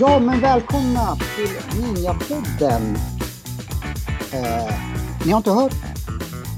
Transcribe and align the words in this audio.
Ja, 0.00 0.18
men 0.18 0.40
välkomna 0.40 1.16
till 1.36 1.80
Ninjapodden. 1.80 2.96
Eh, 4.32 4.74
ni 5.24 5.30
har 5.30 5.36
inte 5.38 5.50
hört 5.50 5.74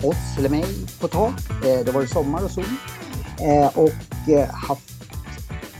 oss 0.04 0.38
eller 0.38 0.48
mig 0.48 0.64
på 1.00 1.06
ett 1.06 1.12
tag. 1.12 1.32
Eh, 1.64 1.84
det 1.84 1.92
var 1.92 2.00
ju 2.00 2.06
sommar 2.06 2.44
och 2.44 2.50
sol. 2.50 2.64
Eh, 3.40 3.78
och 3.78 4.28
eh, 4.28 4.48
haft 4.54 4.92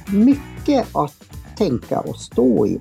mycket 0.07 0.97
att 0.97 1.20
tänka 1.61 2.01
och 2.01 2.17
stå 2.17 2.67
i. 2.67 2.81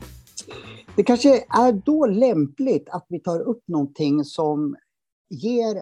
Det 0.96 1.04
kanske 1.04 1.46
är 1.50 1.72
då 1.86 2.06
lämpligt 2.06 2.90
att 2.90 3.06
vi 3.10 3.20
tar 3.20 3.40
upp 3.40 3.64
någonting 3.68 4.24
som 4.24 4.76
ger 5.30 5.76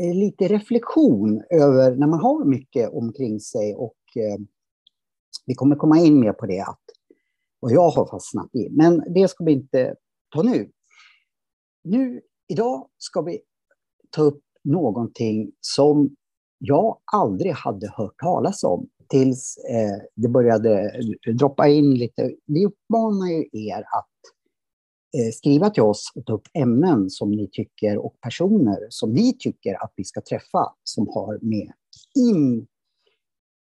eh, 0.00 0.14
lite 0.14 0.48
reflektion 0.48 1.42
över 1.50 1.96
när 1.96 2.06
man 2.06 2.20
har 2.20 2.44
mycket 2.44 2.92
omkring 2.92 3.40
sig 3.40 3.74
och 3.74 3.96
eh, 4.16 4.40
vi 5.46 5.54
kommer 5.54 5.76
komma 5.76 5.98
in 5.98 6.20
mer 6.20 6.32
på 6.32 6.46
det, 6.46 6.60
att 6.60 6.82
och 7.60 7.72
jag 7.72 7.90
har 7.90 8.06
fastnat 8.06 8.54
i. 8.54 8.68
Men 8.70 9.14
det 9.14 9.28
ska 9.28 9.44
vi 9.44 9.52
inte 9.52 9.94
ta 10.34 10.42
nu. 10.42 10.70
Nu, 11.84 12.20
idag 12.48 12.88
ska 12.98 13.22
vi 13.22 13.40
ta 14.10 14.22
upp 14.22 14.42
någonting 14.64 15.52
som 15.60 16.16
jag 16.58 16.98
aldrig 17.12 17.52
hade 17.52 17.92
hört 17.96 18.18
talas 18.18 18.64
om 18.64 18.88
tills 19.08 19.56
eh, 19.56 20.02
det 20.14 20.28
började 20.28 20.92
droppa 21.32 21.68
in 21.68 21.94
lite. 21.94 22.34
Vi 22.46 22.66
uppmanar 22.66 23.28
ju 23.28 23.44
er 23.52 23.78
att 23.80 24.10
eh, 25.18 25.32
skriva 25.32 25.70
till 25.70 25.82
oss 25.82 26.12
och 26.14 26.26
ta 26.26 26.32
upp 26.32 26.48
ämnen 26.54 27.10
som 27.10 27.30
ni 27.30 27.48
tycker 27.52 27.98
och 27.98 28.20
personer 28.20 28.86
som 28.88 29.12
ni 29.12 29.36
tycker 29.38 29.84
att 29.84 29.92
vi 29.96 30.04
ska 30.04 30.20
träffa 30.20 30.74
som 30.84 31.08
har 31.08 31.38
med 31.42 31.72
in, 32.18 32.66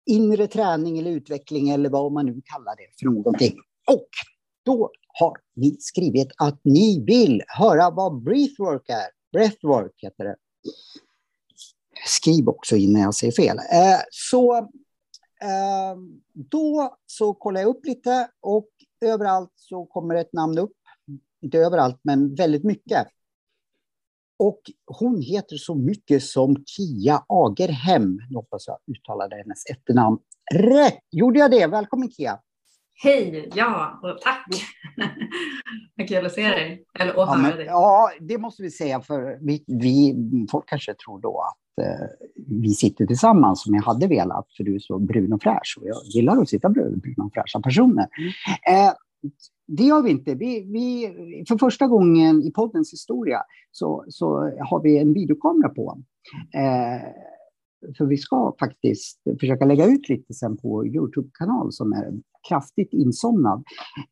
inre 0.05 0.47
träning 0.47 0.99
eller 0.99 1.11
utveckling 1.11 1.69
eller 1.69 1.89
vad 1.89 2.11
man 2.11 2.25
nu 2.25 2.42
kallar 2.45 2.75
det 2.75 2.99
för 2.99 3.05
någonting 3.05 3.53
och 3.88 4.08
då 4.66 4.92
har 5.19 5.38
ni 5.55 5.77
skrivit 5.80 6.31
att 6.38 6.59
ni 6.64 7.03
vill 7.05 7.44
höra 7.47 7.89
vad 7.89 8.23
breathwork 8.23 8.89
är. 8.89 9.09
Breathwork 9.31 9.94
heter 9.97 10.23
det. 10.23 10.36
Skriv 12.05 12.49
också 12.49 12.75
innan 12.75 13.02
jag 13.02 13.16
säger 13.16 13.33
fel. 13.33 13.58
Eh, 13.58 13.99
så 14.11 14.69
Ehm, 15.44 16.22
då 16.34 16.98
så 17.06 17.34
kollar 17.34 17.62
jag 17.62 17.70
upp 17.70 17.86
lite 17.86 18.30
och 18.42 18.70
överallt 19.02 19.54
så 19.56 19.86
kommer 19.86 20.16
ett 20.16 20.34
namn 20.34 20.58
upp. 20.58 20.73
Inte 21.42 21.58
överallt, 21.58 22.00
men 22.02 22.36
väldigt 22.36 22.64
mycket. 22.64 23.08
Och 24.40 24.62
hon 24.86 25.22
heter 25.22 25.58
så 25.58 25.76
mycket 25.76 26.23
som 26.23 26.64
Kia 26.66 27.26
Agerhem. 27.28 28.20
Nu 28.30 28.36
hoppas 28.36 28.67
jag 28.67 28.78
uttalade 28.88 29.36
hennes 29.36 29.66
efternamn 29.66 30.20
rätt. 30.54 31.00
Gjorde 31.12 31.40
jag 31.40 31.52
det? 31.52 31.67
Välkommen 31.67 32.12
Kia! 32.12 32.40
Hej, 33.02 33.50
ja, 33.55 34.00
och 34.03 34.22
tack. 34.22 34.47
Vad 35.97 36.08
kul 36.08 36.25
att 36.25 36.31
se 36.31 36.47
dig, 36.47 36.86
eller 37.00 37.11
att 37.11 37.17
ja, 37.17 37.36
höra 37.36 37.55
dig. 37.55 37.66
Ja, 37.66 38.09
det 38.19 38.38
måste 38.38 38.64
vi 38.64 38.72
säga, 38.72 39.02
för 39.02 39.38
vi, 39.42 39.64
vi, 39.67 40.16
folk 40.52 40.69
kanske 40.69 40.94
tror 40.94 41.22
då 41.22 41.42
att 41.42 41.86
eh, 41.86 42.08
vi 42.61 42.70
sitter 42.70 43.05
tillsammans 43.05 43.64
som 43.64 43.75
jag 43.75 43.83
hade 43.83 44.08
velat, 44.08 44.47
för 44.58 44.64
du 44.64 44.75
är 44.75 44.80
så 44.80 45.00
brun 45.00 45.33
och 45.33 45.42
fräsch 45.42 45.77
och 45.81 45.88
jag 45.88 45.97
gillar 46.03 46.42
att 46.42 46.50
sitta 46.50 46.70
bredvid 46.70 47.02
bruna 47.02 47.23
och 47.23 47.33
fräscha 47.33 47.59
personer. 47.61 48.08
Mm. 48.17 48.88
Eh, 48.88 48.94
det 49.67 49.83
gör 49.83 50.02
vi 50.02 50.09
inte. 50.09 50.36
Vi, 50.36 50.64
vi, 50.64 51.14
för 51.47 51.58
första 51.58 51.88
gången 51.88 52.44
i 52.44 52.52
poddens 52.52 52.94
historia 52.94 53.42
så, 53.72 54.05
så 54.09 54.27
har 54.70 54.81
vi 54.83 54.97
en 54.97 55.14
videokamera 55.14 55.70
på. 55.70 55.97
Eh, 56.55 57.10
för 57.98 58.06
vi 58.06 58.17
ska 58.17 58.56
faktiskt 58.60 59.22
försöka 59.40 59.66
lägga 59.66 59.86
ut 59.86 60.10
lite 60.10 60.34
sen 60.34 60.58
på 60.58 60.88
Youtube-kanal 60.88 61.72
som 61.72 61.94
är 61.94 62.14
kraftigt 62.50 62.94
insomnad. 62.94 63.64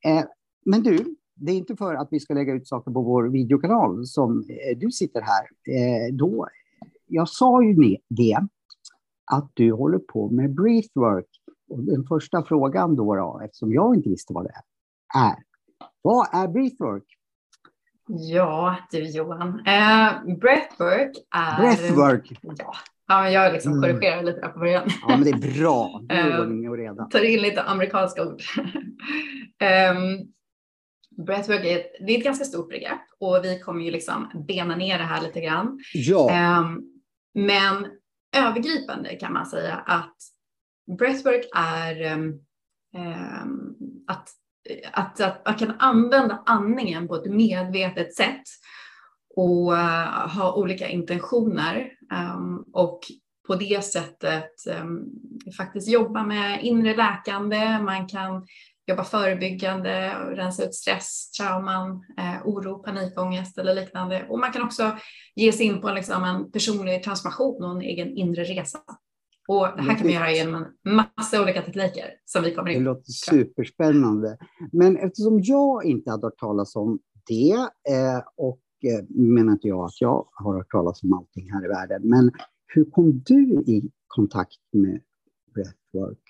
Eh, 0.06 0.24
men 0.66 0.84
du, 0.84 1.16
det 1.36 1.52
är 1.52 1.56
inte 1.56 1.76
för 1.76 1.96
att 1.96 2.08
vi 2.12 2.20
ska 2.20 2.34
lägga 2.34 2.54
ut 2.54 2.68
saker 2.68 2.92
på 2.92 3.02
vår 3.02 3.24
videokanal 3.24 4.06
som 4.06 4.40
eh, 4.50 4.78
du 4.78 4.92
sitter 4.92 5.22
här. 5.22 5.44
Eh, 5.76 6.14
då, 6.14 6.48
jag 7.08 7.30
sa 7.30 7.64
ju 7.64 7.98
det, 8.10 8.40
att 9.32 9.52
du 9.54 9.72
håller 9.72 10.00
på 10.00 10.30
med 10.30 10.56
breathwork. 10.56 11.28
Och 11.70 11.84
den 11.84 12.04
första 12.04 12.44
frågan 12.44 12.96
då, 12.96 13.16
då, 13.16 13.42
eftersom 13.46 13.74
jag 13.74 13.96
inte 13.96 14.10
visste 14.10 14.34
vad 14.34 14.46
det 14.46 14.52
är, 15.16 15.36
vad 16.02 16.28
är 16.34 16.48
breathwork? 16.48 17.04
Ja, 18.08 18.78
du 18.92 19.04
Johan. 19.04 19.48
Uh, 19.48 20.36
breathwork 20.38 21.12
är... 21.36 21.58
Breathwork? 21.58 22.40
Ja, 22.42 22.74
Ja, 23.08 23.22
men 23.22 23.34
jag 23.34 23.54
liksom 23.54 23.72
mm. 23.72 23.82
korrigerar 23.82 24.24
lite 24.24 24.40
där 24.40 24.48
på 24.48 24.60
början. 24.60 24.90
Ja, 25.02 25.18
men 25.18 25.24
det 25.24 25.30
är 25.30 25.60
bra. 25.60 26.02
Det 26.08 26.16
är 26.16 26.42
ordning 26.42 26.70
och 26.70 26.78
reda. 26.78 27.06
Tar 27.06 27.24
in 27.24 27.42
lite 27.42 27.64
amerikanska 27.64 28.24
ord. 28.24 28.42
um, 29.96 30.28
breathwork 31.26 31.66
är 31.66 31.78
ett, 31.78 31.92
det 32.08 32.14
är 32.14 32.18
ett 32.18 32.24
ganska 32.24 32.46
stort 32.46 32.70
begrepp 32.70 33.02
och 33.20 33.40
vi 33.44 33.60
kommer 33.60 33.84
ju 33.84 33.92
liksom 33.92 34.46
bena 34.48 34.76
ner 34.76 34.98
det 34.98 35.04
här 35.04 35.22
lite 35.22 35.42
grann. 35.42 35.80
Ja. 35.94 36.60
Um, 36.60 36.84
men 37.34 37.88
övergripande 38.38 39.16
kan 39.16 39.34
man 39.34 39.46
säga 39.46 39.76
att 39.76 40.16
breathwork 40.98 41.46
är 41.56 42.14
um, 42.14 42.40
att, 44.08 44.30
att, 44.92 45.22
att 45.22 45.46
man 45.46 45.56
kan 45.56 45.76
använda 45.80 46.44
andningen 46.46 47.08
på 47.08 47.16
ett 47.16 47.32
medvetet 47.32 48.16
sätt 48.16 48.44
och 49.36 49.72
uh, 49.72 50.28
ha 50.28 50.54
olika 50.54 50.88
intentioner 50.88 51.97
och 52.74 53.00
på 53.48 53.56
det 53.56 53.84
sättet 53.84 54.52
um, 54.82 55.10
faktiskt 55.58 55.88
jobba 55.88 56.24
med 56.24 56.64
inre 56.64 56.96
läkande. 56.96 57.80
Man 57.80 58.08
kan 58.08 58.46
jobba 58.88 59.04
förebyggande, 59.04 60.10
rensa 60.36 60.64
ut 60.64 60.76
stress, 60.76 61.32
trauman, 61.32 61.90
eh, 62.18 62.48
oro, 62.48 62.84
panikångest 62.84 63.58
eller 63.58 63.76
liknande. 63.76 64.26
Och 64.30 64.40
man 64.40 64.52
kan 64.52 64.64
också 64.64 64.98
ge 65.36 65.52
sig 65.52 65.66
in 65.66 65.82
på 65.82 65.92
liksom 65.92 66.24
en 66.24 66.52
personlig 66.52 67.04
transformation 67.04 67.64
och 67.64 67.72
en 67.72 67.82
egen 67.82 68.18
inre 68.18 68.44
resa. 68.44 68.80
Och 69.48 69.68
det 69.78 69.82
här 69.82 69.96
kan 69.96 70.08
man 70.08 70.14
göra 70.14 70.32
genom 70.32 70.56
en 70.56 70.96
massa 70.96 71.42
olika 71.42 71.62
tekniker 71.62 72.06
som 72.26 72.44
vi 72.44 72.54
kommer 72.54 72.72
in 72.72 72.80
Det 72.80 72.86
låter 72.86 73.12
superspännande. 73.12 74.38
Men 74.72 74.98
eftersom 74.98 75.40
jag 75.44 75.86
inte 75.86 76.12
hade 76.12 76.26
hört 76.26 76.38
talas 76.38 76.76
om 76.76 77.00
det 77.28 77.54
eh, 77.90 78.24
och 78.38 78.60
eh, 78.84 79.06
menar 79.10 79.52
inte 79.52 79.68
jag 79.68 79.86
att 79.86 80.02
jag 80.02 80.28
har 80.32 80.56
hört 80.56 80.72
talas 80.72 81.04
om 81.04 81.14
allting 81.14 81.52
här 81.52 81.66
i 81.66 81.68
världen. 81.68 82.02
Men 82.04 82.32
hur 82.68 82.86
kom 82.86 83.22
du 83.26 83.44
i 83.68 83.92
kontakt 84.08 84.60
med 84.74 85.02
breathwork? 85.54 86.24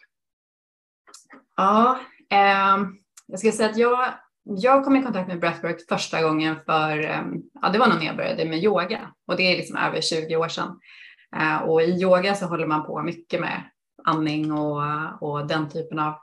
Ja, 1.55 1.99
eh, 2.29 2.87
jag 3.27 3.39
ska 3.39 3.51
säga 3.51 3.69
att 3.69 3.77
jag, 3.77 4.13
jag 4.43 4.83
kom 4.83 4.95
i 4.95 5.03
kontakt 5.03 5.27
med 5.27 5.39
breathwork 5.39 5.87
första 5.89 6.21
gången 6.21 6.55
för, 6.65 6.99
eh, 6.99 7.23
ja 7.61 7.69
det 7.69 7.79
var 7.79 7.87
nog 7.87 7.97
när 7.97 8.05
jag 8.05 8.17
började 8.17 8.45
med 8.45 8.63
yoga 8.63 9.13
och 9.27 9.37
det 9.37 9.43
är 9.43 9.57
liksom 9.57 9.77
över 9.77 10.01
20 10.01 10.35
år 10.35 10.47
sedan. 10.47 10.79
Eh, 11.35 11.57
och 11.57 11.81
i 11.81 12.01
yoga 12.01 12.35
så 12.35 12.45
håller 12.45 12.67
man 12.67 12.85
på 12.85 13.01
mycket 13.01 13.41
med 13.41 13.63
andning 14.03 14.51
och, 14.51 14.81
och 15.21 15.47
den 15.47 15.69
typen 15.69 15.99
av 15.99 16.13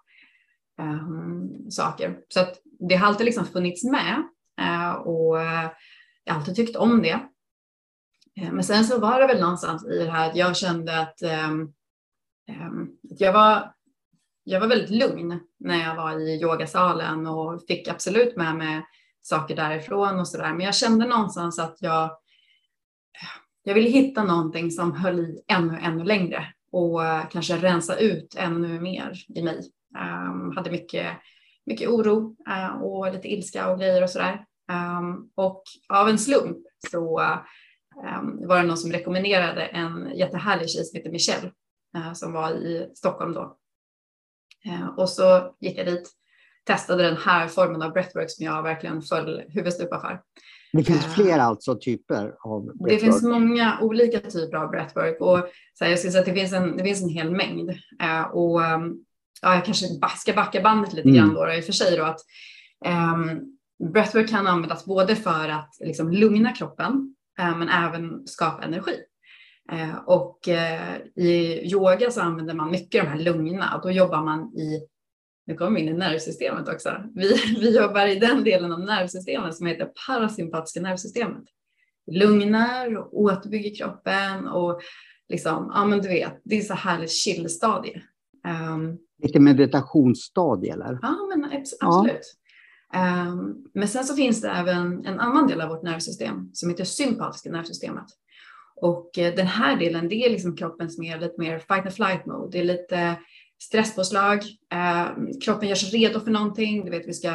ehm, 0.78 1.70
saker. 1.70 2.18
Så 2.28 2.40
att 2.40 2.54
det 2.88 2.94
har 2.94 3.06
alltid 3.06 3.24
liksom 3.24 3.46
funnits 3.46 3.84
med 3.84 4.22
eh, 4.60 4.92
och 4.92 5.36
jag 6.24 6.34
har 6.34 6.40
alltid 6.40 6.56
tyckt 6.56 6.76
om 6.76 7.02
det. 7.02 7.20
Eh, 8.40 8.52
men 8.52 8.64
sen 8.64 8.84
så 8.84 9.00
var 9.00 9.20
det 9.20 9.26
väl 9.26 9.40
någonstans 9.40 9.86
i 9.86 9.98
det 9.98 10.10
här 10.10 10.30
att 10.30 10.36
jag 10.36 10.56
kände 10.56 11.00
att, 11.00 11.22
um, 11.22 11.72
um, 12.48 12.98
att 13.12 13.20
jag, 13.20 13.32
var, 13.32 13.74
jag 14.44 14.60
var 14.60 14.66
väldigt 14.66 14.90
lugn 14.90 15.40
när 15.58 15.82
jag 15.82 15.94
var 15.94 16.20
i 16.20 16.40
yogasalen 16.42 17.26
och 17.26 17.62
fick 17.68 17.88
absolut 17.88 18.36
med 18.36 18.56
mig 18.56 18.82
saker 19.22 19.56
därifrån 19.56 20.20
och 20.20 20.28
sådär. 20.28 20.52
Men 20.52 20.66
jag 20.66 20.74
kände 20.74 21.06
någonstans 21.06 21.58
att 21.58 21.76
jag, 21.80 22.04
eh, 22.04 23.28
jag 23.64 23.74
ville 23.74 23.90
hitta 23.90 24.24
någonting 24.24 24.70
som 24.70 24.92
höll 24.92 25.18
i 25.18 25.44
ännu, 25.48 25.78
ännu 25.82 26.04
längre 26.04 26.46
och 26.72 27.04
eh, 27.04 27.28
kanske 27.28 27.56
rensa 27.56 27.96
ut 27.96 28.34
ännu 28.38 28.80
mer 28.80 29.12
i 29.34 29.42
mig. 29.42 29.60
Um, 29.98 30.56
hade 30.56 30.70
mycket, 30.70 31.16
mycket 31.66 31.88
oro 31.88 32.36
uh, 32.48 32.82
och 32.82 33.12
lite 33.12 33.28
ilska 33.28 33.70
och 33.70 33.78
grejer 33.78 34.02
och 34.02 34.10
sådär. 34.10 34.44
Um, 34.72 35.30
och 35.34 35.62
av 35.88 36.08
en 36.08 36.18
slump 36.18 36.58
så 36.90 37.20
um, 38.20 38.48
var 38.48 38.56
det 38.56 38.66
någon 38.66 38.76
som 38.76 38.92
rekommenderade 38.92 39.62
en 39.62 40.16
jättehärlig 40.16 40.70
tjej 40.70 40.84
som 40.84 40.96
heter 40.96 41.10
Michelle 41.10 41.52
uh, 41.96 42.12
som 42.12 42.32
var 42.32 42.50
i 42.50 42.90
Stockholm 42.94 43.32
då. 43.32 43.56
Uh, 44.66 44.98
och 44.98 45.08
så 45.08 45.54
gick 45.60 45.78
jag 45.78 45.86
dit, 45.86 46.10
testade 46.66 47.02
den 47.02 47.16
här 47.16 47.48
formen 47.48 47.82
av 47.82 47.92
breathwork 47.92 48.30
som 48.30 48.44
jag 48.44 48.62
verkligen 48.62 49.02
föll 49.02 49.42
huvudstupa 49.48 50.00
för. 50.00 50.22
Det 50.72 50.84
finns 50.84 51.14
fler 51.14 51.38
alltså 51.38 51.78
typer 51.78 52.34
av 52.40 52.64
breathwork? 52.64 52.90
Det 52.90 52.98
finns 52.98 53.22
många 53.22 53.78
olika 53.80 54.20
typer 54.20 54.56
av 54.56 54.70
breathwork 54.70 55.20
och 55.20 55.48
så 55.74 55.84
här, 55.84 55.90
jag 55.90 55.98
skulle 55.98 56.12
säga 56.12 56.20
att 56.20 56.26
det 56.26 56.34
finns 56.34 56.52
en, 56.52 56.76
det 56.76 56.84
finns 56.84 57.02
en 57.02 57.08
hel 57.08 57.30
mängd. 57.30 57.70
och 58.32 58.60
um, 58.60 59.04
ja, 59.42 59.54
jag 59.54 59.64
kanske 59.64 59.86
ska 60.16 60.32
backa 60.32 60.60
bandet 60.60 60.92
lite 60.92 61.08
mm. 61.08 61.20
grann 61.20 61.34
då, 61.34 61.52
i 61.52 61.60
och 61.60 61.64
för 61.64 61.72
sig 61.72 61.96
då 61.96 62.04
att 62.04 62.20
um, 62.86 63.53
breathwork 63.92 64.28
kan 64.28 64.46
användas 64.46 64.84
både 64.84 65.16
för 65.16 65.48
att 65.48 65.76
liksom 65.80 66.12
lugna 66.12 66.52
kroppen 66.52 67.14
uh, 67.40 67.58
men 67.58 67.68
även 67.68 68.26
skapa 68.26 68.62
energi. 68.62 68.96
Uh, 69.72 69.96
och 70.06 70.38
uh, 70.48 71.24
i 71.24 71.60
yoga 71.72 72.10
så 72.10 72.20
använder 72.20 72.54
man 72.54 72.70
mycket 72.70 73.02
de 73.02 73.08
här 73.08 73.18
lugna 73.18 73.76
och 73.76 73.82
då 73.82 73.90
jobbar 73.90 74.22
man 74.22 74.58
i 74.58 74.88
nu 75.46 75.54
kommer 75.54 75.70
vi 75.70 75.86
in 75.86 75.94
i 75.94 75.98
nervsystemet 75.98 76.68
också. 76.68 76.90
Vi, 77.14 77.34
vi 77.60 77.76
jobbar 77.76 78.06
i 78.06 78.18
den 78.18 78.44
delen 78.44 78.72
av 78.72 78.80
nervsystemet 78.80 79.54
som 79.54 79.66
heter 79.66 79.90
parasympatiska 80.06 80.80
nervsystemet. 80.80 81.44
Lugnar 82.06 82.96
och 82.96 83.20
återbygger 83.20 83.74
kroppen 83.76 84.48
och 84.48 84.80
liksom, 85.28 85.70
ja 85.74 85.84
men 85.84 86.00
du 86.00 86.08
vet, 86.08 86.40
det 86.44 86.56
är 86.58 86.60
så 86.60 86.74
härligt 86.74 87.12
chillstadie. 87.12 88.02
Um, 88.72 88.98
Lite 89.22 89.40
meditationsstadie 89.40 90.72
eller? 90.72 90.98
Ja, 91.02 91.16
men 91.36 91.44
absolut. 91.44 92.12
Ja. 92.12 92.43
Um, 92.94 93.64
men 93.74 93.88
sen 93.88 94.04
så 94.04 94.16
finns 94.16 94.40
det 94.40 94.50
även 94.50 95.06
en 95.06 95.20
annan 95.20 95.46
del 95.46 95.60
av 95.60 95.68
vårt 95.68 95.82
nervsystem 95.82 96.50
som 96.52 96.70
heter 96.70 96.84
sympatiska 96.84 97.50
nervsystemet. 97.50 98.06
Och 98.76 99.18
eh, 99.18 99.34
den 99.34 99.46
här 99.46 99.76
delen, 99.76 100.08
det 100.08 100.14
är 100.14 100.30
liksom 100.30 100.56
kroppens 100.56 100.98
mer, 100.98 101.20
lite 101.20 101.40
mer 101.40 101.58
fight 101.58 101.86
and 101.86 101.94
flight 101.94 102.26
mode. 102.26 102.52
Det 102.52 102.60
är 102.60 102.64
lite 102.64 103.16
stresspåslag. 103.62 104.38
Eh, 104.72 105.08
kroppen 105.44 105.68
gör 105.68 105.76
sig 105.76 106.00
redo 106.00 106.20
för 106.20 106.30
någonting. 106.30 106.84
Du 106.84 106.90
vet, 106.90 107.08
vi 107.08 107.12
ska 107.12 107.28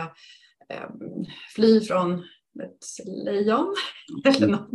eh, 0.70 0.90
fly 1.56 1.82
från 1.82 2.24
ett 2.64 3.08
lejon 3.26 3.76
eller 4.26 4.48
något. 4.48 4.70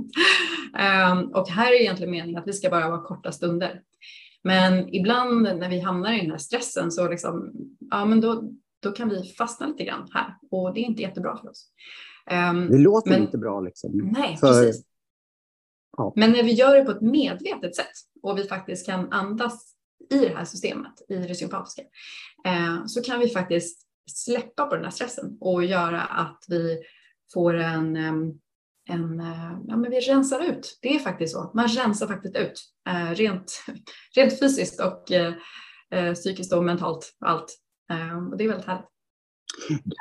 Eh, 0.79 1.21
och 1.21 1.49
här 1.49 1.73
är 1.73 1.81
egentligen 1.81 2.11
meningen 2.11 2.41
att 2.41 2.49
vi 2.49 2.53
ska 2.53 2.71
bara 2.71 2.91
vara 2.91 3.03
korta 3.03 3.33
stunder. 3.33 3.81
Men 4.43 4.95
ibland 4.95 5.43
när 5.43 5.69
vi 5.69 5.81
hamnar 5.81 6.13
i 6.13 6.21
den 6.21 6.31
här 6.31 6.39
stressen 6.39 6.93
så 6.93 7.09
liksom, 7.09 7.53
ja, 7.91 8.05
men 8.05 8.21
då, 8.21 8.51
då 8.85 8.93
kan 8.93 9.09
vi 9.09 9.23
fastna 9.39 9.67
lite 9.67 9.85
grann 9.85 10.09
här 10.13 10.37
och 10.51 10.75
det 10.75 10.81
är 10.81 10.85
inte 10.85 11.03
jättebra 11.03 11.37
för 11.37 11.51
oss. 11.51 11.71
Um, 12.51 12.71
det 12.71 12.79
låter 12.79 13.11
men, 13.11 13.23
inte 13.23 13.39
bra 13.39 13.61
liksom. 13.61 13.91
Nej, 13.95 14.37
för, 14.37 14.47
precis. 14.47 14.85
Ja. 15.97 16.13
Men 16.17 16.33
när 16.33 16.43
vi 16.43 16.53
gör 16.53 16.77
det 16.77 16.85
på 16.85 16.91
ett 16.91 17.01
medvetet 17.01 17.77
sätt 17.77 17.93
och 18.23 18.39
vi 18.39 18.45
faktiskt 18.45 18.87
kan 18.87 19.13
andas 19.13 19.75
i 20.11 20.19
det 20.19 20.35
här 20.37 20.45
systemet, 20.45 20.93
i 21.09 21.17
det 21.17 21.35
sympatiska, 21.35 21.83
eh, 22.47 22.87
så 22.87 23.03
kan 23.03 23.21
vi 23.21 23.29
faktiskt 23.29 23.87
släppa 24.11 24.67
på 24.67 24.75
den 24.75 24.85
här 24.85 24.91
stressen 24.91 25.37
och 25.41 25.65
göra 25.65 26.03
att 26.03 26.45
vi 26.49 26.83
får 27.35 27.55
en, 27.55 27.97
en 28.89 29.21
eh, 29.21 29.59
ja 29.67 29.77
men 29.77 29.91
vi 29.91 30.01
rensar 30.01 30.41
ut. 30.41 30.79
Det 30.83 30.95
är 30.95 30.99
faktiskt 30.99 31.33
så, 31.33 31.51
man 31.55 31.69
rensar 31.69 32.07
faktiskt 32.07 32.37
ut 32.37 32.61
eh, 32.89 33.11
rent, 33.11 33.65
rent 34.17 34.39
fysiskt 34.39 34.81
och 34.81 35.05
psykiskt 36.15 36.53
och 36.53 36.65
mentalt 36.65 37.17
allt. 37.21 37.64
Ehm, 37.91 38.29
och 38.33 38.37
det 38.37 38.45
är 38.45 38.49
väldigt 38.49 38.67
härligt. 38.67 38.89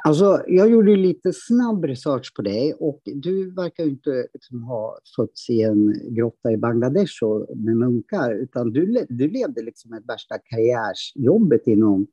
Alltså, 0.06 0.44
jag 0.48 0.70
gjorde 0.70 0.96
lite 0.96 1.34
snabb 1.34 1.86
research 1.86 2.34
på 2.36 2.42
dig 2.42 2.74
och 2.74 3.02
du 3.04 3.52
verkar 3.52 3.84
inte 3.84 4.28
liksom 4.34 4.64
ha 4.64 5.00
fötts 5.16 5.50
i 5.50 5.62
en 5.62 5.94
grotta 6.16 6.52
i 6.52 6.58
Bangladesh 6.58 7.24
och 7.24 7.58
med 7.58 7.78
munkar, 7.78 8.34
utan 8.34 8.72
du, 8.72 9.06
du 9.10 9.28
levde 9.30 9.62
liksom 9.62 9.94
ett 9.94 10.06
värsta 10.08 10.38
karriärsjobbet 10.38 11.68
inom 11.68 12.08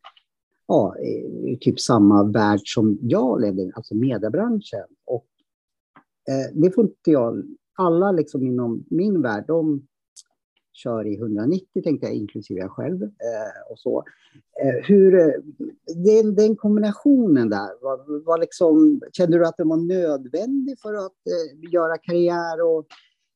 ja, 0.66 0.96
typ 1.60 1.80
samma 1.80 2.24
värld 2.24 2.60
som 2.64 2.98
jag 3.02 3.40
levde 3.40 3.72
alltså 3.74 3.94
mediebranschen. 3.94 4.86
Och 5.06 5.28
eh, 6.30 6.62
det 6.62 6.74
får 6.74 6.84
inte 6.84 7.10
jag, 7.10 7.44
alla 7.78 8.12
liksom 8.12 8.42
inom 8.42 8.84
min 8.90 9.22
värld, 9.22 9.44
de 9.46 9.86
kör 10.72 11.06
i 11.06 11.14
190 11.14 11.82
tänkte 11.82 12.06
jag, 12.06 12.14
inklusive 12.14 12.60
jag 12.60 12.70
själv. 12.70 13.02
Eh, 13.02 13.70
och 13.70 13.78
så. 13.78 14.04
Eh, 14.62 14.86
hur, 14.86 15.18
eh, 15.18 15.32
den, 15.96 16.34
den 16.34 16.56
kombinationen 16.56 17.50
där, 17.50 17.82
var, 17.82 18.24
var 18.24 18.38
liksom, 18.38 19.00
kände 19.12 19.38
du 19.38 19.46
att 19.46 19.56
den 19.56 19.68
var 19.68 19.76
nödvändig 19.76 20.80
för 20.80 20.94
att 20.94 21.12
eh, 21.12 21.72
göra 21.72 21.98
karriär 21.98 22.62
och 22.62 22.86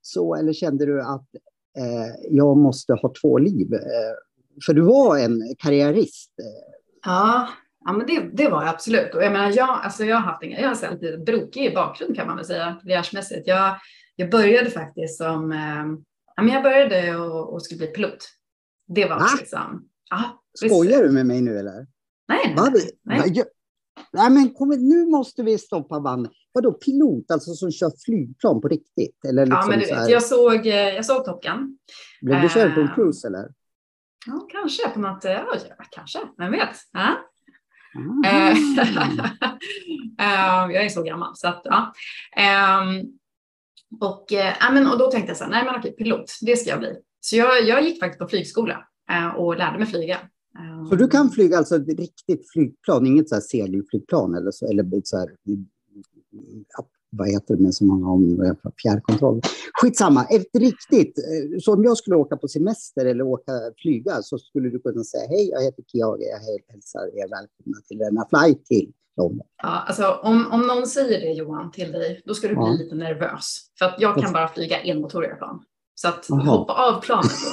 så, 0.02 0.34
eller 0.34 0.52
kände 0.52 0.86
du 0.86 1.02
att 1.02 1.28
eh, 1.78 2.26
jag 2.30 2.56
måste 2.56 2.92
ha 2.92 3.12
två 3.22 3.38
liv? 3.38 3.74
Eh, 3.74 4.14
för 4.66 4.74
du 4.74 4.80
var 4.80 5.18
en 5.18 5.42
karriärist. 5.58 6.32
Eh. 6.38 6.74
Ja, 7.06 7.48
Ja, 7.84 7.92
men 7.92 8.06
det, 8.06 8.20
det 8.32 8.48
var 8.48 8.62
jag 8.62 8.68
absolut. 8.74 9.14
Och 9.14 9.22
jag 9.22 9.32
menar, 9.32 9.52
jag, 9.56 9.68
alltså 9.68 10.04
jag 10.04 10.16
har 10.16 10.22
haft 10.22 10.42
en, 10.42 10.50
jag 10.50 10.68
har 10.68 10.84
en 10.84 10.98
lite 10.98 11.18
brokig 11.18 11.74
bakgrund 11.74 12.16
kan 12.16 12.26
man 12.26 12.36
väl 12.36 12.44
säga, 12.44 12.76
karriärmässigt. 12.82 13.46
Jag, 13.46 13.76
jag 14.16 14.30
började 14.30 14.70
faktiskt 14.70 15.18
som 15.18 15.52
eh, 15.52 15.84
jag 16.36 16.62
började 16.62 17.16
och, 17.16 17.52
och 17.52 17.62
skulle 17.62 17.78
bli 17.78 17.86
pilot. 17.86 18.18
Det 18.86 19.04
var 19.04 19.18
Va? 19.18 19.26
liksom... 19.38 19.88
Ja, 20.10 20.42
Skojar 20.54 21.02
du 21.02 21.10
med 21.10 21.26
mig 21.26 21.40
nu 21.40 21.58
eller? 21.58 21.86
Nej, 22.28 22.54
nej. 22.56 22.90
nej. 23.02 23.44
Nej 24.12 24.30
men 24.30 24.54
kom, 24.54 24.68
nu 24.68 25.06
måste 25.06 25.42
vi 25.42 25.58
stoppa 25.58 26.00
bandet. 26.00 26.32
Vadå 26.52 26.72
pilot, 26.72 27.30
alltså 27.30 27.54
som 27.54 27.72
kör 27.72 27.92
flygplan 28.04 28.60
på 28.60 28.68
riktigt? 28.68 29.24
Eller 29.28 29.46
liksom 29.46 29.60
ja, 29.62 29.66
men 29.68 29.78
liksom 29.78 29.96
du 29.96 30.02
vet, 30.02 30.10
jag 30.10 30.22
såg, 30.22 30.66
eh, 30.66 30.74
jag 30.74 31.04
såg 31.04 31.24
Top 31.24 31.42
Gun. 31.42 31.78
Blev 32.22 32.42
du 32.42 32.48
körd 32.48 32.74
på 32.74 32.80
en 32.80 32.86
eh, 32.86 32.94
cruise 32.94 33.26
eller? 33.26 33.48
Ja, 34.26 34.46
kanske 34.52 34.88
på 34.88 35.00
något, 35.00 35.24
ja, 35.24 35.46
kanske, 35.90 36.18
vem 36.38 36.52
vet? 36.52 36.76
Ja. 36.92 37.16
Mm. 37.96 38.22
jag 40.72 40.84
är 40.84 40.88
så 40.88 41.02
gammal 41.02 41.36
så 41.36 41.48
att 41.48 41.62
ja. 41.64 41.92
Och, 44.00 44.32
eh, 44.32 44.54
men, 44.72 44.86
och 44.86 44.98
då 44.98 45.10
tänkte 45.10 45.30
jag 45.30 45.36
så 45.36 45.44
här, 45.44 45.50
nej 45.50 45.64
men 45.64 45.74
okej, 45.74 45.92
pilot, 45.92 46.24
det 46.40 46.56
ska 46.56 46.70
jag 46.70 46.78
bli. 46.78 46.96
Så 47.20 47.36
jag, 47.36 47.68
jag 47.68 47.84
gick 47.84 48.00
faktiskt 48.00 48.18
på 48.18 48.28
flygskola 48.28 48.86
eh, 49.10 49.36
och 49.36 49.56
lärde 49.56 49.78
mig 49.78 49.86
flyga. 49.86 50.14
Eh, 50.58 50.88
så 50.88 50.96
du 50.96 51.08
kan 51.08 51.30
flyga 51.30 51.58
alltså 51.58 51.76
ett 51.76 51.98
riktigt 51.98 52.50
flygplan, 52.52 53.06
inget 53.06 53.28
så 53.28 53.34
här 53.34 53.42
segelflygplan 53.42 54.34
eller 54.34 54.50
så, 54.50 54.66
eller 54.66 55.00
så 55.04 55.18
här, 55.18 55.28
vad 57.16 57.30
heter 57.30 57.56
det 57.56 57.62
med 57.62 57.74
som 57.74 57.88
man 57.88 58.02
har 58.02 58.46
eh, 58.46 58.54
fjärrkontroll. 58.82 59.40
Skitsamma, 59.80 60.24
ett 60.24 60.56
riktigt, 60.58 61.18
eh, 61.18 61.58
så 61.60 61.74
om 61.74 61.84
jag 61.84 61.96
skulle 61.96 62.16
åka 62.16 62.36
på 62.36 62.48
semester 62.48 63.06
eller 63.06 63.24
åka 63.24 63.52
flyga 63.82 64.22
så 64.22 64.38
skulle 64.38 64.70
du 64.70 64.78
kunna 64.78 65.04
säga 65.04 65.28
hej, 65.28 65.48
jag 65.48 65.62
heter 65.62 65.82
Kiage, 65.82 66.20
jag 66.20 66.72
hälsar 66.72 67.00
er 67.00 67.28
välkomna 67.28 67.80
till 67.88 67.98
denna 67.98 68.26
flight 68.30 68.64
till 68.64 68.92
Ja, 69.16 69.40
alltså, 69.62 70.20
om, 70.22 70.52
om 70.52 70.60
någon 70.60 70.86
säger 70.86 71.20
det 71.20 71.32
Johan 71.32 71.70
till 71.70 71.92
dig, 71.92 72.22
då 72.24 72.34
ska 72.34 72.48
du 72.48 72.54
bli 72.54 72.64
ja. 72.64 72.72
lite 72.72 72.94
nervös. 72.94 73.58
För 73.78 73.86
att 73.86 74.00
jag 74.00 74.22
kan 74.22 74.32
bara 74.32 74.48
flyga 74.48 74.80
enmotoriga 74.80 75.36
plan. 75.36 75.64
Så 75.94 76.08
att 76.08 76.30
Aha. 76.30 76.56
hoppa 76.56 76.72
av 76.72 77.00
planet 77.00 77.30
då. 77.30 77.50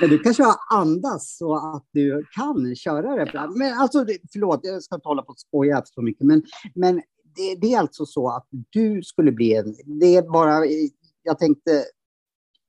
Men 0.00 0.10
du 0.10 0.18
kanske 0.18 0.42
har 0.42 0.56
andas 0.70 1.36
så 1.36 1.54
att 1.54 1.86
du 1.92 2.24
kan 2.34 2.76
köra 2.76 3.24
det. 3.24 3.30
Ja. 3.34 3.52
Men 3.56 3.78
alltså, 3.78 4.06
förlåt, 4.32 4.60
jag 4.62 4.82
ska 4.82 4.94
inte 4.94 5.08
hålla 5.08 5.22
på 5.22 5.28
och 5.28 5.40
skoja 5.40 5.82
så 5.84 6.02
mycket. 6.02 6.26
Men, 6.26 6.42
men 6.74 7.02
det, 7.36 7.54
det, 7.60 7.74
är 7.74 7.78
alltså 7.78 8.06
så 8.06 8.28
att 8.28 8.46
du 8.50 9.02
skulle 9.02 9.32
bli 9.32 9.54
en... 9.54 9.74
Det 10.00 10.16
är 10.16 10.22
bara... 10.22 10.66
Jag 11.22 11.38
tänkte... 11.38 11.84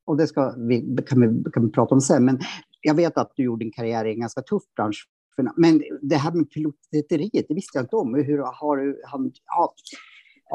Och 0.05 0.17
det 0.17 0.27
ska 0.27 0.55
vi, 0.57 0.97
kan, 1.07 1.21
vi, 1.21 1.51
kan 1.51 1.65
vi 1.65 1.71
prata 1.71 1.95
om 1.95 2.01
sen. 2.01 2.25
Men 2.25 2.39
jag 2.81 2.95
vet 2.95 3.17
att 3.17 3.31
du 3.35 3.43
gjorde 3.43 3.65
en 3.65 3.71
karriär 3.71 4.05
i 4.05 4.11
en 4.11 4.19
ganska 4.19 4.41
tuff 4.41 4.63
bransch 4.75 5.09
men 5.57 5.83
det 6.01 6.15
här 6.15 6.31
med 6.31 6.51
pilotetteriet, 6.51 7.45
det 7.47 7.53
visste 7.53 7.77
jag 7.77 7.83
inte 7.83 7.95
om. 7.95 8.15
Hur 8.15 8.37
har 8.37 8.77
du... 8.77 9.01
Han, 9.05 9.31
ja, 9.55 9.73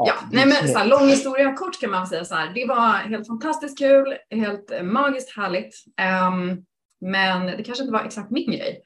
Ja, 0.05 0.13
nej 0.31 0.45
men 0.45 0.67
så 0.67 0.77
här, 0.77 0.85
lång 0.85 1.07
historia 1.07 1.53
kort 1.53 1.81
kan 1.81 1.91
man 1.91 2.07
säga 2.07 2.25
så 2.25 2.35
här. 2.35 2.53
Det 2.53 2.65
var 2.65 2.93
helt 2.93 3.27
fantastiskt 3.27 3.77
kul, 3.77 4.17
helt 4.29 4.71
magiskt 4.83 5.35
härligt. 5.35 5.75
Um, 6.27 6.65
men 7.01 7.45
det 7.45 7.63
kanske 7.63 7.83
inte 7.83 7.93
var 7.93 8.03
exakt 8.03 8.31
min 8.31 8.51
grej. 8.51 8.81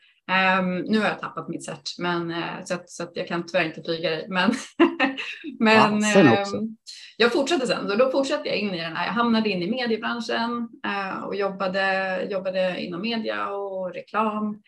Um, 0.59 0.77
nu 0.77 0.99
har 0.99 1.07
jag 1.07 1.19
tappat 1.19 1.49
mitt 1.49 1.65
cert, 1.65 1.99
men, 1.99 2.31
uh, 2.31 2.63
så, 2.65 2.73
att, 2.73 2.89
så 2.89 3.03
att 3.03 3.11
jag 3.13 3.27
kan 3.27 3.45
tyvärr 3.45 3.65
inte 3.65 3.83
flyga 3.83 4.09
det. 4.09 4.25
Men, 4.29 4.53
men 5.59 6.01
ja, 6.01 6.45
um, 6.53 6.77
jag 7.17 7.31
fortsatte 7.31 7.67
sen, 7.67 7.89
så 7.89 7.95
då 7.95 8.11
fortsatte 8.11 8.49
jag 8.49 8.57
in 8.57 8.73
i 8.73 8.81
den 8.81 8.95
här. 8.95 9.05
Jag 9.05 9.13
hamnade 9.13 9.49
in 9.49 9.61
i 9.61 9.71
mediebranschen 9.71 10.69
uh, 10.87 11.23
och 11.23 11.35
jobbade, 11.35 12.27
jobbade 12.31 12.81
inom 12.81 13.01
media 13.01 13.49
och 13.49 13.93
reklam. 13.93 14.61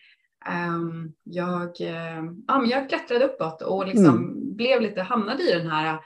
Ehm, 0.48 1.12
jag, 1.24 1.80
eh, 1.80 2.24
ja, 2.46 2.58
men 2.58 2.68
jag 2.68 2.88
klättrade 2.88 3.24
uppåt 3.24 3.62
och 3.62 3.86
liksom 3.86 4.06
mm. 4.06 4.56
blev 4.56 4.80
lite, 4.80 5.02
hamnade 5.02 5.42
i 5.42 5.58
den 5.58 5.70
här, 5.70 5.98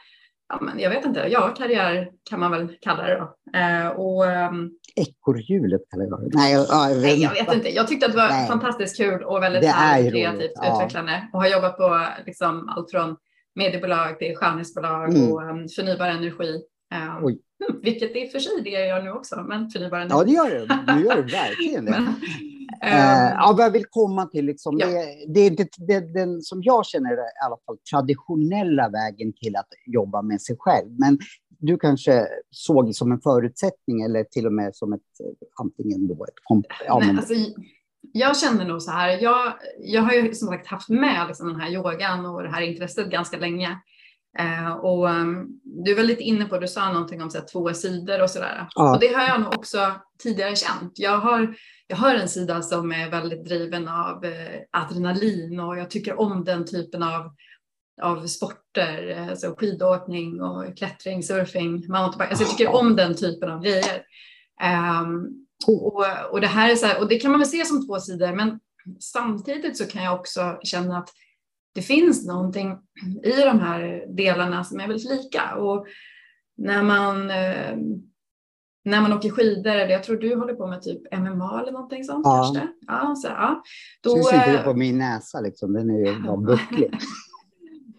ja, 0.49 0.59
men 0.61 0.79
jag 0.79 0.91
vet 0.91 1.05
inte, 1.05 1.27
ja, 1.31 1.55
karriär 1.57 2.11
kan 2.31 2.41
man 2.41 2.51
väl 2.51 2.77
kalla 2.81 3.03
det 3.03 3.15
då. 3.15 3.59
Eh, 3.59 3.89
och, 3.89 4.27
ehm, 4.27 4.71
Ekorrhjulet 4.95 5.81
kallar 5.91 6.05
jag 6.05 6.21
det. 6.21 6.31
Nej, 6.33 6.53
jag, 6.53 6.67
nej, 7.01 7.23
jag 7.23 7.31
vet 7.31 7.55
inte. 7.55 7.69
Jag 7.75 7.89
tyckte 7.89 8.07
att 8.07 8.13
det 8.13 8.19
var 8.19 8.29
nej. 8.29 8.49
fantastiskt 8.49 8.97
kul 8.97 9.23
och 9.23 9.43
väldigt 9.43 9.71
härligt, 9.71 10.13
kreativt 10.13 10.53
ja. 10.55 10.75
utvecklande 10.75 11.29
och 11.33 11.41
har 11.41 11.49
jobbat 11.49 11.77
på 11.77 12.07
liksom, 12.27 12.69
allt 12.69 12.91
från 12.91 13.17
mediebolag 13.55 14.19
till 14.19 14.37
skönhetsbolag 14.37 15.15
mm. 15.15 15.33
och 15.33 15.43
um, 15.43 15.69
förnybar 15.69 16.07
energi. 16.07 16.63
Um, 16.95 17.39
vilket 17.83 18.17
i 18.17 18.27
och 18.27 18.31
för 18.31 18.39
sig 18.39 18.53
det 18.65 18.71
jag 18.71 18.87
gör 18.87 19.03
nu 19.03 19.11
också, 19.11 19.45
men 19.49 19.71
förnybar 19.71 19.99
energi. 19.99 20.15
Ja, 20.19 20.25
det 20.25 20.31
gör 20.31 20.51
du. 20.51 20.93
Du 20.95 21.05
gör 21.05 21.17
det 21.17 21.33
verkligen 21.33 21.85
det. 21.85 21.91
men, 21.91 22.15
Uh, 22.85 23.31
ja, 23.35 23.55
vad 23.57 23.67
jag 23.67 23.71
vill 23.71 23.85
komma 23.91 24.27
till, 24.27 24.47
liksom, 24.47 24.79
ja. 24.79 24.87
det, 24.87 25.25
det, 25.35 25.41
är 25.41 25.51
det, 25.51 25.69
det, 25.79 26.13
den 26.13 26.43
som 26.43 26.63
jag 26.63 26.87
känner 26.87 27.13
i 27.13 27.45
alla 27.47 27.57
fall 27.67 27.79
traditionella 27.91 28.89
vägen 28.89 29.33
till 29.33 29.57
att 29.57 29.69
jobba 29.87 30.23
med 30.23 30.43
sig 30.43 30.57
själv. 30.59 30.89
Men 30.99 31.19
du 31.59 31.79
kanske 31.79 32.27
såg 32.51 32.87
det 32.87 32.95
som 32.95 33.13
en 33.13 33.21
förutsättning 33.21 34.03
eller 34.03 34.25
till 34.25 34.47
och 34.47 34.53
med 34.53 34.77
som 34.77 34.93
ett 34.93 35.01
antingen 35.61 36.09
då 36.09 36.25
ett 36.25 36.35
komp- 36.51 36.85
ja, 36.87 36.99
men... 36.99 37.19
alltså, 37.19 37.35
jag 38.13 38.37
känner 38.37 38.65
nog 38.65 38.83
så 38.83 38.91
här, 38.91 39.19
jag, 39.23 39.53
jag 39.79 40.03
har 40.03 40.13
ju 40.13 40.35
som 40.35 40.49
sagt 40.49 40.67
haft 40.67 40.89
med 40.89 41.25
liksom 41.29 41.49
den 41.49 41.61
här 41.61 41.71
yogan 41.71 42.27
och 42.27 42.43
det 42.43 42.49
här 42.49 42.63
intresset 42.63 43.11
ganska 43.11 43.37
länge. 43.37 43.79
Eh, 44.39 44.73
och 44.73 45.09
um, 45.09 45.61
du 45.63 45.95
var 45.95 46.03
lite 46.03 46.23
inne 46.23 46.45
på, 46.45 46.59
du 46.59 46.69
sa 46.69 46.93
någonting 46.93 47.23
om 47.23 47.31
så 47.31 47.39
här, 47.39 47.47
två 47.53 47.75
sidor 47.75 48.23
och 48.23 48.31
sådär. 48.31 48.69
Ja. 48.75 48.95
Och 48.95 49.01
det 49.01 49.15
har 49.15 49.23
jag 49.23 49.41
nog 49.41 49.55
också 49.55 49.93
tidigare 50.23 50.57
känt. 50.57 50.93
Jag 50.95 51.19
har, 51.19 51.55
jag 51.87 51.97
har 51.97 52.15
en 52.15 52.29
sida 52.29 52.63
som 52.63 52.93
är 52.93 53.11
väldigt 53.11 53.45
driven 53.45 53.89
av 53.89 54.25
eh, 54.25 54.61
adrenalin 54.71 55.61
och 55.61 55.79
jag 55.79 55.91
tycker 55.91 56.21
om 56.21 56.45
den 56.45 56.67
typen 56.67 57.03
av, 57.03 57.35
av 58.03 58.27
sporter, 58.27 59.27
alltså 59.31 59.55
skidåkning 59.59 60.43
och 60.43 60.77
klättring, 60.77 61.23
surfing, 61.23 61.73
mountainbike. 61.73 62.29
Alltså 62.29 62.45
jag 62.45 62.51
tycker 62.51 62.75
om 62.75 62.97
den 62.97 63.17
typen 63.17 63.51
av 63.51 63.63
grejer. 63.63 64.03
Um, 65.03 65.47
och, 65.67 66.05
och, 66.31 66.41
det 66.41 66.47
här 66.47 66.71
är 66.71 66.77
så 66.77 66.87
här, 66.87 67.01
och 67.01 67.09
det 67.09 67.19
kan 67.19 67.31
man 67.31 67.41
väl 67.41 67.49
se 67.49 67.65
som 67.65 67.87
två 67.87 68.01
sidor, 68.01 68.33
men 68.33 68.61
samtidigt 69.01 69.77
så 69.77 69.87
kan 69.87 70.05
jag 70.05 70.21
också 70.21 70.59
känna 70.63 70.99
att 70.99 71.09
det 71.75 71.83
finns 71.83 72.27
någonting 72.27 72.79
i 73.25 73.43
de 73.45 73.61
här 73.61 74.05
delarna 74.17 74.65
som 74.65 74.81
är 74.81 74.89
väldigt 74.89 75.11
lika. 75.11 75.55
Och 75.55 75.87
när 76.57 76.83
man, 76.83 77.31
eh, 77.31 77.77
när 78.85 79.01
man 79.01 79.13
åker 79.13 79.31
skidor, 79.31 79.73
eller 79.73 79.93
jag 79.93 80.05
tror 80.05 80.17
du 80.17 80.37
håller 80.37 80.55
på 80.55 80.67
med 80.67 80.83
typ 80.83 81.13
MMA 81.13 81.61
eller 81.61 81.73
någonting 81.73 82.05
sånt 82.05 82.27
ja. 82.27 82.43
kanske? 82.43 82.69
Ja, 82.87 83.15
så, 83.15 83.29
ja. 83.29 83.63
Då, 84.01 84.11
Syns 84.11 84.33
inte 84.33 84.53
det 84.53 84.63
på 84.63 84.75
min 84.75 84.99
näsa 84.99 85.41
liksom, 85.41 85.73
den 85.73 85.91
är 85.91 85.99
ju 85.99 86.23
bara 86.23 86.37
bucklig. 86.37 86.91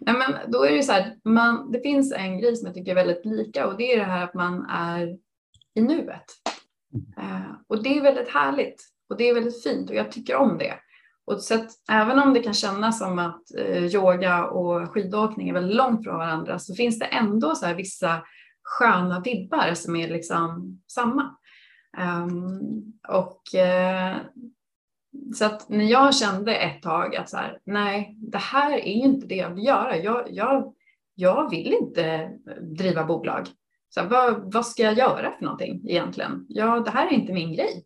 Nej, 0.06 0.16
men 0.16 0.52
då 0.52 0.64
är 0.64 0.72
det 0.72 0.84
så 0.84 0.92
här, 0.92 1.16
man, 1.24 1.72
det 1.72 1.80
finns 1.80 2.14
en 2.14 2.40
grej 2.40 2.56
som 2.56 2.66
jag 2.66 2.76
tycker 2.76 2.92
är 2.92 2.96
väldigt 2.96 3.26
lika 3.26 3.68
och 3.68 3.78
det 3.78 3.94
är 3.94 3.98
det 3.98 4.06
här 4.06 4.24
att 4.24 4.34
man 4.34 4.66
är 4.70 5.18
i 5.76 5.82
nuet. 5.82 6.26
Uh, 7.18 7.52
och 7.68 7.84
det 7.84 7.98
är 7.98 8.02
väldigt 8.02 8.30
härligt 8.30 8.84
och 9.10 9.18
det 9.18 9.30
är 9.30 9.34
väldigt 9.34 9.64
fint 9.64 9.90
och 9.90 9.96
jag 9.96 10.12
tycker 10.12 10.36
om 10.36 10.58
det. 10.58 10.74
Och 11.32 11.42
så 11.42 11.56
att 11.56 11.70
även 11.92 12.20
om 12.20 12.34
det 12.34 12.40
kan 12.40 12.54
kännas 12.54 13.00
som 13.00 13.20
att 13.20 13.56
eh, 13.58 13.86
yoga 13.86 14.46
och 14.46 14.92
skidåkning 14.92 15.50
är 15.50 15.54
väldigt 15.54 15.76
långt 15.76 16.04
från 16.04 16.18
varandra 16.18 16.60
så 16.60 16.76
finns 16.76 17.00
det 17.00 17.06
ändå 17.06 17.56
så 17.56 17.66
här 17.66 17.76
vissa 17.76 18.22
sköna 18.64 19.20
vibbar 19.20 19.74
som 19.74 19.96
är 19.96 20.08
liksom 20.08 20.80
samma. 20.88 21.36
Um, 21.98 22.94
och 23.08 23.42
uh, 23.56 24.18
så 25.36 25.46
att 25.46 25.70
när 25.70 25.86
jag 25.86 26.16
kände 26.16 26.56
ett 26.56 26.82
tag 26.82 27.16
att 27.16 27.30
så 27.30 27.38
här, 27.38 27.60
nej, 27.64 28.16
det 28.18 28.38
här 28.38 28.72
är 28.72 28.82
inte 28.82 29.28
det 29.28 29.36
jag 29.36 29.50
vill 29.50 29.66
göra. 29.66 29.98
Jag, 29.98 30.26
jag, 30.30 30.74
jag 31.16 31.50
vill 31.50 31.74
inte 31.74 32.32
driva 32.78 33.04
bolag. 33.04 33.48
Så 33.90 34.04
vad, 34.04 34.54
vad 34.54 34.66
ska 34.66 34.84
jag 34.84 34.98
göra 34.98 35.32
för 35.32 35.46
någonting 35.46 35.82
egentligen? 35.90 36.46
Ja, 36.50 36.80
det 36.80 36.92
här 36.92 37.08
är 37.08 37.12
inte 37.12 37.34
min 37.34 37.54
grej. 37.54 37.86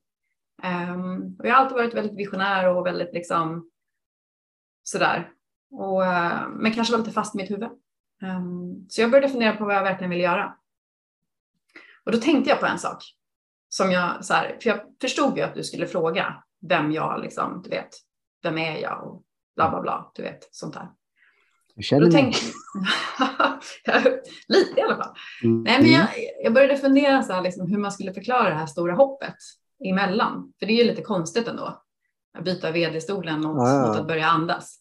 Um, 0.64 1.36
och 1.40 1.46
jag 1.48 1.54
har 1.54 1.62
alltid 1.62 1.78
varit 1.78 1.94
väldigt 1.94 2.18
visionär 2.18 2.70
och 2.70 2.86
väldigt 2.86 3.14
liksom 3.14 3.70
sådär. 4.84 5.30
Och, 5.72 6.02
uh, 6.02 6.48
men 6.50 6.74
kanske 6.74 6.92
var 6.92 7.00
lite 7.00 7.12
fast 7.12 7.36
i 7.36 7.38
mitt 7.38 7.52
huvud. 7.52 7.70
Um, 8.22 8.86
så 8.90 9.02
jag 9.02 9.12
började 9.12 9.30
fundera 9.30 9.56
på 9.56 9.66
vad 9.66 9.76
jag 9.76 9.84
verkligen 9.84 10.10
ville 10.10 10.24
göra. 10.24 10.56
Och 12.06 12.12
då 12.12 12.18
tänkte 12.18 12.50
jag 12.50 12.60
på 12.60 12.66
en 12.66 12.80
sak 12.80 13.04
som 13.70 13.92
jag 13.92 14.26
så 14.26 14.34
här, 14.34 14.58
för 14.62 14.70
jag 14.70 14.80
förstod 15.02 15.38
ju 15.38 15.44
att 15.44 15.56
du 15.56 15.64
skulle 15.64 15.88
fråga 15.88 16.44
vem 16.70 16.92
jag 16.92 17.22
liksom, 17.22 17.62
du 17.64 17.70
vet, 17.70 17.90
vem 18.44 18.58
är 18.58 18.78
jag 18.78 19.08
och 19.08 19.24
bla 19.56 19.70
bla 19.70 19.82
bla, 19.82 20.12
du 20.16 20.22
vet, 20.22 20.50
sånt 20.52 20.74
där. 20.74 20.88
Jag 21.76 21.86
känner 21.86 22.12
mig. 22.12 22.34
lite 24.48 24.80
i 24.80 24.84
alla 24.84 24.96
fall. 24.96 25.16
Mm. 25.44 25.64
Nej, 25.64 25.82
men 25.82 25.92
jag, 25.92 26.08
jag 26.44 26.54
började 26.54 26.78
fundera 26.78 27.24
så 27.24 27.34
här, 27.34 27.42
liksom, 27.42 27.68
hur 27.68 27.78
man 27.78 27.92
skulle 27.92 28.14
förklara 28.14 28.50
det 28.50 28.56
här 28.56 28.66
stora 28.66 28.94
hoppet 28.96 29.36
emellan. 29.86 30.54
För 30.60 30.66
det 30.66 30.74
är 30.74 30.84
ju 30.84 30.90
lite 30.90 31.02
konstigt 31.02 31.48
ändå. 31.48 31.82
Att 32.38 32.44
byta 32.44 32.72
vd-stolen 32.72 33.42
mot, 33.42 33.58
ja, 33.58 33.88
mot, 33.88 33.98
att 33.98 34.08
börja 34.08 34.28
andas. 34.28 34.80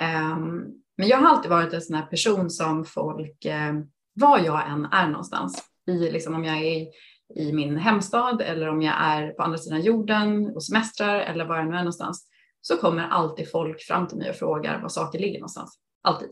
Um, 0.00 0.82
men 0.96 1.08
jag 1.08 1.18
har 1.18 1.28
alltid 1.28 1.50
varit 1.50 1.72
en 1.72 1.80
sån 1.82 1.96
här 1.96 2.06
person 2.06 2.50
som 2.50 2.84
folk, 2.84 3.44
eh, 3.44 3.74
var 4.14 4.38
jag 4.38 4.70
än 4.70 4.84
är 4.84 5.08
någonstans, 5.08 5.64
i, 5.86 6.10
liksom, 6.10 6.34
om 6.34 6.44
jag 6.44 6.56
är 6.56 6.86
i, 7.34 7.52
min 7.52 7.76
hemstad 7.76 8.40
eller 8.40 8.68
om 8.68 8.82
jag 8.82 8.94
är 8.98 9.28
på 9.28 9.42
andra 9.42 9.58
sidan 9.58 9.80
jorden 9.80 10.52
och 10.54 10.64
semestrar 10.64 11.20
eller 11.20 11.44
var 11.44 11.56
jag 11.56 11.66
nu 11.66 11.74
är 11.74 11.78
någonstans, 11.78 12.28
så 12.60 12.76
kommer 12.76 13.08
alltid 13.08 13.50
folk 13.50 13.82
fram 13.82 14.08
till 14.08 14.18
mig 14.18 14.30
och 14.30 14.36
frågar 14.36 14.82
var 14.82 14.88
saker 14.88 15.18
ligger 15.18 15.38
någonstans. 15.38 15.78
Alltid. 16.02 16.30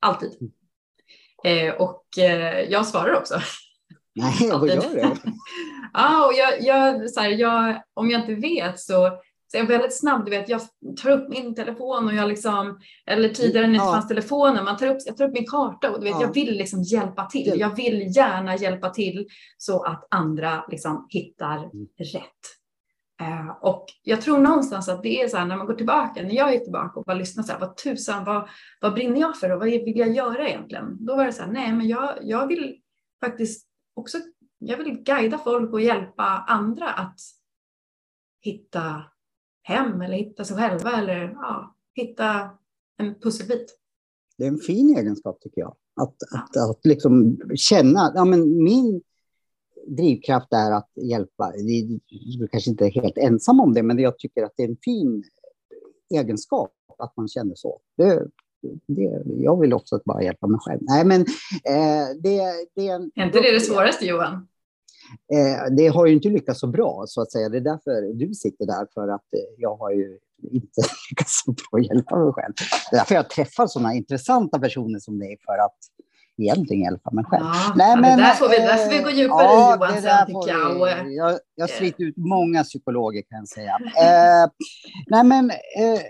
Alltid. 0.00 0.38
Mm. 0.40 1.68
Eh, 1.68 1.74
och 1.74 2.18
eh, 2.18 2.60
jag 2.60 2.86
svarar 2.86 3.14
också. 3.14 3.40
Nej, 4.14 4.50
vad 4.50 4.68
gör 4.68 4.76
du? 4.76 5.00
ja, 5.92 6.26
och 6.26 6.32
jag, 6.34 6.62
jag, 6.62 7.10
så 7.10 7.20
här, 7.20 7.28
jag, 7.28 7.82
om 7.94 8.10
jag 8.10 8.20
inte 8.20 8.34
vet 8.34 8.80
så, 8.80 9.18
så 9.50 9.56
är 9.56 9.60
jag 9.60 9.66
väldigt 9.66 9.98
snabb. 9.98 10.24
Du 10.24 10.30
vet, 10.30 10.48
jag 10.48 10.60
tar 11.02 11.10
upp 11.10 11.28
min 11.28 11.54
telefon 11.54 12.06
och 12.06 12.14
jag 12.14 12.28
liksom, 12.28 12.78
eller 13.06 13.28
tidigare 13.28 13.66
när 13.66 13.72
det 13.72 13.76
inte 13.76 13.92
fanns 13.92 14.08
telefoner, 14.08 14.62
man 14.62 14.76
tar 14.76 14.86
upp, 14.86 14.98
jag 15.06 15.16
tar 15.16 15.24
upp 15.24 15.34
min 15.34 15.46
karta 15.46 15.90
och 15.90 16.00
du 16.00 16.04
vet, 16.04 16.14
ja. 16.14 16.22
jag 16.22 16.34
vill 16.34 16.56
liksom 16.56 16.82
hjälpa 16.82 17.24
till. 17.24 17.52
Jag 17.56 17.76
vill 17.76 18.16
gärna 18.16 18.56
hjälpa 18.56 18.90
till 18.90 19.26
så 19.58 19.82
att 19.82 20.06
andra 20.10 20.64
liksom 20.70 21.06
hittar 21.08 21.56
mm. 21.56 21.86
rätt. 21.98 22.44
Eh, 23.20 23.48
och 23.60 23.86
jag 24.02 24.20
tror 24.20 24.38
någonstans 24.38 24.88
att 24.88 25.02
det 25.02 25.22
är 25.22 25.28
så 25.28 25.36
här 25.36 25.46
när 25.46 25.56
man 25.56 25.66
går 25.66 25.74
tillbaka, 25.74 26.22
när 26.22 26.34
jag 26.34 26.52
gick 26.52 26.64
tillbaka 26.64 27.00
och 27.00 27.04
bara 27.04 27.16
lyssnade 27.16 27.46
så 27.46 27.52
här, 27.52 27.60
vad 27.60 27.76
tusan, 27.76 28.24
vad, 28.24 28.48
vad 28.80 28.94
brinner 28.94 29.20
jag 29.20 29.36
för 29.36 29.52
och 29.52 29.58
vad 29.58 29.68
vill 29.68 29.98
jag 29.98 30.12
göra 30.12 30.48
egentligen? 30.48 31.04
Då 31.04 31.16
var 31.16 31.24
det 31.24 31.32
så 31.32 31.42
här, 31.42 31.52
nej 31.52 31.72
men 31.72 31.88
jag, 31.88 32.14
jag 32.22 32.46
vill 32.46 32.76
faktiskt 33.24 33.68
också, 33.94 34.18
jag 34.58 34.78
vill 34.78 35.02
guida 35.02 35.38
folk 35.38 35.72
och 35.72 35.80
hjälpa 35.80 36.24
andra 36.48 36.90
att 36.90 37.20
hitta 38.40 39.02
hem 39.62 40.00
eller 40.00 40.14
hitta 40.16 40.44
sig 40.44 40.56
själva 40.56 40.98
eller 40.98 41.32
ja, 41.32 41.76
hitta 41.94 42.50
en 42.96 43.14
pusselbit. 43.20 43.78
Det 44.38 44.44
är 44.44 44.48
en 44.48 44.58
fin 44.58 44.98
egenskap 44.98 45.40
tycker 45.40 45.60
jag. 45.60 45.76
Att, 45.96 46.16
att, 46.34 46.70
att 46.70 46.86
liksom 46.86 47.40
känna, 47.54 48.12
ja 48.14 48.24
men 48.24 48.62
min 48.64 49.02
drivkraft 49.86 50.52
är 50.52 50.72
att 50.72 50.90
hjälpa. 51.10 51.52
Du 52.38 52.48
kanske 52.48 52.70
inte 52.70 52.86
är 52.86 52.90
helt 52.90 53.18
ensam 53.18 53.60
om 53.60 53.74
det, 53.74 53.82
men 53.82 53.98
jag 53.98 54.18
tycker 54.18 54.42
att 54.42 54.52
det 54.56 54.62
är 54.62 54.68
en 54.68 54.76
fin 54.84 55.24
egenskap 56.14 56.72
att 56.98 57.16
man 57.16 57.28
känner 57.28 57.54
så. 57.54 57.80
Det, 57.96 58.28
det, 58.86 59.22
jag 59.26 59.60
vill 59.60 59.72
också 59.72 60.00
bara 60.04 60.22
hjälpa 60.22 60.46
mig 60.46 60.60
själv. 60.60 60.80
Nej, 60.82 61.04
men 61.04 61.20
eh, 61.20 62.06
det, 62.22 62.42
det 62.74 62.88
är... 62.88 62.94
En, 62.94 63.10
är 63.14 63.26
inte 63.26 63.40
det 63.40 63.52
det 63.52 63.60
svåraste, 63.60 64.06
Johan? 64.06 64.48
Eh, 65.32 65.74
det 65.76 65.86
har 65.86 66.06
ju 66.06 66.12
inte 66.12 66.28
lyckats 66.28 66.60
så 66.60 66.66
bra, 66.66 67.04
så 67.06 67.20
att 67.20 67.32
säga. 67.32 67.48
Det 67.48 67.56
är 67.56 67.60
därför 67.60 68.14
du 68.14 68.34
sitter 68.34 68.66
där, 68.66 68.86
för 68.94 69.08
att 69.08 69.34
eh, 69.34 69.40
jag 69.58 69.76
har 69.76 69.90
ju 69.90 70.18
inte 70.52 70.80
lyckats 71.10 71.42
så 71.44 71.52
bra 71.52 71.80
att 71.80 71.86
hjälpa 71.86 72.16
mig 72.16 72.32
själv. 72.32 72.52
Det 72.90 72.96
är 72.96 73.00
därför 73.00 73.14
jag 73.14 73.30
träffar 73.30 73.66
sådana 73.66 73.94
intressanta 73.94 74.58
personer 74.58 74.98
som 74.98 75.18
dig, 75.18 75.36
för 75.46 75.58
att 75.64 75.78
egentligen 76.38 76.82
hjälpa 76.82 77.10
mig 77.10 77.24
själv. 77.24 77.44
Ja, 77.44 77.72
Nej, 77.76 77.96
men, 77.96 78.18
det 78.18 78.24
där 78.24 78.34
får 78.34 78.48
vi, 78.48 78.56
där 78.56 78.76
får 78.76 78.90
vi 78.90 79.02
gå 79.02 79.10
djupare 79.10 79.44
ja, 79.44 79.74
i 79.74 79.76
Johan 79.76 80.02
sen, 80.02 80.26
tycker 80.26 80.48
jag. 80.48 81.04
Vi, 81.04 81.16
jag. 81.16 81.38
Jag 81.54 81.62
har 81.62 81.68
slitit 81.68 82.00
ut 82.00 82.16
många 82.16 82.64
psykologer 82.64 83.22
kan 83.22 83.38
jag 83.38 83.48
säga. 83.48 83.78
eh, 83.80 84.50
nej, 85.06 85.24
men 85.24 85.50
eh, 85.50 86.00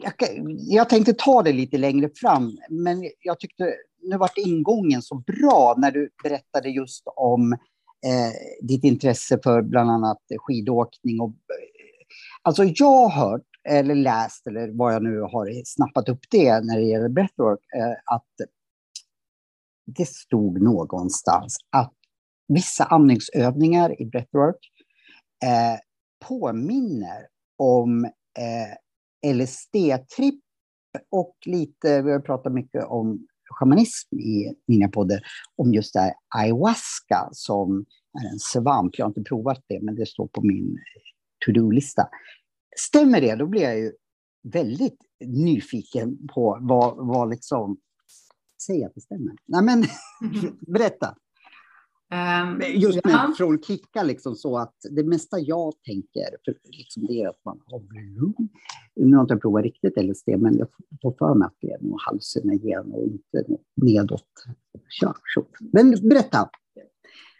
jag, 0.00 0.14
jag 0.56 0.88
tänkte 0.88 1.12
ta 1.12 1.42
det 1.42 1.52
lite 1.52 1.78
längre 1.78 2.10
fram, 2.14 2.58
men 2.70 3.10
jag 3.22 3.40
tyckte 3.40 3.74
nu 4.02 4.16
vart 4.16 4.38
ingången 4.38 5.02
så 5.02 5.14
bra 5.14 5.74
när 5.78 5.90
du 5.90 6.10
berättade 6.22 6.68
just 6.68 7.02
om 7.16 7.52
eh, 7.52 8.32
ditt 8.62 8.84
intresse 8.84 9.38
för 9.42 9.62
bland 9.62 9.90
annat 9.90 10.22
skidåkning. 10.38 11.20
Och, 11.20 11.28
eh, 11.28 11.34
alltså 12.42 12.64
jag 12.64 13.08
har 13.08 13.10
hört 13.10 13.42
eller 13.68 13.94
läst 13.94 14.46
eller 14.46 14.68
vad 14.68 14.94
jag 14.94 15.02
nu 15.02 15.20
har 15.20 15.64
snappat 15.64 16.08
upp 16.08 16.20
det 16.30 16.60
när 16.60 16.76
det 16.76 16.84
gäller 16.84 17.08
breathwork, 17.08 17.60
eh, 17.76 18.14
att 18.14 18.26
det 19.86 20.08
stod 20.08 20.62
någonstans 20.62 21.56
att 21.70 21.94
vissa 22.48 22.84
andningsövningar 22.84 24.02
i 24.02 24.06
breathwork 24.06 24.70
eh, 25.44 25.80
påminner 26.28 27.26
om 27.56 28.04
eh, 28.04 28.76
LSD-tripp 29.26 30.40
och 31.10 31.36
lite, 31.46 32.02
vi 32.02 32.12
har 32.12 32.20
pratat 32.20 32.52
mycket 32.52 32.84
om 32.84 33.26
shamanism 33.50 34.18
i 34.18 34.54
mina 34.66 34.88
poddar, 34.88 35.20
om 35.56 35.74
just 35.74 35.94
det 35.94 36.00
här 36.00 36.14
ayahuasca 36.28 37.28
som 37.32 37.84
är 38.22 38.32
en 38.32 38.38
svamp. 38.38 38.98
Jag 38.98 39.04
har 39.04 39.10
inte 39.10 39.22
provat 39.22 39.64
det, 39.66 39.80
men 39.82 39.94
det 39.94 40.06
står 40.06 40.26
på 40.26 40.42
min 40.42 40.78
to-do-lista. 41.46 42.08
Stämmer 42.76 43.20
det, 43.20 43.34
då 43.34 43.46
blir 43.46 43.62
jag 43.62 43.78
ju 43.78 43.92
väldigt 44.42 44.98
nyfiken 45.24 46.28
på 46.34 46.58
vad, 46.60 47.06
vad 47.06 47.30
liksom... 47.30 47.76
Säg 48.66 48.84
att 48.84 48.94
det 48.94 49.00
stämmer. 49.00 49.34
Nej, 49.46 49.62
men 49.62 49.84
berätta. 50.74 51.16
Um, 52.12 52.62
Just 52.74 53.04
med, 53.04 53.14
ja. 53.14 53.34
från 53.36 53.62
Kicka, 53.62 54.02
liksom 54.02 54.34
så 54.34 54.58
att 54.58 54.74
det 54.90 55.04
mesta 55.04 55.38
jag 55.38 55.74
tänker 55.82 56.36
för, 56.44 56.54
liksom 56.64 57.06
det 57.06 57.22
är 57.22 57.28
att 57.28 57.44
man 57.44 57.60
har 57.64 57.80
lugn. 58.20 58.48
Nu 58.96 59.16
har 59.16 59.22
jag 59.22 59.24
inte 59.24 59.36
provat 59.36 59.62
riktigt 59.62 59.96
LSD, 59.96 60.28
men 60.28 60.58
jag 60.58 60.68
får 61.02 61.14
för 61.18 61.34
mig 61.34 61.46
att 61.46 61.56
det 61.60 61.70
är 61.70 61.78
nog 61.80 62.00
hallucinogen 62.06 62.92
och 62.92 63.04
inte 63.04 63.44
nedåt. 63.74 64.22
Kör, 64.88 65.14
så. 65.34 65.46
Men 65.72 66.08
berätta. 66.08 66.50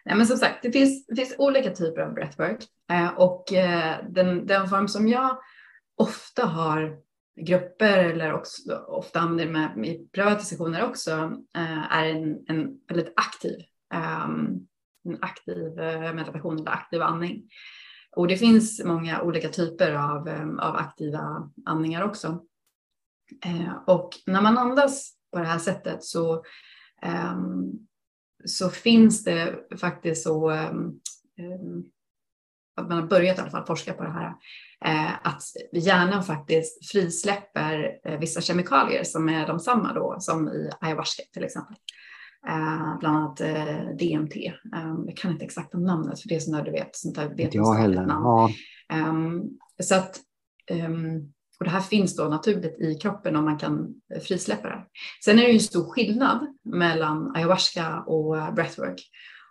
Nej, 0.05 0.17
men 0.17 0.27
som 0.27 0.37
sagt, 0.37 0.63
det 0.63 0.73
finns, 0.73 1.07
det 1.07 1.17
finns 1.17 1.35
olika 1.39 1.71
typer 1.71 2.01
av 2.01 2.15
breathwork 2.15 2.65
eh, 2.91 3.19
och 3.19 3.53
eh, 3.53 3.97
den, 4.11 4.47
den 4.47 4.69
form 4.69 4.89
som 4.89 5.09
jag 5.09 5.39
ofta 5.97 6.47
har 6.47 6.99
grupper 7.41 7.99
eller 7.99 8.33
också, 8.33 8.75
ofta 8.89 9.21
använder 9.21 9.77
med 9.77 9.87
i 9.87 10.09
privata 10.13 10.41
sessioner 10.41 10.85
också 10.85 11.11
eh, 11.57 11.97
är 11.97 12.05
en, 12.05 12.39
en 12.49 12.81
väldigt 12.89 13.13
aktiv, 13.17 13.57
Ehm, 13.95 14.66
en 15.04 15.18
aktiv 15.21 15.78
eh, 15.78 16.14
meditation 16.14 16.59
eller 16.59 16.71
aktiv 16.71 17.02
andning. 17.02 17.42
Och 18.16 18.28
det 18.28 18.37
finns 18.37 18.85
många 18.85 19.23
olika 19.23 19.49
typer 19.49 19.92
av, 19.92 20.28
um, 20.28 20.59
av 20.59 20.76
aktiva 20.76 21.50
andningar 21.66 22.02
också. 22.02 22.45
Ehm, 23.45 23.73
och 23.87 24.11
när 24.26 24.42
man 24.42 24.59
andas 24.59 25.12
på 25.33 25.38
det 25.38 25.47
här 25.47 25.59
sättet 25.59 26.04
så, 26.04 26.45
um, 27.33 27.87
så 28.45 28.71
finns 28.71 29.25
det 29.25 29.59
faktiskt 29.78 30.23
så 30.23 30.50
att 32.78 32.88
man 32.88 32.99
har 32.99 33.07
börjat 33.07 33.38
i 33.38 33.40
alla 33.40 33.50
fall 33.50 33.66
forska 33.66 33.92
på 33.92 34.02
det 34.02 34.11
här, 34.11 34.35
eh, 34.85 35.26
att 35.26 35.42
hjärnan 35.73 36.25
faktiskt 36.25 36.90
frisläpper 36.90 37.99
eh, 38.04 38.18
vissa 38.18 38.40
kemikalier 38.40 39.04
som 39.04 39.28
är 39.28 39.47
de 39.47 39.61
samma 39.61 39.92
då 39.92 40.16
som 40.21 40.49
i 40.49 40.71
ayahuasca 40.80 41.23
till 41.33 41.45
exempel. 41.45 41.76
Eh, 42.47 42.99
bland 42.99 43.16
annat 43.16 43.37
DMT. 43.99 44.52
jag 45.07 45.16
kan 45.16 45.30
inte 45.30 45.45
exakt 45.45 45.75
om 45.75 45.85
namnet 45.85 46.21
för 46.21 46.28
det 46.28 46.35
är 46.35 46.40
sånt 46.40 46.57
där 46.57 46.64
du 46.64 46.71
vet. 46.71 46.97
Sånt 46.97 47.14
där 47.14 47.35
vet 47.35 47.54
jag 47.54 47.75
heller. 47.75 48.07
Ja. 48.09 48.50
Ehm, 48.92 49.42
så 49.83 49.95
att, 49.95 50.21
ehm, 50.71 51.33
och 51.59 51.64
det 51.64 51.71
här 51.71 51.80
finns 51.80 52.16
då 52.16 52.25
naturligt 52.25 52.80
i 52.80 52.95
kroppen 52.95 53.37
om 53.37 53.45
man 53.45 53.59
kan 53.59 53.95
frisläppa 54.23 54.68
det. 54.68 54.87
Sen 55.25 55.38
är 55.38 55.42
det 55.42 55.49
ju 55.49 55.54
en 55.54 55.61
stor 55.61 55.85
skillnad 55.85 56.47
mellan 56.64 57.37
ayahuasca 57.37 58.00
och 58.00 58.54
breathwork. 58.54 59.00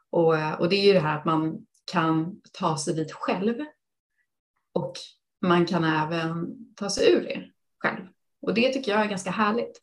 Och, 0.10 0.60
och 0.60 0.70
det 0.70 0.76
är 0.76 0.86
ju 0.86 0.94
det 0.94 1.00
här 1.00 1.18
att 1.18 1.26
man 1.26 1.66
kan 1.92 2.42
ta 2.60 2.78
sig 2.78 2.94
dit 2.94 3.12
själv. 3.12 3.56
Och 4.74 4.94
man 5.42 5.66
kan 5.66 5.84
även 5.84 6.56
ta 6.76 6.90
sig 6.90 7.12
ur 7.12 7.22
det 7.22 7.44
själv. 7.80 8.06
Och 8.42 8.54
det 8.54 8.74
tycker 8.74 8.92
jag 8.92 9.02
är 9.02 9.10
ganska 9.10 9.32
härligt. 9.32 9.82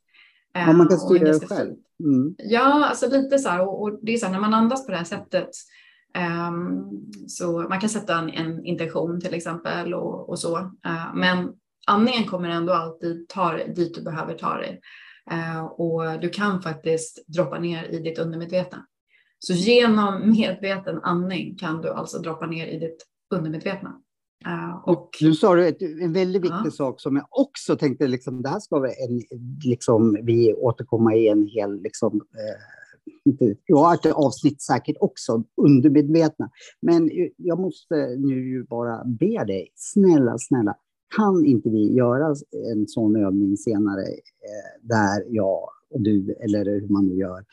Ja, 0.55 0.73
man 0.73 0.89
kan 0.89 0.97
eh, 0.97 1.01
styra 1.01 1.33
det 1.33 1.47
själv. 1.47 1.75
Mm. 2.01 2.35
Ja, 2.39 2.87
alltså 2.89 3.09
lite 3.09 3.39
så 3.39 3.49
här. 3.49 3.61
Och, 3.61 3.83
och, 3.83 3.99
det 4.03 4.15
är 4.15 4.19
så 4.19 4.27
här, 4.27 4.33
när 4.33 4.41
man 4.41 4.55
andas 4.55 4.87
på 4.87 4.93
det 4.93 4.99
här 4.99 5.05
sättet. 5.05 5.51
Um, 6.49 6.91
så 7.29 7.53
man 7.69 7.81
kan 7.81 7.89
sätta 7.89 8.19
en, 8.19 8.31
en 8.31 8.65
intention 8.65 9.21
till 9.21 9.35
exempel 9.35 9.95
och, 9.95 10.29
och 10.29 10.39
så. 10.39 10.59
Uh, 10.59 11.15
men 11.15 11.53
andningen 11.87 12.25
kommer 12.25 12.49
ändå 12.49 12.73
alltid 12.73 13.29
ta 13.29 13.53
dig 13.53 13.73
dit 13.77 13.95
du 13.95 14.03
behöver 14.03 14.35
ta 14.35 14.55
dig. 14.55 14.81
Uh, 15.33 15.65
och 15.65 16.21
du 16.21 16.29
kan 16.29 16.63
faktiskt 16.63 17.25
droppa 17.27 17.59
ner 17.59 17.85
i 17.85 17.99
ditt 17.99 18.19
undermedvetna. 18.19 18.87
Så 19.39 19.53
genom 19.53 20.31
medveten 20.31 21.01
andning 21.03 21.57
kan 21.57 21.81
du 21.81 21.91
alltså 21.91 22.19
droppa 22.19 22.47
ner 22.47 22.67
i 22.67 22.79
ditt 22.79 23.07
undermedvetna. 23.35 24.01
Och, 24.85 25.11
nu 25.21 25.35
sa 25.35 25.55
du 25.55 25.67
ett, 25.69 25.83
en 25.83 26.13
väldigt 26.13 26.43
viktig 26.43 26.65
ja. 26.65 26.71
sak 26.71 27.01
som 27.01 27.17
jag 27.17 27.27
också 27.31 27.77
tänkte, 27.77 28.07
liksom, 28.07 28.43
det 28.43 28.49
här 28.49 28.61
ska 28.61 28.79
vi, 28.79 28.89
en, 28.89 29.39
liksom, 29.65 30.19
vi 30.23 30.55
återkomma 30.55 31.15
i 31.15 31.29
en 31.29 31.47
hel, 31.47 31.83
liksom, 31.83 32.15
eh, 32.15 33.55
ja, 33.67 33.95
ett 33.95 34.07
avsnitt 34.07 34.63
säkert 34.63 34.97
också, 35.01 35.45
undermedvetna. 35.57 36.51
Men 36.83 37.11
jag 37.37 37.61
måste 37.61 38.17
nu 38.19 38.67
bara 38.71 39.05
be 39.05 39.45
dig, 39.45 39.73
snälla, 39.75 40.39
snälla, 40.39 40.77
kan 41.17 41.45
inte 41.45 41.69
vi 41.71 41.95
göra 41.95 42.35
en 42.73 42.89
sån 42.89 43.17
övning 43.17 43.57
senare 43.57 44.03
eh, 44.03 44.81
där 44.83 45.25
jag 45.29 45.69
och 45.91 46.01
du, 46.01 46.33
eller 46.33 46.65
hur 46.65 46.89
man 46.89 47.07
nu 47.07 47.15
gör, 47.15 47.45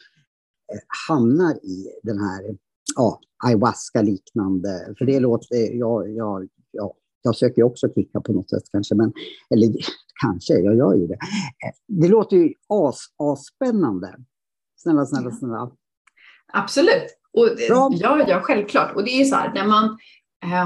hamnar 1.08 1.54
i 1.54 1.88
den 2.04 2.20
här 2.20 2.58
ja, 2.96 3.20
ayahuasca-liknande, 3.44 4.96
för 4.98 5.06
det 5.06 5.20
låter, 5.20 5.76
ja, 5.78 6.08
ja, 6.08 6.42
ja, 6.72 6.96
jag 7.22 7.36
söker 7.36 7.63
också 7.63 7.94
kicka 7.94 8.22
på 8.22 8.34
något 8.34 8.50
sätt 8.50 8.63
kanske, 8.72 8.96
men, 8.96 9.13
eller 9.54 9.68
kanske, 10.22 10.54
jag 10.54 10.75
gör 10.75 10.94
ju 10.94 11.08
det. 11.08 11.18
Det 11.88 12.08
låter 12.08 12.38
ju 12.38 12.54
as, 12.68 13.06
asspännande. 13.18 14.16
Snälla, 14.76 15.06
snälla, 15.06 15.32
snälla. 15.32 15.72
Absolut. 16.54 17.17
Och, 17.34 17.48
ja, 18.00 18.26
ja, 18.28 18.41
självklart. 18.41 18.95
Och 18.95 19.04
det 19.04 19.12
är 19.12 19.26
så 19.26 19.36
här, 19.36 19.54
när 19.54 19.67
man, 19.67 19.86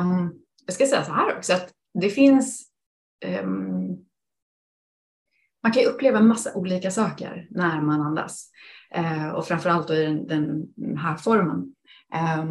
um, 0.02 0.34
jag 0.66 0.74
ska 0.74 0.86
säga 0.86 1.04
så 1.04 1.12
här 1.12 1.38
också, 1.38 1.54
att 1.54 1.74
det 1.94 2.10
finns 2.10 2.70
um, 3.44 4.06
man 5.66 5.72
kan 5.72 5.82
ju 5.82 5.88
uppleva 5.88 6.20
en 6.20 6.28
massa 6.28 6.54
olika 6.54 6.92
saker 6.92 7.48
när 7.50 7.82
man 7.82 8.02
andas. 8.02 8.50
Eh, 8.92 9.30
och 9.30 9.46
framförallt 9.46 9.90
i 9.90 10.06
den, 10.06 10.28
den, 10.76 10.98
här 10.98 11.16
formen. 11.16 11.76
Eh, 12.14 12.46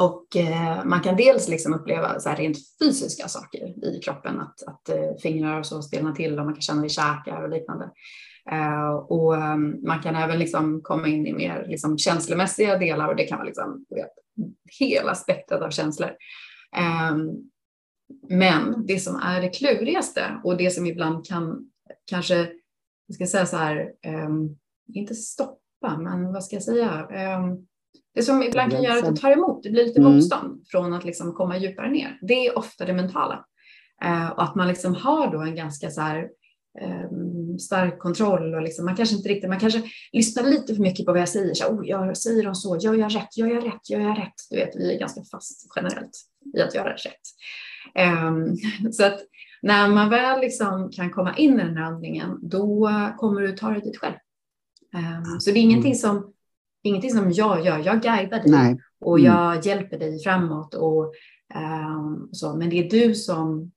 och 0.00 0.36
eh, 0.36 0.84
man 0.84 1.00
kan 1.00 1.16
dels 1.16 1.48
liksom 1.48 1.74
uppleva 1.74 2.20
så 2.20 2.28
här 2.28 2.36
rent 2.36 2.56
fysiska 2.82 3.28
saker 3.28 3.86
i 3.86 4.00
kroppen, 4.04 4.40
att, 4.40 4.62
att 4.62 4.88
eh, 4.88 5.16
fingrar 5.22 5.58
och 5.58 5.66
så 5.66 5.82
stelnar 5.82 6.12
till 6.12 6.38
och 6.38 6.44
man 6.44 6.54
kan 6.54 6.60
känna 6.60 6.80
det 6.80 6.86
i 6.86 6.90
käkar 6.90 7.42
och 7.42 7.50
liknande. 7.50 7.90
Eh, 8.50 8.90
och 8.90 9.36
ehm, 9.36 9.76
man 9.82 10.02
kan 10.02 10.16
även 10.16 10.38
liksom 10.38 10.80
komma 10.82 11.08
in 11.08 11.26
i 11.26 11.32
mer 11.32 11.66
liksom 11.68 11.98
känslomässiga 11.98 12.78
delar 12.78 13.08
och 13.08 13.16
det 13.16 13.24
kan 13.24 13.38
vara 13.38 13.46
liksom, 13.46 13.84
vet, 13.88 14.10
hela 14.78 15.14
spektrat 15.14 15.62
av 15.62 15.70
känslor. 15.70 16.10
Eh, 16.76 17.16
men 18.28 18.86
det 18.86 18.98
som 18.98 19.16
är 19.16 19.40
det 19.40 19.48
klurigaste 19.48 20.40
och 20.44 20.56
det 20.56 20.70
som 20.70 20.86
ibland 20.86 21.26
kan 21.26 21.70
kanske, 22.06 22.34
jag 23.06 23.14
ska 23.14 23.26
säga 23.26 23.46
så 23.46 23.56
här, 23.56 23.92
ehm, 24.02 24.56
inte 24.94 25.14
stoppa, 25.14 25.98
men 25.98 26.32
vad 26.32 26.44
ska 26.44 26.56
jag 26.56 26.62
säga? 26.62 27.08
Um, 27.38 27.66
det 28.14 28.22
som 28.22 28.42
ibland 28.42 28.72
kan 28.72 28.82
göra 28.82 28.98
att 28.98 29.14
det 29.14 29.20
tar 29.20 29.30
emot, 29.30 29.62
det 29.62 29.70
blir 29.70 29.84
lite 29.84 30.00
mm. 30.00 30.12
motstånd 30.12 30.64
från 30.70 30.92
att 30.92 31.04
liksom 31.04 31.32
komma 31.32 31.58
djupare 31.58 31.90
ner. 31.90 32.18
Det 32.22 32.46
är 32.46 32.58
ofta 32.58 32.84
det 32.84 32.92
mentala. 32.92 33.44
Uh, 34.04 34.30
och 34.30 34.42
att 34.42 34.54
man 34.54 34.68
liksom 34.68 34.94
har 34.94 35.32
då 35.32 35.40
en 35.40 35.56
ganska 35.56 35.90
så 35.90 36.00
här, 36.00 36.28
um, 37.10 37.58
stark 37.58 37.98
kontroll 37.98 38.54
och 38.54 38.62
liksom, 38.62 38.84
man 38.84 38.96
kanske 38.96 39.16
inte 39.16 39.28
riktigt, 39.28 39.50
man 39.50 39.60
kanske 39.60 39.82
lyssnar 40.12 40.42
lite 40.42 40.74
för 40.74 40.82
mycket 40.82 41.06
på 41.06 41.12
vad 41.12 41.20
jag 41.20 41.28
säger. 41.28 41.54
Så, 41.54 41.66
oh, 41.66 41.88
jag 41.88 42.16
säger 42.16 42.44
de 42.44 42.54
så, 42.54 42.78
gör 42.80 42.94
jag 42.94 43.14
rätt, 43.14 43.38
gör 43.38 43.48
jag 43.48 43.66
rätt, 43.66 43.90
gör 43.90 44.00
jag 44.00 44.18
rätt? 44.18 44.34
Du 44.50 44.56
vet, 44.56 44.76
vi 44.76 44.94
är 44.94 44.98
ganska 44.98 45.22
fast 45.30 45.66
generellt 45.76 46.10
i 46.56 46.60
att 46.60 46.74
göra 46.74 46.92
rätt. 46.92 47.26
Um, 48.26 48.56
så 48.92 49.04
att 49.04 49.20
när 49.62 49.88
man 49.88 50.10
väl 50.10 50.40
liksom 50.40 50.90
kan 50.92 51.10
komma 51.10 51.36
in 51.36 51.60
i 51.60 51.64
den 51.64 51.76
här 51.76 51.84
andningen, 51.84 52.38
då 52.42 52.90
kommer 53.18 53.40
du 53.40 53.52
ta 53.52 53.70
dig 53.70 53.80
dit 53.80 53.98
själv. 53.98 54.14
Um, 54.94 55.40
så 55.40 55.50
det 55.50 55.58
är 55.58 55.62
ingenting 55.62 55.94
som, 55.94 56.32
ingenting 56.82 57.10
som 57.10 57.32
jag 57.32 57.66
gör. 57.66 57.78
Jag 57.78 58.02
guidar 58.02 58.38
dig 58.38 58.50
Nej. 58.50 58.78
och 59.00 59.20
jag 59.20 59.52
mm. 59.52 59.60
hjälper 59.60 59.98
dig 59.98 60.22
framåt. 60.22 60.74
Och, 60.74 61.14
um, 61.54 62.28
så. 62.32 62.56
Men 62.56 62.70
det 62.70 62.86
är 62.86 62.90
du 62.90 63.14
som 63.14 63.70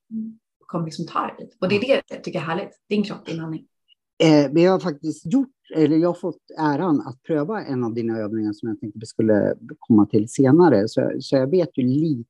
kommer 0.59 0.85
liksom 0.85 1.05
ta 1.05 1.19
dig 1.19 1.35
dit. 1.39 1.57
Och 1.61 1.69
det 1.69 1.75
är 1.75 1.81
det 1.81 2.01
jag 2.07 2.23
tycker 2.23 2.39
är 2.39 2.43
härligt. 2.43 2.79
Din 2.89 3.03
kropp, 3.03 3.25
din 3.25 3.39
andning. 3.39 3.65
Eh, 4.23 4.51
vi 4.51 4.65
har 4.65 4.79
faktiskt 4.79 5.33
gjort, 5.33 5.49
eller 5.75 5.97
jag 5.97 6.09
har 6.09 6.13
fått 6.13 6.51
äran 6.59 7.01
att 7.01 7.23
pröva 7.23 7.63
en 7.63 7.83
av 7.83 7.93
dina 7.93 8.17
övningar 8.17 8.53
som 8.53 8.69
jag 8.69 8.79
tänkte 8.79 8.99
vi 8.99 9.05
skulle 9.05 9.55
komma 9.79 10.05
till 10.05 10.29
senare. 10.29 10.87
Så, 10.87 11.11
så 11.19 11.35
jag 11.35 11.49
vet 11.49 11.77
ju 11.77 11.83
lite 11.83 12.27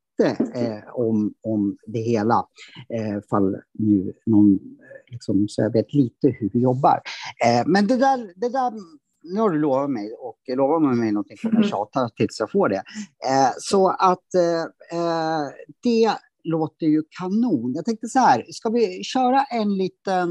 eh, 0.55 0.93
om, 0.93 1.33
om 1.41 1.77
det 1.87 1.99
hela. 1.99 2.45
Eh, 2.89 3.21
fall 3.29 3.57
nu 3.73 4.13
någon, 4.25 4.53
eh, 4.53 5.11
liksom, 5.11 5.47
så 5.49 5.61
jag 5.61 5.73
vet 5.73 5.93
lite 5.93 6.27
hur 6.27 6.49
vi 6.53 6.59
jobbar. 6.59 7.01
Eh, 7.45 7.67
men 7.67 7.87
det 7.87 7.97
där, 7.97 8.33
det 8.35 8.49
där 8.49 8.73
nu 9.23 9.39
har 9.39 9.49
du 9.49 9.59
lovat 9.59 9.89
mig 9.89 10.13
och 10.13 10.39
lovat 10.47 10.97
mig 10.97 11.11
någonting 11.11 11.37
kommer 11.37 11.55
jag 11.55 11.65
tjata 11.65 12.09
tills 12.09 12.39
jag 12.39 12.51
får 12.51 12.69
det. 12.69 12.83
Eh, 13.29 13.51
så 13.57 13.89
att 13.89 14.33
eh, 14.33 14.61
eh, 14.99 15.47
det 15.83 16.13
låter 16.43 16.85
ju 16.85 17.03
kanon. 17.19 17.73
Jag 17.75 17.85
tänkte 17.85 18.07
så 18.07 18.19
här, 18.19 18.45
ska 18.49 18.69
vi 18.69 19.03
köra 19.03 19.43
en 19.43 19.77
liten 19.77 20.29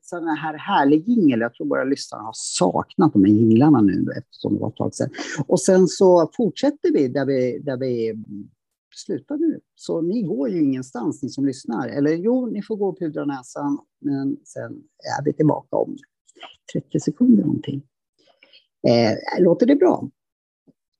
sån 0.00 0.28
här 0.28 0.58
härlig 0.58 1.08
jingel? 1.08 1.40
Jag 1.40 1.54
tror 1.54 1.66
våra 1.66 1.84
lyssnare 1.84 2.22
har 2.22 2.32
saknat 2.34 3.12
de 3.12 3.24
här 3.24 3.32
jinglarna 3.32 3.80
nu 3.80 4.06
eftersom 4.18 4.54
det 4.54 4.60
var 4.60 4.68
ett 4.68 4.76
tag 4.76 4.94
sedan. 4.94 5.10
Och 5.46 5.60
sen 5.60 5.86
så 5.88 6.30
fortsätter 6.36 6.92
vi 6.92 7.08
där 7.08 7.26
vi, 7.26 7.58
där 7.58 7.76
vi 7.76 8.14
sluta 8.94 9.36
nu. 9.36 9.60
Så 9.74 10.00
ni 10.00 10.22
går 10.22 10.48
ju 10.48 10.62
ingenstans, 10.62 11.22
ni 11.22 11.28
som 11.28 11.46
lyssnar. 11.46 11.88
Eller 11.88 12.12
jo, 12.12 12.46
ni 12.46 12.62
får 12.62 12.76
gå 12.76 12.88
och 12.88 12.98
pudra 12.98 13.24
näsan, 13.24 13.78
men 14.00 14.36
sen 14.44 14.72
är 15.18 15.24
vi 15.24 15.32
tillbaka 15.32 15.76
om 15.76 15.96
30 16.72 17.00
sekunder 17.00 17.44
någonting. 17.44 17.82
Eh, 18.86 19.42
låter 19.42 19.66
det 19.66 19.76
bra? 19.76 20.08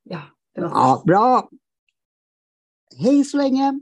Ja, 0.05 0.21
det 0.55 0.61
låter 0.61 0.77
ja, 0.77 1.03
bra. 1.07 1.49
Hej 2.99 3.25
så 3.25 3.37
länge! 3.37 3.81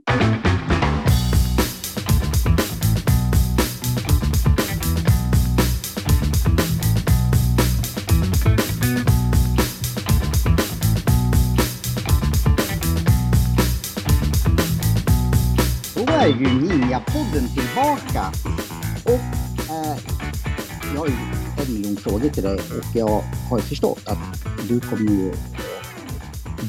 är 16.27 16.31
ju 16.31 16.45
Ninja-podden 16.45 17.47
tillbaka. 17.47 18.31
Och 19.05 19.11
eh, 19.69 19.97
jag 20.95 21.07
en 21.59 21.73
miljon 21.73 21.95
frågor 21.95 22.29
till 22.29 22.43
dig 22.43 22.55
och 22.55 22.95
jag 22.95 23.21
har 23.49 23.59
förstått 23.59 24.03
att 24.05 24.67
du 24.69 24.79
kommer 24.79 25.11
ju 25.11 25.33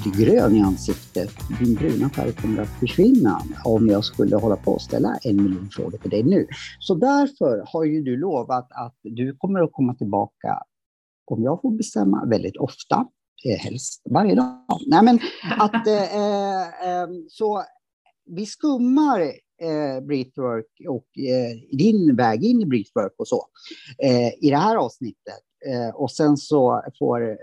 bli 0.02 0.24
grön 0.24 0.56
i 0.56 0.60
ansiktet. 0.60 1.30
Din 1.60 1.74
bruna 1.74 2.08
färg 2.08 2.32
kommer 2.32 2.62
att 2.62 2.80
försvinna 2.80 3.42
om 3.64 3.88
jag 3.88 4.04
skulle 4.04 4.36
hålla 4.36 4.56
på 4.56 4.74
att 4.74 4.82
ställa 4.82 5.18
en 5.22 5.42
miljon 5.42 5.68
frågor 5.70 5.98
till 5.98 6.10
dig 6.10 6.22
nu. 6.22 6.46
Så 6.78 6.94
därför 6.94 7.64
har 7.72 7.84
ju 7.84 8.02
du 8.02 8.16
lovat 8.16 8.68
att 8.70 8.96
du 9.02 9.36
kommer 9.36 9.60
att 9.60 9.72
komma 9.72 9.94
tillbaka, 9.94 10.62
om 11.24 11.42
jag 11.42 11.62
får 11.62 11.70
bestämma, 11.70 12.24
väldigt 12.24 12.56
ofta. 12.56 13.06
Eh, 13.44 13.58
helst 13.58 14.02
varje 14.10 14.34
dag. 14.34 14.64
Nej, 14.86 15.04
men 15.04 15.20
att, 15.58 15.86
eh, 15.86 16.16
eh, 16.16 16.62
eh 16.62 17.08
så 17.28 17.62
vi 18.26 18.46
skummar 18.46 19.32
eh, 19.62 20.00
breathwork 20.00 20.66
och 20.88 21.18
eh, 21.18 21.76
din 21.78 22.16
väg 22.16 22.44
in 22.44 22.62
i 22.62 22.66
breathwork 22.66 23.14
och 23.18 23.28
så 23.28 23.46
eh, 24.02 24.44
i 24.44 24.50
det 24.50 24.56
här 24.56 24.76
avsnittet. 24.76 25.42
Eh, 25.66 25.94
och 25.94 26.10
sen 26.10 26.36
så 26.36 26.82
får 26.98 27.38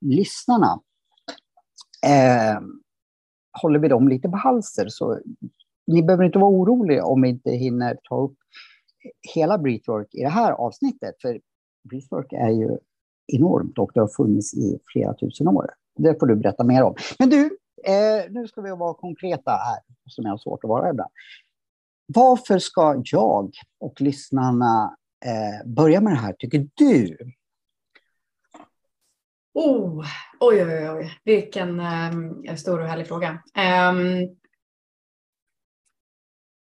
lyssnarna 0.00 0.80
eh, 2.06 2.60
håller 3.62 3.78
vi 3.78 3.88
dem 3.88 4.08
lite 4.08 4.28
på 4.28 4.36
halsen. 4.36 4.90
Så 4.90 5.20
ni 5.86 6.02
behöver 6.02 6.24
inte 6.24 6.38
vara 6.38 6.50
oroliga 6.50 7.04
om 7.04 7.22
vi 7.22 7.28
inte 7.28 7.50
hinner 7.50 7.98
ta 8.02 8.20
upp 8.20 8.36
hela 9.34 9.58
breathwork 9.58 10.14
i 10.14 10.22
det 10.22 10.28
här 10.28 10.52
avsnittet. 10.52 11.14
För 11.22 11.40
breathwork 11.88 12.32
är 12.32 12.50
ju 12.50 12.78
enormt 13.26 13.78
och 13.78 13.90
det 13.94 14.00
har 14.00 14.08
funnits 14.08 14.54
i 14.54 14.78
flera 14.92 15.14
tusen 15.14 15.48
år. 15.48 15.70
Det 15.98 16.20
får 16.20 16.26
du 16.26 16.36
berätta 16.36 16.64
mer 16.64 16.82
om. 16.82 16.94
Men 17.18 17.30
du, 17.30 17.50
eh, 17.84 18.30
nu 18.30 18.48
ska 18.48 18.60
vi 18.60 18.70
vara 18.70 18.94
konkreta 18.94 19.50
här, 19.50 19.80
som 20.06 20.24
jag 20.24 20.32
har 20.32 20.38
svårt 20.38 20.64
att 20.64 20.68
vara 20.68 20.90
ibland. 20.90 21.10
Varför 22.06 22.58
ska 22.58 23.02
jag 23.04 23.50
och 23.80 24.00
lyssnarna 24.00 24.96
eh, 25.24 25.68
börja 25.68 26.00
med 26.00 26.12
det 26.12 26.18
här, 26.18 26.32
tycker 26.32 26.68
du? 26.74 27.16
Oh, 29.54 30.06
oj, 30.40 30.64
oj, 30.64 30.90
oj, 30.90 31.18
vilken 31.24 31.80
um, 31.80 32.56
stor 32.56 32.80
och 32.80 32.86
härlig 32.86 33.08
fråga. 33.08 33.30
Um, 33.30 34.36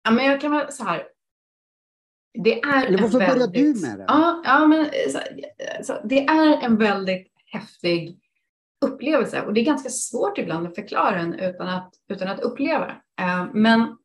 ja, 0.03 0.11
men 0.11 0.25
jag 0.25 0.41
kan 0.41 0.51
väl 0.51 0.71
så 0.71 0.83
här. 0.83 1.07
Det 2.43 2.61
är 2.61 2.85
Eller 2.85 3.01
varför 3.01 3.19
väldigt, 3.19 3.53
börjar 3.53 3.73
du 3.73 3.81
med 3.81 3.99
det? 3.99 4.05
Ja, 4.07 4.41
ja 4.45 4.67
men 4.67 4.85
så, 5.11 5.19
så, 5.83 6.07
det 6.07 6.25
är 6.25 6.63
en 6.63 6.77
väldigt 6.77 7.31
häftig 7.45 8.19
upplevelse 8.87 9.41
och 9.41 9.53
det 9.53 9.61
är 9.61 9.65
ganska 9.65 9.89
svårt 9.89 10.37
ibland 10.37 10.67
att 10.67 10.75
förklara 10.75 11.17
den 11.17 11.33
utan 11.33 11.67
att, 11.67 11.93
utan 12.09 12.27
att 12.27 12.39
uppleva. 12.39 12.87
Uh, 13.21 13.47
men 13.53 13.97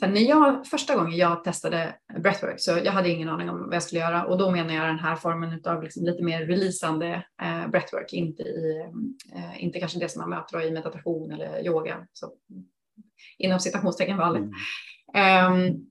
Sen 0.00 0.14
när 0.14 0.20
jag, 0.20 0.66
första 0.66 0.96
gången 0.96 1.16
jag 1.16 1.44
testade 1.44 1.94
breathwork 2.18 2.60
så 2.60 2.70
jag 2.84 2.92
hade 2.92 3.08
ingen 3.08 3.28
aning 3.28 3.50
om 3.50 3.64
vad 3.66 3.74
jag 3.74 3.82
skulle 3.82 4.00
göra 4.00 4.24
och 4.24 4.38
då 4.38 4.50
menar 4.50 4.74
jag 4.74 4.86
den 4.86 4.98
här 4.98 5.16
formen 5.16 5.60
av 5.64 5.82
liksom 5.82 6.04
lite 6.04 6.22
mer 6.22 6.46
releasande 6.46 7.26
eh, 7.42 7.68
breathwork, 7.68 8.12
inte, 8.12 8.42
i, 8.42 8.84
eh, 9.34 9.64
inte 9.64 9.80
kanske 9.80 9.98
det 9.98 10.08
som 10.08 10.20
man 10.20 10.30
möter 10.30 10.62
i 10.62 10.70
meditation 10.70 11.32
eller 11.32 11.66
yoga. 11.66 12.06
Så, 12.12 12.32
inom 13.38 13.60
citationstecken 13.60 14.16
vanligt. 14.16 14.50
Mm. 15.14 15.52
Um, 15.52 15.90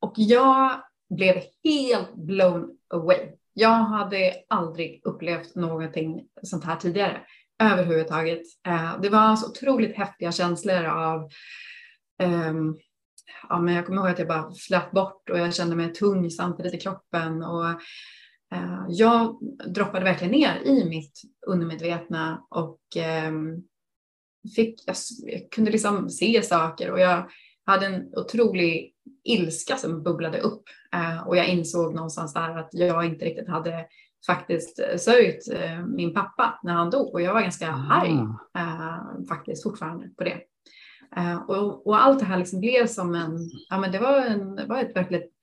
och 0.00 0.12
jag 0.16 0.82
blev 1.10 1.42
helt 1.64 2.14
blown 2.14 2.78
away. 2.88 3.32
Jag 3.54 3.84
hade 3.84 4.34
aldrig 4.48 5.00
upplevt 5.04 5.54
någonting 5.54 6.26
sånt 6.42 6.64
här 6.64 6.76
tidigare 6.76 7.20
överhuvudtaget. 7.62 8.42
Eh, 8.66 9.00
det 9.00 9.08
var 9.08 9.36
så 9.36 9.50
otroligt 9.50 9.96
häftiga 9.96 10.32
känslor 10.32 10.84
av 10.84 11.28
um, 12.22 12.78
ja, 13.48 13.60
men 13.60 13.74
jag 13.74 13.86
kommer 13.86 13.98
ihåg 13.98 14.10
att 14.10 14.18
jag 14.18 14.28
bara 14.28 14.54
flöt 14.54 14.90
bort 14.90 15.30
och 15.30 15.38
jag 15.38 15.54
kände 15.54 15.76
mig 15.76 15.92
tung 15.92 16.30
samtidigt 16.30 16.74
i 16.74 16.80
kroppen. 16.80 17.42
Och, 17.42 17.68
eh, 18.54 18.84
jag 18.88 19.38
droppade 19.66 20.04
verkligen 20.04 20.32
ner 20.32 20.62
i 20.64 20.88
mitt 20.88 21.22
undermedvetna 21.46 22.46
och 22.50 22.96
eh, 22.96 23.32
fick, 24.56 24.82
jag, 24.86 24.96
jag, 25.22 25.50
kunde 25.50 25.70
liksom 25.70 26.10
se 26.10 26.42
saker 26.42 26.90
och 26.90 27.00
jag 27.00 27.30
hade 27.66 27.86
en 27.86 28.14
otrolig 28.14 28.93
ilska 29.24 29.76
som 29.76 30.02
bubblade 30.02 30.40
upp 30.40 30.62
eh, 30.94 31.28
och 31.28 31.36
jag 31.36 31.48
insåg 31.48 31.94
någonstans 31.94 32.34
där 32.34 32.58
att 32.58 32.68
jag 32.72 33.04
inte 33.04 33.24
riktigt 33.24 33.48
hade 33.48 33.86
faktiskt 34.26 34.80
sörjt 34.96 35.52
eh, 35.52 35.86
min 35.86 36.14
pappa 36.14 36.60
när 36.62 36.72
han 36.72 36.90
dog 36.90 37.14
och 37.14 37.22
jag 37.22 37.34
var 37.34 37.40
ganska 37.40 37.70
ah. 37.70 37.92
arg 37.92 38.18
eh, 38.58 39.26
faktiskt 39.28 39.62
fortfarande 39.62 40.08
på 40.08 40.24
det. 40.24 40.40
Och, 41.48 41.86
och, 41.86 42.02
allt 42.02 42.18
det 42.18 42.24
här 42.24 42.38
liksom 42.38 42.60
blev 42.60 42.86
som 42.86 43.14
en, 43.14 43.50
ja 43.68 43.78
men 43.78 43.92
det 43.92 43.98
var, 43.98 44.20
en, 44.20 44.56
det 44.56 44.66
var 44.66 44.80
ett 44.80 44.96
verkligt 44.96 45.34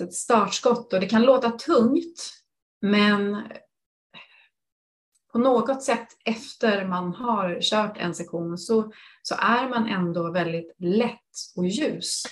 ett 0.00 0.14
startskott 0.14 0.92
och 0.92 1.00
det 1.00 1.06
kan 1.06 1.22
låta 1.22 1.50
tungt 1.50 2.32
men 2.80 3.42
på 5.32 5.38
något 5.38 5.82
sätt 5.82 6.08
efter 6.24 6.84
man 6.84 7.14
har 7.14 7.58
kört 7.60 7.96
en 7.98 8.14
sektion 8.14 8.58
så, 8.58 8.92
så 9.22 9.34
är 9.34 9.68
man 9.68 9.86
ändå 9.86 10.32
väldigt 10.32 10.74
lätt 10.78 11.54
och 11.56 11.66
ljus. 11.66 12.22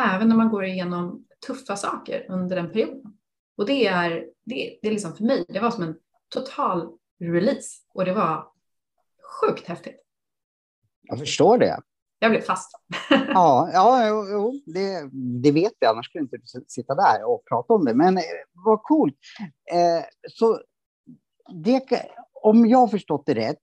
Även 0.00 0.28
när 0.28 0.36
man 0.36 0.48
går 0.48 0.64
igenom 0.64 1.24
tuffa 1.46 1.76
saker 1.76 2.26
under 2.28 2.56
den 2.56 2.72
perioden. 2.72 3.18
Och 3.56 3.66
det 3.66 3.86
är, 3.86 4.10
det, 4.44 4.78
det 4.82 4.88
är 4.88 4.92
liksom 4.92 5.16
för 5.16 5.24
mig, 5.24 5.44
det 5.48 5.60
var 5.60 5.70
som 5.70 5.82
en 5.82 5.96
total 6.28 6.98
release 7.20 7.82
och 7.94 8.04
det 8.04 8.12
var 8.12 8.48
sjukt 9.40 9.66
häftigt. 9.66 10.00
Jag 11.02 11.18
förstår 11.18 11.58
det. 11.58 11.80
Jag 12.18 12.30
blev 12.30 12.40
fast. 12.40 12.70
ja, 13.10 13.70
ja 13.72 14.08
jo, 14.08 14.60
det, 14.66 15.10
det 15.42 15.52
vet 15.52 15.72
vi, 15.80 15.86
annars 15.86 16.06
skulle 16.06 16.22
inte 16.22 16.38
sitta 16.66 16.94
där 16.94 17.24
och 17.24 17.44
prata 17.48 17.72
om 17.72 17.84
det. 17.84 17.94
Men 17.94 18.16
eh, 18.18 18.22
vad 18.52 18.82
coolt. 18.82 19.16
Eh, 19.72 20.04
så 20.30 20.60
det, 21.64 21.82
om 22.42 22.66
jag 22.66 22.78
har 22.78 22.88
förstått 22.88 23.26
det 23.26 23.34
rätt 23.34 23.62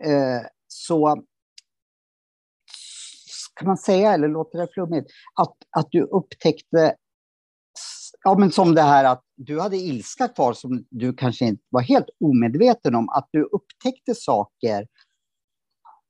eh, 0.00 0.46
så 0.66 1.24
kan 3.60 3.66
man 3.66 3.76
säga, 3.76 4.14
eller 4.14 4.28
låter 4.28 4.58
det 4.58 4.68
flummigt, 4.72 5.10
att, 5.34 5.56
att 5.76 5.88
du 5.90 6.02
upptäckte, 6.02 6.94
ja 8.24 8.38
men 8.38 8.52
som 8.52 8.74
det 8.74 8.82
här 8.82 9.04
att 9.04 9.22
du 9.36 9.60
hade 9.60 9.76
ilska 9.76 10.28
kvar 10.28 10.52
som 10.52 10.84
du 10.90 11.14
kanske 11.14 11.44
inte 11.44 11.62
var 11.68 11.80
helt 11.80 12.08
omedveten 12.20 12.94
om, 12.94 13.08
att 13.08 13.28
du 13.32 13.42
upptäckte 13.42 14.14
saker 14.14 14.86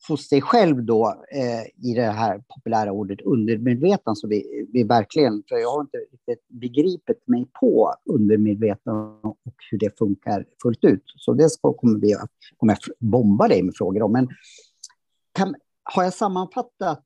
hos 0.08 0.28
dig 0.28 0.40
själv 0.40 0.84
då 0.84 1.24
eh, 1.32 1.90
i 1.90 1.94
det 1.94 2.10
här 2.10 2.42
populära 2.54 2.92
ordet 2.92 3.20
undermedveten. 3.20 4.16
så 4.16 4.28
vi, 4.28 4.66
vi 4.72 4.82
verkligen, 4.82 5.42
för 5.48 5.56
jag 5.56 5.70
har 5.70 5.80
inte 5.80 5.98
riktigt 5.98 6.48
begripit 6.48 7.22
mig 7.26 7.46
på 7.60 7.94
undermedveten 8.04 8.94
och 9.22 9.38
hur 9.70 9.78
det 9.78 9.98
funkar 9.98 10.46
fullt 10.62 10.84
ut. 10.84 11.04
Så 11.16 11.32
det 11.32 11.50
ska, 11.50 11.72
kommer 11.72 11.98
vi 11.98 12.14
att 12.14 12.30
kommer 12.56 12.78
bomba 12.98 13.48
dig 13.48 13.62
med 13.62 13.74
frågor 13.76 14.02
om. 14.02 14.12
Men 14.12 14.28
kan, 15.32 15.54
har 15.82 16.02
jag 16.02 16.14
sammanfattat 16.14 17.04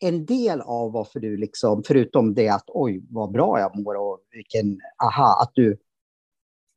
en 0.00 0.26
del 0.26 0.60
av 0.60 0.92
varför 0.92 1.20
du 1.20 1.36
liksom, 1.36 1.82
förutom 1.86 2.34
det 2.34 2.48
att 2.48 2.64
oj 2.66 3.02
vad 3.10 3.32
bra 3.32 3.60
jag 3.60 3.78
mår 3.78 3.94
och 3.94 4.18
vilken, 4.30 4.80
aha, 5.02 5.42
att 5.42 5.50
du 5.54 5.78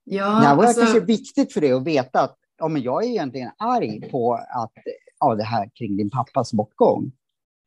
Ja, 0.03 0.25
det 0.25 0.55
var 0.55 0.63
alltså... 0.63 0.81
kanske 0.81 0.99
viktigt 0.99 1.53
för 1.53 1.61
dig 1.61 1.71
att 1.71 1.83
veta 1.83 2.21
att 2.21 2.37
ja, 2.57 2.67
men 2.67 2.81
jag 2.81 3.03
är 3.03 3.07
egentligen 3.07 3.51
arg 3.57 4.09
på 4.11 4.33
att 4.33 4.73
ja, 5.19 5.35
det 5.35 5.43
här 5.43 5.69
kring 5.75 5.97
din 5.97 6.09
pappas 6.09 6.53
bortgång? 6.53 7.11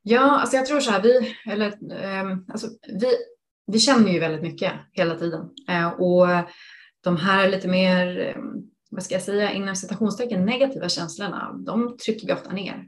Ja, 0.02 0.40
alltså 0.40 0.56
jag 0.56 0.66
tror 0.66 0.80
så 0.80 0.90
här, 0.90 1.02
vi, 1.02 1.34
eller, 1.46 1.66
eh, 2.02 2.38
alltså, 2.48 2.66
vi, 3.00 3.06
vi 3.66 3.78
känner 3.78 4.12
ju 4.12 4.18
väldigt 4.18 4.42
mycket 4.42 4.72
hela 4.92 5.18
tiden. 5.18 5.50
Eh, 5.68 5.88
och 5.88 6.26
de 7.00 7.16
här 7.16 7.48
lite 7.48 7.68
mer, 7.68 8.20
eh, 8.20 8.42
vad 8.90 9.02
ska 9.02 9.14
jag 9.14 9.22
säga, 9.22 9.52
inom 9.52 9.76
citationstecken 9.76 10.44
negativa 10.44 10.88
känslorna, 10.88 11.52
de 11.66 11.96
trycker 11.96 12.26
vi 12.26 12.32
ofta 12.32 12.52
ner. 12.52 12.84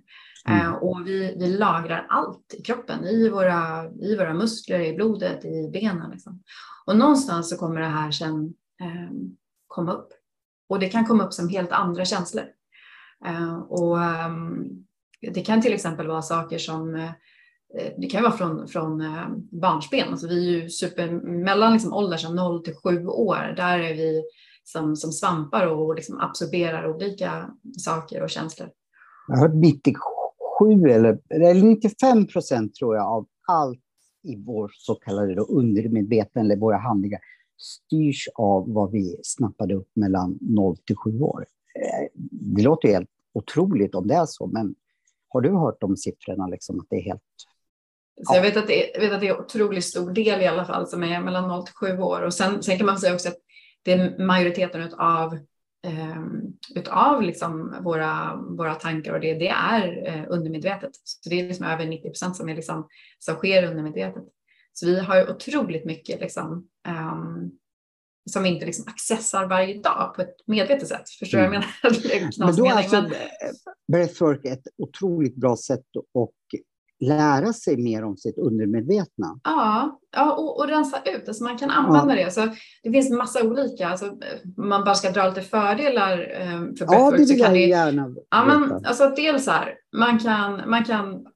Mm. 0.46 0.60
Eh, 0.60 0.72
och 0.74 1.06
vi, 1.06 1.36
vi 1.38 1.46
lagrar 1.46 2.06
allt 2.08 2.54
i 2.58 2.62
kroppen, 2.62 3.04
i 3.04 3.28
våra, 3.28 3.90
i 4.00 4.16
våra 4.16 4.34
muskler, 4.34 4.80
i 4.80 4.94
blodet, 4.94 5.44
i 5.44 5.70
benen. 5.72 6.10
Liksom. 6.10 6.42
Och 6.86 6.96
någonstans 6.96 7.50
så 7.50 7.56
kommer 7.56 7.80
det 7.80 7.86
här 7.86 8.10
sen 8.10 8.54
ehm, 8.82 9.36
komma 9.66 9.92
upp. 9.92 10.08
Och 10.68 10.78
det 10.78 10.88
kan 10.88 11.06
komma 11.06 11.24
upp 11.24 11.32
som 11.32 11.48
helt 11.48 11.72
andra 11.72 12.04
känslor. 12.04 12.44
Eh, 13.26 13.56
och 13.58 14.02
ehm, 14.02 14.64
det 15.20 15.40
kan 15.40 15.62
till 15.62 15.74
exempel 15.74 16.06
vara 16.06 16.22
saker 16.22 16.58
som 16.58 16.94
eh, 16.94 17.10
det 17.98 18.06
kan 18.06 18.22
vara 18.22 18.32
från, 18.32 18.68
från 18.68 19.00
eh, 19.00 19.28
barnsben. 19.60 20.08
Alltså 20.10 20.28
vi 20.28 20.48
är 20.48 20.62
ju 20.62 20.70
super, 20.70 21.10
mellan 21.44 21.72
liksom 21.72 21.92
ålder 21.92 22.16
som 22.16 22.36
0 22.36 22.64
till 22.64 22.74
7 22.74 23.06
år, 23.06 23.54
där 23.56 23.78
är 23.78 23.94
vi 23.94 24.24
som, 24.64 24.96
som 24.96 25.12
svampar 25.12 25.66
och 25.66 25.94
liksom 25.94 26.20
absorberar 26.20 26.94
olika 26.94 27.50
saker 27.78 28.22
och 28.22 28.30
känslor. 28.30 28.68
Jag 29.28 29.36
har 29.36 29.48
hört 29.48 29.56
97 29.56 30.15
eller, 30.60 31.18
eller 31.30 31.62
95 31.62 32.26
procent 32.26 32.74
tror 32.74 32.96
jag 32.96 33.06
av 33.06 33.26
allt 33.48 33.80
i 34.22 34.36
vår 34.36 34.70
så 34.74 34.94
kallade 34.94 35.40
undermedvetna 35.40 36.40
eller 36.40 36.56
våra 36.56 36.76
handlingar 36.76 37.20
styrs 37.58 38.28
av 38.34 38.72
vad 38.72 38.90
vi 38.90 39.20
snappade 39.22 39.74
upp 39.74 39.88
mellan 39.94 40.38
0 40.40 40.76
till 40.76 40.96
7 40.96 41.20
år 41.20 41.46
eh, 41.74 42.08
det 42.30 42.62
låter 42.62 42.88
helt 42.88 43.10
otroligt 43.34 43.94
om 43.94 44.06
det 44.06 44.14
är 44.14 44.26
så, 44.26 44.46
men 44.46 44.74
har 45.28 45.40
du 45.40 45.50
hört 45.50 45.80
de 45.80 45.96
siffrorna, 45.96 46.46
liksom, 46.46 46.80
att 46.80 46.86
det 46.90 46.96
är 46.96 47.02
helt... 47.02 47.22
Så 48.26 48.34
jag, 48.34 48.42
vet 48.42 48.56
att 48.56 48.66
det 48.66 48.90
är, 48.90 48.94
jag 48.94 49.00
vet 49.00 49.12
att 49.12 49.20
det 49.20 49.28
är 49.28 49.40
otroligt 49.40 49.84
stor 49.84 50.10
del 50.10 50.42
i 50.42 50.46
alla 50.46 50.64
fall 50.64 50.86
som 50.86 51.02
är 51.02 51.20
mellan 51.20 51.48
0 51.48 51.64
till 51.64 51.74
7 51.74 51.98
år. 51.98 52.22
Och 52.22 52.34
sen, 52.34 52.62
sen 52.62 52.76
kan 52.76 52.86
man 52.86 52.98
säga 52.98 53.14
också 53.14 53.28
att 53.28 53.38
det 53.82 53.92
är 53.92 54.18
majoriteten 54.18 54.94
av 54.94 55.38
utav 56.74 57.22
liksom 57.22 57.76
våra, 57.84 58.36
våra 58.36 58.74
tankar 58.74 59.12
och 59.12 59.20
det, 59.20 59.34
det 59.34 59.48
är 59.48 60.06
eh, 60.06 60.24
undermedvetet. 60.28 60.90
Så 61.04 61.28
det 61.28 61.40
är 61.40 61.48
liksom 61.48 61.66
över 61.66 61.86
90 61.86 62.08
procent 62.08 62.36
som, 62.36 62.48
liksom, 62.48 62.88
som 63.18 63.34
sker 63.34 63.70
undermedvetet. 63.70 64.24
Så 64.72 64.86
vi 64.86 65.00
har 65.00 65.16
ju 65.16 65.30
otroligt 65.30 65.84
mycket 65.84 66.20
liksom, 66.20 66.68
um, 66.88 67.50
som 68.30 68.42
vi 68.42 68.48
inte 68.48 68.66
liksom 68.66 68.84
accessar 68.88 69.46
varje 69.46 69.80
dag 69.80 70.14
på 70.16 70.22
ett 70.22 70.36
medvetet 70.46 70.88
sätt. 70.88 71.10
Förstår 71.10 71.38
du 71.38 71.44
mm. 71.44 71.60
vad 71.60 71.64
jag 71.82 71.92
menar? 71.92 72.38
Men 72.46 72.56
då 72.56 72.66
är 72.66 72.70
alltså 72.70 73.02
men... 73.02 73.12
breathwork 73.92 74.44
ett 74.44 74.66
otroligt 74.78 75.36
bra 75.36 75.56
sätt 75.56 75.84
att 75.96 76.60
lära 77.00 77.52
sig 77.52 77.76
mer 77.76 78.04
om 78.04 78.16
sitt 78.16 78.38
undermedvetna. 78.38 79.40
Ja, 79.44 80.00
ja 80.12 80.32
och, 80.32 80.58
och 80.58 80.68
rensa 80.68 81.02
ut. 81.04 81.28
Alltså 81.28 81.44
man 81.44 81.58
kan 81.58 81.70
använda 81.70 82.16
ja. 82.16 82.24
det. 82.24 82.30
Så 82.30 82.48
det 82.82 82.90
finns 82.92 83.10
massa 83.10 83.42
olika. 83.42 83.88
Alltså, 83.88 84.18
man 84.56 84.84
bara 84.84 84.94
ska 84.94 85.10
dra 85.10 85.28
lite 85.28 85.42
fördelar 85.42 86.18
eh, 86.18 86.60
för 86.78 86.94
Ja, 86.94 87.10
det 87.10 87.16
vill 87.16 87.38
jag 87.38 87.52
det, 87.52 87.66
gärna 87.66 88.14
ja, 88.30 88.44
men, 88.44 88.86
alltså, 88.86 89.12
Dels 89.16 89.46
här, 89.46 89.74
man 89.96 90.18
kan, 90.18 90.70
man 90.70 90.84
kan 90.84 91.26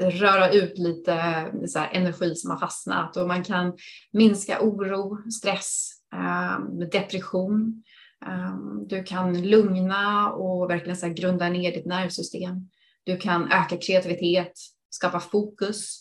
röra 0.00 0.50
ut 0.50 0.78
lite 0.78 1.46
så 1.66 1.78
här, 1.78 1.90
energi 1.92 2.34
som 2.34 2.50
har 2.50 2.58
fastnat 2.58 3.16
och 3.16 3.28
man 3.28 3.44
kan 3.44 3.72
minska 4.12 4.58
oro, 4.60 5.30
stress, 5.30 5.90
eh, 6.14 6.86
depression. 6.90 7.82
Eh, 8.26 8.56
du 8.86 9.02
kan 9.02 9.42
lugna 9.42 10.32
och 10.32 10.70
verkligen 10.70 10.96
så 10.96 11.06
här, 11.06 11.14
grunda 11.14 11.48
ner 11.48 11.72
ditt 11.72 11.86
nervsystem. 11.86 12.68
Du 13.04 13.16
kan 13.16 13.52
öka 13.52 13.76
kreativitet, 13.76 14.52
skapa 14.94 15.20
fokus. 15.20 16.00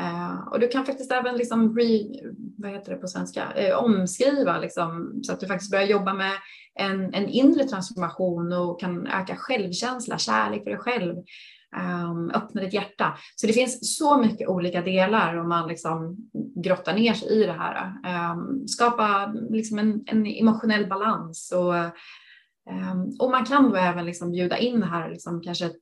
Uh, 0.00 0.48
och 0.48 0.60
du 0.60 0.68
kan 0.68 0.86
faktiskt 0.86 1.12
även 1.12 1.36
liksom 1.36 1.78
re, 1.78 2.00
vad 2.58 2.70
heter 2.70 2.92
det 2.92 2.98
på 2.98 3.06
svenska? 3.06 3.42
Uh, 3.42 3.76
omskriva 3.76 4.58
liksom, 4.58 5.20
så 5.22 5.32
att 5.32 5.40
du 5.40 5.46
faktiskt 5.46 5.70
börjar 5.70 5.86
jobba 5.86 6.14
med 6.14 6.32
en, 6.74 7.14
en 7.14 7.28
inre 7.28 7.64
transformation 7.64 8.52
och 8.52 8.80
kan 8.80 9.06
öka 9.06 9.36
självkänsla, 9.36 10.18
kärlek 10.18 10.62
för 10.62 10.70
dig 10.70 10.78
själv. 10.78 11.16
Um, 11.76 12.30
öppna 12.30 12.60
ditt 12.60 12.72
hjärta. 12.72 13.18
Så 13.36 13.46
det 13.46 13.52
finns 13.52 13.96
så 13.96 14.16
mycket 14.18 14.48
olika 14.48 14.82
delar 14.82 15.36
om 15.36 15.48
man 15.48 15.68
liksom 15.68 16.16
grottar 16.64 16.94
ner 16.94 17.14
sig 17.14 17.28
i 17.28 17.46
det 17.46 17.52
här. 17.52 17.92
Um, 18.32 18.68
skapa 18.68 19.34
liksom 19.50 19.78
en, 19.78 20.02
en, 20.06 20.26
emotionell 20.26 20.86
balans 20.86 21.52
och, 21.52 21.74
um, 22.70 23.16
och 23.18 23.30
man 23.30 23.44
kan 23.44 23.70
då 23.70 23.76
även 23.76 24.06
liksom 24.06 24.32
bjuda 24.32 24.58
in 24.58 24.80
det 24.80 24.86
här, 24.86 25.10
liksom 25.10 25.42
kanske 25.42 25.66
ett 25.66 25.80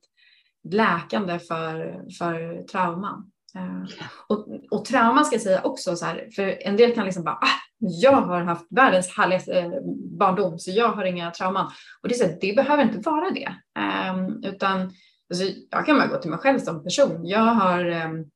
läkande 0.63 1.39
för, 1.39 2.03
för 2.17 2.63
trauman. 2.63 3.31
Eh, 3.55 3.83
och, 4.27 4.47
och 4.71 4.85
trauma 4.85 5.23
ska 5.23 5.35
jag 5.35 5.41
säga 5.41 5.61
också 5.61 5.95
så 5.95 6.05
här, 6.05 6.29
för 6.35 6.67
en 6.67 6.77
del 6.77 6.95
kan 6.95 7.05
liksom 7.05 7.23
bara, 7.23 7.35
ah, 7.35 7.59
jag 7.77 8.21
har 8.21 8.41
haft 8.41 8.67
världens 8.69 9.17
härligaste 9.17 9.59
eh, 9.59 9.71
barndom 10.19 10.59
så 10.59 10.71
jag 10.71 10.89
har 10.89 11.05
inga 11.05 11.31
trauman. 11.31 11.71
Och 12.01 12.09
det, 12.09 12.15
är 12.15 12.17
så 12.17 12.25
här, 12.25 12.37
det 12.41 12.55
behöver 12.55 12.83
inte 12.83 13.09
vara 13.09 13.29
det. 13.29 13.55
Um, 13.79 14.43
utan 14.43 14.81
alltså, 15.29 15.45
jag 15.69 15.85
kan 15.85 15.97
bara 15.97 16.07
gå 16.07 16.17
till 16.17 16.29
mig 16.31 16.39
själv 16.39 16.59
som 16.59 16.83
person. 16.83 17.25
Jag, 17.25 17.39
har, 17.39 17.85
um, 17.85 18.31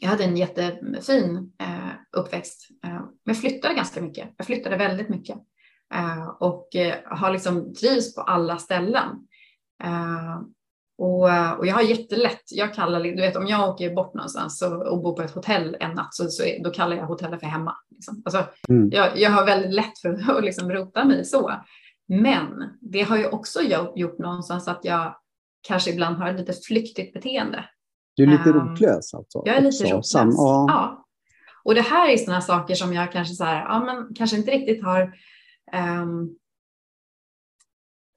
jag 0.00 0.08
hade 0.08 0.24
en 0.24 0.36
jättefin 0.36 1.52
uh, 1.62 1.92
uppväxt, 2.16 2.68
uh, 2.86 2.92
men 3.00 3.34
jag 3.34 3.40
flyttade 3.40 3.74
ganska 3.74 4.02
mycket. 4.02 4.34
Jag 4.36 4.46
flyttade 4.46 4.76
väldigt 4.76 5.08
mycket 5.08 5.36
och 6.38 6.68
har 7.04 7.32
liksom 7.32 7.74
trivs 7.74 8.14
på 8.14 8.20
alla 8.20 8.58
ställen. 8.58 9.06
Och, 11.02 11.58
och, 11.58 11.66
jag 11.66 11.74
har 11.74 11.82
jättelätt, 11.82 12.42
jag 12.50 12.74
kallar, 12.74 13.00
du 13.00 13.20
vet 13.20 13.36
om 13.36 13.46
jag 13.46 13.70
åker 13.70 13.94
bort 13.94 14.14
någonstans 14.14 14.58
så, 14.58 14.90
och 14.90 15.02
bor 15.02 15.12
på 15.12 15.22
ett 15.22 15.30
hotell 15.30 15.76
en 15.80 15.90
natt 15.90 16.14
så, 16.14 16.28
så 16.28 16.42
då 16.64 16.70
kallar 16.70 16.96
jag 16.96 17.06
hotellet 17.06 17.40
för 17.40 17.46
hemma. 17.46 17.74
Liksom. 17.90 18.22
Alltså, 18.24 18.44
mm. 18.68 18.90
jag, 18.92 19.18
jag 19.18 19.30
har 19.30 19.46
väldigt 19.46 19.74
lätt 19.74 19.98
för 20.02 20.08
att 20.08 20.44
liksom 20.44 20.72
rota 20.72 21.04
mig 21.04 21.24
så. 21.24 21.52
Men 22.08 22.46
det 22.80 23.02
har 23.02 23.16
ju 23.16 23.26
också 23.26 23.60
gjort 23.96 24.18
någonstans 24.18 24.68
att 24.68 24.80
jag 24.82 25.16
kanske 25.68 25.90
ibland 25.90 26.16
har 26.16 26.28
ett 26.28 26.38
lite 26.38 26.52
flyktigt 26.52 27.14
beteende. 27.14 27.64
Du 28.16 28.22
är 28.22 28.26
lite 28.26 28.50
um, 28.50 28.58
rotlös 28.58 29.14
alltså? 29.14 29.42
Jag 29.44 29.56
är 29.56 29.60
lite 29.60 29.84
rotlös, 29.84 30.10
Sam, 30.10 30.30
ja. 30.30 30.66
ja. 30.68 31.06
Och 31.64 31.74
det 31.74 31.80
här 31.80 32.08
är 32.08 32.16
sådana 32.16 32.40
saker 32.40 32.74
som 32.74 32.92
jag 32.92 33.12
kanske 33.12 33.34
så 33.34 33.44
här, 33.44 33.64
ja 33.64 33.84
men 33.84 34.14
kanske 34.14 34.36
inte 34.36 34.50
riktigt 34.50 34.84
har 34.84 35.02
um, 36.02 36.36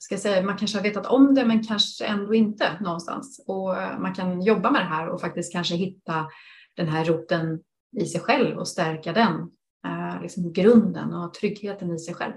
ska 0.06 0.18
säga, 0.18 0.44
man 0.44 0.58
kanske 0.58 0.78
har 0.78 0.84
vetat 0.84 1.06
om 1.06 1.36
det 1.36 1.46
men 1.46 1.63
kanske 1.63 2.06
ändå 2.06 2.34
inte 2.34 2.80
någonstans. 2.82 3.44
Och 3.48 3.78
eh, 3.78 4.00
man 4.00 4.13
kan 4.13 4.41
jobba 4.41 4.72
med 4.72 4.82
det 4.82 4.86
här 4.86 5.10
och 5.10 5.22
faktiskt 5.22 5.52
kanske 5.52 5.76
hitta 5.76 6.28
den 6.76 6.88
här 6.88 7.06
roten 7.06 7.60
i 7.98 8.06
sig 8.06 8.22
själv 8.22 8.58
och 8.58 8.68
stärka 8.68 9.13
den, 9.13 9.52
eh, 9.86 10.22
liksom 10.22 10.54
grunden 10.54 11.13
och 11.13 11.34
tryggheten 11.34 11.96
i 11.96 12.00
sig 12.00 12.13
själv. 12.13 12.34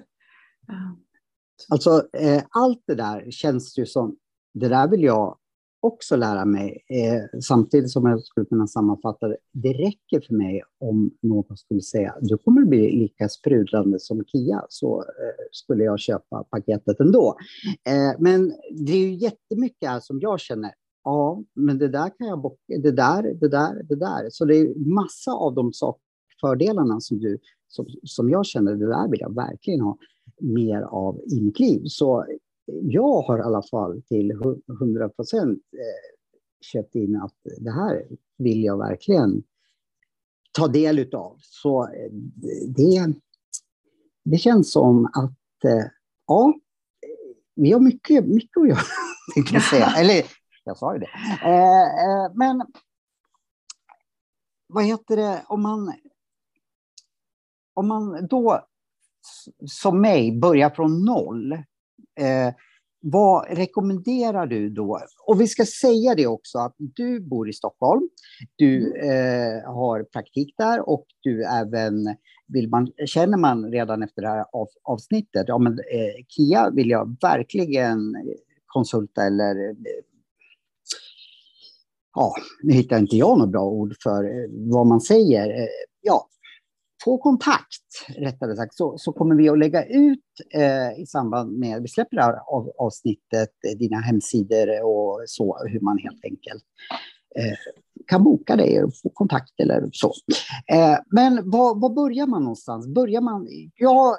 Eh, 0.69 0.93
alltså 1.69 2.09
allt 2.51 2.83
det 2.87 2.95
där 2.95 3.31
känns 3.31 3.79
ju 3.79 3.87
som, 3.87 4.17
det 4.55 4.69
där 4.69 4.89
vill 4.89 5.03
jag 5.03 5.38
också 5.81 6.17
lära 6.17 6.45
mig, 6.45 6.85
eh, 6.89 7.41
samtidigt 7.41 7.91
som 7.91 8.07
jag 8.07 8.25
skulle 8.25 8.47
kunna 8.47 8.67
sammanfatta 8.67 9.29
det. 9.29 9.37
Det 9.53 9.73
räcker 9.73 10.21
för 10.27 10.35
mig 10.35 10.63
om 10.79 11.11
någon 11.23 11.57
skulle 11.57 11.81
säga 11.81 12.15
du 12.21 12.39
kommer 12.39 12.63
att 12.63 12.69
bli 12.69 12.99
lika 12.99 13.29
sprudlande 13.29 14.01
som 14.01 14.25
Kia, 14.25 14.67
så 14.69 15.01
eh, 15.01 15.45
skulle 15.53 15.85
jag 15.85 16.01
köpa 16.01 16.45
paketet 16.45 17.01
ändå. 17.01 17.37
Eh, 17.89 18.21
men 18.21 18.53
det 18.71 18.93
är 18.93 18.99
ju 18.99 19.15
jättemycket 19.15 19.89
här 19.89 20.01
som 20.01 20.21
jag 20.21 20.41
känner, 20.41 20.73
ja, 21.05 21.43
men 21.55 21.79
det 21.79 21.89
där 21.89 22.19
kan 22.19 22.27
jag 22.27 22.41
bocka, 22.41 22.59
det 22.67 22.93
där, 22.93 23.23
det 23.23 23.49
där, 23.49 23.83
det 23.89 23.97
där. 23.97 24.29
Så 24.31 24.45
det 24.45 24.57
är 24.57 24.95
massa 24.95 25.33
av 25.33 25.55
de 25.55 25.73
sak, 25.73 26.01
fördelarna 26.41 27.01
som, 27.01 27.19
du, 27.19 27.39
som, 27.69 27.87
som 28.03 28.31
jag 28.31 28.47
känner, 28.47 28.75
det 28.75 28.87
där 28.87 29.09
vill 29.11 29.21
jag 29.21 29.35
verkligen 29.35 29.81
ha 29.81 29.99
mer 30.41 30.83
av 30.83 31.21
i 31.33 31.41
mitt 31.41 31.61
liv. 31.61 31.83
Så 31.85 32.27
jag 32.83 33.23
har 33.23 33.39
i 33.39 33.43
alla 33.43 33.63
fall 33.63 34.03
till 34.03 34.31
100 34.81 35.09
procent 35.09 35.63
eh, 35.73 36.17
köpt 36.61 36.95
in 36.95 37.17
att 37.17 37.37
det 37.61 37.71
här 37.71 38.07
vill 38.39 38.65
jag 38.65 38.79
verkligen 38.79 39.43
ta 40.53 40.69
del 40.69 41.15
av. 41.15 41.37
Så 41.41 41.83
eh, 41.85 42.11
det, 42.77 43.13
det 44.25 44.39
känns 44.39 44.73
som 44.73 45.07
att, 45.07 45.65
eh, 45.65 45.87
ja, 46.27 46.55
vi 47.55 47.73
har 47.73 47.81
mycket, 47.81 48.25
mycket 48.25 48.57
att 48.57 48.69
göra, 48.69 48.79
kan 49.35 49.55
jag 49.55 49.63
säga. 49.63 49.87
Eller, 49.99 50.25
jag 50.65 50.79
sa 50.79 50.95
ju 50.95 51.01
det. 51.01 51.11
Men 52.35 52.67
vad 54.67 54.85
heter 54.85 55.17
det, 55.17 55.45
om 55.49 55.63
man, 55.63 55.93
om 57.75 57.89
man 57.89 58.27
då 58.27 58.67
som 59.67 60.01
mig 60.01 60.39
börjar 60.39 60.71
från 60.71 61.05
noll 61.05 61.63
Eh, 62.19 62.55
vad 63.01 63.47
rekommenderar 63.51 64.47
du 64.47 64.71
då? 64.71 65.01
Och 65.27 65.41
vi 65.41 65.47
ska 65.47 65.65
säga 65.65 66.15
det 66.15 66.27
också 66.27 66.59
att 66.59 66.75
du 66.79 67.21
bor 67.21 67.49
i 67.49 67.53
Stockholm. 67.53 68.09
Du 68.57 68.97
mm. 68.97 69.11
eh, 69.11 69.73
har 69.73 70.03
praktik 70.03 70.55
där 70.59 70.89
och 70.89 71.07
du 71.23 71.45
även 71.45 72.17
vill 72.49 72.69
man, 72.69 72.93
känner 73.07 73.39
man 73.39 73.73
redan 73.73 74.03
efter 74.03 74.23
det 74.23 74.29
här 74.29 74.45
av, 74.53 74.69
avsnittet, 74.83 75.45
ja 75.47 75.59
men 75.59 75.73
eh, 75.73 76.25
Kia 76.29 76.71
vill 76.71 76.91
jag 76.91 77.17
verkligen 77.21 77.99
konsulta 78.67 79.23
eller 79.23 79.69
eh, 79.69 79.75
ja, 82.15 82.35
nu 82.63 82.73
hittar 82.73 82.99
inte 82.99 83.17
jag 83.17 83.39
något 83.39 83.53
bra 83.53 83.65
ord 83.65 83.95
för 84.03 84.25
eh, 84.25 84.49
vad 84.51 84.87
man 84.87 85.01
säger. 85.01 85.49
Eh, 85.51 85.69
ja, 86.01 86.29
få 87.05 87.19
kontakt, 87.19 88.07
rättare 88.17 88.57
sagt, 88.57 88.75
så, 88.75 88.99
så 88.99 89.13
kommer 89.13 89.35
vi 89.35 89.49
att 89.49 89.59
lägga 89.59 89.85
ut 89.85 90.25
eh, 90.55 91.01
i 91.01 91.07
samband 91.07 91.59
med, 91.59 91.83
vi 91.83 91.89
släpper 91.89 92.17
det 92.17 92.23
här 92.23 92.39
av, 92.55 92.73
avsnittet, 92.79 93.51
eh, 93.69 93.79
dina 93.79 93.97
hemsidor 93.97 94.83
och 94.83 95.23
så, 95.27 95.59
hur 95.67 95.81
man 95.81 95.99
helt 95.99 96.25
enkelt 96.25 96.65
eh, 97.37 97.57
kan 98.07 98.25
boka 98.25 98.57
dig 98.57 98.85
och 98.85 98.93
få 99.03 99.11
kontakt 99.15 99.61
eller 99.61 99.89
så. 99.93 100.13
Eh, 100.73 100.99
men 101.07 101.51
var, 101.51 101.95
börjar 101.95 102.27
man 102.27 102.43
någonstans? 102.43 102.87
Börjar 102.87 103.21
man, 103.21 103.49
ja, 103.75 104.17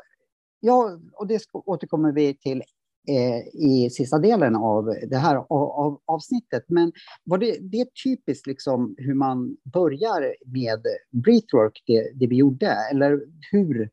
ja, 0.60 1.00
och 1.14 1.28
det 1.28 1.42
återkommer 1.54 2.12
vi 2.12 2.38
till 2.38 2.64
i 3.54 3.90
sista 3.90 4.20
delen 4.20 4.56
av 4.56 4.86
det 5.10 5.18
här 5.18 5.36
av, 5.36 6.02
avsnittet. 6.06 6.66
Men 6.68 6.92
var 7.24 7.38
det, 7.38 7.58
det 7.62 7.78
är 7.78 7.88
typiskt 8.04 8.48
liksom 8.48 8.96
hur 8.98 9.14
man 9.14 9.58
börjar 9.74 10.36
med 10.46 10.86
breathwork, 11.12 11.84
det, 11.86 12.12
det 12.14 12.28
vi 12.28 12.36
gjorde? 12.36 12.76
Eller 12.92 13.20
hur? 13.52 13.90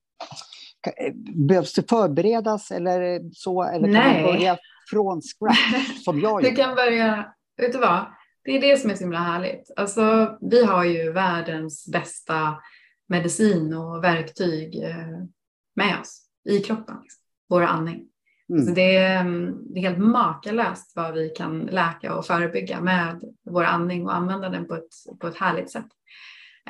Behövs 1.48 1.74
det 1.74 1.88
förberedas 1.88 2.70
eller 2.70 3.30
så? 3.32 3.62
Eller 3.62 3.84
kan 3.84 3.92
Nej. 3.92 4.22
man 4.22 4.32
börja 4.32 4.58
från 4.90 5.20
scratch 5.22 6.04
som 6.04 6.20
jag 6.20 6.42
Du 6.42 6.54
kan 6.54 6.74
börja, 6.74 7.32
vet 7.56 7.72
du 7.72 7.78
vad? 7.78 8.06
Det 8.44 8.50
är 8.50 8.60
det 8.60 8.80
som 8.80 8.90
är 8.90 8.94
så 8.94 9.00
himla 9.00 9.18
härligt. 9.18 9.70
Alltså, 9.76 10.36
vi 10.40 10.64
har 10.64 10.84
ju 10.84 11.12
världens 11.12 11.88
bästa 11.92 12.56
medicin 13.08 13.74
och 13.74 14.04
verktyg 14.04 14.82
eh, 14.82 14.96
med 15.76 16.00
oss 16.00 16.22
i 16.48 16.58
kroppen, 16.58 16.96
liksom. 17.02 17.22
vår 17.48 17.62
andning. 17.62 18.08
Mm. 18.50 18.66
Så 18.66 18.72
det, 18.72 18.96
är, 18.96 19.24
det 19.74 19.80
är 19.80 19.82
helt 19.82 19.98
makalöst 19.98 20.92
vad 20.96 21.14
vi 21.14 21.28
kan 21.28 21.60
läka 21.60 22.14
och 22.14 22.26
förebygga 22.26 22.80
med 22.80 23.20
vår 23.50 23.64
andning 23.64 24.06
och 24.06 24.14
använda 24.14 24.48
den 24.48 24.68
på 24.68 24.74
ett, 24.74 25.20
på 25.20 25.26
ett 25.26 25.36
härligt 25.36 25.70
sätt. 25.70 25.86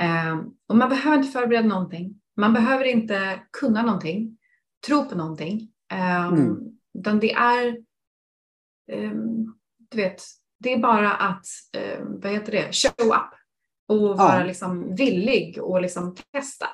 Eh, 0.00 0.36
och 0.68 0.76
man 0.76 0.88
behöver 0.88 1.16
inte 1.16 1.32
förbereda 1.32 1.68
någonting. 1.68 2.20
Man 2.36 2.52
behöver 2.52 2.84
inte 2.84 3.40
kunna 3.60 3.82
någonting, 3.82 4.38
tro 4.86 5.04
på 5.04 5.14
någonting. 5.14 5.72
Um, 5.92 6.34
mm. 6.34 6.56
Utan 6.98 7.20
det 7.20 7.32
är, 7.32 7.76
um, 8.92 9.54
du 9.90 9.96
vet, 9.96 10.22
det 10.58 10.72
är 10.72 10.78
bara 10.78 11.12
att, 11.12 11.46
um, 12.00 12.20
vad 12.20 12.32
heter 12.32 12.52
det, 12.52 12.72
show 12.72 13.06
up 13.06 13.34
och 13.88 14.18
vara 14.18 14.40
ja. 14.40 14.46
liksom 14.46 14.94
villig 14.94 15.62
och 15.62 15.82
liksom 15.82 16.16
testa. 16.32 16.66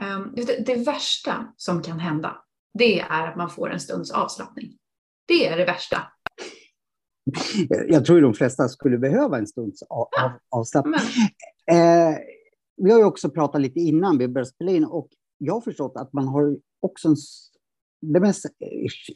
Um, 0.00 0.32
det, 0.36 0.66
det, 0.66 0.84
värsta 0.84 1.52
som 1.56 1.82
kan 1.82 2.00
hända, 2.00 2.36
det 2.78 3.00
är 3.00 3.28
att 3.28 3.36
man 3.36 3.50
får 3.50 3.70
en 3.70 3.80
stunds 3.80 4.10
avslappning. 4.10 4.72
Det 5.28 5.46
är 5.46 5.56
det 5.56 5.64
värsta. 5.64 5.96
Jag 7.88 8.04
tror 8.04 8.20
de 8.20 8.34
flesta 8.34 8.68
skulle 8.68 8.98
behöva 8.98 9.38
en 9.38 9.46
stunds 9.46 9.82
av, 9.82 10.08
av, 10.22 10.30
avslappning. 10.50 10.94
Eh, 11.70 12.16
vi 12.76 12.90
har 12.90 12.98
ju 12.98 13.04
också 13.04 13.30
pratat 13.30 13.60
lite 13.60 13.80
innan 13.80 14.18
vi 14.18 14.28
började 14.28 14.50
spela 14.50 14.70
in 14.70 14.84
och 14.84 15.08
jag 15.38 15.54
har 15.54 15.60
förstått 15.60 15.92
att 15.96 16.12
man 16.12 16.28
har 16.28 16.56
också 16.80 17.08
en 17.08 17.16
det, 18.00 18.20
mesta, 18.20 18.48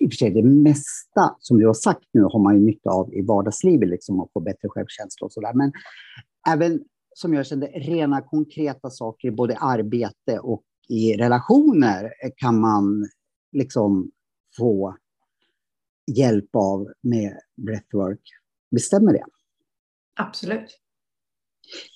i 0.00 0.06
och 0.06 0.12
för 0.12 0.16
sig, 0.16 0.30
det 0.30 0.42
mesta 0.42 1.36
som 1.38 1.58
du 1.58 1.66
har 1.66 1.74
sagt 1.74 2.04
nu 2.12 2.22
har 2.22 2.42
man 2.42 2.54
ju 2.54 2.66
nytta 2.66 2.90
av 2.90 3.14
i 3.14 3.22
vardagslivet, 3.22 3.88
liksom, 3.88 4.20
att 4.20 4.32
få 4.32 4.40
bättre 4.40 4.68
självkänsla 4.68 5.24
och 5.24 5.32
sådär. 5.32 5.52
Men 5.54 5.72
även 6.48 6.80
som 7.14 7.34
jag 7.34 7.46
kände, 7.46 7.66
rena 7.66 8.20
konkreta 8.20 8.90
saker 8.90 9.28
i 9.28 9.30
både 9.30 9.56
arbete 9.56 10.38
och 10.38 10.62
i 10.88 11.16
relationer 11.16 12.12
kan 12.36 12.60
man 12.60 13.06
liksom 13.52 14.10
få 14.56 14.96
hjälp 16.06 16.56
av 16.56 16.92
med 17.00 17.40
breathwork. 17.56 18.20
Bestämmer 18.70 19.12
det? 19.12 19.24
Absolut. 20.16 20.78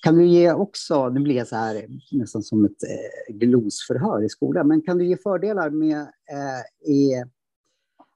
Kan 0.01 0.17
du 0.17 0.27
ge 0.27 0.51
också, 0.51 1.09
nu 1.09 1.19
blir 1.19 1.35
jag 1.35 1.47
så 1.47 1.55
här 1.55 1.85
nästan 2.11 2.43
som 2.43 2.65
ett 2.65 2.83
eh, 2.83 3.35
glosförhör 3.35 4.25
i 4.25 4.29
skolan, 4.29 4.67
men 4.67 4.81
kan 4.81 4.97
du 4.97 5.05
ge 5.05 5.17
fördelar 5.17 5.69
med 5.69 5.99
eh, 6.31 6.91
i, 6.91 7.23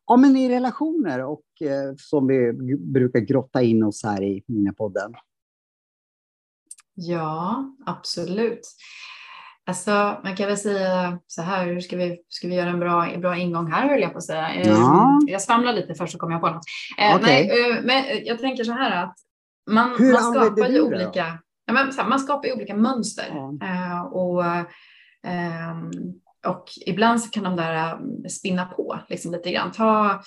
ja, 0.08 0.18
men 0.18 0.36
i 0.38 0.50
relationer 0.50 1.26
och 1.26 1.62
eh, 1.62 1.94
som 1.98 2.28
vi 2.28 2.54
brukar 2.78 3.20
grotta 3.20 3.62
in 3.62 3.84
oss 3.84 4.04
här 4.04 4.24
i 4.24 4.44
mina 4.48 4.74
podden? 4.74 5.14
Ja, 6.94 7.66
absolut. 7.86 8.62
Alltså, 9.70 10.20
man 10.24 10.36
kan 10.36 10.48
väl 10.48 10.58
säga 10.58 11.20
så 11.28 11.42
här, 11.42 11.66
hur 11.66 11.80
ska 11.80 11.98
vi, 11.98 12.22
ska 12.28 12.48
vi 12.48 12.56
göra 12.56 12.70
en 12.70 12.80
bra, 12.80 13.18
bra 13.18 13.38
ingång 13.38 13.72
här 13.72 13.90
höll 13.90 14.02
jag 14.02 14.12
på 14.12 14.18
att 14.18 14.24
säga. 14.24 14.56
Ja. 14.64 15.20
Jag 15.28 15.42
svamlar 15.42 15.74
lite 15.74 15.96
först 15.96 16.12
så 16.12 16.20
kommer 16.20 16.34
jag 16.34 16.42
på 16.42 16.50
något. 16.50 16.64
Eh, 16.98 17.16
okay. 17.16 17.48
nej, 17.48 17.72
eh, 17.72 17.82
men 17.84 18.26
jag 18.26 18.40
tänker 18.40 18.64
så 18.64 18.72
här 18.72 19.04
att 19.04 19.16
man, 19.72 19.90
man 19.90 20.34
skapar 20.34 20.70
ju 20.70 20.82
olika, 20.82 21.40
ja, 21.66 21.74
men, 21.74 21.92
här, 21.98 22.10
man 22.10 22.20
skapar 22.20 22.54
olika 22.54 22.76
mönster. 22.76 23.26
Ja. 23.30 23.58
Eh, 23.64 24.02
och, 24.02 24.46
eh, 24.46 25.78
och 26.48 26.66
ibland 26.86 27.22
så 27.22 27.30
kan 27.30 27.44
de 27.44 27.56
där 27.56 28.00
spinna 28.30 28.66
på 28.66 29.00
liksom 29.10 29.32
lite 29.32 29.52
grann. 29.52 29.72
Ta, 29.72 30.22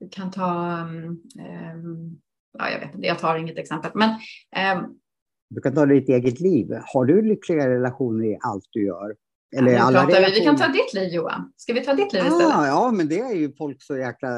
du 0.00 0.08
kan 0.08 0.30
ta, 0.30 0.78
um, 0.80 2.20
ja, 2.58 2.70
jag 2.70 2.80
vet 2.80 2.94
inte, 2.94 3.06
jag 3.06 3.18
tar 3.18 3.36
inget 3.36 3.58
exempel, 3.58 3.90
men 3.94 4.10
um, 4.76 4.98
du 5.48 5.60
kan 5.60 5.74
ta 5.74 5.86
ditt 5.86 6.08
eget 6.08 6.40
liv. 6.40 6.66
Har 6.94 7.04
du 7.04 7.22
lyckliga 7.22 7.68
relationer 7.68 8.24
i 8.24 8.38
allt 8.40 8.64
du 8.70 8.86
gör? 8.86 9.14
Eller 9.56 9.72
ja, 9.72 9.82
alla 9.82 10.06
vi. 10.06 10.32
vi 10.34 10.44
kan 10.44 10.56
ta 10.56 10.66
ditt 10.66 10.94
liv 10.94 11.14
Johan. 11.14 11.52
Ska 11.56 11.72
vi 11.72 11.84
ta 11.84 11.94
ditt 11.94 12.12
liv 12.12 12.22
istället? 12.22 12.56
Ah, 12.56 12.66
ja, 12.66 12.90
men 12.90 13.08
det 13.08 13.18
är 13.18 13.34
ju 13.34 13.52
folk 13.52 13.82
så 13.82 13.96
jäkla 13.96 14.28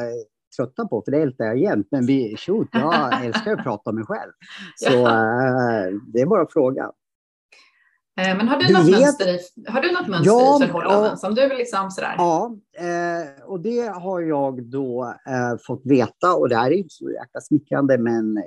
trötta 0.56 0.88
på, 0.88 1.02
för 1.04 1.12
det 1.12 1.22
ältar 1.22 1.44
jag 1.44 1.58
jämt. 1.58 1.88
Men 1.90 2.06
vi, 2.06 2.36
shoot, 2.36 2.68
jag 2.72 3.24
älskar 3.26 3.52
att 3.52 3.62
prata 3.62 3.90
om 3.90 3.96
mig 3.96 4.04
själv. 4.04 4.32
Så 4.76 4.92
ja. 4.92 5.86
äh, 5.86 5.92
det 6.12 6.20
är 6.20 6.26
bara 6.26 6.42
att 6.42 6.52
fråga. 6.52 6.90
Eh, 8.20 8.36
men 8.36 8.48
har 8.48 8.56
du, 8.56 8.66
du 8.66 8.72
något, 8.72 8.86
vet, 8.88 9.00
mönster 9.00 9.28
i, 9.28 9.38
har 9.68 9.82
du 9.82 9.92
något 9.92 10.08
mönster 10.08 10.32
ja, 10.32 10.64
i 10.64 10.66
förhållanden 10.66 11.10
ja, 11.10 11.16
som 11.16 11.34
du 11.34 11.48
liksom 11.48 11.90
sådär? 11.90 12.14
Ja, 12.18 12.56
eh, 12.78 13.44
och 13.44 13.60
det 13.60 13.88
har 13.88 14.20
jag 14.20 14.64
då 14.70 15.04
eh, 15.04 15.58
fått 15.66 15.82
veta 15.84 16.34
och 16.34 16.48
det 16.48 16.56
här 16.56 16.70
är 16.70 16.76
inte 16.76 16.94
så 16.94 17.10
jäkla 17.10 17.40
smickrande 17.40 17.98
men 17.98 18.38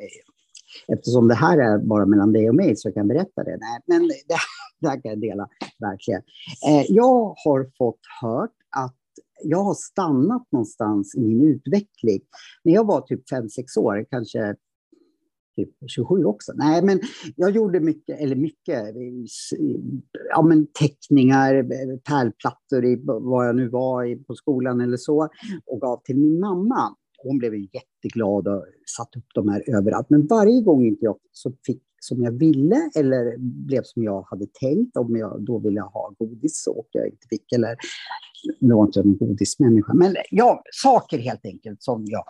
eftersom 0.88 1.28
det 1.28 1.36
här 1.36 1.58
är 1.58 1.78
bara 1.78 2.06
mellan 2.06 2.34
dig 2.34 2.50
och 2.50 2.56
mig 2.56 2.76
så 2.76 2.92
kan 2.92 3.00
jag 3.00 3.08
berätta 3.08 3.44
det. 3.44 3.58
Nej, 3.58 3.80
men 3.86 4.08
det, 4.08 4.38
det 4.80 4.88
här 4.88 5.02
kan 5.02 5.10
jag 5.10 5.22
dela 5.22 5.48
verkligen. 5.80 6.22
Eh, 6.68 6.86
jag 6.88 7.36
har 7.46 7.72
fått 7.78 8.00
hört 8.22 8.56
att 8.78 8.96
jag 9.44 9.64
har 9.64 9.74
stannat 9.74 10.48
någonstans 10.52 11.16
i 11.16 11.22
min 11.22 11.44
utveckling. 11.44 12.22
När 12.64 12.74
jag 12.74 12.88
var 12.88 13.02
typ 13.02 13.22
5-6 13.32 13.80
år, 13.80 14.06
kanske 14.10 14.56
typ 15.56 15.70
27 15.88 16.26
också. 16.26 16.52
Nej, 16.56 16.84
men 16.84 17.00
jag 17.36 17.52
gjorde 17.52 17.80
mycket, 17.80 18.20
eller 18.20 18.36
mycket, 18.36 18.84
ja 20.30 20.42
men 20.42 20.68
teckningar, 20.68 21.64
pärlplattor 21.98 22.86
i 22.86 23.02
vad 23.04 23.48
jag 23.48 23.56
nu 23.56 23.70
var 23.70 24.24
på 24.26 24.36
skolan 24.36 24.82
eller 24.82 24.98
så 24.98 25.30
och 25.66 25.82
gav 25.82 26.02
till 26.04 26.18
min 26.18 26.40
mamma. 26.40 26.96
Hon 27.24 27.38
blev 27.38 27.56
jätteglad 27.56 28.48
och 28.48 28.66
satte 28.98 29.20
upp 29.20 29.26
de 29.34 29.50
här 29.50 29.64
överallt. 29.78 30.10
Men 30.10 30.28
varje 30.28 30.62
gång 30.62 30.86
inte 30.86 31.06
jag 31.06 31.18
så 31.32 31.54
fick 31.66 31.84
som 32.00 32.24
jag 32.24 32.32
ville 32.32 32.90
eller 32.96 33.38
blev 33.38 33.82
som 33.84 34.04
jag 34.04 34.22
hade 34.30 34.46
tänkt, 34.46 34.98
om 34.98 35.18
jag 35.18 35.42
då 35.42 35.60
ville 35.60 35.82
ha 35.82 36.14
godis 36.20 36.64
så 36.64 36.72
åkte 36.72 36.98
jag 36.98 37.08
inte 37.08 37.28
fick, 37.30 37.52
eller 37.52 37.76
nu 38.60 38.74
var 38.74 38.86
inte 38.86 39.00
jag 39.00 39.06
en 39.06 39.18
godismänniska, 39.18 39.94
men 39.94 40.16
ja, 40.30 40.64
saker 40.72 41.18
helt 41.18 41.46
enkelt 41.46 41.84
som 41.84 42.06
jag 42.06 42.24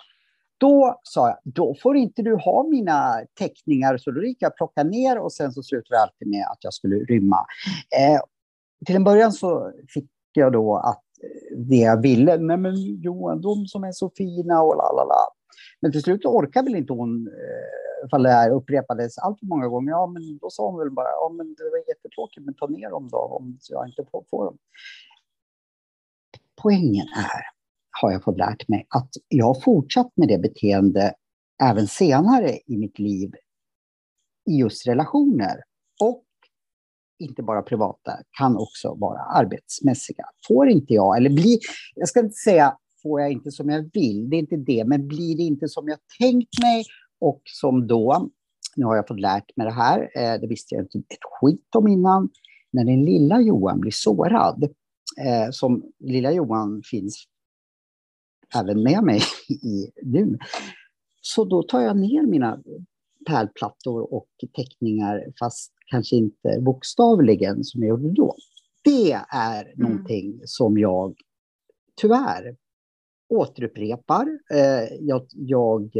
då 0.62 0.99
sa 1.04 1.27
jag, 1.27 1.38
då 1.43 1.75
får 1.82 1.97
inte 1.97 2.21
du 2.21 2.36
ha 2.36 2.67
mina 2.69 3.21
teckningar. 3.39 3.97
Så 3.97 4.12
då 4.12 4.23
gick 4.23 4.38
jag 4.41 4.51
och 4.51 4.58
plockade 4.58 4.89
ner 4.89 5.19
och 5.19 5.34
sen 5.34 5.51
så 5.51 5.63
slutade 5.63 5.95
det 5.95 6.01
alltid 6.01 6.27
med 6.27 6.45
att 6.51 6.58
jag 6.62 6.73
skulle 6.73 6.95
rymma. 6.95 7.45
Eh, 7.99 8.21
till 8.86 8.95
en 8.95 9.04
början 9.04 9.32
så 9.32 9.71
fick 9.93 10.10
jag 10.34 10.54
då 10.54 10.75
att 10.75 11.04
det 11.55 11.75
jag 11.75 12.01
ville. 12.01 12.38
Nej 12.38 12.57
men 12.57 12.75
Johan, 13.01 13.41
de 13.41 13.65
som 13.65 13.84
är 13.84 13.91
så 13.91 14.10
fina 14.10 14.62
och 14.62 14.75
la 14.75 14.91
la 14.91 15.03
la. 15.03 15.27
Men 15.81 15.91
till 15.91 16.01
slut 16.01 16.25
orkade 16.25 16.65
väl 16.65 16.75
inte 16.75 16.93
hon, 16.93 17.27
eh, 17.27 18.05
ifall 18.05 18.23
det 18.23 18.29
här 18.29 18.51
upprepades 18.51 19.17
allt 19.17 19.39
för 19.39 19.45
många 19.45 19.67
gånger. 19.67 19.91
Ja, 19.91 20.07
men 20.07 20.38
då 20.38 20.49
sa 20.49 20.69
hon 20.69 20.79
väl 20.79 20.91
bara, 20.91 21.07
ja 21.07 21.34
men 21.38 21.47
det 21.47 21.63
var 21.63 21.89
jättetråkigt, 21.89 22.45
men 22.45 22.53
ta 22.53 22.67
ner 22.67 22.89
dem 22.89 23.10
då 23.12 23.17
om 23.17 23.57
jag 23.69 23.88
inte 23.88 24.05
får, 24.12 24.25
får 24.29 24.45
dem. 24.45 24.57
Poängen 26.62 27.07
är, 27.15 27.41
har 28.01 28.12
jag 28.12 28.23
fått 28.23 28.38
lärt 28.38 28.67
mig, 28.67 28.88
att 28.89 29.10
jag 29.27 29.45
har 29.45 29.62
fortsatt 29.62 30.12
med 30.15 30.27
det 30.27 30.38
beteende 30.38 31.13
även 31.63 31.88
senare 31.88 32.49
i 32.67 32.77
mitt 32.77 32.99
liv 32.99 33.31
i 34.49 34.60
just 34.60 34.88
relationer. 34.88 35.63
Och 36.01 36.23
inte 37.21 37.43
bara 37.43 37.62
privata, 37.62 38.12
kan 38.38 38.57
också 38.57 38.95
vara 38.95 39.19
arbetsmässiga. 39.19 40.25
Får 40.47 40.69
inte 40.69 40.93
jag, 40.93 41.17
eller 41.17 41.29
blir, 41.29 41.60
jag 41.95 42.07
ska 42.07 42.19
inte 42.19 42.36
säga 42.36 42.77
får 43.01 43.21
jag 43.21 43.31
inte 43.31 43.51
som 43.51 43.69
jag 43.69 43.89
vill, 43.93 44.29
det 44.29 44.36
är 44.36 44.39
inte 44.39 44.57
det, 44.57 44.86
men 44.86 45.07
blir 45.07 45.38
det 45.38 45.43
inte 45.43 45.67
som 45.67 45.88
jag 45.88 45.97
tänkt 46.19 46.62
mig 46.62 46.86
och 47.19 47.41
som 47.45 47.88
då, 47.88 48.29
nu 48.75 48.86
har 48.86 48.95
jag 48.95 49.07
fått 49.07 49.19
lärt 49.19 49.57
mig 49.57 49.67
det 49.67 49.73
här, 49.73 49.99
eh, 50.15 50.41
det 50.41 50.47
visste 50.47 50.75
jag 50.75 50.84
inte 50.84 50.97
ett 50.97 51.23
skit 51.39 51.75
om 51.75 51.88
innan, 51.88 52.29
när 52.71 52.86
den 52.86 53.05
lilla 53.05 53.41
Johan 53.41 53.79
blir 53.79 53.91
sårad, 53.91 54.63
eh, 55.21 55.51
som 55.51 55.84
lilla 55.99 56.31
Johan 56.31 56.81
finns 56.91 57.23
även 58.55 58.84
med 58.84 59.03
mig 59.03 59.21
i 59.49 59.91
nu, 60.03 60.38
så 61.21 61.45
då 61.45 61.63
tar 61.63 61.81
jag 61.81 61.97
ner 61.97 62.21
mina 62.21 62.62
pärlplattor 63.27 64.13
och 64.13 64.29
teckningar, 64.55 65.34
fast 65.39 65.73
kanske 65.86 66.15
inte 66.15 66.60
bokstavligen 66.62 67.63
som 67.63 67.84
jag 67.84 67.89
gjorde 67.89 68.13
då. 68.13 68.36
Det 68.84 69.12
är 69.29 69.65
mm. 69.65 69.73
någonting 69.77 70.41
som 70.45 70.77
jag 70.77 71.15
tyvärr 72.01 72.57
återupprepar. 73.29 74.39
Eh, 74.53 74.93
jag, 74.99 75.27
jag, 75.31 75.91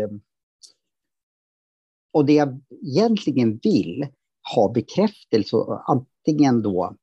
och 2.12 2.26
det 2.26 2.34
jag 2.34 2.62
egentligen 2.82 3.60
vill 3.64 4.08
ha 4.56 4.72
bekräftelse, 4.72 5.58
antingen 5.88 6.62
då 6.62 6.96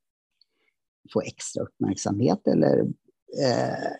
få 1.13 1.21
extra 1.21 1.63
uppmärksamhet 1.63 2.47
eller 2.47 2.79
eh, 3.43 3.93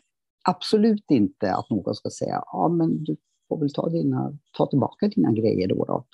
absolut 0.49 1.11
inte 1.11 1.55
att 1.55 1.71
någon 1.71 1.95
ska 1.95 2.11
säga 2.11 2.43
ja 2.47 2.69
men 2.69 3.05
du 3.05 3.17
får 3.49 3.59
väl 3.61 3.73
ta, 3.73 3.89
dina, 3.89 4.39
ta 4.57 4.67
tillbaka 4.67 5.09
dina 5.09 5.33
grejer 5.33 5.69
då. 5.69 5.85
då. 5.85 6.05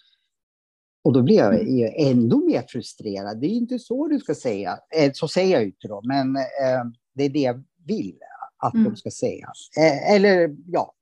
Och 1.05 1.13
då 1.13 1.23
blir 1.23 1.37
jag 1.37 1.61
mm. 1.61 1.93
ändå 1.97 2.39
mer 2.39 2.65
frustrerad. 2.69 3.41
Det 3.41 3.47
är 3.47 3.51
inte 3.51 3.79
så 3.79 4.09
du 4.09 4.19
ska 4.19 4.35
säga. 4.35 4.79
Eh, 4.97 5.13
så 5.15 5.29
säger 5.29 5.53
jag 5.53 5.65
inte 5.65 5.89
då, 5.89 6.01
men 6.05 6.37
eh, 6.37 6.85
det 7.15 7.25
är 7.25 7.29
det 7.29 7.41
jag 7.41 7.65
vill 7.87 8.19
att 8.57 8.75
mm. 8.75 8.85
de 8.85 8.97
ska 8.97 9.11
säga. 9.11 9.53
Eh, 9.79 10.15
eller 10.15 10.57
ja. 10.67 10.95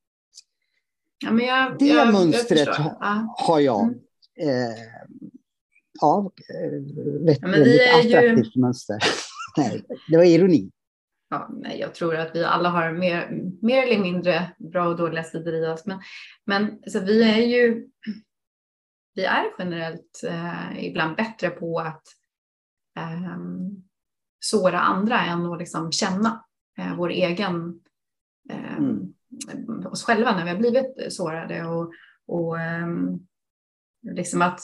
ja 1.23 1.31
men 1.31 1.45
jag, 1.45 1.79
det 1.79 1.85
jag, 1.85 2.13
mönstret 2.13 2.67
jag 2.67 3.27
har 3.37 3.59
jag. 3.59 3.81
Mm. 3.81 3.99
Eh, 4.39 4.77
ja, 6.01 6.31
rätt, 7.25 7.39
ja, 7.41 7.47
väldigt 7.47 7.81
attraktivt 7.93 8.55
ju... 8.55 8.61
mönster. 8.61 8.97
Nej, 9.57 9.83
det 10.09 10.17
var 10.17 10.23
ironi. 10.23 10.71
Ja, 11.33 11.49
jag 11.75 11.95
tror 11.95 12.15
att 12.15 12.35
vi 12.35 12.43
alla 12.43 12.69
har 12.69 12.91
mer, 12.91 13.41
mer 13.61 13.83
eller 13.83 13.99
mindre 13.99 14.51
bra 14.57 14.87
och 14.87 14.97
dåliga 14.97 15.23
sidor 15.23 15.53
i 15.53 15.67
oss. 15.67 15.85
Men, 15.85 15.99
men 16.45 16.83
så 16.87 16.99
vi 16.99 17.23
är 17.23 17.37
ju 17.37 17.87
vi 19.15 19.25
är 19.25 19.45
generellt 19.59 20.23
eh, 20.27 20.85
ibland 20.85 21.15
bättre 21.15 21.49
på 21.49 21.79
att 21.79 22.03
eh, 22.97 23.37
såra 24.39 24.79
andra 24.79 25.21
än 25.21 25.45
att 25.45 25.59
liksom 25.59 25.91
känna 25.91 26.45
eh, 26.77 26.95
vår 26.95 27.09
egen 27.09 27.79
eh, 28.49 28.77
mm. 28.77 29.13
oss 29.85 30.03
själva 30.03 30.35
när 30.35 30.43
vi 30.43 30.49
har 30.49 30.57
blivit 30.57 31.13
sårade 31.13 31.65
och, 31.65 31.93
och 32.27 32.55
um, 32.55 33.27
liksom 34.15 34.41
att 34.41 34.59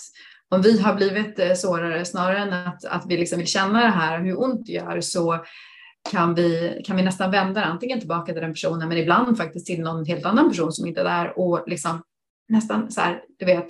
om 0.49 0.61
vi 0.61 0.81
har 0.81 0.95
blivit 0.95 1.39
eh, 1.39 1.53
sårare 1.53 2.05
snarare 2.05 2.37
än 2.37 2.53
att, 2.53 2.85
att 2.85 3.05
vi 3.07 3.17
liksom 3.17 3.37
vill 3.37 3.47
känna 3.47 3.81
det 3.81 3.89
här, 3.89 4.19
hur 4.19 4.39
ont 4.39 4.65
det 4.65 4.71
gör, 4.71 5.01
så 5.01 5.45
kan 6.09 6.35
vi, 6.35 6.81
kan 6.85 6.95
vi 6.95 7.03
nästan 7.03 7.31
vända 7.31 7.63
antingen 7.63 7.99
tillbaka 7.99 8.33
till 8.33 8.41
den 8.41 8.53
personen, 8.53 8.89
men 8.89 8.97
ibland 8.97 9.37
faktiskt 9.37 9.65
till 9.65 9.81
någon 9.81 10.05
helt 10.05 10.25
annan 10.25 10.49
person 10.49 10.71
som 10.71 10.87
inte 10.87 11.01
är 11.01 11.05
där 11.05 11.39
och 11.39 11.63
liksom 11.67 12.01
nästan 12.47 12.91
så 12.91 13.01
här, 13.01 13.23
du 13.39 13.45
vet, 13.45 13.67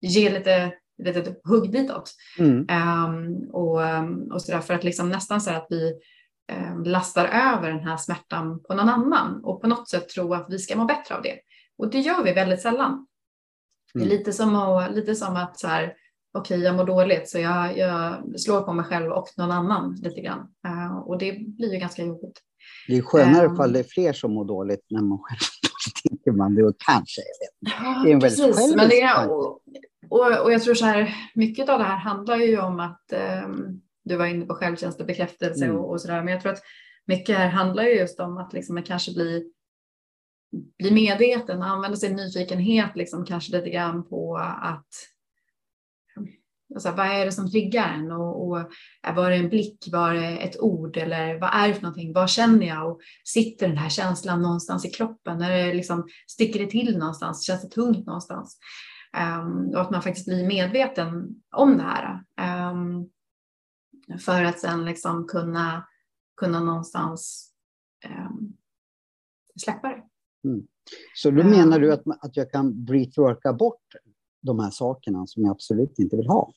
ge 0.00 0.30
lite 0.30 0.72
lite 1.04 1.34
hugg 1.44 1.72
ditåt. 1.72 2.14
Mm. 2.38 2.56
Um, 2.58 3.50
och, 3.50 3.80
och 4.32 4.42
så 4.42 4.52
där, 4.52 4.60
för 4.60 4.74
att 4.74 4.84
liksom 4.84 5.08
nästan 5.08 5.40
så 5.40 5.50
att 5.50 5.66
vi 5.70 5.92
um, 6.52 6.82
lastar 6.82 7.24
över 7.26 7.70
den 7.70 7.80
här 7.80 7.96
smärtan 7.96 8.62
på 8.62 8.74
någon 8.74 8.88
annan 8.88 9.44
och 9.44 9.60
på 9.60 9.66
något 9.66 9.88
sätt 9.88 10.08
tro 10.08 10.34
att 10.34 10.46
vi 10.48 10.58
ska 10.58 10.76
må 10.76 10.84
bättre 10.84 11.14
av 11.14 11.22
det. 11.22 11.38
Och 11.78 11.90
det 11.90 11.98
gör 11.98 12.24
vi 12.24 12.32
väldigt 12.32 12.60
sällan. 12.60 12.92
Mm. 12.92 13.06
Det 13.94 14.00
är 14.00 14.06
mm. 14.06 14.18
lite 14.18 14.32
som, 14.32 14.54
att, 14.54 14.94
lite 14.94 15.14
som 15.14 15.36
att 15.36 15.58
så 15.58 15.68
här, 15.68 15.94
okej, 16.32 16.56
okay, 16.56 16.66
jag 16.66 16.76
mår 16.76 16.84
dåligt 16.84 17.28
så 17.28 17.38
jag, 17.38 17.78
jag, 17.78 18.22
slår 18.40 18.60
på 18.60 18.72
mig 18.72 18.84
själv 18.84 19.12
och 19.12 19.28
någon 19.36 19.50
annan 19.50 19.94
lite 20.02 20.20
grann. 20.20 20.48
Uh, 20.66 20.98
och 20.98 21.18
det 21.18 21.32
blir 21.32 21.72
ju 21.72 21.78
ganska 21.78 22.04
jobbigt. 22.04 22.40
Det 22.88 22.96
är 22.96 23.02
skönare 23.02 23.46
um, 23.46 23.54
ifall 23.54 23.72
det 23.72 23.78
är 23.78 23.84
fler 23.84 24.12
som 24.12 24.34
mår 24.34 24.44
dåligt 24.44 24.86
när 24.90 25.02
man 25.02 25.18
själv 25.18 25.38
tänker 26.08 26.32
man 26.32 26.54
det 26.54 26.64
och 26.64 26.74
kanske. 26.78 27.20
Ja, 27.60 28.02
det 28.04 28.10
är 28.10 28.14
en 28.14 28.18
väldigt 28.18 28.46
precis, 28.46 28.76
men 28.76 28.88
det 28.88 29.00
är, 29.00 29.30
och, 29.30 29.62
och, 30.08 30.42
och, 30.44 30.52
jag 30.52 30.62
tror 30.62 30.74
så 30.74 30.84
här, 30.84 31.14
mycket 31.34 31.68
av 31.68 31.78
det 31.78 31.84
här 31.84 31.96
handlar 31.96 32.36
ju 32.36 32.60
om 32.60 32.80
att 32.80 33.12
um, 33.44 33.80
du 34.04 34.16
var 34.16 34.26
inne 34.26 34.46
på 34.46 34.54
självkänsla, 34.54 35.04
bekräftelse 35.04 35.64
mm. 35.64 35.76
och, 35.76 35.90
och 35.90 35.98
där. 36.06 36.22
Men 36.22 36.32
jag 36.32 36.42
tror 36.42 36.52
att 36.52 36.62
mycket 37.06 37.38
här 37.38 37.48
handlar 37.48 37.82
ju 37.82 37.90
just 37.90 38.20
om 38.20 38.38
att 38.38 38.52
liksom, 38.52 38.74
man 38.74 38.84
kanske 38.84 39.12
blir, 39.12 39.42
blir 40.78 40.92
medveten, 40.92 41.62
använder 41.62 41.98
sin 41.98 42.16
nyfikenhet 42.16 42.90
liksom, 42.94 43.24
kanske 43.24 43.56
lite 43.56 43.70
grann 43.70 44.08
på 44.08 44.36
att 44.62 44.88
Alltså, 46.74 46.90
vad 46.90 47.06
är 47.06 47.24
det 47.24 47.32
som 47.32 47.50
triggar 47.50 47.94
en? 47.94 48.12
Och, 48.12 48.48
och 48.48 48.58
äh, 49.06 49.14
var 49.14 49.30
det 49.30 49.36
en 49.36 49.48
blick? 49.48 49.88
Var 49.92 50.14
det 50.14 50.38
ett 50.38 50.60
ord? 50.60 50.96
Eller 50.96 51.40
vad 51.40 51.50
är 51.52 51.68
det 51.68 51.74
för 51.74 51.82
någonting? 51.82 52.12
Vad 52.12 52.30
känner 52.30 52.66
jag? 52.66 52.90
Och 52.90 53.00
sitter 53.24 53.68
den 53.68 53.76
här 53.76 53.88
känslan 53.88 54.42
någonstans 54.42 54.84
i 54.84 54.90
kroppen? 54.90 55.42
Är 55.42 55.66
det 55.66 55.74
liksom, 55.74 56.08
sticker 56.26 56.60
det 56.60 56.70
till 56.70 56.98
någonstans? 56.98 57.46
Känns 57.46 57.62
det 57.62 57.68
tungt 57.68 58.06
någonstans? 58.06 58.58
Um, 59.42 59.70
och 59.74 59.80
att 59.80 59.90
man 59.90 60.02
faktiskt 60.02 60.26
blir 60.26 60.46
medveten 60.46 61.28
om 61.56 61.76
det 61.76 61.82
här. 61.82 62.24
Um, 62.70 63.10
för 64.18 64.44
att 64.44 64.60
sen 64.60 64.84
liksom 64.84 65.26
kunna, 65.26 65.86
kunna 66.36 66.60
någonstans 66.60 67.52
um, 68.06 68.56
släppa 69.56 69.88
det. 69.88 70.02
Mm. 70.48 70.66
Så 71.14 71.30
då 71.30 71.44
menar 71.44 71.78
du 71.78 71.92
att, 71.92 72.02
att 72.20 72.36
jag 72.36 72.50
kan 72.50 72.84
breathworka 72.84 73.52
bort 73.52 73.82
de 74.40 74.58
här 74.58 74.70
sakerna 74.70 75.26
som 75.26 75.42
jag 75.42 75.50
absolut 75.50 75.98
inte 75.98 76.16
vill 76.16 76.26
ha? 76.26 76.52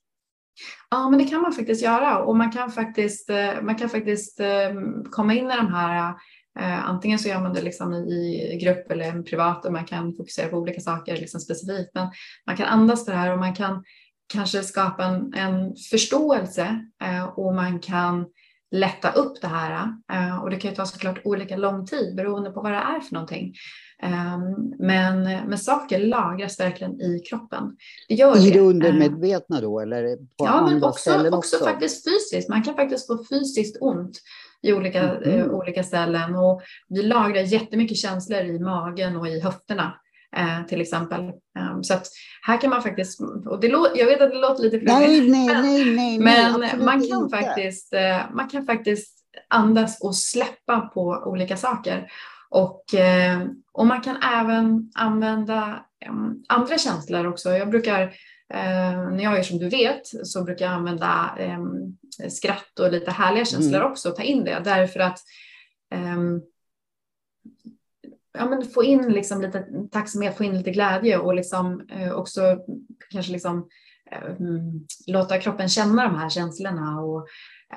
Ja, 0.89 1.09
men 1.09 1.19
det 1.19 1.25
kan 1.25 1.41
man 1.41 1.53
faktiskt 1.53 1.83
göra 1.83 2.17
och 2.19 2.37
man 2.37 2.51
kan 2.51 2.71
faktiskt, 2.71 3.29
eh, 3.29 3.61
man 3.61 3.75
kan 3.75 3.89
faktiskt 3.89 4.39
ehm, 4.39 5.03
komma 5.11 5.33
in 5.33 5.51
i 5.51 5.55
de 5.55 5.73
här 5.73 6.13
eh, 6.59 6.89
antingen 6.89 7.19
så 7.19 7.29
gör 7.29 7.41
man 7.41 7.53
det 7.53 7.61
liksom 7.61 7.93
i 7.93 8.59
grupp 8.61 8.91
eller 8.91 9.23
privat 9.23 9.65
och 9.65 9.73
man 9.73 9.85
kan 9.85 10.13
fokusera 10.13 10.47
på 10.47 10.57
olika 10.57 10.81
saker 10.81 11.17
liksom 11.17 11.39
specifikt. 11.39 11.91
Men 11.93 12.07
man 12.47 12.57
kan 12.57 12.67
andas 12.67 13.05
det 13.05 13.13
här 13.13 13.33
och 13.33 13.39
man 13.39 13.55
kan 13.55 13.83
kanske 14.33 14.63
skapa 14.63 15.03
en, 15.05 15.33
en 15.33 15.75
förståelse 15.91 16.85
eh, 17.03 17.23
och 17.23 17.55
man 17.55 17.79
kan 17.79 18.25
lätta 18.73 19.11
upp 19.11 19.41
det 19.41 19.47
här. 19.47 19.87
Eh, 20.13 20.43
och 20.43 20.49
det 20.49 20.55
kan 20.55 20.71
ju 20.71 20.75
ta 20.75 20.85
såklart 20.85 21.21
olika 21.23 21.57
lång 21.57 21.85
tid 21.85 22.15
beroende 22.15 22.51
på 22.51 22.61
vad 22.61 22.71
det 22.71 22.77
är 22.77 22.99
för 22.99 23.13
någonting. 23.13 23.53
Ehm, 24.03 24.73
men, 24.79 25.23
men 25.23 25.57
saker 25.57 25.99
lagras 25.99 26.59
verkligen 26.59 27.01
i 27.01 27.19
kroppen. 27.29 27.77
Det 28.07 28.15
gör 28.15 28.47
I 28.47 28.51
det 28.51 28.59
undermedvetna 28.59 29.61
då? 29.61 29.79
Eller 29.79 30.15
på 30.15 30.45
ja, 30.45 30.67
men 30.69 30.83
också, 30.83 31.29
också, 31.29 31.57
faktiskt 31.57 32.09
fysiskt. 32.09 32.49
Man 32.49 32.63
kan 32.63 32.75
faktiskt 32.75 33.07
få 33.07 33.25
fysiskt 33.29 33.77
ont 33.81 34.19
i 34.61 34.73
olika, 34.73 35.01
mm. 35.01 35.39
eh, 35.39 35.47
olika 35.47 35.83
ställen. 35.83 36.35
Och 36.35 36.61
vi 36.89 37.03
lagrar 37.03 37.41
jättemycket 37.41 37.97
känslor 37.97 38.41
i 38.41 38.59
magen 38.59 39.17
och 39.17 39.27
i 39.27 39.39
höfterna. 39.39 39.93
Eh, 40.37 40.65
till 40.67 40.81
exempel. 40.81 41.31
Um, 41.59 41.83
så 41.83 41.93
att 41.93 42.07
här 42.41 42.61
kan 42.61 42.69
man 42.69 42.83
faktiskt, 42.83 43.19
och 43.45 43.59
det 43.59 43.67
jag 43.95 44.05
vet 44.05 44.21
att 44.21 44.31
det 44.31 44.39
låter 44.39 44.63
lite 44.63 44.79
flummigt, 44.79 45.31
nej, 45.31 45.55
nej, 45.55 45.95
nej, 45.95 46.19
men 46.19 46.85
man, 46.85 47.07
kan 47.07 47.29
faktiskt, 47.29 47.93
eh, 47.93 48.21
man 48.33 48.49
kan 48.49 48.65
faktiskt 48.65 49.17
andas 49.47 50.01
och 50.01 50.15
släppa 50.15 50.81
på 50.81 51.23
olika 51.25 51.57
saker. 51.57 52.11
Och, 52.49 52.93
eh, 52.93 53.41
och 53.71 53.87
man 53.87 54.01
kan 54.01 54.15
även 54.23 54.91
använda 54.95 55.85
um, 56.09 56.43
andra 56.47 56.77
känslor 56.77 57.27
också. 57.27 57.49
Jag 57.49 57.69
brukar 57.69 58.13
Eh, 58.53 59.09
när 59.11 59.23
jag 59.23 59.39
är 59.39 59.43
som 59.43 59.59
du 59.59 59.69
vet 59.69 60.01
så 60.23 60.43
brukar 60.43 60.65
jag 60.65 60.73
använda 60.73 61.35
eh, 61.37 61.59
skratt 62.29 62.79
och 62.79 62.91
lite 62.91 63.11
härliga 63.11 63.45
känslor 63.45 63.79
mm. 63.79 63.91
också 63.91 64.09
och 64.09 64.15
ta 64.15 64.23
in 64.23 64.43
det 64.43 64.61
därför 64.63 64.99
att 64.99 65.19
eh, 65.93 66.17
ja, 68.33 68.49
men 68.49 68.63
få 68.63 68.83
in 68.83 69.13
liksom 69.13 69.41
lite 69.41 69.65
tacksamhet, 69.91 70.37
få 70.37 70.43
in 70.43 70.57
lite 70.57 70.71
glädje 70.71 71.17
och 71.17 71.35
liksom, 71.35 71.81
eh, 71.89 72.11
också 72.11 72.41
kanske 73.09 73.31
liksom, 73.31 73.67
mm, 74.39 74.85
låta 75.07 75.39
kroppen 75.39 75.69
känna 75.69 76.03
de 76.03 76.15
här 76.15 76.29
känslorna 76.29 77.01
och, 77.01 77.27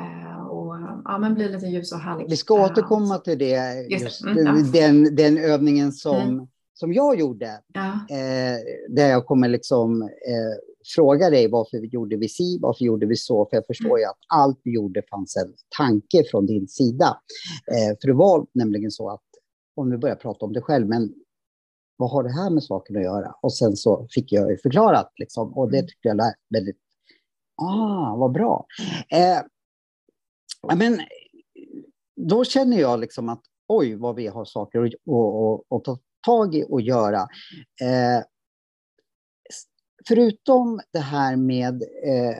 eh, 0.00 0.46
och 0.46 0.74
ja, 1.04 1.18
men 1.18 1.34
bli 1.34 1.48
lite 1.48 1.66
ljus 1.66 1.92
och 1.92 2.00
härlig. 2.00 2.30
Vi 2.30 2.36
ska 2.36 2.54
återkomma 2.54 3.18
till 3.18 3.38
det, 3.38 3.86
just, 3.90 4.24
mm, 4.24 4.46
ja. 4.46 4.52
den, 4.72 5.16
den 5.16 5.38
övningen 5.38 5.92
som 5.92 6.16
mm 6.16 6.46
som 6.78 6.92
jag 6.92 7.20
gjorde, 7.20 7.61
ja. 7.74 7.92
eh, 8.11 8.59
där 8.88 9.09
jag 9.09 9.26
kommer 9.26 9.48
liksom 9.48 10.02
eh, 10.02 10.09
fråga 10.94 11.30
dig 11.30 11.48
varför 11.48 11.78
vi 11.78 11.86
gjorde 11.86 12.16
vi 12.16 12.28
si, 12.28 12.59
varför 12.61 12.84
gjorde 12.84 13.07
vi 13.07 13.16
så, 13.16 13.46
för 13.50 13.57
jag 13.57 13.66
förstår 13.66 13.88
mm. 13.88 13.98
ju 13.98 14.04
att 14.04 14.18
allt 14.34 14.61
vi 14.64 14.74
gjorde 14.74 15.02
fanns 15.11 15.36
en 15.36 15.52
tanke 15.78 16.24
från 16.30 16.46
din 16.46 16.68
sida. 16.68 17.20
Eh, 17.72 17.96
för 18.00 18.07
det 18.09 18.14
var 18.14 18.46
nämligen 18.52 18.90
så 18.90 19.11
att, 19.11 19.22
om 19.77 19.91
du 19.91 19.99
börjar 19.99 20.16
prata 20.16 20.47
om 20.47 20.53
det 20.53 20.61
själv, 20.61 20.89
men 20.89 21.14
vad 21.97 22.11
har 22.11 22.22
det 22.22 22.33
här 22.33 22.51
med 22.51 22.62
saken 22.62 22.97
att 22.97 23.03
göra? 23.03 23.35
Och 23.41 23.55
sen 23.55 23.77
så 23.77 24.07
fick 24.11 24.33
jag 24.33 24.51
ju 24.51 24.59
förklarat, 24.59 25.12
liksom, 25.16 25.55
och 25.55 25.70
det 25.70 25.79
mm. 25.79 25.89
tyckte 25.89 26.09
jag 26.09 26.16
lät 26.16 26.35
väldigt, 26.49 26.79
ah, 27.62 28.16
vad 28.16 28.33
bra. 28.33 28.66
Eh, 29.09 29.39
men 30.77 31.01
då 32.16 32.45
känner 32.45 32.81
jag 32.81 33.01
liksom 33.01 33.29
att 33.29 33.43
oj, 33.68 33.95
vad 33.95 34.16
vi 34.16 34.27
har 34.27 34.45
saker 34.45 34.81
att, 34.81 34.93
att, 34.95 35.72
att, 35.81 35.89
att 35.89 36.03
tag 36.27 36.55
i 36.55 36.64
och 36.68 36.81
göra. 36.81 37.20
Eh, 37.83 38.24
förutom 40.09 40.81
det 40.93 40.99
här 40.99 41.37
med 41.37 41.83
eh, 41.83 42.37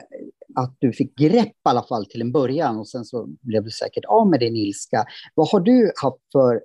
att 0.55 0.75
du 0.79 0.93
fick 0.93 1.17
grepp 1.17 1.47
i 1.47 1.69
alla 1.69 1.83
fall 1.83 2.05
till 2.05 2.21
en 2.21 2.31
början 2.31 2.77
och 2.77 2.87
sen 2.87 3.05
så 3.05 3.27
blev 3.41 3.63
du 3.63 3.71
säkert 3.71 4.05
av 4.05 4.29
med 4.29 4.39
din 4.39 4.55
ilska. 4.55 5.05
Vad 5.35 5.49
har 5.49 5.59
du 5.59 5.91
haft 6.01 6.31
för 6.31 6.63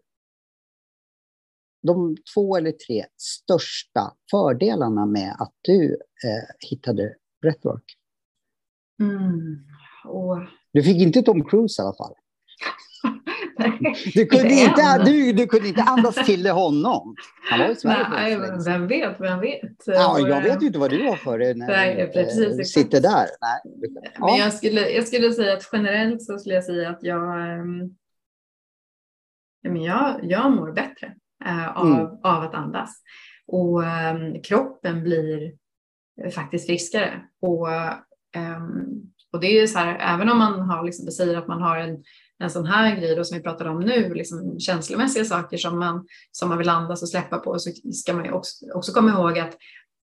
de 1.83 2.17
två 2.35 2.57
eller 2.57 2.73
tre 2.73 3.05
största 3.17 4.13
fördelarna 4.31 5.07
med 5.07 5.37
att 5.39 5.53
du 5.63 5.93
eh, 6.25 6.69
hittade 6.71 7.15
breathwork? 7.43 7.85
Mm. 9.01 9.65
Och... 10.05 10.39
Du 10.73 10.83
fick 10.83 10.97
inte 10.97 11.23
Tom 11.23 11.45
Cruise 11.45 11.83
i 11.83 11.85
alla 11.85 11.95
fall. 11.95 12.15
Du 14.15 14.27
kunde, 14.27 14.55
inte, 14.55 15.03
du, 15.05 15.33
du 15.33 15.47
kunde 15.47 15.69
inte 15.69 15.83
andas 15.83 16.27
till 16.27 16.47
honom. 16.47 17.17
Han 17.51 17.61
var 17.61 17.69
i 17.69 17.77
Sverige. 17.77 18.09
Nej, 18.11 18.37
vem 18.67 18.87
vet, 18.87 19.21
vem 19.21 19.41
vet. 19.41 19.87
Ja, 19.87 20.19
jag 20.29 20.43
vet 20.43 20.63
ju 20.63 20.67
inte 20.67 20.79
vad 20.79 20.91
du 20.91 21.09
har 21.09 21.17
för 21.17 21.39
dig 21.39 21.55
när 21.55 21.67
Nej, 21.67 22.11
precis, 22.13 22.57
du 22.57 22.65
sitter 22.65 23.01
där. 23.01 23.27
Nej. 23.41 23.83
Ja. 24.19 24.27
Men 24.27 24.37
jag 24.37 24.53
skulle, 24.53 24.91
jag 24.91 25.07
skulle 25.07 25.33
säga 25.33 25.53
att 25.53 25.69
generellt 25.73 26.23
så 26.23 26.39
skulle 26.39 26.55
jag 26.55 26.65
säga 26.65 26.91
att 26.91 27.03
jag, 27.03 27.53
ehm, 27.53 27.97
men 29.63 29.83
jag, 29.83 30.21
jag 30.23 30.53
mår 30.53 30.73
bättre 30.73 31.15
av, 31.75 31.87
mm. 31.87 32.07
av 32.23 32.43
att 32.43 32.55
andas. 32.55 33.03
Och 33.47 33.85
ähm, 33.85 34.43
kroppen 34.43 35.03
blir 35.03 35.53
faktiskt 36.35 36.67
friskare. 36.67 37.23
Och, 37.41 37.69
ähm, 38.37 38.87
och 39.33 39.41
det 39.41 39.47
är 39.47 39.61
ju 39.61 39.69
så 39.69 39.79
här, 39.79 40.15
även 40.15 40.29
om 40.29 40.39
man 40.39 40.61
har, 40.61 40.85
liksom, 40.85 41.07
det 41.07 41.13
säger 41.13 41.39
att 41.39 41.49
man 41.49 41.63
har 41.63 41.77
en 41.77 42.03
en 42.43 42.51
sån 42.51 42.67
här 42.67 42.97
grej 42.97 43.17
då, 43.17 43.25
som 43.25 43.37
vi 43.37 43.43
pratar 43.43 43.65
om 43.65 43.81
nu, 43.81 44.15
liksom 44.15 44.61
känslomässiga 44.61 45.25
saker 45.25 45.57
som 45.57 45.79
man, 45.79 46.07
som 46.31 46.49
man 46.49 46.59
vill 46.59 46.69
andas 46.69 47.03
och 47.03 47.09
släppa 47.09 47.39
på, 47.39 47.59
så 47.59 47.71
ska 47.93 48.15
man 48.15 48.25
ju 48.25 48.33
också, 48.33 48.67
också 48.75 48.93
komma 48.93 49.11
ihåg 49.11 49.39
att 49.39 49.57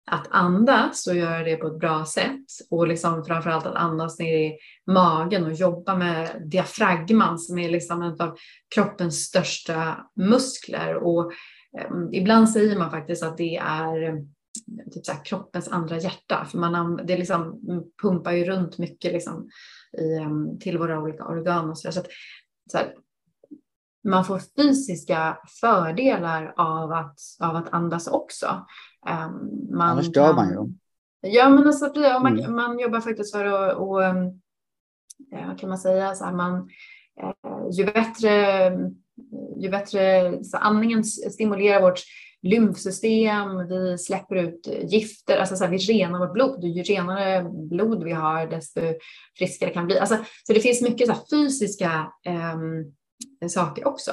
att 0.06 0.26
andas 0.30 1.06
och 1.06 1.14
göra 1.14 1.44
det 1.44 1.56
på 1.56 1.66
ett 1.66 1.78
bra 1.78 2.04
sätt 2.06 2.46
och 2.70 2.88
liksom 2.88 3.24
framförallt 3.24 3.66
att 3.66 3.74
andas 3.74 4.18
ner 4.18 4.38
i 4.38 4.58
magen 4.86 5.44
och 5.44 5.52
jobba 5.52 5.96
med 5.96 6.42
diafragman 6.50 7.38
som 7.38 7.58
är 7.58 7.70
liksom 7.70 8.02
en 8.02 8.20
av 8.20 8.36
kroppens 8.74 9.24
största 9.24 10.06
muskler. 10.16 10.94
Och 10.94 11.32
eh, 11.78 11.90
ibland 12.12 12.50
säger 12.50 12.78
man 12.78 12.90
faktiskt 12.90 13.22
att 13.22 13.36
det 13.36 13.56
är 13.56 14.02
ehm, 14.02 14.28
typ 14.92 15.06
så 15.06 15.12
kroppens 15.12 15.68
andra 15.68 15.98
hjärta, 15.98 16.44
för 16.50 16.58
man, 16.58 16.96
det 17.06 17.16
liksom 17.16 17.60
pumpar 18.02 18.32
ju 18.32 18.44
runt 18.44 18.78
mycket 18.78 19.12
liksom 19.12 19.48
i, 19.98 20.14
ehm, 20.14 20.58
till 20.58 20.78
våra 20.78 21.00
olika 21.00 21.24
organ 21.24 21.70
och 21.70 21.78
så, 21.78 21.88
där. 21.88 21.92
så, 21.92 22.00
att, 22.00 22.06
så 22.70 22.78
här, 22.78 22.94
man 24.04 24.24
får 24.24 24.40
fysiska 24.56 25.38
fördelar 25.60 26.54
av 26.56 26.92
att, 26.92 27.18
av 27.40 27.56
att 27.56 27.72
andas 27.72 28.06
också. 28.06 28.66
Um, 29.08 29.68
man 29.70 29.90
Annars 29.90 30.12
dör 30.12 30.32
man 30.32 30.48
ju. 30.48 30.74
Ja, 31.30 31.48
men 31.48 31.66
alltså, 31.66 31.92
man, 32.22 32.38
mm. 32.38 32.54
man 32.54 32.78
jobbar 32.78 33.00
faktiskt 33.00 33.32
för 33.32 33.44
att, 33.44 33.76
och, 33.76 34.04
eh, 34.04 34.28
vad 35.46 35.58
kan 35.58 35.68
man 35.68 35.78
säga, 35.78 36.14
så 36.14 36.24
här, 36.24 36.32
man, 36.32 36.68
eh, 37.22 37.32
ju 37.72 37.84
bättre, 37.84 38.30
ju 39.56 39.70
bättre 39.70 40.32
så 40.44 40.56
andningen 40.56 41.04
stimulerar 41.04 41.82
vårt 41.82 42.00
lymfsystem, 42.42 43.68
vi 43.68 43.98
släpper 43.98 44.36
ut 44.36 44.68
gifter, 44.82 45.38
alltså 45.38 45.56
så 45.56 45.64
här, 45.64 45.70
vi 45.70 45.78
renar 45.78 46.18
vårt 46.18 46.32
blod. 46.32 46.64
Ju 46.64 46.82
renare 46.82 47.50
blod 47.50 48.04
vi 48.04 48.12
har, 48.12 48.46
desto 48.46 48.80
friskare 49.38 49.70
kan 49.70 49.82
vi 49.82 49.86
bli. 49.86 49.98
Alltså, 49.98 50.16
så 50.46 50.52
det 50.52 50.60
finns 50.60 50.82
mycket 50.82 51.06
så 51.06 51.12
här, 51.12 51.20
fysiska 51.30 52.12
um, 52.54 52.94
saker 53.48 53.86
också. 53.86 54.12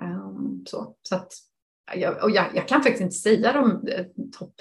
Um, 0.00 0.64
så, 0.66 0.94
så 1.02 1.14
att, 1.14 1.32
jag, 1.94 2.22
och 2.22 2.30
jag, 2.30 2.46
jag, 2.54 2.68
kan 2.68 2.82
faktiskt 2.82 3.02
inte 3.02 3.14
säga 3.14 3.52
de 3.52 3.88
eh, 3.88 4.04
topp 4.38 4.54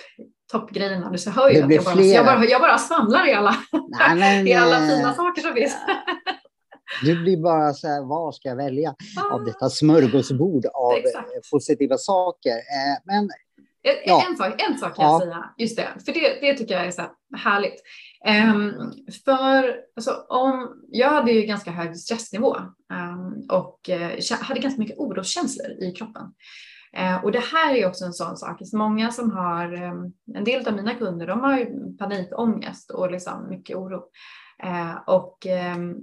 toppgrejerna. 0.51 1.09
Du 1.09 1.31
hör 1.31 1.49
ju 1.49 1.61
att 1.61 1.71
jag 1.71 1.83
bara, 1.83 2.01
jag, 2.01 2.25
bara, 2.25 2.45
jag 2.45 2.61
bara 2.61 2.77
svamlar 2.77 3.27
i 3.27 3.33
alla, 3.33 3.55
Nej, 3.99 4.15
men, 4.15 4.47
i 4.47 4.53
alla 4.53 4.79
fina 4.79 5.13
saker 5.13 5.41
som 5.41 5.53
finns. 5.53 5.75
Du 7.03 7.23
blir 7.23 7.37
bara 7.37 7.73
så 7.73 7.87
här, 7.87 8.01
vad 8.01 8.35
ska 8.35 8.49
jag 8.49 8.55
välja 8.55 8.95
ah. 9.17 9.33
av 9.33 9.45
detta 9.45 9.69
smörgåsbord 9.69 10.65
av 10.65 10.93
Exakt. 10.97 11.51
positiva 11.51 11.97
saker? 11.97 12.51
Eh, 12.51 12.97
men, 13.05 13.29
ja. 14.05 14.25
en, 14.29 14.37
sak, 14.37 14.61
en 14.69 14.77
sak 14.77 14.95
kan 14.95 15.05
ja. 15.05 15.11
jag 15.11 15.21
säga, 15.21 15.49
just 15.57 15.77
det, 15.77 15.87
för 16.05 16.13
det, 16.13 16.41
det 16.41 16.57
tycker 16.57 16.73
jag 16.73 16.85
är 16.85 16.91
så 16.91 17.01
härligt. 17.37 17.81
Um, 18.27 18.93
för 19.25 19.75
alltså, 19.95 20.11
om, 20.29 20.81
jag 20.89 21.09
hade 21.09 21.31
ju 21.31 21.41
ganska 21.41 21.71
hög 21.71 21.97
stressnivå 21.97 22.55
um, 22.93 23.45
och 23.49 23.89
uh, 23.89 24.41
hade 24.41 24.59
ganska 24.59 24.79
mycket 24.79 24.97
oroskänslor 24.97 25.71
i 25.83 25.91
kroppen. 25.91 26.23
Eh, 26.97 27.23
och 27.23 27.31
det 27.31 27.43
här 27.53 27.75
är 27.75 27.87
också 27.87 28.05
en 28.05 28.13
sån 28.13 28.37
sak, 28.37 28.57
så 28.63 28.77
många 28.77 29.11
som 29.11 29.31
har, 29.31 29.73
ehm, 29.73 30.13
en 30.35 30.43
del 30.43 30.67
av 30.67 30.73
mina 30.73 30.95
kunder, 30.95 31.27
de 31.27 31.39
har 31.39 31.57
ju 31.57 31.97
panikångest 31.97 32.91
och 32.91 33.11
liksom 33.11 33.49
mycket 33.49 33.77
oro. 33.77 34.03
Eh, 34.63 34.95
och 35.07 35.45
ehm, 35.45 35.95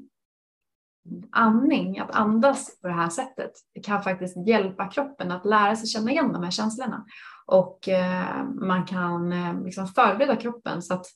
andning, 1.33 1.99
att 1.99 2.11
andas 2.11 2.81
på 2.81 2.89
det 2.89 2.95
här 2.95 3.09
sättet, 3.09 3.53
kan 3.83 4.03
faktiskt 4.03 4.49
hjälpa 4.49 4.89
kroppen 4.89 5.33
att 5.33 5.45
lära 5.47 5.77
sig 5.77 5.89
känna 5.89 6.11
igen 6.11 6.33
de 6.33 6.43
här 6.43 6.51
känslorna. 6.51 7.05
Och 7.47 7.89
eh, 7.89 8.45
man 8.45 8.87
kan 8.87 9.31
liksom 9.65 9.87
förbereda 9.87 10.37
kroppen. 10.37 10.83
Så 10.83 10.95
att 10.95 11.07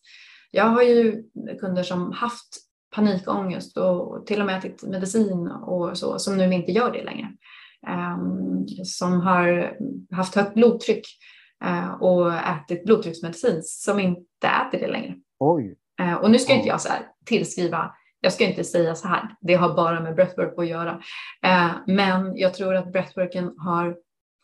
jag 0.51 0.65
har 0.65 0.83
ju 0.83 1.23
kunder 1.61 1.83
som 1.83 2.13
haft 2.13 2.57
panikångest 2.95 3.77
och 3.77 4.27
till 4.27 4.41
och 4.41 4.47
med 4.47 4.59
ätit 4.59 4.83
medicin 4.83 5.47
och 5.47 5.99
så, 5.99 6.19
som 6.19 6.37
nu 6.37 6.55
inte 6.55 6.73
gör 6.73 6.93
det 6.93 7.05
längre. 7.05 7.29
Um, 7.87 8.67
som 8.85 9.21
har 9.21 9.77
haft 10.11 10.35
högt 10.35 10.55
blodtryck 10.55 11.07
uh, 11.65 11.93
och 12.03 12.35
ätit 12.35 12.85
blodtrycksmedicin 12.85 13.63
som 13.63 14.01
inte 14.01 14.47
äter 14.47 14.79
det 14.79 14.93
längre. 14.93 15.15
Oj. 15.39 15.77
Uh, 16.03 16.15
och 16.15 16.31
nu 16.31 16.39
ska 16.39 16.53
inte 16.53 16.69
jag 16.69 16.81
så 16.81 16.89
tillskriva 17.25 17.93
jag 18.25 18.33
ska 18.33 18.45
inte 18.45 18.65
säga 18.65 18.95
så 18.95 19.09
här, 19.09 19.37
det 19.41 19.55
har 19.55 19.75
bara 19.75 20.01
med 20.01 20.15
breathwork 20.15 20.59
att 20.59 20.69
göra. 20.69 21.03
Eh, 21.43 21.71
men 21.87 22.37
jag 22.37 22.55
tror 22.55 22.75
att 22.75 22.93
breathworken 22.93 23.55
har 23.59 23.97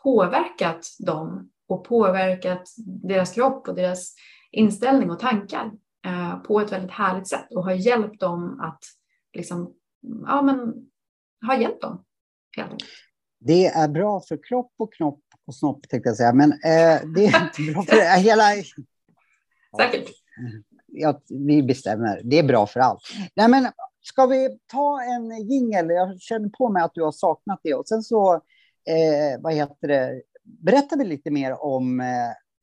påverkat 0.03 0.87
dem 0.99 1.51
och 1.69 1.85
påverkat 1.85 2.63
deras 2.87 3.35
kropp 3.35 3.69
och 3.69 3.75
deras 3.75 4.15
inställning 4.51 5.11
och 5.11 5.19
tankar 5.19 5.71
eh, 6.07 6.39
på 6.39 6.61
ett 6.61 6.73
väldigt 6.73 6.91
härligt 6.91 7.29
sätt 7.29 7.47
och 7.51 7.65
har 7.65 7.73
hjälpt 7.73 8.21
dem 8.21 8.61
att 8.61 8.85
liksom, 9.33 9.75
ja 10.27 10.43
men, 10.43 10.75
ha 11.47 11.57
hjälpt 11.57 11.83
dem. 11.83 12.05
Helt 12.57 12.71
enkelt. 12.71 12.91
Det 13.39 13.67
är 13.67 13.89
bra 13.89 14.21
för 14.29 14.39
kropp 14.49 14.73
och 14.77 14.95
knopp 14.95 15.21
och 15.47 15.55
snopp 15.55 15.89
tänkte 15.89 16.09
jag 16.09 16.17
säga, 16.17 16.33
men 16.33 16.53
eh, 16.53 17.01
det 17.15 17.27
är 17.27 17.43
inte 17.45 17.73
bra 17.73 17.83
för 17.83 18.17
hela... 18.21 18.45
Säkert 19.77 20.09
ja, 20.87 21.21
vi 21.29 21.63
bestämmer. 21.63 22.21
Det 22.25 22.39
är 22.39 22.43
bra 22.43 22.67
för 22.67 22.81
allt. 22.81 23.03
Nej, 23.35 23.49
men 23.49 23.73
ska 24.01 24.27
vi 24.27 24.59
ta 24.67 25.03
en 25.03 25.49
jingel? 25.49 25.91
Jag 25.91 26.21
känner 26.21 26.49
på 26.49 26.69
mig 26.69 26.83
att 26.83 26.95
du 26.95 27.03
har 27.03 27.13
saknat 27.13 27.61
det. 27.63 27.75
Och 27.75 27.89
sen 27.89 28.03
så, 28.03 28.35
eh, 28.35 29.41
vad 29.41 29.55
heter 29.55 29.89
det, 29.89 30.23
berätta 30.45 30.97
vi 30.97 31.05
lite 31.05 31.31
mer 31.31 31.63
om 31.63 32.01
eh, 32.01 32.07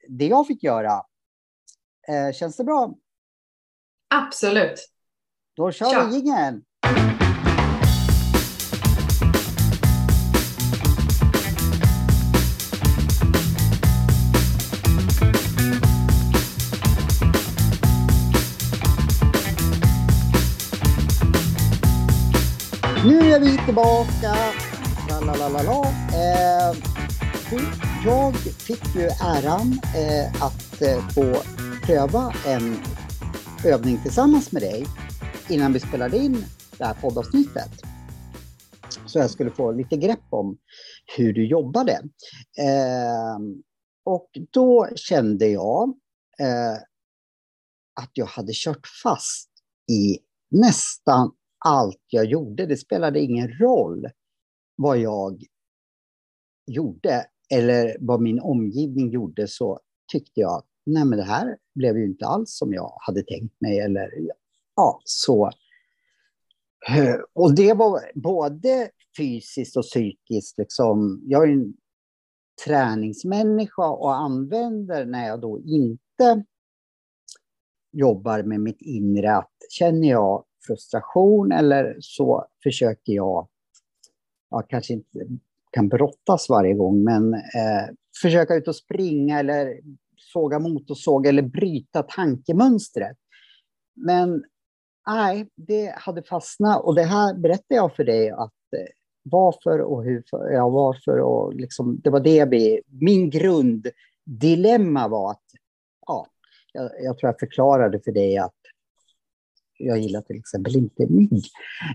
det 0.09 0.27
jag 0.27 0.47
fick 0.47 0.63
göra. 0.63 1.05
Eh, 2.07 2.33
känns 2.33 2.57
det 2.57 2.63
bra? 2.63 2.93
Absolut. 4.07 4.89
Då 5.55 5.71
kör 5.71 5.91
Kör. 5.91 6.07
vi 6.07 6.15
jingeln. 6.15 6.63
Är 23.35 23.39
vi 23.39 23.65
tillbaka. 23.65 24.35
Lalalala. 25.09 25.87
Eh, 26.13 26.77
jag 28.05 28.35
fick 28.37 28.95
ju 28.95 29.01
äran 29.01 29.79
eh, 29.95 30.43
att 30.43 30.81
eh, 30.81 31.07
få 31.09 31.35
pröva 31.85 32.33
en 32.47 32.77
övning 33.65 34.01
tillsammans 34.01 34.51
med 34.51 34.61
dig 34.61 34.85
innan 35.49 35.73
vi 35.73 35.79
spelade 35.79 36.17
in 36.17 36.45
det 36.77 36.85
här 36.85 36.93
poddavsnittet. 36.93 37.71
Så 39.05 39.19
jag 39.19 39.29
skulle 39.29 39.51
få 39.51 39.71
lite 39.71 39.97
grepp 39.97 40.25
om 40.29 40.57
hur 41.17 41.33
du 41.33 41.47
jobbade. 41.47 41.93
Eh, 42.57 43.39
och 44.05 44.29
då 44.51 44.87
kände 44.95 45.47
jag 45.47 45.89
eh, 46.39 46.73
att 48.01 48.11
jag 48.13 48.25
hade 48.25 48.51
kört 48.55 48.87
fast 49.03 49.49
i 49.91 50.19
nästan 50.51 51.31
allt 51.65 52.03
jag 52.07 52.25
gjorde. 52.25 52.65
Det 52.65 52.77
spelade 52.77 53.19
ingen 53.19 53.51
roll 53.59 54.07
vad 54.75 54.97
jag 54.97 55.43
gjorde 56.67 57.25
eller 57.49 57.97
vad 57.99 58.21
min 58.21 58.39
omgivning 58.39 59.09
gjorde 59.09 59.47
så 59.47 59.79
tyckte 60.11 60.39
jag 60.39 60.57
att 60.57 60.65
nej 60.85 61.05
men 61.05 61.17
det 61.17 61.25
här 61.25 61.57
blev 61.75 61.97
ju 61.97 62.05
inte 62.05 62.25
alls 62.25 62.57
som 62.57 62.73
jag 62.73 62.93
hade 62.99 63.23
tänkt 63.23 63.61
mig. 63.61 63.79
Eller, 63.79 64.09
ja, 64.75 65.01
så. 65.03 65.51
Eh, 66.89 67.15
och 67.33 67.55
det 67.55 67.73
var 67.73 68.11
både 68.15 68.89
fysiskt 69.17 69.77
och 69.77 69.83
psykiskt. 69.83 70.57
Liksom. 70.57 71.21
Jag 71.25 71.43
är 71.43 71.53
en 71.53 71.73
träningsmänniska 72.65 73.89
och 73.89 74.15
använder 74.15 75.05
när 75.05 75.27
jag 75.27 75.41
då 75.41 75.59
inte 75.59 76.45
jobbar 77.91 78.43
med 78.43 78.59
mitt 78.59 78.81
inre 78.81 79.35
att 79.35 79.51
känner 79.69 80.09
jag 80.09 80.45
frustration 80.67 81.51
eller 81.51 81.97
så 81.99 82.45
försöker 82.63 83.13
jag, 83.13 83.47
jag 84.49 84.69
kanske 84.69 84.93
inte 84.93 85.19
kan 85.71 85.89
brottas 85.89 86.49
varje 86.49 86.73
gång, 86.73 87.03
men 87.03 87.33
eh, 87.33 87.89
försöka 88.21 88.55
ut 88.55 88.67
och 88.67 88.75
springa 88.75 89.39
eller 89.39 89.79
såga 90.17 90.59
motorsåg 90.59 91.25
eller 91.25 91.41
bryta 91.41 92.03
tankemönstret. 92.03 93.17
Men 93.95 94.43
nej, 95.07 95.47
det 95.55 95.95
hade 95.97 96.23
fastnat 96.23 96.83
och 96.83 96.95
det 96.95 97.03
här 97.03 97.33
berättar 97.33 97.75
jag 97.75 97.95
för 97.95 98.03
dig 98.03 98.29
att 98.29 98.73
eh, 98.77 98.87
varför 99.23 99.81
och 99.81 100.03
hur, 100.03 100.23
ja 100.31 100.69
varför 100.69 101.19
och 101.19 101.53
liksom, 101.53 101.99
det 102.03 102.09
var 102.09 102.19
det 102.19 102.45
vi, 102.45 102.81
min 102.87 103.29
grunddilemma 103.29 105.07
var 105.07 105.31
att, 105.31 105.43
ja, 106.07 106.27
jag, 106.73 106.91
jag 107.01 107.17
tror 107.17 107.27
jag 107.27 107.39
förklarade 107.39 107.99
för 107.99 108.11
dig 108.11 108.37
att 108.37 108.64
jag 109.77 109.99
gillar 109.99 110.21
till 110.21 110.35
exempel 110.35 110.75
inte 110.75 111.07
mygg. 111.07 111.43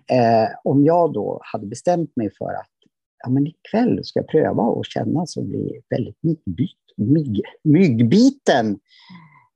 Eh, 0.07 0.49
om 0.64 0.85
jag 0.85 1.12
då 1.12 1.41
hade 1.43 1.66
bestämt 1.66 2.16
mig 2.16 2.31
för 2.39 2.51
att 2.51 2.70
ja, 3.22 3.31
men 3.31 3.47
ikväll 3.47 4.05
ska 4.05 4.18
jag 4.18 4.28
pröva 4.28 4.62
och 4.62 4.87
känna 4.87 5.26
så 5.26 5.43
blir 5.43 5.81
väldigt 5.91 6.22
myggbyt, 6.22 6.76
mygg, 6.97 7.43
myggbiten. 7.62 8.78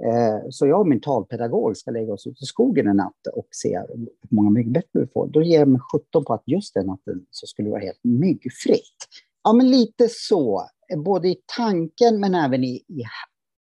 Eh, 0.04 0.48
så 0.50 0.66
jag 0.66 0.80
och 0.80 0.88
min 0.88 1.00
talpedagog 1.00 1.76
ska 1.76 1.90
lägga 1.90 2.12
oss 2.12 2.26
ut 2.26 2.42
i 2.42 2.44
skogen 2.44 2.88
en 2.88 2.96
natt 2.96 3.26
och 3.34 3.48
se 3.50 3.78
hur 3.88 4.08
många 4.30 4.50
myggbett 4.50 4.88
vi 4.92 5.06
får. 5.06 5.26
Då 5.26 5.42
ger 5.42 5.58
jag 5.58 5.68
mig 5.68 5.80
sjutton 5.92 6.24
på 6.24 6.34
att 6.34 6.42
just 6.46 6.74
den 6.74 6.86
natten 6.86 7.26
så 7.30 7.46
skulle 7.46 7.68
det 7.68 7.72
vara 7.72 7.82
helt 7.82 8.04
myggfritt. 8.04 8.96
Ja, 9.44 9.52
men 9.52 9.70
lite 9.70 10.08
så. 10.10 10.68
Eh, 10.92 11.02
både 11.02 11.28
i 11.28 11.36
tanken 11.56 12.20
men 12.20 12.34
även 12.34 12.64
i, 12.64 12.74
i 12.74 13.02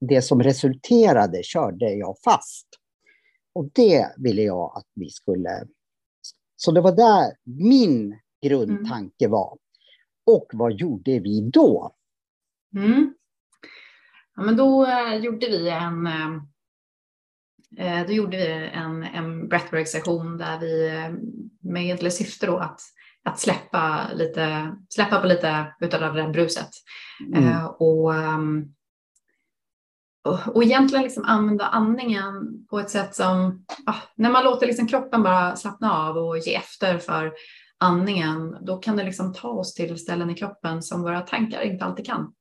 det 0.00 0.22
som 0.22 0.42
resulterade 0.42 1.42
körde 1.42 1.90
jag 1.94 2.16
fast. 2.24 2.66
Och 3.54 3.70
det 3.72 4.14
ville 4.16 4.42
jag 4.42 4.72
att 4.76 4.86
vi 4.94 5.10
skulle... 5.10 5.66
Så 6.56 6.72
det 6.72 6.80
var 6.80 6.92
där 6.92 7.32
min 7.44 8.20
grundtanke 8.42 9.28
var. 9.28 9.58
Och 10.26 10.46
vad 10.52 10.72
gjorde 10.72 11.18
vi 11.18 11.50
då? 11.50 11.94
Mm. 12.76 13.14
Ja, 14.36 14.42
men 14.42 14.56
då 14.56 14.86
eh, 14.86 15.14
gjorde 15.14 15.46
vi 15.46 15.68
en, 15.68 16.06
eh, 16.06 16.34
eh 17.78 18.06
då 18.06 18.12
gjorde 18.12 18.36
vi 18.36 18.70
en, 18.72 19.02
en 19.02 19.48
breathwork-session 19.48 20.38
där 20.38 20.58
vi 20.58 20.90
med 21.60 21.82
egentligen 21.82 22.12
syfte 22.12 22.46
då 22.46 22.58
att 22.58 22.80
att 23.24 23.40
släppa, 23.40 24.12
lite, 24.14 24.76
släppa 24.88 25.20
på 25.20 25.26
lite 25.26 25.74
utav 25.80 26.00
det 26.00 26.22
där 26.22 26.28
bruset. 26.28 26.68
Mm. 27.34 27.66
Och, 27.66 28.14
um, 28.14 28.74
och, 30.24 30.64
egentligen 30.64 31.04
liksom 31.04 31.24
använda 31.24 31.64
andningen 31.64 32.64
på 32.70 32.80
ett 32.80 32.90
sätt 32.90 33.14
som, 33.14 33.64
ah, 33.86 33.94
när 34.16 34.30
man 34.30 34.44
låter 34.44 34.66
liksom 34.66 34.88
kroppen 34.88 35.22
bara 35.22 35.56
slappna 35.56 35.92
av 35.92 36.16
och 36.16 36.38
ge 36.38 36.54
efter 36.54 36.98
för 36.98 37.32
andningen, 37.78 38.56
då 38.60 38.76
kan 38.76 38.96
det 38.96 39.04
liksom 39.04 39.34
ta 39.34 39.48
oss 39.48 39.74
till 39.74 39.98
ställen 39.98 40.30
i 40.30 40.34
kroppen 40.34 40.82
som 40.82 41.02
våra 41.02 41.20
tankar 41.20 41.62
inte 41.62 41.84
alltid 41.84 42.06
kan. 42.06 42.32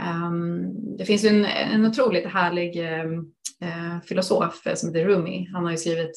Um, 0.00 0.96
det 0.96 1.04
finns 1.04 1.24
ju 1.24 1.28
en, 1.28 1.44
en 1.44 1.86
otroligt 1.86 2.26
härlig 2.26 2.76
uh, 2.76 4.00
filosof 4.04 4.62
som 4.74 4.88
heter 4.88 5.04
Rumi. 5.04 5.48
Han 5.52 5.64
har 5.64 5.70
ju 5.70 5.76
skrivit 5.76 6.16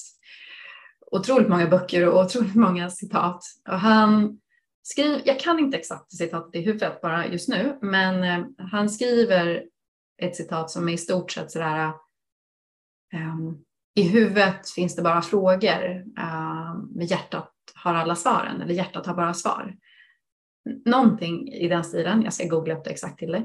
otroligt 1.12 1.50
många 1.50 1.68
böcker 1.68 2.08
och 2.08 2.26
otroligt 2.26 2.56
många 2.56 2.90
citat. 2.90 3.44
Och 3.70 3.80
han 3.80 4.40
skriver, 4.84 5.22
jag 5.26 5.40
kan 5.40 5.60
inte 5.60 5.78
exakt 5.78 6.12
citatet 6.12 6.56
i 6.56 6.62
huvudet 6.62 7.02
bara 7.02 7.28
just 7.28 7.50
nu, 7.50 7.78
men 7.82 8.42
uh, 8.42 8.48
han 8.72 8.90
skriver 8.90 9.64
ett 10.22 10.36
citat 10.36 10.72
som 10.72 10.90
är 10.90 10.94
i 10.94 10.98
stort 10.98 11.32
sett 11.32 11.52
sådär 11.52 11.94
um, 13.14 13.66
i 13.96 14.08
huvudet 14.08 14.70
finns 14.70 14.96
det 14.96 15.02
bara 15.02 15.22
frågor, 15.22 16.06
med 16.98 17.06
hjärtat 17.06 17.52
har 17.76 17.94
alla 17.94 18.16
svaren 18.16 18.62
eller 18.62 18.74
hjärtat 18.74 19.06
har 19.06 19.14
bara 19.14 19.34
svar. 19.34 19.76
Någonting 20.86 21.54
i 21.54 21.68
den 21.68 21.84
stilen, 21.84 22.22
jag 22.22 22.34
ska 22.34 22.48
googla 22.48 22.76
upp 22.76 22.84
det 22.84 22.90
exakt 22.90 23.20
till 23.20 23.32
dig. 23.32 23.42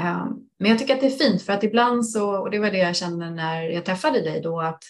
Um, 0.00 0.48
men 0.58 0.70
jag 0.70 0.78
tycker 0.78 0.94
att 0.94 1.00
det 1.00 1.06
är 1.06 1.10
fint 1.10 1.42
för 1.42 1.52
att 1.52 1.64
ibland 1.64 2.08
så, 2.08 2.38
och 2.38 2.50
det 2.50 2.58
var 2.58 2.70
det 2.70 2.78
jag 2.78 2.96
kände 2.96 3.30
när 3.30 3.62
jag 3.62 3.84
träffade 3.84 4.20
dig 4.20 4.40
då, 4.40 4.60
att 4.60 4.82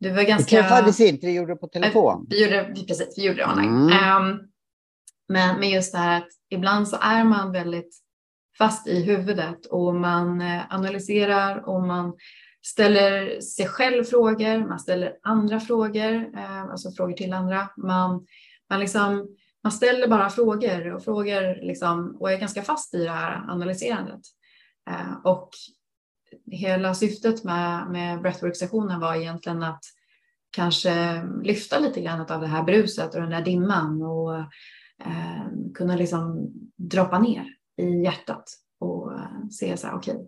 du 0.00 0.10
var 0.10 0.22
ganska... 0.22 0.56
Vi 0.56 0.62
träffades 0.62 1.00
inte, 1.00 1.26
vi 1.26 1.32
gjorde 1.34 1.52
det 1.52 1.56
på 1.56 1.68
telefon. 1.68 2.26
Vi 2.30 2.44
gjorde, 2.44 2.74
precis, 2.88 3.18
vi 3.18 3.26
gjorde 3.26 3.38
det 3.38 3.46
online. 3.46 3.90
Mm. 3.92 4.22
Um, 4.22 4.38
men, 5.28 5.60
men 5.60 5.70
just 5.70 5.92
det 5.92 5.98
här 5.98 6.18
att 6.18 6.28
ibland 6.50 6.88
så 6.88 6.96
är 7.00 7.24
man 7.24 7.52
väldigt 7.52 8.05
fast 8.58 8.86
i 8.86 9.02
huvudet 9.02 9.66
och 9.66 9.94
man 9.94 10.40
eh, 10.40 10.62
analyserar 10.70 11.68
och 11.68 11.82
man 11.82 12.16
ställer 12.66 13.40
sig 13.40 13.66
själv 13.66 14.04
frågor, 14.04 14.68
man 14.68 14.78
ställer 14.78 15.12
andra 15.22 15.60
frågor, 15.60 16.14
eh, 16.36 16.62
alltså 16.62 16.90
frågor 16.90 17.12
till 17.12 17.32
andra. 17.32 17.68
Man, 17.76 18.26
man, 18.70 18.80
liksom, 18.80 19.36
man 19.62 19.72
ställer 19.72 20.08
bara 20.08 20.30
frågor 20.30 20.94
och 20.94 21.04
frågor 21.04 21.66
liksom, 21.66 22.16
och 22.20 22.32
är 22.32 22.38
ganska 22.38 22.62
fast 22.62 22.94
i 22.94 23.04
det 23.04 23.10
här 23.10 23.50
analyserandet. 23.50 24.20
Eh, 24.90 25.16
och 25.24 25.50
hela 26.50 26.94
syftet 26.94 27.44
med, 27.44 27.90
med 27.90 28.20
breathwork-sessionen 28.20 29.00
var 29.00 29.14
egentligen 29.14 29.62
att 29.62 29.84
kanske 30.50 31.22
lyfta 31.42 31.78
lite 31.78 32.00
grann 32.00 32.20
av 32.20 32.40
det 32.40 32.46
här 32.46 32.62
bruset 32.62 33.14
och 33.14 33.20
den 33.20 33.30
där 33.30 33.42
dimman 33.42 34.02
och 34.02 34.38
eh, 35.04 35.46
kunna 35.74 35.96
liksom 35.96 36.52
droppa 36.76 37.18
ner 37.18 37.55
i 37.76 38.02
hjärtat 38.02 38.44
och 38.78 39.12
se 39.50 39.76
så 39.76 39.86
här, 39.86 39.96
okej, 39.96 40.14
okay, 40.14 40.26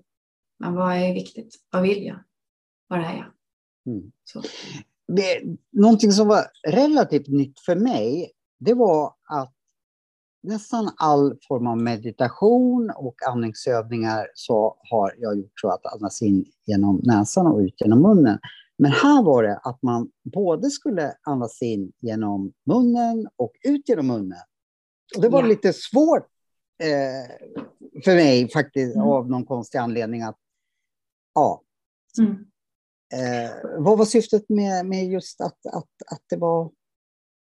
men 0.59 0.75
vad 0.75 0.97
är 0.97 1.15
viktigt? 1.15 1.55
Vad 1.71 1.83
vill 1.83 2.05
jag? 2.05 2.19
Var 2.89 2.99
är 2.99 3.03
jag? 3.03 3.33
Mm. 3.95 4.13
Så. 4.25 4.43
Det, 5.13 5.43
någonting 5.73 6.13
som 6.13 6.29
var 6.29 6.45
relativt 6.69 7.29
nytt 7.29 7.61
för 7.61 7.77
mig, 7.77 8.33
det 8.59 8.75
var 8.75 9.15
att 9.25 9.55
nästan 10.43 10.91
all 10.97 11.39
form 11.49 11.67
av 11.67 11.79
meditation 11.79 12.93
och 12.97 13.15
andningsövningar 13.29 14.27
så 14.35 14.77
har 14.91 15.15
jag 15.19 15.37
gjort 15.37 15.61
så 15.61 15.71
att 15.71 15.93
andas 15.95 16.23
in 16.23 16.45
genom 16.67 17.01
näsan 17.03 17.47
och 17.47 17.59
ut 17.59 17.81
genom 17.81 18.03
munnen. 18.03 18.39
Men 18.79 18.93
här 18.93 19.23
var 19.23 19.43
det 19.43 19.57
att 19.57 19.83
man 19.83 20.11
både 20.33 20.71
skulle 20.71 21.15
andas 21.23 21.63
in 21.63 21.93
genom 22.01 22.53
munnen 22.67 23.29
och 23.37 23.53
ut 23.69 23.89
genom 23.89 24.07
munnen. 24.07 24.39
Och 25.17 25.23
det 25.23 25.29
var 25.29 25.43
ja. 25.43 25.49
lite 25.49 25.73
svårt 25.73 26.27
eh, 26.79 27.49
för 28.05 28.15
mig 28.15 28.51
faktiskt 28.51 28.97
mm. 28.97 29.09
av 29.09 29.31
någon 29.31 29.45
konstig 29.45 29.79
anledning 29.79 30.23
att 30.23 30.39
ja. 31.35 31.63
Mm. 32.19 32.31
Eh, 33.15 33.51
vad 33.79 33.99
var 33.99 34.05
syftet 34.05 34.49
med, 34.49 34.87
med 34.87 35.07
just 35.07 35.41
att, 35.41 35.67
att, 35.67 36.13
att 36.13 36.23
det 36.31 36.37
var 36.37 36.71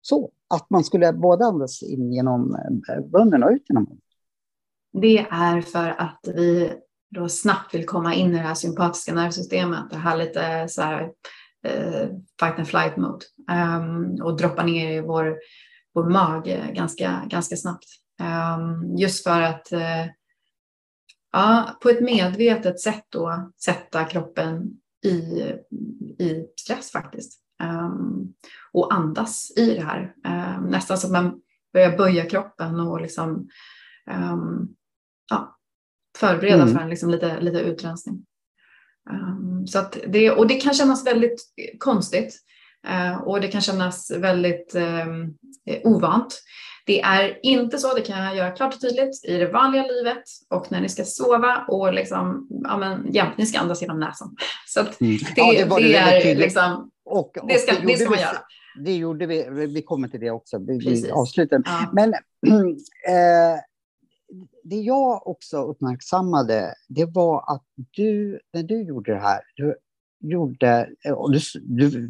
så? 0.01 0.31
Att 0.49 0.71
man 0.71 0.85
skulle 0.85 1.13
både 1.13 1.45
andas 1.45 1.83
in 1.83 2.13
genom 2.13 2.55
eh, 2.55 3.05
munnen 3.13 3.43
och 3.43 3.51
ut 3.51 3.65
genom 3.69 3.85
munnen? 3.85 4.01
Det 4.93 5.19
är 5.31 5.61
för 5.61 5.89
att 5.89 6.21
vi 6.35 6.73
då 7.11 7.29
snabbt 7.29 7.75
vill 7.75 7.87
komma 7.87 8.15
in 8.15 8.31
i 8.31 8.33
det 8.33 8.39
här 8.39 8.55
sympatiska 8.55 9.15
nervsystemet, 9.15 9.91
det 9.91 9.97
här 9.97 10.17
lite 10.17 10.69
så 10.69 10.83
här 10.83 11.03
eh, 11.67 12.09
fight 12.41 12.59
and 12.59 12.69
flight 12.69 12.97
mode 12.97 13.25
um, 13.53 14.23
och 14.23 14.37
droppa 14.37 14.63
ner 14.63 14.93
i 14.93 15.01
vår, 15.01 15.39
vår 15.95 16.11
mage 16.11 16.73
ganska, 16.75 17.23
ganska 17.29 17.57
snabbt. 17.57 17.87
Um, 18.21 18.97
just 18.97 19.25
för 19.25 19.41
att 19.41 19.73
uh, 19.73 20.07
ja, 21.33 21.79
på 21.83 21.89
ett 21.89 22.01
medvetet 22.01 22.81
sätt 22.81 23.05
då 23.09 23.53
sätta 23.65 24.05
kroppen 24.05 24.71
i, 25.05 25.19
i 26.25 26.47
stress 26.61 26.91
faktiskt. 26.91 27.41
Um, 27.63 28.35
och 28.73 28.95
andas 28.95 29.53
i 29.57 29.75
det 29.75 29.85
här. 29.85 30.15
Um, 30.59 30.65
nästan 30.65 30.99
så 30.99 31.07
att 31.07 31.13
man 31.13 31.41
börjar 31.73 31.97
böja 31.97 32.31
kroppen 32.31 32.81
och 32.81 33.01
liksom, 33.01 33.49
um, 34.11 34.69
ja, 35.31 35.59
förbereda 36.19 36.63
mm. 36.63 36.75
för 36.75 36.83
en 36.83 36.91
liksom 36.91 37.11
lite, 37.11 37.41
lite 37.41 37.61
utrensning. 37.61 38.27
så 39.67 39.79
att 39.79 39.99
det, 40.09 40.31
och 40.31 40.47
det 40.47 40.55
kan 40.55 40.75
kännas 40.75 41.07
väldigt 41.07 41.41
konstigt 41.79 42.35
och 43.25 43.41
det 43.41 43.49
kan 43.49 43.61
kännas 43.61 44.11
väldigt 44.11 44.77
ovant. 45.85 46.43
Det 46.87 47.01
är 47.01 47.39
inte 47.43 47.79
så, 47.79 47.95
det 47.95 48.01
kan 48.01 48.25
jag 48.25 48.37
göra 48.37 48.51
klart 48.51 48.75
och 48.75 48.81
tydligt, 48.81 49.25
i 49.25 49.37
det 49.37 49.47
vanliga 49.47 49.83
livet 49.83 50.23
och 50.49 50.73
när 50.73 50.81
ni 50.81 50.89
ska 50.89 51.05
sova 51.05 51.65
och 51.69 51.95
liksom, 51.95 52.49
ja 52.51 52.79
men 52.79 53.13
jämt, 53.13 53.39
ni 53.39 53.47
ska 53.47 53.59
andas 53.59 53.83
genom 53.83 54.01
näsan. 54.01 54.37
Så 54.67 54.81
att 54.81 55.01
mm. 55.01 55.17
det, 55.17 55.41
ja, 55.41 55.53
det, 55.53 55.65
det, 55.65 55.89
det 55.89 56.31
är 56.31 56.37
liksom, 56.37 56.91
och, 57.05 57.39
och 57.39 57.49
det 57.49 57.59
ska, 57.59 57.73
det 57.87 57.97
ska 57.97 58.11
man 58.11 58.19
vi, 58.19 58.23
göra. 58.23 58.39
Det 58.85 58.97
gjorde 58.97 59.27
vi, 59.27 59.67
vi 59.67 59.83
kommer 59.83 60.09
till 60.09 60.21
det 60.21 60.31
också, 60.31 60.59
vi 60.59 61.11
avslutar. 61.11 61.63
Ja. 61.65 61.91
Men 61.93 62.15
äh, 62.15 62.21
det 64.65 64.77
jag 64.77 65.27
också 65.27 65.63
uppmärksammade, 65.63 66.75
det 66.89 67.05
var 67.05 67.55
att 67.55 67.65
du, 67.91 68.41
när 68.53 68.63
du 68.63 68.83
gjorde 68.83 69.13
det 69.13 69.21
här, 69.21 69.41
du 69.55 69.77
gjorde, 70.21 70.91
eh, 71.05 71.13
och 71.13 71.33
du, 71.33 71.41
du 71.63 72.09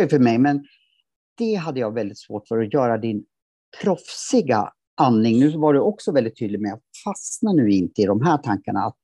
ju 0.00 0.08
för 0.08 0.18
mig, 0.18 0.38
men 0.38 0.66
det 1.38 1.54
hade 1.54 1.80
jag 1.80 1.94
väldigt 1.94 2.18
svårt 2.18 2.48
för 2.48 2.58
att 2.58 2.72
göra 2.72 2.98
din 2.98 3.24
proffsiga 3.82 4.72
andning. 4.94 5.40
Nu 5.40 5.56
var 5.56 5.74
du 5.74 5.80
också 5.80 6.12
väldigt 6.12 6.38
tydlig 6.38 6.60
med 6.60 6.72
att 6.72 6.82
fastna 7.04 7.52
nu 7.52 7.70
inte 7.70 8.02
i 8.02 8.06
de 8.06 8.22
här 8.22 8.38
tankarna, 8.38 8.80
att, 8.80 8.98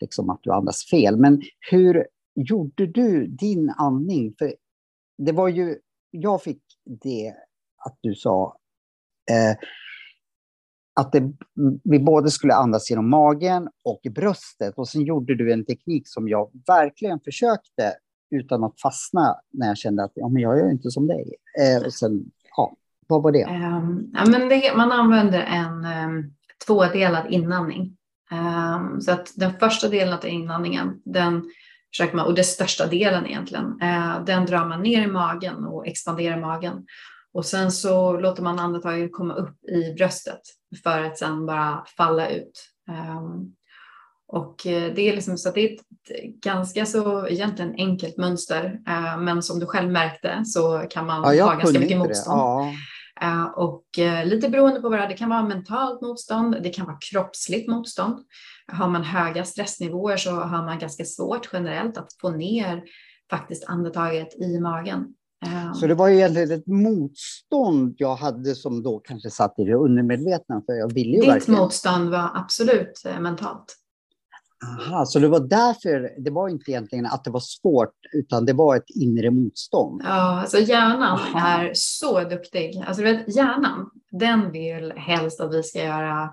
liksom 0.00 0.30
att 0.30 0.40
du 0.42 0.52
andas 0.52 0.84
fel. 0.84 1.16
Men 1.16 1.42
hur 1.70 2.06
gjorde 2.34 2.86
du 2.86 3.26
din 3.26 3.70
andning? 3.70 4.34
För 4.38 4.54
det 5.18 5.32
var 5.32 5.48
ju, 5.48 5.78
jag 6.10 6.42
fick 6.42 6.62
det 7.02 7.34
att 7.84 7.98
du 8.00 8.14
sa 8.14 8.56
eh, 9.30 9.56
att 10.94 11.12
det, 11.12 11.32
vi 11.84 11.98
både 11.98 12.30
skulle 12.30 12.54
andas 12.54 12.90
genom 12.90 13.10
magen 13.10 13.68
och 13.84 14.00
bröstet. 14.14 14.74
Och 14.76 14.88
sen 14.88 15.02
gjorde 15.02 15.34
du 15.34 15.52
en 15.52 15.64
teknik 15.64 16.02
som 16.06 16.28
jag 16.28 16.50
verkligen 16.66 17.20
försökte 17.20 17.92
utan 18.30 18.64
att 18.64 18.80
fastna 18.80 19.36
när 19.52 19.66
jag 19.66 19.78
kände 19.78 20.04
att 20.04 20.12
ja, 20.14 20.28
men 20.28 20.42
jag 20.42 20.58
gör 20.58 20.70
inte 20.70 20.90
som 20.90 21.06
dig. 21.06 21.34
Eh, 21.60 21.86
och 21.86 21.92
sen, 21.92 22.24
ja, 22.56 22.76
vad 23.06 23.22
var 23.22 23.32
det? 23.32 23.44
Um, 23.44 24.10
ja, 24.14 24.24
men 24.26 24.48
det, 24.48 24.76
man 24.76 24.92
använder 24.92 25.40
en 25.40 25.84
um, 26.08 26.34
tvådelad 26.66 27.26
inandning. 27.30 27.96
Um, 28.32 29.00
så 29.00 29.12
att 29.12 29.32
den 29.36 29.58
första 29.58 29.88
delen 29.88 30.14
av 30.14 30.26
inandningen, 30.26 31.00
den 31.04 31.44
försöker 31.90 32.16
man, 32.16 32.26
och 32.26 32.34
den 32.34 32.44
största 32.44 32.86
delen 32.86 33.26
egentligen, 33.26 33.64
uh, 33.64 34.24
den 34.24 34.46
drar 34.46 34.66
man 34.68 34.82
ner 34.82 35.02
i 35.02 35.06
magen 35.06 35.64
och 35.64 35.86
expanderar 35.86 36.40
magen. 36.40 36.86
Och 37.32 37.46
sen 37.46 37.72
så 37.72 38.20
låter 38.20 38.42
man 38.42 38.58
andetaget 38.58 39.12
komma 39.12 39.34
upp 39.34 39.64
i 39.64 39.94
bröstet 39.94 40.40
för 40.82 41.02
att 41.02 41.18
sen 41.18 41.46
bara 41.46 41.84
falla 41.96 42.28
ut. 42.28 42.68
Um, 42.88 43.54
och 44.28 44.66
eh, 44.66 44.94
det 44.94 45.08
är 45.08 45.14
liksom 45.14 45.38
så 45.38 45.48
att 45.48 45.54
det 45.54 45.70
är 45.70 45.74
ett 45.74 45.80
ganska 46.42 46.86
så 46.86 47.28
egentligen 47.28 47.74
enkelt 47.76 48.16
mönster, 48.16 48.80
uh, 48.88 49.18
men 49.18 49.42
som 49.42 49.58
du 49.58 49.66
själv 49.66 49.90
märkte 49.92 50.44
så 50.44 50.86
kan 50.90 51.06
man 51.06 51.36
ja, 51.36 51.44
ha 51.44 51.54
ganska 51.54 51.78
mycket 51.78 51.98
motstånd. 51.98 52.40
Ja. 52.40 52.72
Eh, 53.22 53.44
och 53.44 53.98
eh, 53.98 54.26
lite 54.26 54.48
beroende 54.48 54.80
på 54.80 54.88
vad 54.88 54.98
det 54.98 55.04
är, 55.04 55.08
det 55.08 55.16
kan 55.16 55.30
vara 55.30 55.42
mentalt 55.42 56.00
motstånd, 56.00 56.56
det 56.62 56.70
kan 56.70 56.86
vara 56.86 56.98
kroppsligt 57.10 57.68
motstånd. 57.68 58.18
Har 58.72 58.88
man 58.88 59.04
höga 59.04 59.44
stressnivåer 59.44 60.16
så 60.16 60.30
har 60.30 60.64
man 60.64 60.78
ganska 60.78 61.04
svårt 61.04 61.50
generellt 61.52 61.98
att 61.98 62.08
få 62.20 62.30
ner 62.30 62.82
faktiskt 63.30 63.68
andetaget 63.68 64.34
i 64.34 64.60
magen. 64.60 65.14
Eh, 65.42 65.72
så 65.72 65.86
det 65.86 65.94
var 65.94 66.08
ju 66.08 66.16
egentligen 66.16 66.50
ett 66.50 66.66
motstånd 66.66 67.94
jag 67.98 68.16
hade 68.16 68.54
som 68.54 68.82
då 68.82 68.98
kanske 68.98 69.30
satt 69.30 69.58
i 69.58 69.64
det 69.64 69.74
undermedvetna, 69.74 70.62
för 70.66 70.72
jag 70.72 70.94
ville 70.94 71.10
ju 71.10 71.20
Ditt 71.20 71.30
verkligen... 71.30 71.60
motstånd 71.60 72.10
var 72.10 72.30
absolut 72.34 73.02
mentalt. 73.20 73.78
Aha, 74.64 75.06
så 75.06 75.18
det 75.18 75.28
var 75.28 75.40
därför, 75.40 76.10
det 76.18 76.30
var 76.30 76.48
inte 76.48 76.70
egentligen 76.70 77.06
att 77.06 77.24
det 77.24 77.30
var 77.30 77.40
svårt, 77.40 77.94
utan 78.12 78.46
det 78.46 78.52
var 78.52 78.76
ett 78.76 78.90
inre 78.94 79.30
motstånd? 79.30 80.02
Ja, 80.04 80.40
alltså 80.40 80.58
hjärnan 80.58 81.02
Aha. 81.02 81.48
är 81.48 81.70
så 81.74 82.24
duktig. 82.24 82.84
Alltså 82.86 83.02
du 83.02 83.16
vet, 83.16 83.36
hjärnan, 83.36 83.90
den 84.10 84.52
vill 84.52 84.92
helst 84.96 85.40
att 85.40 85.54
vi 85.54 85.62
ska 85.62 85.84
göra 85.84 86.30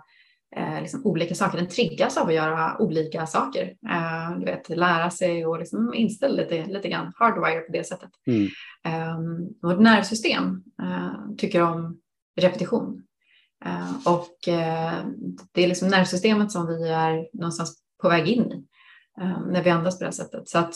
eh, 0.55 0.81
liksom 0.81 1.05
olika 1.05 1.35
saker. 1.35 1.57
Den 1.57 1.67
triggas 1.67 2.17
av 2.17 2.27
att 2.27 2.33
göra 2.33 2.81
olika 2.81 3.25
saker. 3.25 3.75
Eh, 3.89 4.39
du 4.39 4.45
vet, 4.45 4.69
lära 4.69 5.09
sig 5.09 5.45
och 5.45 5.59
liksom 5.59 5.93
inställa 5.93 6.35
lite, 6.35 6.65
lite 6.65 6.89
grann, 6.89 7.13
hardwire 7.15 7.59
på 7.59 7.71
det 7.71 7.83
sättet. 7.83 8.09
Mm. 8.27 8.47
Eh, 8.85 9.17
vårt 9.61 9.79
nervsystem 9.79 10.63
eh, 10.81 11.35
tycker 11.37 11.61
om 11.61 11.99
repetition. 12.41 13.03
Eh, 13.65 14.13
och 14.13 14.47
eh, 14.47 15.05
det 15.51 15.63
är 15.63 15.67
liksom 15.67 15.87
nervsystemet 15.87 16.51
som 16.51 16.67
vi 16.67 16.89
är 16.89 17.37
någonstans 17.37 17.79
på 18.01 18.09
väg 18.09 18.27
in 18.27 18.51
i 18.51 18.65
när 19.51 19.63
vi 19.63 19.69
andas 19.69 19.97
på 19.97 20.03
det 20.03 20.07
här 20.07 20.11
sättet. 20.11 20.49
Så 20.49 20.59
att 20.59 20.75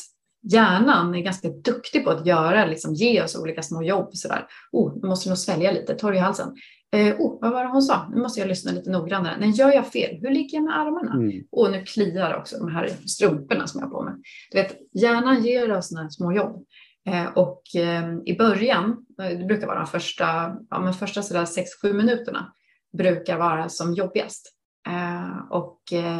hjärnan 0.51 1.15
är 1.15 1.19
ganska 1.19 1.49
duktig 1.49 2.03
på 2.03 2.09
att 2.09 2.25
göra, 2.25 2.65
liksom, 2.65 2.93
ge 2.93 3.23
oss 3.23 3.35
olika 3.35 3.61
små 3.61 3.83
jobb. 3.83 4.09
Sådär. 4.13 4.45
Oh, 4.71 4.93
nu 5.01 5.07
måste 5.07 5.29
nog 5.29 5.37
svälja 5.37 5.71
lite, 5.71 5.95
torr 5.95 6.15
i 6.15 6.17
halsen. 6.17 6.55
Eh, 6.93 7.15
oh, 7.19 7.37
vad 7.41 7.51
var 7.51 7.63
det 7.63 7.69
hon 7.69 7.81
sa? 7.81 8.09
Nu 8.09 8.21
måste 8.21 8.39
jag 8.39 8.47
lyssna 8.47 8.71
lite 8.71 8.89
noggrannare. 8.89 9.37
Nej, 9.39 9.49
gör 9.49 9.71
jag 9.71 9.87
fel? 9.87 10.17
Hur 10.21 10.29
ligger 10.29 10.57
jag 10.57 10.63
med 10.63 10.79
armarna? 10.79 11.13
Mm. 11.13 11.43
Och 11.51 11.71
nu 11.71 11.83
kliar 11.83 12.35
också 12.35 12.57
de 12.57 12.71
här 12.71 12.87
strumporna 12.87 13.67
som 13.67 13.79
jag 13.79 13.87
har 13.87 13.91
på 13.91 14.03
mig. 14.03 14.13
Du 14.51 14.57
vet, 14.57 14.77
hjärnan 14.93 15.43
ger 15.43 15.77
oss 15.77 15.89
sådana 15.89 16.09
små 16.09 16.31
jobb. 16.31 16.65
Eh, 17.05 17.37
och 17.37 17.61
eh, 17.75 18.17
i 18.25 18.37
början, 18.37 19.05
eh, 19.21 19.37
det 19.37 19.45
brukar 19.45 19.67
vara 19.67 19.79
de 19.79 19.87
första, 19.87 20.25
ja, 20.69 20.79
men 20.79 20.93
första 20.93 21.21
6-7 21.21 21.93
minuterna, 21.93 22.53
brukar 22.97 23.37
vara 23.37 23.69
som 23.69 23.93
jobbigast. 23.93 24.53
Eh, 24.87 25.37
och 25.49 25.81
eh, 25.93 26.19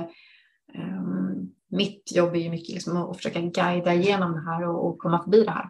ehm, 0.76 1.52
mitt 1.72 2.16
jobb 2.16 2.36
är 2.36 2.40
ju 2.40 2.50
mycket 2.50 2.74
liksom 2.74 2.98
att 2.98 3.18
försöka 3.18 3.42
guida 3.42 3.94
igenom 3.94 4.32
det 4.32 4.42
här 4.52 4.68
och, 4.70 4.88
och 4.88 5.00
komma 5.00 5.24
förbi 5.24 5.44
det 5.44 5.52
här. 5.52 5.70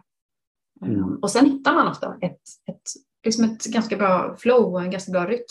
Mm. 0.86 0.98
Ehm, 0.98 1.18
och 1.22 1.30
sen 1.30 1.46
hittar 1.46 1.74
man 1.74 1.88
ofta 1.88 2.16
ett, 2.20 2.40
ett 2.70 2.82
liksom 3.24 3.44
ett 3.44 3.64
ganska 3.64 3.96
bra 3.96 4.36
flow 4.36 4.72
och 4.72 4.82
en 4.82 4.90
ganska 4.90 5.12
bra 5.12 5.26
rytm. 5.26 5.44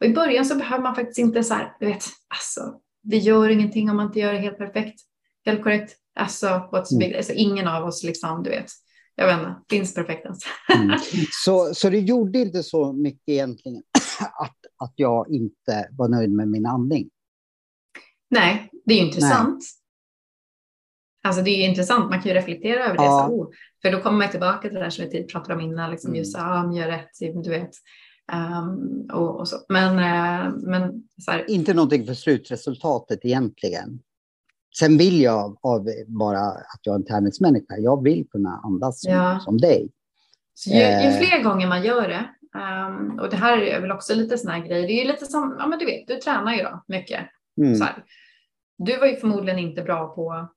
Och 0.00 0.06
i 0.06 0.14
början 0.14 0.44
så 0.44 0.54
behöver 0.54 0.82
man 0.82 0.94
faktiskt 0.94 1.18
inte 1.18 1.44
så 1.44 1.54
här, 1.54 1.76
du 1.80 1.86
vet, 1.86 2.04
alltså, 2.28 2.80
det 3.02 3.16
gör 3.16 3.48
ingenting 3.48 3.90
om 3.90 3.96
man 3.96 4.06
inte 4.06 4.18
gör 4.18 4.32
det 4.32 4.38
helt 4.38 4.58
perfekt, 4.58 5.00
helt 5.44 5.62
korrekt. 5.62 5.96
Alltså, 6.20 6.46
what's 6.46 6.92
mm. 6.92 6.98
big? 6.98 7.16
Alltså, 7.16 7.32
ingen 7.32 7.68
av 7.68 7.84
oss 7.84 8.02
liksom, 8.02 8.42
du 8.42 8.50
vet, 8.50 8.70
jag 9.14 9.26
vet 9.26 9.38
inte, 9.38 9.54
finns 9.70 9.94
perfektens. 9.94 10.44
mm. 10.74 10.98
så, 11.44 11.74
så 11.74 11.90
det 11.90 11.98
gjorde 11.98 12.38
inte 12.38 12.62
så 12.62 12.92
mycket 12.92 13.28
egentligen 13.28 13.82
att, 14.20 14.56
att 14.76 14.92
jag 14.96 15.30
inte 15.30 15.88
var 15.92 16.08
nöjd 16.08 16.30
med 16.30 16.48
min 16.48 16.66
andning? 16.66 17.10
Nej, 18.30 18.70
det 18.84 18.94
är 18.94 18.98
ju 18.98 19.06
intressant. 19.06 19.64
Alltså 21.28 21.42
det 21.42 21.50
är 21.50 21.56
ju 21.56 21.64
intressant, 21.64 22.10
man 22.10 22.22
kan 22.22 22.28
ju 22.28 22.34
reflektera 22.34 22.84
över 22.84 22.96
det. 22.96 23.04
Ja. 23.04 23.26
Så, 23.28 23.34
oh, 23.34 23.48
för 23.82 23.92
då 23.92 24.00
kommer 24.00 24.18
man 24.18 24.30
tillbaka 24.30 24.68
till 24.68 24.74
det 24.74 24.80
där 24.80 24.90
som 24.90 25.08
vi 25.12 25.24
pratade 25.24 25.54
om 25.54 25.60
innan, 25.60 25.90
liksom 25.90 26.14
just 26.14 26.36
mm. 26.36 26.48
ah, 26.50 26.72
gör 26.72 26.86
rätt, 26.86 27.44
du 27.44 27.50
vet. 27.50 27.70
Um, 28.32 29.10
och, 29.12 29.40
och, 29.40 29.48
så. 29.48 29.56
Men, 29.68 29.92
uh, 29.92 30.54
men 30.56 31.02
så 31.18 31.30
här. 31.30 31.50
Inte 31.50 31.74
någonting 31.74 32.06
för 32.06 32.14
slutresultatet 32.14 33.24
egentligen. 33.24 34.00
Sen 34.78 34.98
vill 34.98 35.20
jag 35.20 35.58
av 35.62 35.88
bara 36.06 36.40
att 36.40 36.80
jag 36.82 36.92
är 36.92 36.98
en 36.98 37.04
tävlingsmänniska, 37.04 37.76
jag 37.78 38.02
vill 38.02 38.28
kunna 38.30 38.60
andas 38.64 39.00
som, 39.00 39.12
ja. 39.12 39.40
som 39.40 39.58
dig. 39.58 39.90
Ju, 40.66 40.74
ju, 40.74 40.82
eh. 40.82 41.18
fler 41.18 41.42
gånger 41.42 41.66
man 41.66 41.82
gör 41.82 42.08
det, 42.08 42.24
um, 42.58 43.18
och 43.18 43.30
det 43.30 43.36
här 43.36 43.62
är 43.62 43.80
väl 43.80 43.92
också 43.92 44.14
lite 44.14 44.38
sån 44.38 44.50
här 44.50 44.66
grej, 44.66 44.86
det 44.86 44.92
är 44.92 45.04
ju 45.04 45.12
lite 45.12 45.26
som, 45.26 45.56
ja 45.58 45.66
men 45.66 45.78
du 45.78 45.84
vet, 45.84 46.08
du 46.08 46.16
tränar 46.16 46.54
ju 46.54 46.62
då 46.62 46.84
mycket. 46.88 47.20
Mm. 47.60 47.74
Så 47.76 47.84
här. 47.84 48.04
Du 48.78 48.96
var 48.96 49.06
ju 49.06 49.16
förmodligen 49.16 49.58
inte 49.58 49.82
bra 49.82 50.14
på 50.14 50.48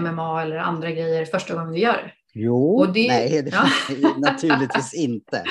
MMA 0.00 0.42
eller 0.42 0.56
andra 0.56 0.90
grejer 0.90 1.24
första 1.24 1.54
gången 1.54 1.72
du 1.72 1.78
gör 1.78 1.92
det. 1.92 2.12
Jo, 2.34 2.86
det, 2.86 3.08
nej, 3.08 3.42
det, 3.42 3.50
ja. 3.50 4.14
naturligtvis 4.16 4.94
inte. 4.94 5.44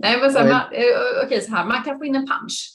Nej, 0.00 0.20
men 0.20 0.32
så 0.32 0.38
här, 0.38 0.48
man, 0.48 0.60
eh, 0.72 1.24
okej, 1.24 1.40
så 1.40 1.50
här, 1.50 1.64
man 1.66 1.82
kan 1.82 1.98
få 1.98 2.04
in 2.04 2.16
en 2.16 2.26
punch. 2.26 2.70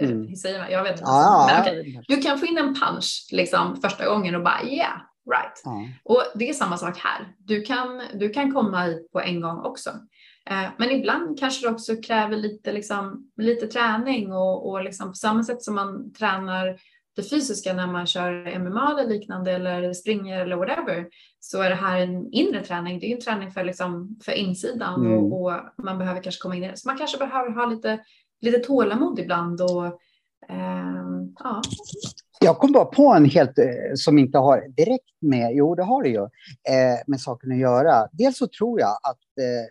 Mm. 0.00 0.36
Säger 0.36 0.58
man, 0.58 0.70
jag 0.70 0.82
vet 0.82 0.92
inte. 0.92 1.02
Ja, 1.04 1.62
men, 1.64 1.80
okay. 1.80 2.00
Du 2.08 2.16
kan 2.16 2.38
få 2.38 2.46
in 2.46 2.58
en 2.58 2.74
punch 2.74 3.28
liksom, 3.32 3.76
första 3.82 4.08
gången 4.08 4.34
och 4.34 4.42
bara 4.42 4.62
yeah, 4.64 4.96
right. 5.30 5.62
Ja. 5.64 5.88
Och 6.04 6.22
det 6.34 6.48
är 6.48 6.52
samma 6.52 6.76
sak 6.76 6.98
här. 6.98 7.28
Du 7.38 7.62
kan, 7.62 8.02
du 8.14 8.28
kan 8.28 8.52
komma 8.52 8.82
hit 8.82 9.12
på 9.12 9.20
en 9.20 9.40
gång 9.40 9.58
också. 9.58 9.90
Eh, 10.50 10.68
men 10.76 10.90
ibland 10.90 11.38
kanske 11.38 11.66
det 11.66 11.72
också 11.72 11.96
kräver 11.96 12.36
lite, 12.36 12.72
liksom, 12.72 13.30
lite 13.36 13.66
träning 13.66 14.32
och, 14.32 14.70
och 14.70 14.84
liksom 14.84 15.08
på 15.08 15.14
samma 15.14 15.44
sätt 15.44 15.62
som 15.62 15.74
man 15.74 16.12
tränar 16.12 16.78
det 17.16 17.22
fysiska 17.22 17.72
när 17.72 17.86
man 17.86 18.06
kör 18.06 18.58
MMA 18.58 18.90
eller 18.90 19.08
liknande 19.08 19.52
eller 19.52 19.92
springer 19.92 20.40
eller 20.40 20.56
whatever 20.56 21.08
så 21.40 21.62
är 21.62 21.70
det 21.70 21.76
här 21.76 22.00
en 22.00 22.32
inre 22.32 22.64
träning. 22.64 23.00
Det 23.00 23.06
är 23.06 23.14
en 23.14 23.20
träning 23.20 23.50
för, 23.50 23.64
liksom, 23.64 24.18
för 24.24 24.32
insidan 24.32 25.06
mm. 25.06 25.18
och, 25.18 25.42
och, 25.42 25.52
man 25.84 25.98
behöver 25.98 26.22
kanske 26.22 26.42
komma 26.42 26.56
in 26.56 26.64
i 26.64 26.68
det. 26.68 26.76
Så 26.76 26.88
man 26.88 26.98
kanske 26.98 27.18
behöver 27.18 27.50
ha 27.50 27.66
lite, 27.66 27.98
lite 28.40 28.58
tålamod 28.58 29.18
ibland 29.18 29.60
och 29.60 29.86
eh, 30.48 31.02
ja. 31.38 31.62
Jag 32.40 32.58
kom 32.58 32.72
bara 32.72 32.84
på 32.84 33.14
en 33.14 33.24
helt 33.24 33.58
eh, 33.58 33.94
som 33.94 34.18
inte 34.18 34.38
har 34.38 34.68
direkt 34.68 35.16
med, 35.20 35.54
jo 35.54 35.74
det 35.74 35.82
har 35.82 36.02
det 36.02 36.08
ju, 36.08 36.22
eh, 36.22 37.00
med 37.06 37.20
saken 37.20 37.52
att 37.52 37.58
göra. 37.58 38.08
Dels 38.12 38.38
så 38.38 38.46
tror 38.46 38.80
jag 38.80 38.92
att 39.02 39.38
eh, 39.40 39.66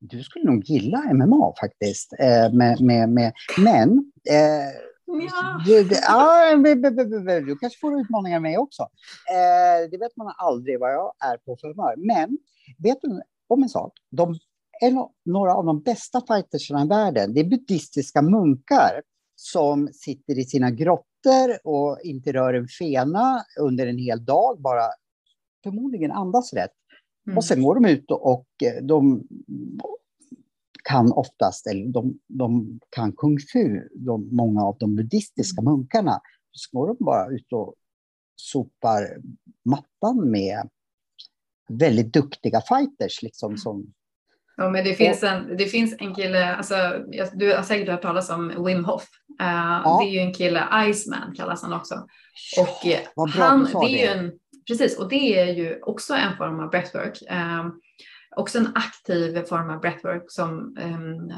du 0.00 0.22
skulle 0.22 0.44
nog 0.44 0.64
gilla 0.64 1.12
MMA 1.12 1.54
faktiskt. 1.60 2.12
Eh, 2.18 2.52
med, 2.52 2.80
med, 2.80 3.08
med, 3.08 3.32
men 3.58 4.12
eh, 4.30 4.89
Ja. 5.18 5.62
Du, 5.66 5.84
du, 5.84 5.94
ja, 5.94 7.40
du 7.40 7.56
kanske 7.56 7.78
får 7.80 8.00
utmaningar 8.00 8.36
av 8.36 8.42
mig 8.42 8.58
också. 8.58 8.82
Eh, 8.82 9.90
det 9.90 9.98
vet 9.98 10.16
man 10.16 10.34
aldrig 10.36 10.80
vad 10.80 10.92
jag 10.94 11.12
är 11.24 11.36
på 11.36 11.56
för 11.60 11.68
humör. 11.68 11.94
Men 11.96 12.38
vet 12.78 12.98
du 13.02 13.22
om 13.48 13.62
en 13.62 13.68
sak? 13.68 13.92
De, 14.10 14.38
en, 14.80 15.06
några 15.24 15.54
av 15.54 15.64
de 15.64 15.82
bästa 15.82 16.20
fightersarna 16.20 16.84
i 16.84 16.88
världen, 16.88 17.34
det 17.34 17.40
är 17.40 17.44
buddhistiska 17.44 18.22
munkar 18.22 19.02
som 19.36 19.88
sitter 19.92 20.38
i 20.38 20.44
sina 20.44 20.70
grottor 20.70 21.66
och 21.66 21.98
inte 22.02 22.32
rör 22.32 22.54
en 22.54 22.68
fena 22.68 23.44
under 23.60 23.86
en 23.86 23.98
hel 23.98 24.24
dag, 24.24 24.60
bara 24.60 24.84
förmodligen 25.62 26.12
andas 26.12 26.52
rätt. 26.52 26.70
Mm. 27.26 27.36
Och 27.36 27.44
sen 27.44 27.62
går 27.62 27.74
de 27.74 27.84
ut 27.84 28.10
och 28.10 28.46
de 28.82 29.28
kan 30.84 31.12
oftast, 31.12 31.66
eller 31.66 31.86
de, 31.86 32.18
de 32.26 32.80
kan 32.90 33.12
kung 33.12 33.38
fu, 33.52 33.88
de, 33.94 34.36
många 34.36 34.62
av 34.62 34.76
de 34.78 34.96
buddhistiska 34.96 35.60
mm. 35.60 35.72
munkarna. 35.72 36.20
Så 36.52 36.78
går 36.78 36.86
de 36.86 37.04
bara 37.04 37.26
ut 37.30 37.52
och 37.52 37.74
sopar 38.36 39.16
mattan 39.64 40.30
med 40.30 40.68
väldigt 41.68 42.12
duktiga 42.12 42.60
fighters. 42.60 43.22
Liksom, 43.22 43.56
som, 43.56 43.92
Ja, 44.60 44.70
men 44.70 44.84
det 44.84 44.94
finns 44.94 45.22
en, 45.22 45.56
det 45.56 45.66
finns 45.66 45.94
en 45.98 46.14
kille, 46.14 46.54
alltså, 46.54 46.74
du 47.32 47.54
har 47.54 47.62
säkert 47.62 47.88
hört 47.88 48.02
talas 48.02 48.30
om 48.30 48.64
Wim 48.66 48.84
Hof. 48.84 49.08
Uh, 49.40 49.46
ja. 49.84 49.98
Det 50.02 50.08
är 50.08 50.12
ju 50.12 50.18
en 50.18 50.34
kille, 50.34 50.64
Iceman 50.88 51.34
kallas 51.36 51.62
han 51.62 51.72
också. 51.72 51.94
Och 52.58 52.78
ja, 52.84 53.26
han, 53.34 53.64
det 53.64 53.86
är 53.86 53.88
ju 53.88 54.20
en, 54.20 54.32
precis, 54.66 54.98
och 54.98 55.08
det 55.08 55.40
är 55.40 55.54
ju 55.54 55.82
också 55.82 56.14
en 56.14 56.36
form 56.36 56.60
av 56.60 56.70
breathwork. 56.70 57.22
Um, 57.30 57.80
också 58.36 58.58
en 58.58 58.72
aktiv 58.74 59.42
form 59.42 59.70
av 59.70 59.80
breathwork 59.80 60.24
som 60.28 60.76
um, 60.80 61.32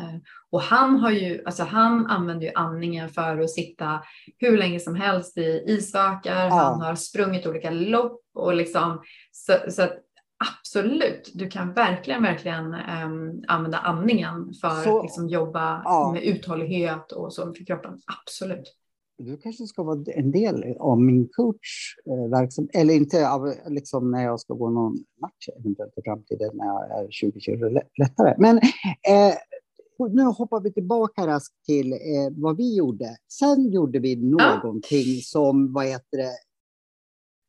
och 0.51 0.61
han 0.61 0.97
har 0.97 1.11
ju, 1.11 1.43
alltså 1.45 1.62
han 1.62 2.07
använder 2.07 2.47
ju 2.47 2.53
andningen 2.55 3.09
för 3.09 3.38
att 3.38 3.51
sitta 3.51 4.03
hur 4.38 4.59
länge 4.59 4.80
som 4.80 4.95
helst 4.95 5.38
i 5.38 5.64
isvakar. 5.66 6.47
Ja. 6.47 6.55
Han 6.55 6.80
har 6.80 6.95
sprungit 6.95 7.47
olika 7.47 7.70
lopp 7.70 8.20
och 8.34 8.55
liksom 8.55 9.03
så, 9.30 9.53
så 9.68 9.82
att 9.82 9.99
absolut, 10.61 11.30
du 11.34 11.49
kan 11.49 11.72
verkligen, 11.72 12.22
verkligen 12.22 12.74
um, 12.74 13.45
använda 13.49 13.78
andningen 13.78 14.53
för 14.61 14.68
att 14.68 15.03
liksom, 15.03 15.28
jobba 15.28 15.82
ja. 15.84 16.12
med 16.12 16.22
uthållighet 16.22 17.12
och 17.12 17.34
så 17.34 17.55
för 17.55 17.66
kroppen. 17.66 17.99
Absolut 18.07 18.82
du 19.25 19.37
kanske 19.37 19.66
ska 19.66 19.83
vara 19.83 20.05
en 20.07 20.31
del 20.31 20.77
av 20.79 21.01
min 21.01 21.29
coachverksamhet, 21.29 22.77
eller 22.77 22.95
inte 22.95 23.31
av, 23.31 23.55
liksom 23.66 24.11
när 24.11 24.25
jag 24.25 24.41
ska 24.41 24.55
gå 24.55 24.70
någon 24.70 25.05
match 25.20 25.49
eventuellt 25.61 25.99
i 25.99 26.03
framtiden 26.03 26.51
när 26.55 26.66
jag 26.66 27.05
är 27.05 27.11
20 27.11 27.41
kilo 27.41 27.81
lättare. 27.99 28.35
Men 28.39 28.57
eh, 29.09 29.35
nu 30.11 30.23
hoppar 30.23 30.61
vi 30.61 30.73
tillbaka 30.73 31.27
raskt 31.27 31.64
till 31.66 31.93
eh, 31.93 31.99
vad 32.31 32.57
vi 32.57 32.77
gjorde. 32.77 33.16
Sen 33.29 33.70
gjorde 33.70 33.99
vi 33.99 34.16
någonting 34.16 35.14
ja. 35.14 35.20
som, 35.23 35.73
vad 35.73 35.87
heter 35.87 36.18
det, 36.18 36.33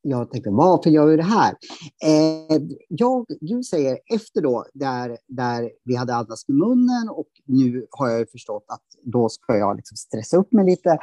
jag 0.05 0.31
tänkte 0.31 0.49
varför 0.49 0.89
gör 0.89 1.05
vi 1.05 1.17
det 1.17 1.23
här? 1.23 1.55
Eh, 2.03 2.61
jag, 2.87 3.25
du 3.41 3.63
säger 3.63 3.99
efter 4.13 4.41
då, 4.41 4.65
där, 4.73 5.17
där 5.27 5.71
vi 5.83 5.95
hade 5.95 6.15
andats 6.15 6.47
med 6.47 6.57
munnen 6.57 7.09
och 7.09 7.27
nu 7.45 7.87
har 7.89 8.09
jag 8.09 8.31
förstått 8.31 8.65
att 8.67 8.83
då 9.03 9.29
ska 9.29 9.57
jag 9.57 9.75
liksom 9.75 9.97
stressa 9.97 10.37
upp 10.37 10.51
mig 10.53 10.65
lite. 10.65 10.97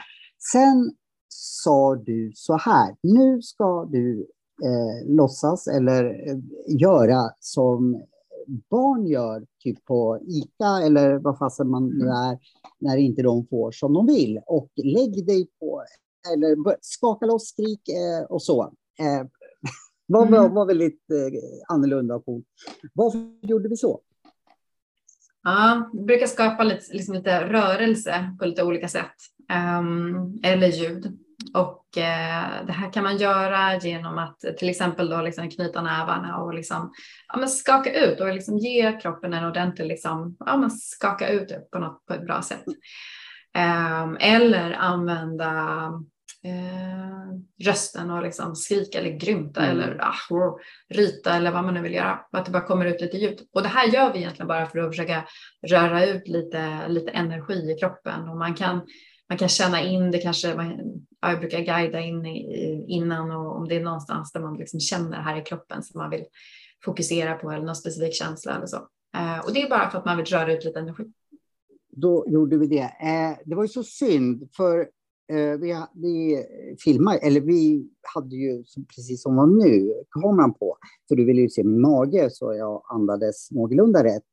Sen 0.52 0.92
sa 1.28 1.96
du 1.96 2.32
så 2.34 2.56
här, 2.56 2.96
nu 3.02 3.42
ska 3.42 3.84
du 3.84 4.26
eh, 4.64 5.08
låtsas 5.14 5.66
eller 5.66 6.04
eh, 6.04 6.36
göra 6.80 7.30
som 7.40 8.02
barn 8.70 9.06
gör, 9.06 9.46
typ 9.62 9.84
på 9.84 10.18
ICA 10.22 10.86
eller 10.86 11.18
vad 11.18 11.38
fasen 11.38 11.70
man 11.70 11.88
nu 11.88 12.04
mm. 12.04 12.14
är, 12.14 12.38
när 12.78 12.96
inte 12.96 13.22
de 13.22 13.46
får 13.46 13.72
som 13.72 13.92
de 13.92 14.06
vill. 14.06 14.40
Och 14.46 14.70
lägg 14.84 15.26
dig 15.26 15.48
på 15.60 15.84
eller 16.32 16.76
skaka 16.80 17.26
loss, 17.26 17.48
skrik 17.48 17.88
eh, 17.88 18.24
och 18.24 18.42
så. 18.42 18.62
Eh, 18.98 19.26
var, 20.06 20.26
var, 20.26 20.48
var 20.48 20.66
väldigt 20.66 21.10
eh, 21.10 21.74
annorlunda 21.74 22.14
och 22.14 22.24
coolt. 22.24 22.46
Varför 22.94 23.46
gjorde 23.48 23.68
vi 23.68 23.76
så? 23.76 24.00
Ja, 25.42 25.90
det 25.92 26.02
brukar 26.02 26.26
skapa 26.26 26.64
lite, 26.64 26.92
liksom 26.92 27.14
lite 27.14 27.44
rörelse 27.48 28.36
på 28.38 28.44
lite 28.44 28.62
olika 28.62 28.88
sätt. 28.88 29.14
Um, 29.78 30.40
eller 30.42 30.68
ljud. 30.68 31.18
Och 31.54 31.84
uh, 31.96 32.66
det 32.66 32.72
här 32.72 32.92
kan 32.92 33.02
man 33.02 33.16
göra 33.16 33.76
genom 33.76 34.18
att 34.18 34.40
till 34.58 34.68
exempel 34.68 35.10
då 35.10 35.22
liksom 35.22 35.50
knyta 35.50 35.82
nävarna 35.82 36.38
och 36.38 36.54
liksom, 36.54 36.92
ja, 37.28 37.38
men 37.38 37.48
skaka 37.48 37.92
ut 37.92 38.20
och 38.20 38.34
liksom 38.34 38.58
ge 38.58 39.00
kroppen 39.00 39.34
en 39.34 39.44
ordentlig 39.44 39.86
liksom, 39.86 40.36
ja, 40.38 40.56
men 40.56 40.70
skaka 40.70 41.28
ut 41.28 41.70
på, 41.70 41.78
något, 41.78 42.06
på 42.06 42.14
ett 42.14 42.26
bra 42.26 42.42
sätt. 42.42 42.64
Um, 43.58 44.16
eller 44.20 44.72
använda 44.72 45.92
eh, 46.44 47.64
rösten 47.64 48.10
och 48.10 48.22
liksom 48.22 48.56
skrika 48.56 48.98
eller 48.98 49.10
grymta 49.10 49.64
mm. 49.64 49.80
eller 49.80 49.98
ah, 50.00 50.58
ryta 50.88 51.34
eller 51.34 51.52
vad 51.52 51.64
man 51.64 51.74
nu 51.74 51.82
vill 51.82 51.94
göra. 51.94 52.20
Att 52.32 52.44
det 52.44 52.50
bara 52.50 52.66
kommer 52.66 52.86
ut 52.86 53.00
lite 53.00 53.16
ljud. 53.16 53.40
Och 53.52 53.62
det 53.62 53.68
här 53.68 53.88
gör 53.88 54.12
vi 54.12 54.18
egentligen 54.18 54.48
bara 54.48 54.66
för 54.66 54.78
att 54.78 54.90
försöka 54.90 55.24
röra 55.68 56.06
ut 56.06 56.28
lite, 56.28 56.88
lite 56.88 57.10
energi 57.10 57.72
i 57.72 57.78
kroppen. 57.78 58.28
Och 58.28 58.36
man 58.36 58.54
kan, 58.54 58.80
man 59.28 59.38
kan 59.38 59.48
känna 59.48 59.82
in 59.82 60.10
det 60.10 60.18
kanske, 60.18 60.54
man, 60.54 60.80
jag 61.20 61.40
brukar 61.40 61.60
guida 61.60 62.00
in 62.00 62.26
i, 62.26 62.84
innan 62.88 63.30
och 63.30 63.56
om 63.56 63.68
det 63.68 63.76
är 63.76 63.80
någonstans 63.80 64.32
där 64.32 64.40
man 64.40 64.56
liksom 64.56 64.80
känner 64.80 65.22
här 65.22 65.40
i 65.40 65.44
kroppen 65.44 65.82
som 65.82 65.98
man 65.98 66.10
vill 66.10 66.24
fokusera 66.84 67.34
på 67.34 67.50
eller 67.50 67.66
någon 67.66 67.76
specifik 67.76 68.14
känsla 68.14 68.56
eller 68.56 68.66
så. 68.66 68.76
Eh, 69.16 69.38
och 69.38 69.52
det 69.52 69.62
är 69.62 69.70
bara 69.70 69.90
för 69.90 69.98
att 69.98 70.04
man 70.04 70.16
vill 70.16 70.26
röra 70.26 70.52
ut 70.52 70.64
lite 70.64 70.78
energi. 70.78 71.04
Då 71.92 72.24
gjorde 72.28 72.56
vi 72.58 72.66
det. 72.66 72.82
Eh, 72.82 73.38
det 73.44 73.54
var 73.54 73.64
ju 73.64 73.68
så 73.68 73.82
synd 73.82 74.48
för 74.56 74.88
Eh, 75.30 75.56
vi, 75.58 75.76
vi 75.94 76.44
filmade, 76.84 77.18
eller 77.18 77.40
vi 77.40 77.88
hade 78.14 78.36
ju 78.36 78.64
precis 78.96 79.22
som 79.22 79.36
var 79.36 79.46
nu 79.46 79.94
kameran 80.10 80.54
på, 80.54 80.76
för 81.08 81.16
du 81.16 81.24
ville 81.24 81.40
ju 81.40 81.48
se 81.48 81.64
min 81.64 81.80
mage 81.80 82.28
så 82.30 82.54
jag 82.54 82.82
andades 82.88 83.50
någorlunda 83.50 84.04
rätt. 84.04 84.24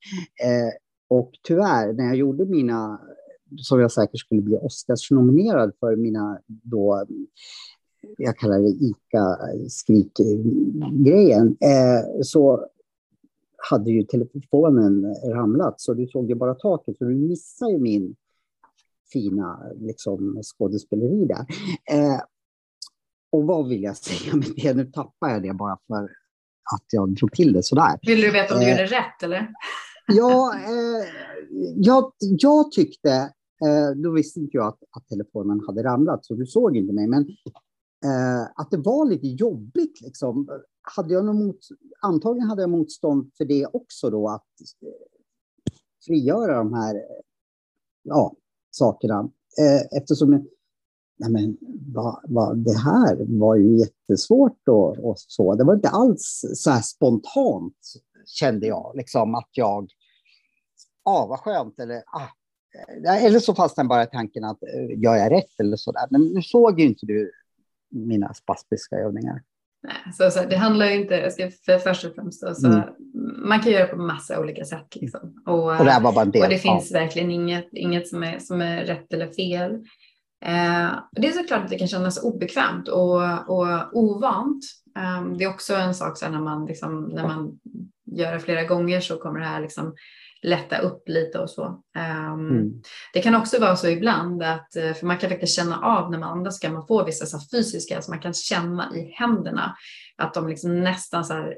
Eh, 0.44 0.70
och 1.08 1.32
tyvärr, 1.44 1.94
när 1.94 2.06
jag 2.06 2.16
gjorde 2.16 2.46
mina, 2.46 3.02
som 3.58 3.80
jag 3.80 3.92
säkert 3.92 4.20
skulle 4.20 4.42
bli 4.42 4.58
Oscars-nominerad 4.58 5.74
för 5.80 5.96
mina 5.96 6.40
då, 6.48 7.06
jag 8.18 8.38
kallar 8.38 8.60
det 8.60 8.70
Ica-skrikgrejen, 8.70 11.48
eh, 11.48 12.04
så 12.22 12.68
hade 13.70 13.92
ju 13.92 14.04
telefonen 14.04 15.16
ramlat, 15.26 15.82
så 15.82 15.94
du 15.94 16.08
såg 16.08 16.30
ju 16.30 16.36
bara 16.36 16.56
taket, 16.56 16.98
så 16.98 17.04
du 17.04 17.16
missade 17.16 17.72
ju 17.72 17.80
min 17.80 18.16
fina 19.14 19.60
liksom, 19.76 20.42
skådespeleri 20.44 21.26
där. 21.26 21.46
Eh, 21.92 22.22
och 23.32 23.44
vad 23.44 23.68
vill 23.68 23.84
jag 23.84 23.98
säga 23.98 24.36
med 24.36 24.48
det? 24.56 24.74
Nu 24.74 24.86
tappar 24.86 25.30
jag 25.30 25.44
det 25.44 25.54
bara 25.54 25.78
för 25.88 26.04
att 26.76 26.86
jag 26.92 27.16
drog 27.16 27.32
till 27.32 27.54
det 27.54 27.64
sådär. 27.64 28.00
Vill 28.02 28.22
du 28.22 28.32
veta 28.32 28.54
om 28.54 28.60
du 28.60 28.66
eh, 28.66 28.72
gjorde 28.72 28.86
rätt 28.86 29.24
eller? 29.24 29.54
ja, 30.08 30.54
eh, 30.56 31.08
jag, 31.76 32.14
jag 32.20 32.72
tyckte, 32.72 33.12
eh, 33.66 33.92
då 33.96 34.12
visste 34.12 34.40
inte 34.40 34.58
jag 34.58 34.68
att, 34.68 34.80
att, 34.98 35.08
telefonen 35.08 35.62
hade 35.68 35.84
ramlat 35.84 36.26
så 36.26 36.34
du 36.34 36.46
såg 36.46 36.78
inte 36.78 36.94
mig, 36.94 37.08
men 37.08 37.22
eh, 38.06 38.44
att 38.56 38.72
det 38.72 38.78
var 38.78 39.06
lite 39.06 39.28
jobbigt 39.28 40.02
liksom. 40.02 40.48
Hade 40.96 41.14
jag 41.14 41.36
mot, 41.36 41.60
antagligen 42.02 42.50
hade 42.50 42.62
jag 42.62 42.70
motstånd 42.70 43.32
för 43.38 43.46
det 43.46 43.66
också 43.66 44.10
då, 44.10 44.30
att 44.30 44.46
eh, 44.86 45.74
frigöra 46.06 46.58
de 46.58 46.74
här 46.74 46.96
ja, 48.04 48.36
sakerna. 48.78 49.30
Eh, 49.60 49.98
eftersom 49.98 50.48
nej 51.20 51.32
men, 51.32 51.58
va, 51.94 52.22
va, 52.24 52.54
det 52.54 52.78
här 52.78 53.40
var 53.40 53.56
ju 53.56 53.78
jättesvårt 53.78 54.68
och, 54.68 54.98
och, 54.98 55.16
så. 55.20 55.56
Det 55.56 55.64
var 55.64 55.74
inte 55.74 55.90
alls 55.90 56.46
så 56.54 56.72
här 56.72 56.82
spontant 56.82 57.78
kände 58.26 58.68
jag, 58.68 58.92
liksom 58.96 59.36
att 59.36 59.50
jag, 59.52 59.90
ah 61.04 61.26
vad 61.26 61.40
skönt 61.40 61.80
eller 61.80 61.98
ah. 61.98 62.28
Eller 63.22 63.40
så 63.40 63.56
fastnade 63.56 63.88
bara 63.88 64.06
tanken 64.06 64.44
att 64.44 64.64
eh, 64.64 65.00
gör 65.00 65.16
jag 65.16 65.32
rätt 65.32 65.60
eller 65.60 65.78
så 65.78 65.92
där. 65.92 66.08
Men 66.10 66.22
nu 66.22 66.42
såg 66.42 66.80
ju 66.80 66.86
inte 66.86 67.06
du 67.06 67.32
mina 67.90 68.34
spastiska 68.34 68.96
övningar. 68.96 69.44
Nej, 69.84 70.14
så, 70.14 70.32
så 70.32 70.50
det 70.50 70.58
handlar 70.58 70.86
ju 70.86 71.02
inte, 71.02 71.14
jag 71.16 71.34
ska 71.34 71.50
för 71.50 71.78
först 71.80 72.06
och 72.06 72.16
främst, 72.16 72.42
då, 72.42 72.56
så, 72.56 72.68
mm. 72.68 72.82
Man 73.36 73.60
kan 73.60 73.72
göra 73.72 73.88
på 73.88 73.98
massa 73.98 74.40
olika 74.40 74.66
sätt. 74.66 74.96
Liksom. 74.96 75.44
Och, 75.46 75.80
och, 75.80 75.86
det, 75.86 76.00
var 76.02 76.14
bara 76.14 76.26
del, 76.26 76.44
och 76.44 76.50
det 76.50 76.58
finns 76.58 76.94
verkligen 76.94 77.32
inget, 77.32 77.70
inget 77.72 78.08
som, 78.08 78.24
är, 78.24 78.40
som 78.40 78.62
är 78.62 78.86
rätt 78.86 79.14
eller 79.14 79.28
fel. 79.28 79.72
Eh, 80.46 81.00
det 81.12 81.28
är 81.28 81.32
såklart 81.32 81.64
att 81.64 81.70
det 81.70 81.80
kan 81.80 81.88
kännas 81.88 82.24
obekvämt 82.24 82.88
och, 82.88 83.50
och 83.50 83.90
ovant. 83.94 84.64
Eh, 84.98 85.26
det 85.38 85.44
är 85.44 85.50
också 85.50 85.76
en 85.76 85.96
sak 85.96 86.18
så 86.18 86.30
när, 86.30 86.42
man, 86.42 86.66
liksom, 86.66 87.06
när 87.06 87.28
man 87.28 87.60
gör 88.12 88.34
det 88.34 88.40
flera 88.40 88.64
gånger 88.64 89.00
så 89.00 89.18
kommer 89.18 89.40
det 89.40 89.46
här 89.46 89.62
liksom, 89.62 89.96
lätta 90.42 90.78
upp 90.78 91.10
lite 91.10 91.40
och 91.40 91.50
så. 91.50 91.66
Um, 91.98 92.50
mm. 92.50 92.82
Det 93.14 93.22
kan 93.22 93.36
också 93.36 93.60
vara 93.60 93.76
så 93.76 93.88
ibland 93.88 94.44
att, 94.44 94.76
eh, 94.76 94.94
för 94.94 95.06
man 95.06 95.18
kan 95.18 95.30
faktiskt 95.30 95.56
känna 95.56 95.80
av 95.82 96.12
när 96.12 96.20
man 96.20 96.30
andas, 96.30 96.60
kan 96.60 96.74
man 96.74 96.88
få 96.88 97.06
vissa 97.06 97.26
så 97.26 97.40
fysiska, 97.52 97.96
alltså 97.96 98.12
man 98.12 98.20
kan 98.20 98.34
känna 98.34 98.96
i 98.96 99.12
händerna 99.12 99.76
att 100.18 100.34
de 100.34 100.48
liksom 100.48 100.84
nästan 100.84 101.26
så 101.26 101.54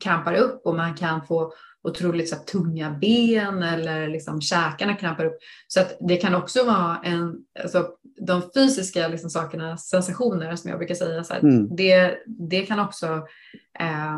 krampar 0.00 0.34
upp 0.34 0.66
och 0.66 0.74
man 0.74 0.94
kan 0.94 1.26
få 1.26 1.52
otroligt 1.82 2.28
så 2.28 2.36
tunga 2.36 2.90
ben 2.90 3.62
eller 3.62 4.08
liksom 4.08 4.40
käkarna 4.40 4.94
krampar 4.94 5.24
upp. 5.24 5.38
Så 5.68 5.80
att 5.80 5.96
det 6.00 6.16
kan 6.16 6.34
också 6.34 6.64
vara 6.64 7.00
en, 7.04 7.36
alltså 7.62 7.88
de 8.20 8.42
fysiska 8.54 9.08
liksom, 9.08 9.30
sakerna, 9.30 9.78
sensationer 9.78 10.56
som 10.56 10.70
jag 10.70 10.78
brukar 10.78 10.94
säga, 10.94 11.24
så 11.24 11.34
här, 11.34 11.40
mm. 11.40 11.76
det, 11.76 12.18
det 12.26 12.66
kan 12.66 12.80
också 12.80 13.06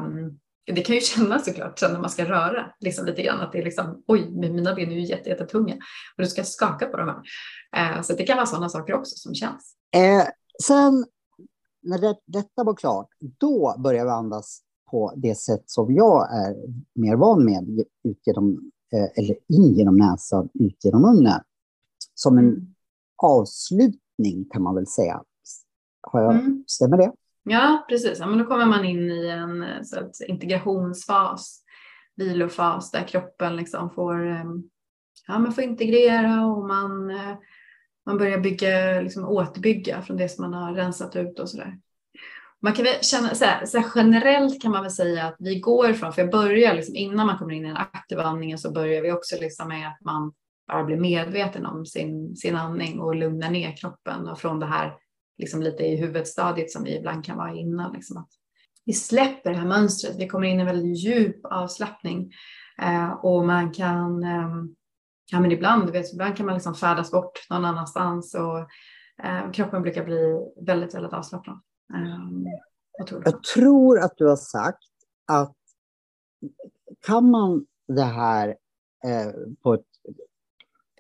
um, 0.09 0.39
det 0.75 0.81
kan 0.81 0.95
ju 0.95 1.01
kännas 1.01 1.45
såklart 1.45 1.79
sen 1.79 1.93
när 1.93 2.01
man 2.01 2.11
ska 2.11 2.25
röra 2.25 2.73
liksom 2.81 3.07
lite 3.07 3.23
grann 3.23 3.41
att 3.41 3.53
det 3.53 3.59
är 3.59 3.65
liksom 3.65 4.03
oj, 4.07 4.31
mina 4.31 4.75
ben 4.75 4.91
är 4.91 4.95
ju 4.95 5.05
jätte, 5.05 5.29
jättetunga 5.29 5.75
och 6.17 6.23
du 6.23 6.27
ska 6.27 6.45
skaka 6.45 6.87
på 6.87 6.97
dem 6.97 7.09
här. 7.73 7.97
Eh, 7.97 8.03
så 8.03 8.13
det 8.13 8.25
kan 8.25 8.37
vara 8.37 8.47
sådana 8.47 8.69
saker 8.69 8.95
också 8.95 9.17
som 9.17 9.35
känns. 9.35 9.75
Eh, 9.95 10.29
sen 10.63 11.07
när 11.83 11.99
det, 11.99 12.17
detta 12.27 12.65
var 12.65 12.75
klart, 12.75 13.09
då 13.21 13.77
börjar 13.79 14.05
vi 14.05 14.11
andas 14.11 14.63
på 14.91 15.13
det 15.17 15.35
sätt 15.35 15.63
som 15.67 15.95
jag 15.95 16.35
är 16.35 16.57
mer 16.95 17.17
van 17.17 17.45
med, 17.45 17.85
ut 18.05 18.27
genom, 18.27 18.71
eh, 18.93 19.25
eller 19.25 19.37
in 19.49 19.75
genom 19.75 19.97
näsan, 19.97 20.49
ut 20.55 20.85
genom 20.85 21.03
munnen. 21.03 21.41
Som 22.15 22.39
en 22.39 22.49
mm. 22.49 22.75
avslutning 23.23 24.45
kan 24.51 24.63
man 24.63 24.75
väl 24.75 24.87
säga. 24.87 25.23
Har 26.01 26.23
jag, 26.23 26.35
mm. 26.35 26.65
Stämmer 26.67 26.97
det? 26.97 27.13
Ja, 27.43 27.87
precis. 27.89 28.19
Ja, 28.19 28.27
men 28.27 28.39
då 28.39 28.45
kommer 28.45 28.67
man 28.67 28.85
in 28.85 29.11
i 29.11 29.29
en 29.29 29.85
så 29.85 29.99
att, 29.99 30.21
integrationsfas, 30.29 31.63
vilofas 32.17 32.91
där 32.91 33.09
kroppen 33.09 33.57
liksom 33.57 33.91
får, 33.91 34.27
ehm, 34.27 34.63
ja, 35.27 35.39
man 35.39 35.53
får 35.53 35.65
integrera 35.65 36.47
och 36.47 36.67
man, 36.67 37.11
eh, 37.11 37.37
man 38.07 38.19
börjar 38.19 38.41
bygga, 38.41 39.01
liksom 39.01 39.25
återbygga 39.25 40.03
från 40.03 40.17
det 40.17 40.29
som 40.29 40.51
man 40.51 40.63
har 40.63 40.75
rensat 40.75 41.17
ut 41.17 41.39
och 41.39 41.49
sådär. 41.49 41.79
Man 42.63 42.73
kan 42.73 42.85
väl 42.85 42.95
känna, 43.01 43.35
så 43.35 43.45
här, 43.45 43.67
så 43.67 43.79
här, 43.79 43.91
generellt 43.95 44.63
kan 44.63 44.71
man 44.71 44.83
väl 44.83 44.91
säga 44.91 45.25
att 45.25 45.37
vi 45.39 45.61
går 45.61 45.91
ifrån, 45.91 46.13
för 46.13 46.23
jag 46.23 46.31
börjar 46.31 46.75
liksom, 46.75 46.97
innan 46.97 47.27
man 47.27 47.39
kommer 47.39 47.55
in 47.55 47.65
i 47.65 47.69
den 47.69 47.77
aktiva 47.77 48.23
andningen 48.23 48.59
så 48.59 48.73
börjar 48.73 49.03
vi 49.03 49.13
också 49.13 49.37
liksom 49.41 49.69
med 49.69 49.89
att 49.89 50.01
man 50.05 50.33
bara 50.69 50.85
blir 50.85 50.97
medveten 50.97 51.67
om 51.67 51.87
sin, 51.87 52.37
sin 52.37 52.57
andning 52.57 53.01
och 53.01 53.15
lugnar 53.15 53.51
ner 53.51 53.77
kroppen 53.77 54.29
och 54.29 54.39
från 54.39 54.61
det 54.61 54.67
här 54.67 54.93
liksom 55.39 55.63
lite 55.63 55.83
i 55.83 55.97
huvudstadiet 55.97 56.71
som 56.71 56.85
vi 56.85 56.97
ibland 56.97 57.25
kan 57.25 57.37
vara 57.37 57.55
innan. 57.55 57.93
Liksom 57.93 58.17
att 58.17 58.29
vi 58.85 58.93
släpper 58.93 59.51
det 59.51 59.57
här 59.57 59.67
mönstret, 59.67 60.17
vi 60.19 60.29
kommer 60.29 60.49
in 60.49 60.59
i 60.59 60.61
en 60.61 60.67
väldigt 60.67 61.05
djup 61.05 61.45
avslappning 61.45 62.33
eh, 62.83 63.11
och 63.11 63.47
man 63.47 63.73
kan, 63.73 64.23
eh, 64.23 64.49
ja 65.31 65.41
men 65.41 65.53
ibland, 65.53 65.91
vet, 65.91 66.13
ibland 66.13 66.37
kan 66.37 66.47
man 66.47 66.55
liksom 66.55 66.75
färdas 66.75 67.11
bort 67.11 67.47
någon 67.51 67.65
annanstans 67.65 68.35
och 68.35 68.59
eh, 69.27 69.51
kroppen 69.53 69.83
brukar 69.83 70.05
bli 70.05 70.39
väldigt, 70.67 70.95
väldigt 70.95 71.13
avslappnad. 71.13 71.61
Ehm, 71.95 72.47
tror 73.09 73.23
Jag 73.25 73.43
tror 73.43 74.01
att 74.01 74.13
du 74.17 74.27
har 74.27 74.37
sagt 74.37 74.79
att 75.27 75.57
kan 77.07 77.31
man 77.31 77.67
det 77.89 78.03
här 78.03 78.49
eh, 79.05 79.33
på 79.63 79.75
ett, 79.75 79.87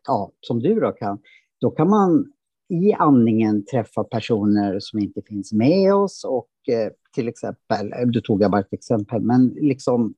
ja, 0.07 0.33
som 0.41 0.61
du 0.61 0.81
då 0.81 0.93
kan, 0.93 1.19
då 1.61 1.71
kan 1.71 1.91
man 1.91 2.33
i 2.69 2.93
andningen 2.93 3.65
träffa 3.65 4.05
personer 4.05 4.81
som 4.81 4.99
inte 4.99 5.23
finns 5.23 5.53
med 5.53 5.95
oss 5.95 6.25
och 6.25 6.51
eh, 6.69 6.93
till 7.13 7.29
exempel, 7.29 7.93
eh, 7.93 8.07
du 8.07 8.21
tog 8.21 8.43
jag 8.43 8.51
bara 8.51 8.61
ett 8.61 8.73
exempel, 8.73 9.23
men 9.23 9.49
liksom 9.49 10.15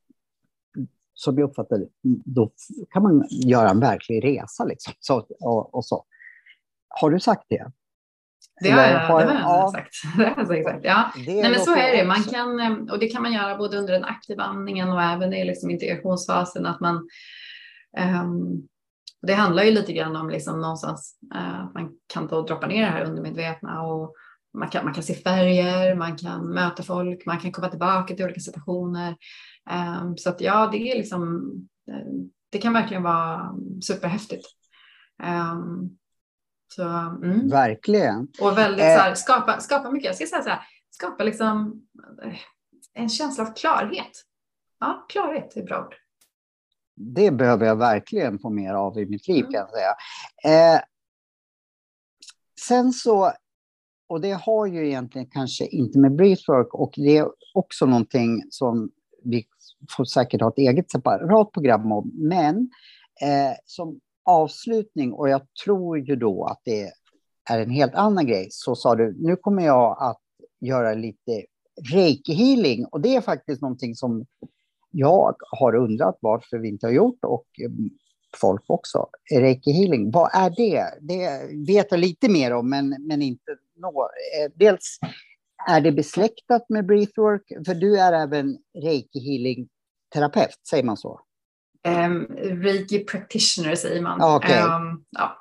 som 1.15 1.39
jag 1.39 1.51
uppfattar 1.51 1.79
det, 1.79 1.89
då 2.25 2.51
kan 2.91 3.03
man 3.03 3.27
göra 3.31 3.71
en 3.71 3.81
verklig 3.81 4.25
resa 4.25 4.65
liksom. 4.65 4.93
Så, 5.01 5.27
och, 5.41 5.75
och 5.75 5.85
så. 5.85 6.05
Har 6.89 7.11
du 7.11 7.21
sagt 7.21 7.45
det? 7.49 7.73
Det 8.61 8.71
har 8.71 8.83
jag, 8.83 9.01
har, 9.01 9.21
det 9.21 9.33
har 9.33 9.35
jag 9.35 9.63
ja. 9.63 9.73
sagt. 9.73 9.95
Det 10.17 10.25
har 10.25 10.55
jag 10.55 10.65
sagt. 10.65 10.85
Ja. 10.85 11.13
Nej, 11.17 11.51
men 11.51 11.61
så 11.61 11.77
är 11.77 11.97
det. 11.97 12.05
Man 12.05 12.23
kan, 12.23 12.61
eh, 12.61 12.93
och 12.93 12.99
det 12.99 13.09
kan 13.09 13.23
man 13.23 13.33
göra 13.33 13.57
både 13.57 13.79
under 13.79 13.93
den 13.93 14.05
aktiva 14.05 14.43
andningen 14.43 14.93
och 14.93 15.03
även 15.03 15.33
i 15.33 15.45
liksom 15.45 15.71
integrationsfasen. 15.71 16.67
Att 16.67 16.81
man, 16.81 16.97
um, 18.25 18.69
det 19.23 19.35
handlar 19.35 19.63
ju 19.63 19.71
lite 19.71 19.93
grann 19.93 20.17
om 20.17 20.31
liksom 20.31 20.61
någonstans 20.61 21.19
eh, 21.35 21.61
att 21.61 21.75
man 21.75 21.91
kan 22.13 22.27
då 22.27 22.43
droppa 22.43 22.67
ner 22.67 22.83
det 22.83 22.91
här 22.91 23.05
undermedvetna 23.05 23.83
och 23.83 24.15
man 24.59 24.69
kan, 24.69 24.85
man 24.85 24.95
kan 24.95 25.03
se 25.03 25.15
färger, 25.15 25.95
man 25.95 26.17
kan 26.17 26.47
möta 26.47 26.83
folk, 26.83 27.27
man 27.27 27.41
kan 27.41 27.53
komma 27.53 27.69
tillbaka 27.69 28.15
till 28.15 28.25
olika 28.25 28.41
situationer. 28.41 29.17
Um, 30.03 30.17
så 30.17 30.31
att 30.31 30.41
ja, 30.41 30.69
det 30.73 30.79
är 30.79 30.97
liksom, 30.97 31.51
eh, 31.91 32.13
det 32.51 32.59
kan 32.59 32.73
verkligen 32.73 33.03
vara 33.03 33.55
superhäftigt. 33.83 34.47
Um, 35.23 35.97
så, 36.75 36.83
mm. 36.83 37.49
Verkligen. 37.49 38.29
Och 38.41 38.59
väldigt 38.59 38.85
eh. 38.85 38.95
så 38.95 39.01
här, 39.01 39.15
skapa, 39.15 39.61
skapa 39.61 39.91
mycket, 39.91 40.07
jag 40.07 40.17
ska 40.17 40.27
säga 40.27 40.43
så 40.43 40.49
här, 40.49 40.61
skapa 40.91 41.25
liksom 41.25 41.83
eh, 42.25 42.35
en 42.95 43.09
känsla 43.09 43.45
av 43.45 43.55
klarhet. 43.55 44.13
Ja, 44.81 45.07
klarhet 45.09 45.57
är 45.57 45.63
bra 45.63 45.87
ord. 45.87 45.95
Det 46.97 47.31
behöver 47.31 47.67
jag 47.67 47.77
verkligen 47.77 48.39
få 48.39 48.51
mer 48.51 48.75
av 48.75 48.99
i 48.99 49.07
mitt 49.07 49.29
liv 49.29 49.45
mm. 49.45 49.53
kan 49.53 49.61
jag 49.61 49.71
säga. 49.71 49.95
Eh, 50.75 50.81
sen 52.67 52.93
så 52.93 53.33
och 54.09 54.21
det 54.21 54.33
har 54.33 54.67
ju 54.67 54.87
egentligen 54.87 55.27
kanske 55.31 55.67
inte 55.67 55.99
med 55.99 56.17
breathwork 56.17 56.75
och 56.75 56.93
det 56.97 57.17
är 57.17 57.29
också 57.55 57.87
någonting 57.87 58.43
som 58.51 58.91
vi 59.25 59.47
får 59.97 60.05
säkert 60.05 60.41
ha 60.41 60.49
ett 60.49 60.59
eget 60.59 60.91
separat 60.91 61.53
program 61.53 61.93
om. 61.93 62.11
Men 62.15 62.57
eh, 63.23 63.57
som 63.65 64.01
avslutning, 64.31 65.13
och 65.13 65.29
jag 65.29 65.43
tror 65.65 65.99
ju 65.99 66.17
då 66.17 66.45
att 66.45 66.61
det 66.65 66.93
är 67.51 67.61
en 67.61 67.71
helt 67.71 67.95
annan 67.95 68.27
grej, 68.27 68.49
så 68.51 68.75
sa 68.75 68.95
du, 68.95 69.17
nu 69.19 69.37
kommer 69.37 69.67
jag 69.67 69.97
att 70.01 70.21
göra 70.61 70.95
lite 70.95 71.45
reiki 71.93 72.33
healing 72.33 72.87
och 72.87 73.01
det 73.01 73.17
är 73.17 73.21
faktiskt 73.21 73.63
någonting 73.63 73.95
som 73.95 74.27
jag 74.91 75.35
har 75.51 75.75
undrat 75.75 76.19
varför 76.21 76.59
vi 76.59 76.69
inte 76.69 76.87
har 76.87 76.93
gjort 76.93 77.25
och 77.25 77.47
mm, 77.61 77.91
folk 78.41 78.63
också. 78.67 79.09
Reiki 79.35 79.73
healing, 79.73 80.11
vad 80.11 80.31
är 80.35 80.51
det? 80.51 80.85
Det 81.01 81.51
vet 81.67 81.87
jag 81.91 82.01
lite 82.01 82.29
mer 82.29 82.53
om, 82.53 82.71
men, 82.71 82.97
men 83.01 83.23
inte 83.23 83.57
nå. 83.77 84.09
Eh, 84.39 84.53
dels 84.55 84.99
är 85.69 85.81
det 85.81 85.93
besläktat 85.93 86.69
med 86.69 86.87
breathwork, 86.87 87.43
för 87.67 87.75
du 87.75 88.01
är 88.01 88.13
även 88.13 88.59
reiki 88.79 89.21
healing 89.21 89.69
terapeut, 90.15 90.61
säger 90.71 90.85
man 90.85 90.97
så? 90.97 91.21
Um, 91.89 92.27
reiki 92.63 93.05
practitioner 93.05 93.75
säger 93.75 94.03
man. 94.03 94.23
Ah, 94.23 94.37
okay. 94.37 94.63
Um, 94.63 95.05
ja. 95.11 95.37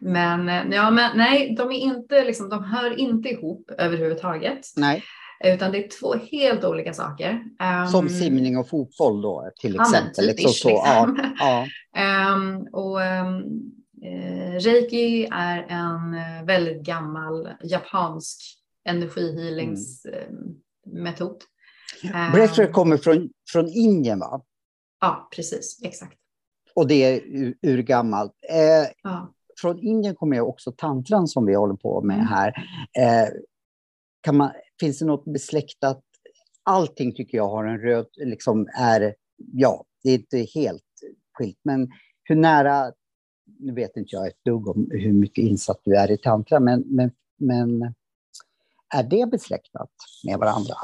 Men, 0.00 0.48
eh, 0.48 0.62
ja, 0.70 0.90
men 0.90 1.16
nej, 1.16 1.54
de, 1.58 1.70
är 1.70 1.78
inte, 1.78 2.24
liksom, 2.24 2.48
de 2.48 2.64
hör 2.64 2.98
inte 2.98 3.28
ihop 3.28 3.70
överhuvudtaget. 3.78 4.66
Nej. 4.76 5.04
Utan 5.44 5.72
det 5.72 5.84
är 5.84 5.88
två 6.00 6.14
helt 6.14 6.64
olika 6.64 6.92
saker. 6.92 7.44
Um, 7.82 7.88
Som 7.88 8.08
simning 8.08 8.58
och 8.58 8.68
fotboll 8.68 9.22
då 9.22 9.50
till 9.60 9.80
exempel. 9.80 10.26
Ja, 10.26 10.32
liksom 10.32 10.50
så. 10.50 10.68
Liksom. 10.68 11.32
Ja, 11.38 11.66
ja. 11.92 12.34
Um, 12.34 12.68
och, 12.72 13.00
um, 13.00 13.42
reiki 14.60 15.28
är 15.32 15.66
en 15.68 16.14
eh, 16.14 16.44
väldigt 16.46 16.82
gammal 16.82 17.48
japansk 17.62 18.40
energihealingsmetod. 18.84 21.42
Mm. 22.02 22.32
Breathwork 22.32 22.72
kommer 22.72 22.96
från, 22.96 23.30
från 23.52 23.68
Indien 23.68 24.18
va? 24.18 24.42
Ja, 25.04 25.28
precis, 25.36 25.80
exakt. 25.82 26.18
Och 26.74 26.88
det 26.88 27.04
är 27.04 27.20
urgammalt. 27.62 28.32
Eh, 28.50 28.90
ja. 29.02 29.34
Från 29.60 29.78
Indien 29.78 30.14
kommer 30.14 30.36
jag 30.36 30.48
också 30.48 30.72
tantran 30.72 31.28
som 31.28 31.46
vi 31.46 31.54
håller 31.54 31.74
på 31.74 32.02
med 32.02 32.14
mm. 32.14 32.26
här. 32.26 32.48
Eh, 32.98 33.28
kan 34.20 34.36
man, 34.36 34.50
finns 34.80 34.98
det 34.98 35.04
något 35.04 35.24
besläktat? 35.24 36.02
Allting 36.62 37.14
tycker 37.14 37.38
jag 37.38 37.48
har 37.48 37.64
en 37.64 37.78
röd, 37.78 38.06
liksom 38.16 38.68
är, 38.74 39.14
ja, 39.52 39.84
det 40.02 40.10
är 40.10 40.14
inte 40.14 40.38
helt 40.38 40.82
skilt, 41.32 41.58
men 41.62 41.90
hur 42.22 42.36
nära 42.36 42.92
nu 43.58 43.72
vet 43.72 43.96
inte 43.96 44.16
jag 44.16 44.26
ett 44.26 44.44
dugg 44.44 44.68
om 44.68 44.88
hur 44.90 45.12
mycket 45.12 45.44
insatt 45.44 45.80
du 45.84 45.96
är 45.96 46.10
i 46.10 46.18
tantra, 46.18 46.60
men, 46.60 46.84
men, 46.86 47.10
men 47.36 47.94
är 48.94 49.02
det 49.02 49.30
besläktat 49.30 49.90
med 50.26 50.38
varandra? 50.38 50.74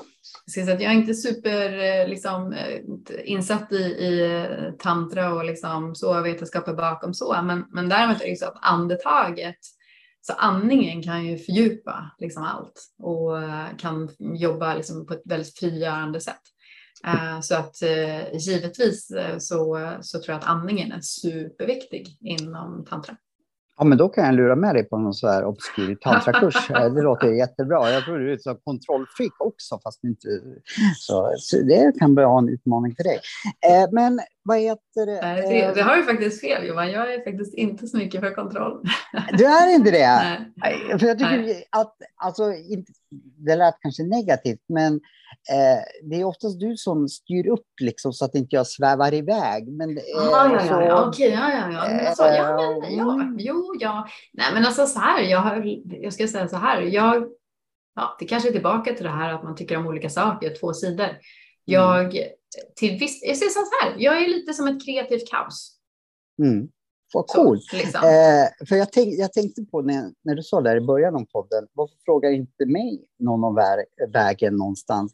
Jag, 0.57 0.69
jag 0.69 0.93
är 0.93 0.97
inte 0.97 1.15
super 1.15 1.79
eh, 1.79 2.09
liksom, 2.09 2.53
eh, 2.53 2.81
insatt 3.25 3.73
i, 3.73 3.77
i 3.77 4.21
eh, 4.21 4.73
tantra 4.73 5.35
och 5.35 5.45
liksom, 5.45 5.95
så 5.95 6.21
vetenskapen 6.21 6.77
bakom 6.77 7.15
så, 7.15 7.43
men, 7.43 7.65
men 7.71 7.89
däremot 7.89 8.23
är 8.23 8.31
det 8.31 8.39
så 8.39 8.47
att 8.47 8.59
andetaget, 8.61 9.59
så 10.21 10.33
andningen 10.33 11.03
kan 11.03 11.27
ju 11.27 11.39
fördjupa 11.39 12.11
liksom 12.19 12.43
allt 12.43 12.93
och 12.99 13.33
kan 13.79 14.09
jobba 14.19 14.75
liksom 14.75 15.07
på 15.07 15.15
ett 15.15 15.23
väldigt 15.25 15.59
frigörande 15.59 16.21
sätt. 16.21 16.41
Så 17.43 17.55
att 17.55 17.77
givetvis 18.47 19.13
så, 19.39 19.97
så 20.01 20.19
tror 20.19 20.33
jag 20.35 20.39
att 20.39 20.49
andningen 20.49 20.93
är 20.93 21.01
superviktig 21.01 22.19
inom 22.21 22.85
tantra. 22.85 23.17
Ja, 23.81 23.85
men 23.85 23.99
då 23.99 24.09
kan 24.09 24.25
jag 24.25 24.35
lura 24.35 24.57
med 24.57 24.75
dig 24.75 24.85
på 24.85 24.99
någon 24.99 25.15
så 25.15 25.29
här 25.29 25.45
obskyr 25.45 25.95
tantrakurs. 25.95 26.69
Det 26.95 27.03
låter 27.03 27.29
jättebra. 27.29 27.91
Jag 27.91 28.05
tror 28.05 28.19
du 28.19 28.33
är 28.33 28.39
så 28.39 28.55
kontrollfreak 28.55 29.33
också, 29.39 29.81
fast 29.83 30.05
inte... 30.05 30.29
Så, 30.97 31.35
så 31.39 31.57
det 31.57 31.99
kan 31.99 32.15
bli 32.15 32.25
en 32.25 32.49
utmaning 32.49 32.95
för 32.97 33.05
dig. 33.05 33.21
Men 33.93 34.21
vad 34.43 34.59
heter 34.59 35.07
det? 35.07 35.21
Det, 35.51 35.75
det 35.75 35.83
har 35.83 35.97
ju 35.97 36.03
faktiskt 36.03 36.41
fel 36.41 36.67
Johan. 36.67 36.91
Jag 36.91 37.15
är 37.15 37.25
faktiskt 37.25 37.55
inte 37.55 37.87
så 37.87 37.97
mycket 37.97 38.21
för 38.21 38.35
kontroll. 38.35 38.83
Du 39.39 39.45
är 39.45 39.75
inte 39.75 39.91
det? 39.91 40.47
Nej. 40.57 40.99
För 40.99 41.07
jag 41.07 41.19
tycker 41.19 41.39
Nej. 41.39 41.65
att, 41.71 41.97
alltså, 42.17 42.53
det 43.37 43.57
lät 43.57 43.75
kanske 43.81 44.03
negativt, 44.03 44.65
men 44.69 45.01
Eh, 45.51 46.09
det 46.11 46.21
är 46.21 46.25
oftast 46.25 46.61
du 46.61 46.77
som 46.77 47.09
styr 47.09 47.47
upp 47.47 47.67
liksom, 47.81 48.13
så 48.13 48.25
att 48.25 48.35
inte 48.35 48.57
jag 48.57 48.67
svävar 48.67 49.15
iväg. 49.15 49.69
Men, 49.69 49.99
eh, 49.99 50.03
ah, 50.17 50.53
ja, 50.53 50.67
ja, 50.67 50.85
ja, 50.85 51.09
okej, 51.09 51.31
ja, 51.31 51.53
ja, 51.53 51.73
ja. 51.73 51.89
Men 51.89 52.07
alltså, 52.07 52.25
ja, 52.25 52.81
men, 52.81 52.97
ja, 52.97 53.15
mm. 53.15 53.37
jo, 53.39 53.75
ja. 53.81 54.09
Nej, 54.33 54.47
men 54.55 54.65
alltså 54.65 54.87
så 54.87 54.99
här, 54.99 55.23
jag, 55.23 55.39
har, 55.39 55.65
jag 56.03 56.13
ska 56.13 56.29
säga 56.29 56.49
så 56.49 56.57
här, 56.57 56.83
jag, 56.83 57.29
ja, 57.95 58.17
det 58.19 58.25
kanske 58.25 58.49
är 58.49 58.53
tillbaka 58.53 58.95
till 58.95 59.05
det 59.05 59.11
här 59.11 59.33
att 59.33 59.45
man 59.45 59.57
tycker 59.57 59.77
om 59.77 59.87
olika 59.87 60.11
saker, 60.11 60.55
två 60.61 60.73
sidor. 60.73 61.05
Mm. 61.05 61.19
Jag, 61.65 62.19
till 62.77 62.99
viss, 62.99 63.23
jag 63.23 63.37
säger 63.37 63.51
så 63.51 63.61
här, 63.83 63.95
jag 63.99 64.23
är 64.23 64.29
lite 64.29 64.53
som 64.53 64.67
ett 64.67 64.85
kreativt 64.85 65.31
kaos. 65.31 65.77
Mm. 66.43 66.69
Vad 67.15 67.27
coolt. 67.27 67.73
Liksom. 67.73 68.01
eh, 68.05 68.67
för 68.69 68.77
jag, 68.77 68.93
tänk, 68.93 69.15
jag, 69.15 69.33
tänkte 69.33 69.63
på 69.63 69.83
när, 69.83 70.13
när 70.25 70.35
du 70.35 70.43
sa 70.43 70.61
där 70.61 70.77
i 70.77 70.81
början 70.81 71.15
av 71.15 71.25
podden, 71.33 71.67
varför 71.73 71.97
frågar 72.05 72.31
inte 72.31 72.67
mig 72.67 73.05
någon 73.19 73.45
om 73.45 73.59
vägen 74.13 74.57
någonstans? 74.57 75.13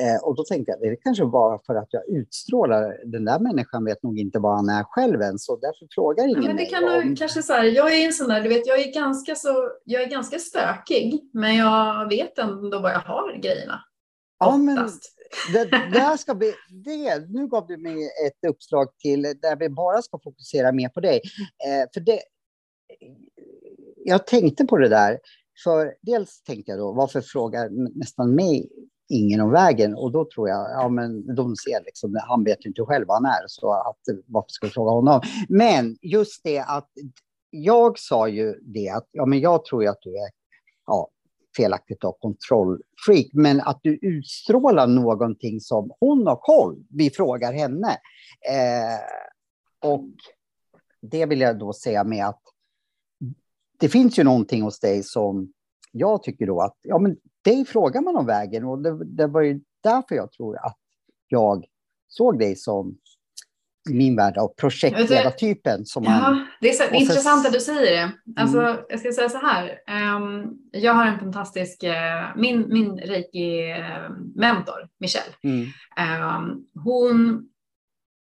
Eh, 0.00 0.24
och 0.24 0.36
då 0.36 0.44
tänkte 0.44 0.72
jag, 0.72 0.90
det 0.90 0.96
kanske 0.96 1.26
bara 1.26 1.58
för 1.66 1.74
att 1.74 1.88
jag 1.90 2.08
utstrålar, 2.08 2.96
den 3.04 3.24
där 3.24 3.38
människan 3.38 3.84
vet 3.84 4.02
nog 4.02 4.18
inte 4.18 4.38
vad 4.38 4.56
han 4.56 4.68
är 4.68 4.84
själv 4.84 5.22
än, 5.22 5.38
så 5.38 5.56
därför 5.56 5.86
frågar 5.94 6.24
ingen 6.24 6.42
ja, 6.42 6.48
men 6.48 6.56
det 6.56 6.64
kan 6.64 6.84
mig. 6.84 7.02
Om... 7.02 7.16
kanske 7.16 7.42
så 7.42 7.52
här, 7.52 7.64
jag 7.64 7.94
är 7.94 8.06
en 8.06 8.12
sån 8.12 8.28
där, 8.28 8.40
du 8.40 8.48
vet, 8.48 8.66
jag 8.66 8.80
är 8.80 8.92
ganska 8.92 9.34
så, 9.34 9.70
jag 9.84 10.02
är 10.02 10.06
ganska 10.06 10.38
stökig, 10.38 11.30
men 11.32 11.56
jag 11.56 12.08
vet 12.08 12.38
ändå 12.38 12.80
vad 12.80 12.92
jag 12.92 13.00
har 13.00 13.40
grejerna. 13.42 13.80
Ja, 14.38 14.56
men 14.56 14.88
det, 15.52 15.64
det 15.92 16.18
ska 16.18 16.34
bli, 16.34 16.54
det, 16.84 17.28
nu 17.28 17.46
gav 17.46 17.66
du 17.66 17.76
mig 17.76 18.04
ett 18.26 18.50
uppslag 18.50 18.88
till 18.98 19.22
där 19.22 19.56
vi 19.56 19.68
bara 19.68 20.02
ska 20.02 20.18
fokusera 20.24 20.72
mer 20.72 20.88
på 20.88 21.00
dig. 21.00 21.20
Eh, 21.66 21.88
för 21.94 22.00
det, 22.00 22.20
jag 24.04 24.26
tänkte 24.26 24.64
på 24.64 24.76
det 24.76 24.88
där, 24.88 25.18
för 25.64 25.94
dels 26.02 26.42
tänkte 26.42 26.70
jag 26.70 26.78
då, 26.78 26.92
varför 26.92 27.20
frågar 27.20 27.68
nästan 27.98 28.34
mig 28.34 28.68
ingen 29.08 29.40
om 29.40 29.50
vägen? 29.50 29.94
Och 29.94 30.12
då 30.12 30.28
tror 30.34 30.48
jag, 30.48 30.70
ja 30.70 30.88
men 30.88 31.34
de 31.34 31.56
ser 31.56 31.84
liksom, 31.84 32.20
han 32.28 32.44
vet 32.44 32.66
ju 32.66 32.68
inte 32.68 32.82
själv 32.82 33.06
vad 33.06 33.16
han 33.16 33.32
är, 33.32 33.44
så 33.46 33.72
att, 33.72 34.00
varför 34.26 34.48
ska 34.48 34.66
vi 34.66 34.72
fråga 34.72 34.90
honom? 34.90 35.20
Men 35.48 35.96
just 36.02 36.44
det 36.44 36.58
att 36.58 36.90
jag 37.50 37.98
sa 37.98 38.28
ju 38.28 38.54
det 38.62 38.88
att, 38.88 39.08
ja 39.12 39.26
men 39.26 39.40
jag 39.40 39.64
tror 39.64 39.82
ju 39.82 39.88
att 39.88 40.02
du 40.02 40.10
är, 40.10 40.30
ja, 40.86 41.08
felaktigt 41.56 42.04
av 42.04 42.12
kontrollfreak, 42.20 43.26
men 43.32 43.60
att 43.60 43.80
du 43.82 43.98
utstrålar 44.02 44.86
någonting 44.86 45.60
som 45.60 45.92
hon 46.00 46.26
har 46.26 46.36
koll. 46.36 46.84
Vi 46.88 47.10
frågar 47.10 47.52
henne. 47.52 47.90
Eh, 48.50 49.90
och 49.90 50.08
det 51.00 51.26
vill 51.26 51.40
jag 51.40 51.58
då 51.58 51.72
säga 51.72 52.04
med 52.04 52.26
att 52.26 52.42
det 53.78 53.88
finns 53.88 54.18
ju 54.18 54.24
någonting 54.24 54.62
hos 54.62 54.80
dig 54.80 55.02
som 55.02 55.52
jag 55.92 56.22
tycker 56.22 56.46
då 56.46 56.60
att, 56.60 56.76
ja 56.82 56.98
men 56.98 57.16
dig 57.44 57.64
frågar 57.64 58.00
man 58.00 58.16
om 58.16 58.26
vägen 58.26 58.64
och 58.64 58.78
det, 58.78 59.04
det 59.04 59.26
var 59.26 59.40
ju 59.40 59.60
därför 59.80 60.14
jag 60.14 60.32
tror 60.32 60.56
att 60.56 60.78
jag 61.28 61.66
såg 62.08 62.38
dig 62.38 62.56
som 62.56 62.98
min 63.88 64.16
värld 64.16 64.36
av 64.38 64.48
projektledartypen. 64.48 65.86
Som 65.86 66.04
ja, 66.04 66.10
man, 66.10 66.46
det 66.60 66.68
är 66.68 66.72
så 66.72 66.94
intressant 66.94 67.46
att 67.46 67.52
du 67.52 67.60
säger 67.60 67.80
det. 67.80 68.12
Alltså, 68.40 68.58
mm. 68.60 68.76
Jag 68.88 69.00
ska 69.00 69.12
säga 69.12 69.28
så 69.28 69.38
här. 69.38 69.78
Um, 70.16 70.58
jag 70.72 70.94
har 70.94 71.06
en 71.06 71.18
fantastisk, 71.18 71.84
uh, 71.84 71.90
min, 72.36 72.68
min 72.68 72.98
reiki-mentor, 72.98 74.88
Michelle. 75.00 75.34
Mm. 75.42 75.66
Um, 76.36 76.66
hon, 76.84 77.48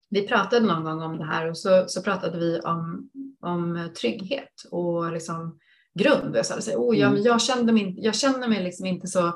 vi 0.10 0.28
pratade 0.28 0.66
någon 0.66 0.84
gång 0.84 1.02
om 1.02 1.18
det 1.18 1.26
här 1.26 1.50
och 1.50 1.58
så, 1.58 1.84
så 1.88 2.02
pratade 2.02 2.40
vi 2.40 2.60
om, 2.60 3.10
om 3.42 3.90
trygghet 4.02 4.54
och 4.72 5.12
liksom 5.12 5.60
grund. 6.00 6.36
Jag, 6.36 6.46
sa, 6.46 6.56
oh, 6.76 6.98
jag, 6.98 7.12
mm. 7.12 7.24
jag, 7.24 7.42
kände 7.42 7.74
mig, 7.74 7.96
jag 7.98 8.16
känner 8.16 8.48
mig 8.48 8.64
liksom 8.64 8.86
inte 8.86 9.08
så 9.08 9.34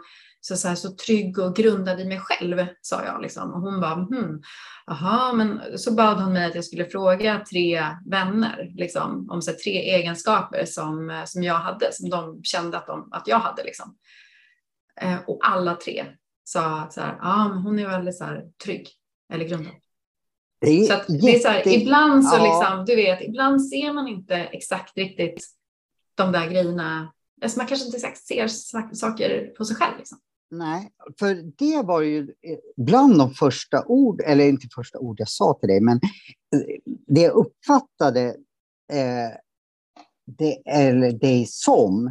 så, 0.48 0.58
så, 0.58 0.68
här, 0.68 0.76
så 0.76 0.89
trygg 0.91 1.39
och 1.39 1.56
grundad 1.56 2.00
i 2.00 2.06
mig 2.06 2.20
själv, 2.20 2.66
sa 2.82 3.06
jag. 3.06 3.22
Liksom. 3.22 3.54
Och 3.54 3.62
hon 3.62 3.82
bara, 3.82 3.93
hmm, 3.93 4.41
aha, 4.88 5.34
men 5.34 5.62
så 5.78 5.93
bad 5.93 6.18
hon 6.18 6.34
mig 6.34 6.45
att 6.45 6.56
jag 6.56 6.66
skulle 6.66 6.86
fråga 6.86 7.43
tre 7.52 7.84
vänner 8.06 8.72
liksom, 8.76 9.30
om 9.30 9.41
så 9.41 9.52
här, 9.52 9.58
tre 9.58 9.72
egenskaper 9.72 10.66
som, 10.66 11.24
som 11.26 11.43
jag 11.43 11.56
hade, 11.56 11.93
som 11.93 12.10
de 12.10 12.43
kände 12.43 12.78
att, 12.78 12.88
de, 12.88 13.10
att 13.12 13.28
jag 13.28 13.39
hade. 13.39 13.64
Liksom. 13.64 13.95
Eh, 15.02 15.18
och 15.28 15.39
alla 15.41 15.76
tre 15.76 16.06
sa 16.43 16.80
att 16.80 16.93
så 16.93 17.02
här, 17.02 17.18
ah, 17.22 17.48
men 17.48 17.58
hon 17.58 17.80
är 17.80 17.88
väldigt 17.88 18.18
så 18.18 18.24
här, 18.24 18.43
trygg 18.64 18.88
eller 19.34 19.45
grundad. 19.45 19.74
Det 20.62 20.70
är, 20.70 20.84
så 20.84 20.93
att 20.93 21.08
det 21.08 21.36
är 21.36 21.39
så 21.39 21.48
här, 21.48 21.68
ibland 21.68 22.26
så 22.26 22.38
ja. 22.38 22.43
liksom, 22.43 22.86
du 22.86 22.95
vet, 22.95 23.22
ibland 23.22 23.68
ser 23.68 23.93
man 23.93 24.08
inte 24.08 24.36
exakt 24.36 24.98
riktigt 24.98 25.48
de 26.16 26.32
där 26.32 26.50
grejerna. 26.50 27.14
Alltså 27.41 27.58
man 27.58 27.68
kanske 27.68 27.86
inte 27.86 27.98
exakt 27.98 28.28
ser 28.28 28.48
saker 28.95 29.54
på 29.58 29.66
sig 29.66 29.76
själv. 29.76 29.98
Liksom. 29.98 30.18
Nej, 30.50 30.91
för 31.20 31.36
det 31.58 31.82
var 31.88 32.02
ju 32.02 32.20
eh, 32.22 32.58
bland 32.78 33.18
de 33.18 33.32
första 33.32 33.86
ord, 33.86 34.22
eller 34.26 34.50
inte 34.50 34.68
första 34.76 35.00
ord 35.00 35.20
jag 35.20 35.30
sa 35.30 35.58
till 35.60 35.70
dig, 35.70 35.82
men 35.82 35.98
eh, 36.56 36.93
det 37.08 37.22
jag 37.22 37.34
uppfattade 37.34 38.28
eh, 38.93 39.38
det, 40.26 40.62
eller 40.66 41.12
dig 41.12 41.45
som, 41.45 42.08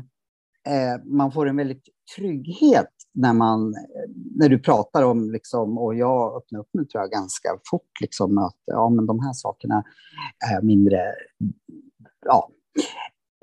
eh, 0.66 1.04
man 1.04 1.32
får 1.32 1.48
en 1.48 1.56
väldigt 1.56 1.88
trygghet 2.16 2.92
när, 3.14 3.32
man, 3.32 3.74
eh, 3.74 4.10
när 4.34 4.48
du 4.48 4.58
pratar 4.58 5.02
om, 5.02 5.30
liksom, 5.30 5.78
och 5.78 5.94
jag 5.94 6.36
öppnar 6.36 6.60
upp 6.60 6.68
nu 6.72 6.84
tror 6.84 7.02
jag 7.02 7.10
ganska 7.10 7.48
fort, 7.70 8.00
liksom, 8.00 8.38
att 8.38 8.58
ja, 8.64 8.90
men 8.90 9.06
de 9.06 9.20
här 9.20 9.32
sakerna 9.32 9.84
är 10.50 10.62
mindre... 10.62 11.00
Ja. 12.26 12.50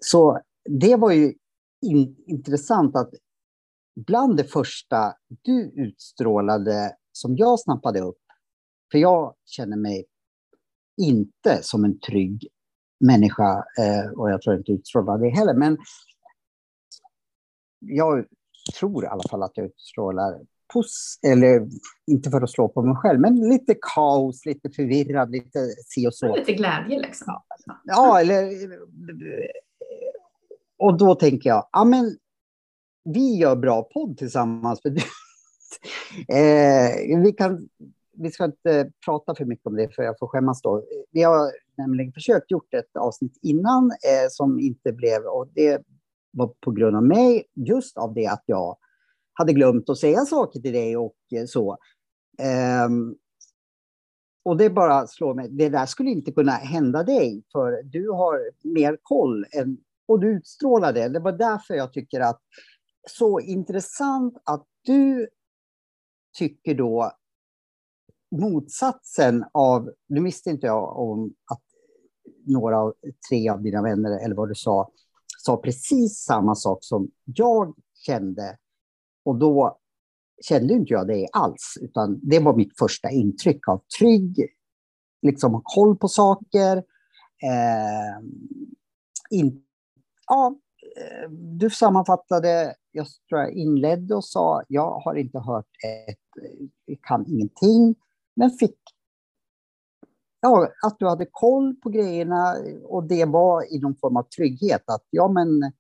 Så 0.05 0.39
det 0.69 0.95
var 0.95 1.11
ju 1.11 1.33
in, 1.81 2.15
intressant 2.27 2.95
att 2.95 3.13
bland 3.95 4.37
det 4.37 4.43
första 4.43 5.13
du 5.41 5.71
utstrålade 5.75 6.95
som 7.11 7.37
jag 7.37 7.59
snappade 7.59 7.99
upp, 7.99 8.21
för 8.91 8.97
jag 8.97 9.35
känner 9.45 9.77
mig 9.77 10.05
inte 11.01 11.59
som 11.61 11.85
en 11.85 11.99
trygg 11.99 12.47
människa 12.99 13.65
eh, 13.79 14.11
och 14.17 14.31
jag 14.31 14.41
tror 14.41 14.57
inte 14.57 14.71
utstrålar 14.71 15.17
det 15.17 15.29
heller, 15.29 15.53
men 15.53 15.77
jag 17.79 18.25
tror 18.79 19.03
i 19.03 19.07
alla 19.07 19.23
fall 19.29 19.43
att 19.43 19.57
jag 19.57 19.65
utstrålar 19.65 20.39
eller 21.27 21.67
inte 22.07 22.29
för 22.29 22.41
att 22.41 22.51
slå 22.51 22.69
på 22.69 22.81
mig 22.81 22.95
själv, 22.95 23.19
men 23.19 23.49
lite 23.49 23.75
kaos, 23.95 24.45
lite 24.45 24.69
förvirrad, 24.69 25.31
lite 25.31 25.59
si 25.85 26.07
och 26.07 26.13
så. 26.13 26.35
Lite 26.35 26.53
glädje 26.53 26.99
liksom. 26.99 27.41
Ja, 27.83 28.19
eller... 28.19 28.51
Och 30.77 30.97
då 30.97 31.15
tänker 31.15 31.49
jag, 31.49 31.69
ja 31.71 31.83
men 31.83 32.17
vi 33.03 33.37
gör 33.37 33.55
bra 33.55 33.83
podd 33.83 34.17
tillsammans. 34.17 34.81
För 34.81 34.89
eh, 34.89 34.95
vi, 37.23 37.33
kan, 37.37 37.69
vi 38.17 38.31
ska 38.31 38.45
inte 38.45 38.91
prata 39.05 39.35
för 39.35 39.45
mycket 39.45 39.67
om 39.67 39.75
det, 39.75 39.95
för 39.95 40.03
jag 40.03 40.19
får 40.19 40.27
skämmas 40.27 40.61
då. 40.61 40.83
Vi 41.11 41.23
har 41.23 41.51
nämligen 41.77 42.13
försökt 42.13 42.51
gjort 42.51 42.73
ett 42.73 42.97
avsnitt 42.99 43.39
innan 43.41 43.85
eh, 43.85 44.27
som 44.29 44.59
inte 44.59 44.93
blev, 44.93 45.23
och 45.23 45.47
det 45.53 45.81
var 46.31 46.53
på 46.59 46.71
grund 46.71 46.95
av 46.95 47.03
mig, 47.03 47.43
just 47.55 47.97
av 47.97 48.13
det 48.13 48.27
att 48.27 48.43
jag 48.45 48.77
hade 49.33 49.53
glömt 49.53 49.89
att 49.89 49.97
säga 49.97 50.25
saker 50.25 50.59
till 50.59 50.73
dig 50.73 50.97
och 50.97 51.15
eh, 51.35 51.45
så. 51.45 51.77
Ehm, 52.39 53.15
och 54.45 54.57
det 54.57 54.69
bara 54.69 55.07
slår 55.07 55.33
mig, 55.33 55.49
det 55.49 55.69
där 55.69 55.85
skulle 55.85 56.09
inte 56.09 56.31
kunna 56.31 56.51
hända 56.51 57.03
dig, 57.03 57.43
för 57.51 57.83
du 57.83 58.09
har 58.09 58.39
mer 58.63 58.97
koll 59.01 59.45
än, 59.51 59.77
och 60.07 60.19
du 60.19 60.27
utstrålar 60.27 60.93
det. 60.93 61.09
Det 61.09 61.19
var 61.19 61.31
därför 61.31 61.73
jag 61.73 61.93
tycker 61.93 62.19
att 62.19 62.41
så 63.09 63.39
intressant 63.39 64.37
att 64.43 64.65
du 64.81 65.29
tycker 66.37 66.75
då 66.75 67.11
motsatsen 68.31 69.45
av, 69.51 69.93
nu 70.07 70.23
visste 70.23 70.49
inte 70.49 70.67
jag 70.67 70.97
om 70.97 71.33
att 71.51 71.61
några 72.45 72.79
av 72.79 72.93
tre 73.29 73.49
av 73.49 73.61
dina 73.61 73.81
vänner, 73.81 74.25
eller 74.25 74.35
vad 74.35 74.49
du 74.49 74.55
sa, 74.55 74.91
sa 75.37 75.57
precis 75.57 76.23
samma 76.23 76.55
sak 76.55 76.77
som 76.81 77.11
jag 77.23 77.75
kände. 78.05 78.57
Och 79.25 79.35
då 79.35 79.79
kände 80.41 80.73
inte 80.73 80.93
jag 80.93 81.07
det 81.07 81.27
alls, 81.31 81.77
utan 81.81 82.19
det 82.23 82.39
var 82.39 82.55
mitt 82.55 82.77
första 82.77 83.09
intryck 83.09 83.67
av 83.67 83.83
trygg, 83.99 84.47
liksom 85.21 85.53
ha 85.53 85.61
koll 85.63 85.97
på 85.97 86.07
saker. 86.07 86.77
Eh, 87.43 88.25
in, 89.29 89.63
ja, 90.27 90.55
du 91.29 91.69
sammanfattade, 91.69 92.75
jag 92.91 93.07
tror 93.29 93.41
jag 93.41 93.51
inledde 93.51 94.15
och 94.15 94.25
sa, 94.25 94.63
jag 94.67 94.99
har 94.99 95.15
inte 95.15 95.39
hört 95.39 95.69
ett, 96.07 96.99
kan 97.01 97.25
ingenting, 97.27 97.95
men 98.35 98.49
fick 98.49 98.77
ja, 100.43 100.69
att 100.81 100.99
du 100.99 101.07
hade 101.07 101.25
koll 101.31 101.75
på 101.75 101.89
grejerna 101.89 102.55
och 102.83 103.03
det 103.03 103.25
var 103.25 103.73
i 103.73 103.79
någon 103.79 103.95
form 103.95 104.17
av 104.17 104.23
trygghet. 104.23 104.83
Att 104.85 105.03
ja, 105.09 105.27
men 105.27 105.71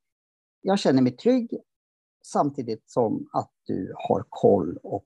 jag 0.61 0.79
känner 0.79 1.01
mig 1.01 1.11
trygg 1.11 1.61
samtidigt 2.25 2.83
som 2.85 3.29
att 3.33 3.51
du 3.63 3.93
har 3.95 4.25
koll 4.29 4.77
och 4.83 5.05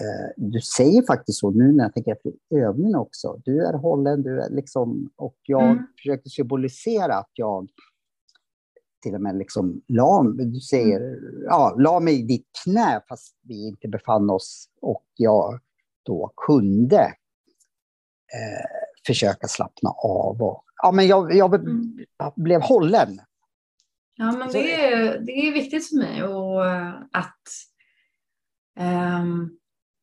eh, 0.00 0.32
du 0.36 0.60
säger 0.60 1.02
faktiskt 1.02 1.38
så 1.38 1.50
nu 1.50 1.72
när 1.72 1.84
jag 1.84 1.94
tänker 1.94 2.12
efter 2.12 2.32
övningen 2.54 2.96
också. 2.96 3.40
Du 3.44 3.64
är 3.66 3.72
hållen, 3.72 4.22
du 4.22 4.40
är 4.40 4.50
liksom, 4.50 5.10
och 5.16 5.36
jag 5.42 5.70
mm. 5.70 5.86
försökte 5.96 6.30
symbolisera 6.30 7.14
att 7.14 7.30
jag 7.34 7.68
till 9.00 9.14
och 9.14 9.20
med 9.20 9.38
liksom 9.38 9.82
la, 9.88 10.22
du 10.22 10.60
säger, 10.60 11.00
mm. 11.00 11.42
ja, 11.44 11.76
la 11.78 12.00
mig 12.00 12.20
i 12.20 12.22
ditt 12.22 12.46
knä 12.64 13.02
fast 13.08 13.36
vi 13.42 13.68
inte 13.68 13.88
befann 13.88 14.30
oss 14.30 14.68
och 14.80 15.04
jag 15.16 15.60
då 16.02 16.32
kunde 16.46 17.00
eh, 18.32 18.66
försöka 19.06 19.48
slappna 19.48 19.90
av. 19.90 20.42
Och, 20.42 20.64
ja, 20.82 20.92
men 20.92 21.06
jag, 21.06 21.34
jag 21.34 21.54
mm. 21.54 21.98
blev 22.36 22.60
hållen. 22.60 23.20
Ja, 24.16 24.32
men 24.32 24.52
det 24.52 24.84
är, 24.84 25.18
det 25.18 25.32
är 25.32 25.52
viktigt 25.52 25.88
för 25.88 25.96
mig 25.96 26.24
och 26.24 26.66
att... 27.12 27.42
Um, 28.80 29.58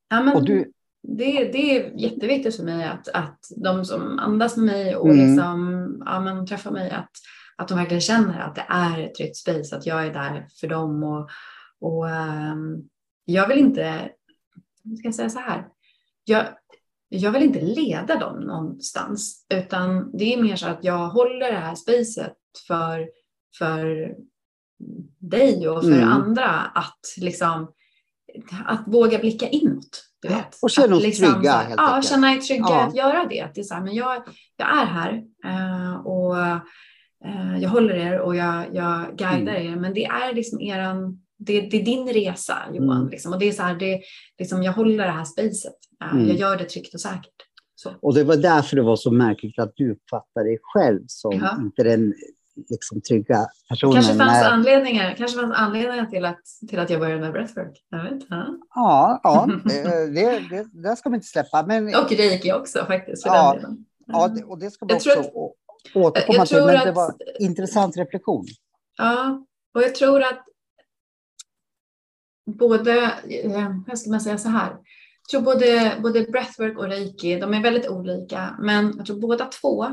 ja, 0.09 0.23
men 0.23 0.43
du, 0.43 0.71
det, 1.07 1.51
det 1.51 1.77
är 1.77 1.91
jätteviktigt 1.97 2.55
för 2.55 2.63
mig 2.63 2.87
att, 2.87 3.07
att 3.07 3.39
de 3.55 3.85
som 3.85 4.19
andas 4.19 4.57
med 4.57 4.65
mig 4.65 4.95
och 4.95 5.09
mm. 5.09 5.27
liksom, 5.27 6.03
ja, 6.05 6.19
men 6.19 6.45
träffar 6.45 6.71
mig, 6.71 6.91
att, 6.91 7.11
att 7.57 7.67
de 7.67 7.77
verkligen 7.77 8.01
känner 8.01 8.39
att 8.39 8.55
det 8.55 8.65
är 8.69 8.99
ett 8.99 9.15
tryggt 9.15 9.37
space, 9.37 9.77
att 9.77 9.85
jag 9.85 10.05
är 10.05 10.13
där 10.13 10.47
för 10.59 10.67
dem. 10.67 11.03
Och, 11.03 11.29
och 11.79 12.05
um, 12.05 12.89
jag 13.25 13.47
vill 13.47 13.57
inte, 13.57 14.09
ska 14.97 15.07
jag 15.07 15.15
säga 15.15 15.29
så 15.29 15.39
här, 15.39 15.67
jag, 16.23 16.45
jag 17.09 17.31
vill 17.31 17.43
inte 17.43 17.61
leda 17.61 18.15
dem 18.15 18.39
någonstans, 18.39 19.45
utan 19.53 20.17
det 20.17 20.33
är 20.33 20.43
mer 20.43 20.55
så 20.55 20.67
att 20.67 20.83
jag 20.83 21.09
håller 21.09 21.51
det 21.51 21.57
här 21.57 21.75
spacet 21.75 22.33
för, 22.67 23.09
för 23.57 24.15
dig 25.19 25.69
och 25.69 25.83
för 25.83 25.91
mm. 25.91 26.09
andra 26.09 26.49
att 26.49 26.99
liksom 27.17 27.73
att 28.65 28.83
våga 28.87 29.19
blicka 29.19 29.47
inåt. 29.47 30.03
Du 30.21 30.27
vet. 30.27 30.57
Och 30.61 30.69
känna 30.69 30.95
oss 30.95 31.03
liksom, 31.03 31.33
trygga. 31.33 31.51
Helt 31.51 31.75
ja, 31.77 32.01
känna 32.01 32.33
er 32.33 32.37
trygga 32.37 32.65
ja. 32.69 32.87
att 32.87 32.95
göra 32.95 33.25
det. 33.25 33.41
Att 33.41 33.55
det 33.55 33.61
är 33.61 33.63
så 33.63 33.73
här, 33.73 33.81
men 33.81 33.95
jag, 33.95 34.23
jag 34.57 34.81
är 34.81 34.85
här 34.85 35.23
uh, 35.45 35.95
och 36.05 36.35
jag 37.61 37.69
håller 37.69 37.95
er 37.95 38.19
och 38.19 38.35
jag, 38.35 38.65
jag 38.73 39.17
guidar 39.17 39.55
mm. 39.55 39.73
er. 39.73 39.75
Men 39.75 39.93
det 39.93 40.05
är 40.05 40.33
liksom 40.33 40.61
eran 40.61 41.19
det, 41.39 41.61
det 41.61 41.81
är 41.81 41.85
din 41.85 42.07
resa 42.07 42.57
Johan. 42.73 42.97
Mm. 42.97 43.09
Liksom. 43.09 43.33
Och 43.33 43.39
det 43.39 43.47
är 43.47 43.51
så 43.51 43.63
här, 43.63 43.75
det, 43.75 44.01
liksom, 44.39 44.63
jag 44.63 44.73
håller 44.73 45.05
det 45.05 45.11
här 45.11 45.25
spacet. 45.25 45.75
Mm. 46.11 46.27
Jag 46.27 46.37
gör 46.37 46.57
det 46.57 46.65
tryggt 46.65 46.93
och 46.93 47.01
säkert. 47.01 47.33
Så. 47.75 47.91
Och 48.01 48.15
det 48.15 48.23
var 48.23 48.35
därför 48.35 48.75
det 48.75 48.81
var 48.81 48.95
så 48.95 49.11
märkligt 49.11 49.59
att 49.59 49.71
du 49.75 49.91
uppfattade 49.91 50.49
dig 50.49 50.59
själv 50.61 51.01
som 51.07 51.31
ja. 51.31 51.57
inte 51.59 51.83
den 51.83 52.13
liksom, 52.69 53.01
trygga 53.01 53.45
personen. 53.69 53.93
Kanske 53.93 54.13
fanns, 54.13 54.41
när... 54.41 54.51
anledningar, 54.51 55.15
kanske 55.17 55.39
fanns 55.39 55.55
anledningar 55.57 56.05
till 56.05 56.25
att, 56.25 56.41
till 56.69 56.79
att 56.79 56.89
jag 56.89 56.99
började 56.99 57.21
med 57.21 57.31
breathwork. 57.31 57.83
Jag 57.89 58.03
vet, 58.03 58.23
ja, 58.29 58.47
ja, 58.75 59.19
ja 59.23 59.49
det, 60.13 60.39
det, 60.49 60.65
det, 60.83 60.95
ska 60.95 61.09
man 61.09 61.17
inte 61.17 61.27
släppa. 61.27 61.65
Men... 61.67 61.87
Och 61.87 62.11
reiki 62.11 62.53
också 62.53 62.85
faktiskt. 62.85 63.23
För 63.23 63.29
ja, 63.29 63.57
den 63.61 63.85
ja, 64.07 64.31
och 64.47 64.59
det 64.59 64.71
ska 64.71 64.85
man 64.85 64.95
också 64.95 65.09
att, 65.09 65.31
återkomma 65.93 66.45
till. 66.45 66.57
Men 66.57 66.85
det 66.85 66.91
var 66.91 67.09
en 67.09 67.45
intressant 67.45 67.97
reflektion. 67.97 68.45
Ja, 68.97 69.45
och 69.73 69.81
jag 69.81 69.95
tror 69.95 70.21
att 70.21 70.45
både, 72.45 73.03
eh, 73.43 73.71
hur 73.87 73.95
ska 73.95 74.09
man 74.09 74.21
säga 74.21 74.37
så 74.37 74.49
här, 74.49 74.69
jag 74.69 75.29
tror 75.31 75.41
både, 75.41 75.97
både 76.01 76.21
breathwork 76.23 76.77
och 76.77 76.87
reiki, 76.87 77.39
de 77.39 77.53
är 77.53 77.63
väldigt 77.63 77.89
olika, 77.89 78.55
men 78.59 78.93
jag 78.97 79.05
tror 79.05 79.19
båda 79.19 79.45
två 79.45 79.85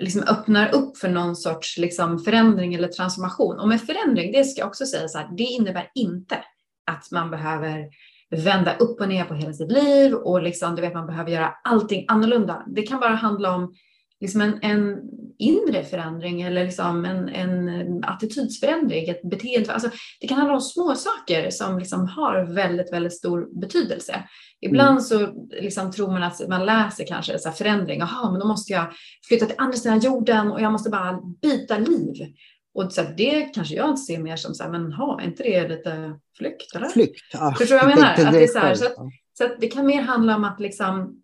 liksom 0.00 0.22
öppnar 0.22 0.74
upp 0.74 0.98
för 0.98 1.08
någon 1.08 1.36
sorts 1.36 1.78
liksom 1.78 2.18
förändring 2.18 2.74
eller 2.74 2.88
transformation. 2.88 3.58
Och 3.58 3.68
med 3.68 3.80
förändring, 3.80 4.32
det 4.32 4.44
ska 4.44 4.60
jag 4.60 4.68
också 4.68 4.86
säga 4.86 5.08
så 5.08 5.18
här, 5.18 5.28
det 5.36 5.42
innebär 5.42 5.90
inte 5.94 6.44
att 6.86 7.10
man 7.10 7.30
behöver 7.30 7.88
vända 8.30 8.76
upp 8.76 9.00
och 9.00 9.08
ner 9.08 9.24
på 9.24 9.34
hela 9.34 9.52
sitt 9.52 9.72
liv 9.72 10.14
och 10.14 10.42
liksom, 10.42 10.74
du 10.74 10.82
vet, 10.82 10.94
man 10.94 11.06
behöver 11.06 11.30
göra 11.30 11.54
allting 11.64 12.04
annorlunda. 12.08 12.62
Det 12.66 12.82
kan 12.82 13.00
bara 13.00 13.14
handla 13.14 13.54
om 13.54 13.74
liksom 14.20 14.40
en, 14.40 14.58
en 14.62 15.00
inre 15.38 15.84
förändring 15.84 16.42
eller 16.42 16.64
liksom 16.64 17.04
en, 17.04 17.28
en 17.28 18.04
attitydsförändring, 18.04 19.08
ett 19.08 19.30
beteende. 19.30 19.72
Alltså, 19.72 19.90
det 20.20 20.28
kan 20.28 20.38
handla 20.38 20.54
om 20.54 20.60
små 20.60 20.94
saker 20.94 21.50
som 21.50 21.78
liksom 21.78 22.08
har 22.08 22.54
väldigt, 22.54 22.92
väldigt 22.92 23.16
stor 23.16 23.60
betydelse. 23.60 24.24
Ibland 24.60 24.90
mm. 24.90 25.00
så 25.00 25.46
liksom 25.62 25.92
tror 25.92 26.10
man 26.10 26.22
att 26.22 26.48
man 26.48 26.66
läser 26.66 27.06
kanske 27.06 27.38
så 27.38 27.50
förändring, 27.50 28.00
jaha, 28.00 28.30
men 28.30 28.40
då 28.40 28.46
måste 28.46 28.72
jag 28.72 28.86
flytta 29.28 29.46
till 29.46 29.56
andra 29.58 29.76
sidan 29.76 30.00
jorden 30.00 30.52
och 30.52 30.60
jag 30.60 30.72
måste 30.72 30.90
bara 30.90 31.20
byta 31.42 31.78
liv. 31.78 32.34
Och 32.74 32.92
så 32.92 33.02
det 33.16 33.40
kanske 33.54 33.74
jag 33.74 33.98
ser 33.98 34.18
mer 34.18 34.36
som 34.36 34.54
så 34.54 34.62
här, 34.62 34.70
men 34.70 34.92
ha, 34.92 35.22
inte 35.22 35.42
det 35.42 35.68
lite 35.68 36.18
flykt? 36.38 36.74
Eller? 36.74 36.88
Flykt, 36.88 37.22
ja. 37.32 37.54
Förstår 37.58 37.74
du 37.74 37.80
vad 37.80 37.90
jag 37.90 37.98
menar? 37.98 38.12
Att 38.12 38.32
det, 38.32 38.42
är 38.42 38.46
så, 38.46 38.58
här, 38.58 38.74
så, 38.74 38.86
att, 38.86 38.94
så 39.38 39.44
att 39.44 39.60
det 39.60 39.68
kan 39.68 39.86
mer 39.86 40.02
handla 40.02 40.36
om 40.36 40.44
att 40.44 40.60
liksom 40.60 41.22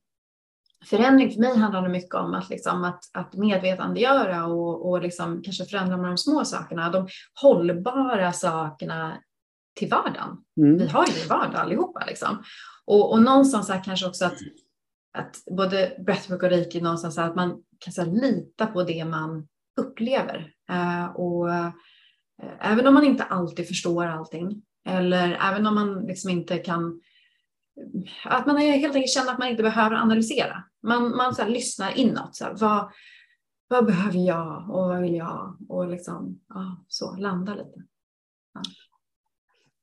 förändring 0.85 1.31
för 1.31 1.41
mig 1.41 1.57
handlar 1.57 1.89
mycket 1.89 2.15
om 2.15 2.35
att, 2.35 2.51
liksom, 2.51 2.85
att, 2.85 3.05
att 3.13 3.35
medvetandegöra 3.35 4.47
och, 4.47 4.91
och 4.91 5.03
liksom 5.03 5.43
kanske 5.43 5.65
förändra 5.65 5.97
med 5.97 6.11
de 6.11 6.19
små 6.19 6.45
sakerna, 6.45 6.91
de 6.91 7.09
hållbara 7.43 8.33
sakerna 8.33 9.19
till 9.75 9.91
vardagen. 9.91 10.39
Mm. 10.57 10.79
Vi 10.79 10.87
har 10.87 11.07
ju 11.07 11.29
vardag 11.29 11.61
allihopa. 11.61 12.05
Liksom. 12.07 12.43
Och, 12.85 13.13
och 13.13 13.23
någonstans 13.23 13.69
här 13.69 13.85
kanske 13.85 14.07
också 14.07 14.25
att, 14.25 14.39
att 15.19 15.43
både 15.57 15.97
breathwork 16.07 16.43
och 16.43 16.51
reiki 16.51 16.81
någonstans 16.81 17.19
att 17.19 17.37
man 17.37 17.63
kan 17.79 17.93
så 17.93 18.05
lita 18.05 18.67
på 18.67 18.83
det 18.83 19.05
man 19.05 19.49
upplever. 19.81 20.53
Uh, 20.71 21.07
och 21.07 21.49
uh, 21.49 21.69
även 22.61 22.87
om 22.87 22.95
man 22.95 23.05
inte 23.05 23.25
alltid 23.25 23.69
förstår 23.69 24.07
allting 24.07 24.63
eller 24.89 25.39
även 25.51 25.67
om 25.67 25.75
man 25.75 26.07
liksom 26.07 26.31
inte 26.31 26.59
kan 26.59 27.01
att 28.25 28.47
man 28.47 28.57
helt 28.57 28.95
enkelt 28.95 29.15
känner 29.15 29.33
att 29.33 29.39
man 29.39 29.49
inte 29.49 29.63
behöver 29.63 29.97
analysera. 29.97 30.65
Man, 30.83 31.17
man 31.17 31.35
så 31.35 31.43
här, 31.43 31.49
lyssnar 31.49 31.99
inåt. 31.99 32.37
Så 32.37 32.45
här, 32.45 32.55
vad, 32.55 32.93
vad 33.69 33.87
behöver 33.87 34.19
jag 34.19 34.71
och 34.71 34.89
vad 34.89 35.01
vill 35.01 35.15
jag? 35.15 35.57
Och 35.69 35.89
liksom, 35.89 36.41
ja, 36.49 36.85
så 36.89 37.17
landa 37.17 37.55
lite. 37.55 37.83
Ja. 38.55 38.61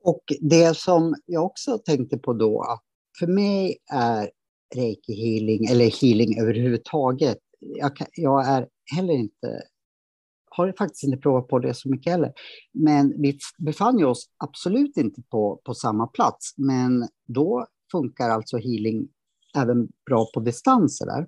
Och 0.04 0.24
det 0.42 0.78
som 0.78 1.16
jag 1.26 1.46
också 1.46 1.78
tänkte 1.78 2.18
på 2.18 2.34
då, 2.34 2.62
att 2.62 2.84
för 3.20 3.28
mig 3.28 3.78
är 3.94 4.32
reiki 4.76 5.14
healing, 5.14 5.66
eller 5.66 6.02
healing 6.02 6.40
överhuvudtaget, 6.40 7.38
jag, 7.60 7.96
kan, 7.96 8.08
jag 8.14 8.48
är 8.48 8.68
heller 8.96 9.14
inte 9.14 9.62
har 10.60 10.74
faktiskt 10.78 11.04
inte 11.04 11.18
provat 11.18 11.48
på 11.48 11.60
det 11.60 11.74
så 11.74 11.90
mycket 11.90 12.12
heller. 12.12 12.34
Men 12.74 13.22
vi 13.22 13.40
befann 13.58 14.00
ju 14.00 14.06
oss 14.06 14.30
absolut 14.38 14.98
inte 14.98 15.22
på, 15.22 15.62
på 15.64 15.74
samma 15.74 16.08
plats. 16.08 16.54
Men 16.58 17.08
då 17.28 17.68
funkar 17.92 18.30
alltså 18.30 18.58
healing 18.58 19.08
även 19.58 19.88
bra 20.10 20.28
på 20.34 20.40
distans? 20.40 21.02
Eller? 21.02 21.28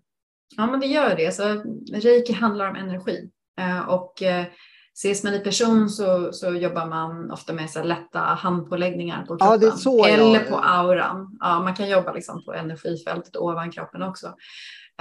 Ja, 0.57 0.65
men 0.67 0.79
det 0.79 0.87
gör 0.87 1.15
det. 1.15 1.35
Så 1.35 1.63
reiki 1.93 2.33
handlar 2.33 2.69
om 2.69 2.75
energi. 2.75 3.29
Eh, 3.59 3.89
och 3.89 4.21
eh, 4.21 4.45
ses 4.93 5.23
man 5.23 5.33
i 5.33 5.39
person 5.39 5.89
så, 5.89 6.33
så 6.33 6.53
jobbar 6.53 6.85
man 6.85 7.31
ofta 7.31 7.53
med 7.53 7.69
så 7.69 7.83
lätta 7.83 8.19
handpåläggningar 8.19 9.25
på 9.25 9.37
kroppen. 9.37 9.69
Ja, 9.69 9.71
så, 9.71 10.05
eller 10.05 10.39
ja. 10.39 10.49
på 10.49 10.55
auran. 10.55 11.37
Ja, 11.39 11.59
man 11.59 11.75
kan 11.75 11.89
jobba 11.89 12.13
liksom 12.13 12.45
på 12.45 12.53
energifältet 12.53 13.35
ovan 13.35 13.71
kroppen 13.71 14.01
också. 14.01 14.27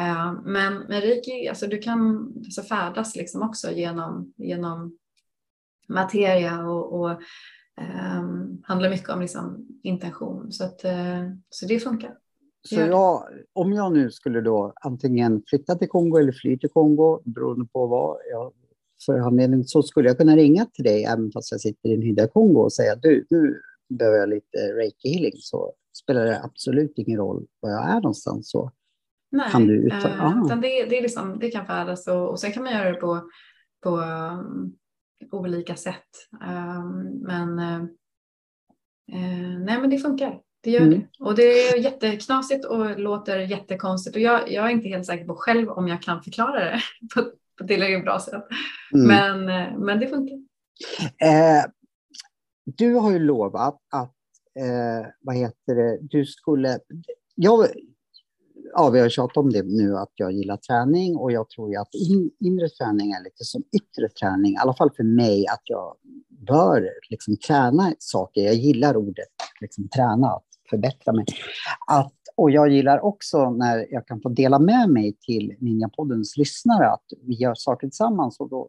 Eh, 0.01 0.33
men 0.45 0.79
med 0.79 1.01
reiki, 1.03 1.49
alltså 1.49 1.67
du 1.67 1.79
kan 1.79 2.33
alltså 2.37 2.63
färdas 2.63 3.17
liksom 3.17 3.43
också 3.43 3.71
genom, 3.71 4.35
genom 4.37 4.99
materia 5.89 6.65
och, 6.65 7.01
och 7.01 7.11
um, 8.21 8.63
handlar 8.65 8.91
mycket 8.91 9.09
om 9.09 9.21
liksom 9.21 9.67
intention. 9.83 10.53
Så, 10.53 10.65
att, 10.65 10.85
uh, 10.85 11.31
så 11.51 11.67
det 11.67 11.81
funkar. 11.81 12.15
Så 12.69 12.75
jag, 12.75 13.25
om 13.53 13.73
jag 13.73 13.93
nu 13.93 14.11
skulle 14.11 14.41
då 14.41 14.73
antingen 14.81 15.43
flytta 15.47 15.75
till 15.75 15.89
Kongo 15.89 16.19
eller 16.19 16.33
fly 16.33 16.59
till 16.59 16.71
Kongo, 16.71 17.23
beroende 17.25 17.67
på 17.73 17.87
vad 17.87 18.17
jag 18.31 18.53
för 19.07 19.19
anledning, 19.19 19.65
så 19.65 19.83
skulle 19.83 20.09
jag 20.09 20.19
kunna 20.19 20.37
ringa 20.37 20.67
till 20.67 20.85
dig 20.85 21.05
även 21.05 21.33
fast 21.33 21.51
jag 21.51 21.61
sitter 21.61 21.89
i 21.89 21.95
en 21.95 22.03
hydda 22.03 22.29
Kongo 22.29 22.61
och 22.61 22.73
säga 22.73 22.97
du, 22.97 23.27
nu 23.31 23.61
behöver 23.89 24.19
jag 24.19 24.29
lite 24.29 24.59
reiki 24.59 25.09
healing 25.09 25.33
så 25.35 25.73
spelar 26.03 26.25
det 26.25 26.43
absolut 26.43 26.93
ingen 26.97 27.19
roll 27.19 27.47
var 27.61 27.71
jag 27.71 27.89
är 27.91 27.95
någonstans. 27.95 28.51
Så 28.51 28.71
Nej, 29.31 29.51
kan 29.51 29.67
du 29.67 29.75
utföra. 29.75 30.13
Eh, 30.13 30.43
utan 30.45 30.61
det, 30.61 30.85
det, 30.85 30.99
är 30.99 31.03
liksom, 31.03 31.39
det 31.39 31.51
kan 31.51 31.67
färdas 31.67 32.09
och, 32.09 32.31
och 32.31 32.41
sen 32.41 32.53
kan 32.53 32.63
man 32.63 32.73
göra 32.73 32.91
det 32.91 33.01
på, 33.01 33.31
på 33.83 33.91
um, 33.91 34.77
olika 35.33 35.77
sätt. 35.77 36.09
Um, 36.33 37.23
men 37.27 37.59
uh, 37.59 37.89
nej, 39.59 39.81
men 39.81 39.91
det 39.91 39.99
funkar. 39.99 40.41
Det 40.63 40.71
gör 40.71 40.81
mm. 40.81 40.91
det. 40.91 41.25
Och 41.25 41.35
det 41.35 41.43
är 41.43 41.79
jätteknasigt 41.79 42.65
och 42.65 43.01
låter 43.01 43.39
jättekonstigt. 43.39 44.17
Och 44.17 44.23
jag, 44.23 44.53
jag 44.53 44.67
är 44.67 44.71
inte 44.71 44.89
helt 44.89 45.07
säker 45.07 45.25
på 45.25 45.35
själv 45.35 45.69
om 45.69 45.89
jag 45.89 46.03
kan 46.03 46.23
förklara 46.23 46.65
det 46.65 46.81
på, 47.15 47.23
på 47.59 47.67
tillräckligt 47.67 48.05
bra 48.05 48.21
sätt. 48.21 48.45
Mm. 48.95 49.07
Men, 49.07 49.69
uh, 49.73 49.79
men 49.79 50.01
det 50.01 50.07
funkar. 50.09 50.35
Eh, 51.23 51.65
du 52.65 52.95
har 52.95 53.13
ju 53.13 53.19
lovat 53.19 53.81
att, 53.93 54.15
eh, 54.59 55.07
vad 55.21 55.37
heter 55.37 55.75
det, 55.75 55.99
du 56.01 56.25
skulle... 56.25 56.79
Jag, 57.35 57.67
ja, 58.75 58.91
vi 58.91 59.01
har 59.01 59.09
tjatat 59.09 59.37
om 59.37 59.53
det 59.53 59.63
nu 59.63 59.97
att 59.97 60.13
jag 60.15 60.33
gillar 60.33 60.57
träning 60.57 61.17
och 61.17 61.33
jag 61.33 61.49
tror 61.49 61.71
ju 61.71 61.77
att 61.77 61.95
in, 61.95 62.31
inre 62.41 62.69
träning 62.69 63.13
är 63.13 63.25
lite 63.25 63.45
som 63.45 63.63
yttre 63.73 64.09
träning, 64.09 64.53
i 64.53 64.57
alla 64.57 64.75
fall 64.75 64.91
för 64.97 65.05
mig, 65.05 65.47
att 65.47 65.63
jag 65.65 65.97
bör 66.47 66.91
liksom 67.11 67.37
träna 67.37 67.93
saker. 67.99 68.43
Jag 68.43 68.55
gillar 68.55 68.97
ordet 68.97 69.29
liksom, 69.61 69.89
träna, 69.89 70.27
att 70.27 70.45
förbättra 70.71 71.13
mig. 71.13 71.25
Att, 71.87 72.15
och 72.37 72.51
jag 72.51 72.69
gillar 72.73 73.05
också 73.05 73.51
när 73.51 73.87
jag 73.91 74.07
kan 74.07 74.21
få 74.21 74.29
dela 74.29 74.59
med 74.59 74.89
mig 74.89 75.17
till 75.21 75.57
Ninjapoddens 75.59 76.37
lyssnare, 76.37 76.91
att 76.91 77.05
vi 77.27 77.35
gör 77.35 77.55
saker 77.55 77.87
tillsammans 77.87 78.41
och 78.41 78.49
då 78.49 78.69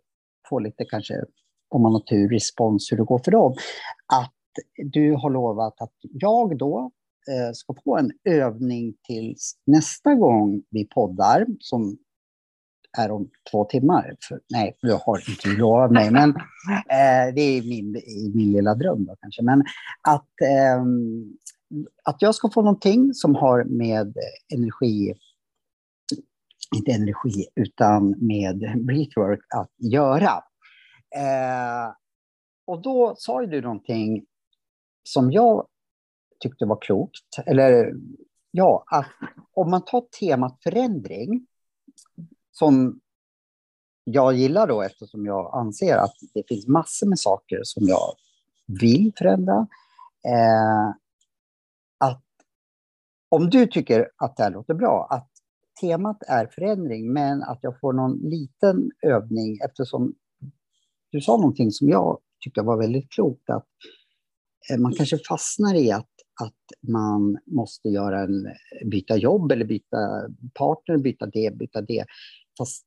får 0.49 0.61
lite 0.61 0.85
kanske, 0.85 1.13
om 1.69 1.81
man 1.81 1.91
har 1.93 1.99
tur, 1.99 2.29
respons 2.29 2.91
hur 2.91 2.97
det 2.97 3.03
går 3.03 3.19
för 3.19 3.31
dem. 3.31 3.53
Att 4.13 4.33
du 4.91 5.13
har 5.13 5.29
lovat 5.29 5.81
att 5.81 5.95
jag 6.01 6.57
då 6.57 6.91
Eh, 7.29 7.53
ska 7.53 7.73
få 7.83 7.97
en 7.97 8.11
övning 8.23 8.93
till 9.07 9.35
nästa 9.65 10.15
gång 10.15 10.63
vi 10.69 10.85
poddar, 10.85 11.45
som 11.59 11.97
är 12.97 13.11
om 13.11 13.29
två 13.51 13.65
timmar. 13.65 14.15
För, 14.27 14.39
nej, 14.49 14.77
jag 14.81 14.97
har 14.97 15.29
inte 15.29 15.49
lovat 15.49 15.91
mig, 15.91 16.11
men 16.11 16.29
eh, 16.29 17.33
det 17.35 17.41
är 17.41 17.61
min, 17.69 17.91
min 18.35 18.51
lilla 18.51 18.75
dröm 18.75 19.05
då 19.05 19.15
kanske. 19.21 19.43
Men 19.43 19.63
att, 20.01 20.41
eh, 20.41 20.83
att 22.03 22.21
jag 22.21 22.35
ska 22.35 22.49
få 22.49 22.61
någonting 22.61 23.13
som 23.13 23.35
har 23.35 23.63
med 23.63 24.17
energi, 24.53 25.13
inte 26.75 26.91
energi, 26.91 27.47
utan 27.55 28.15
med 28.27 28.59
breathwork 28.85 29.39
att 29.55 29.71
göra. 29.77 30.43
Eh, 31.15 31.93
och 32.65 32.81
då 32.81 33.15
sa 33.17 33.41
ju 33.41 33.47
du 33.47 33.61
någonting 33.61 34.25
som 35.03 35.31
jag 35.31 35.67
tyckte 36.39 36.65
var 36.65 36.81
klokt, 36.81 37.37
eller 37.45 37.93
ja, 38.51 38.83
att 38.87 39.07
om 39.53 39.71
man 39.71 39.85
tar 39.85 40.01
temat 40.19 40.63
förändring, 40.63 41.47
som 42.51 42.99
jag 44.03 44.33
gillar 44.33 44.67
då 44.67 44.81
eftersom 44.81 45.25
jag 45.25 45.55
anser 45.55 45.97
att 45.97 46.15
det 46.33 46.47
finns 46.47 46.67
massor 46.67 47.07
med 47.07 47.19
saker 47.19 47.59
som 47.63 47.87
jag 47.87 48.13
vill 48.81 49.11
förändra. 49.17 49.67
Eh, 50.25 50.95
att 52.01 52.23
om 53.29 53.49
du 53.49 53.67
tycker 53.67 54.09
att 54.17 54.37
det 54.37 54.43
här 54.43 54.51
låter 54.51 54.73
bra, 54.73 55.07
att 55.09 55.29
temat 55.81 56.23
är 56.27 56.47
förändring, 56.47 57.13
men 57.13 57.43
att 57.43 57.59
jag 57.61 57.79
får 57.79 57.93
någon 57.93 58.17
liten 58.17 58.91
övning 59.01 59.59
eftersom 59.65 60.15
du 61.11 61.21
sa 61.21 61.37
någonting 61.37 61.71
som 61.71 61.89
jag 61.89 62.19
tyckte 62.43 62.61
var 62.61 62.77
väldigt 62.77 63.11
klokt, 63.11 63.49
att 63.49 63.67
eh, 64.71 64.77
man 64.79 64.93
kanske 64.93 65.17
fastnar 65.17 65.75
i 65.75 65.91
att 65.91 66.07
att 66.41 66.89
man 66.91 67.37
måste 67.45 67.89
göra 67.89 68.19
en, 68.19 68.47
byta 68.85 69.17
jobb 69.17 69.51
eller 69.51 69.65
byta 69.65 69.97
partner, 70.53 70.97
byta 70.97 71.25
det, 71.25 71.57
byta 71.57 71.81
det. 71.81 72.05
Fast 72.57 72.85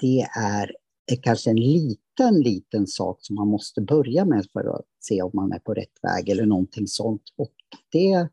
det 0.00 0.20
är, 0.38 0.72
är 1.06 1.16
kanske 1.16 1.50
en 1.50 1.60
liten, 1.60 2.40
liten 2.40 2.86
sak 2.86 3.18
som 3.20 3.36
man 3.36 3.48
måste 3.48 3.80
börja 3.80 4.24
med 4.24 4.46
för 4.52 4.76
att 4.76 4.84
se 5.00 5.22
om 5.22 5.30
man 5.34 5.52
är 5.52 5.58
på 5.58 5.74
rätt 5.74 5.98
väg 6.02 6.28
eller 6.28 6.46
någonting 6.46 6.86
sånt. 6.86 7.22
Och 7.36 7.54
det 7.92 8.28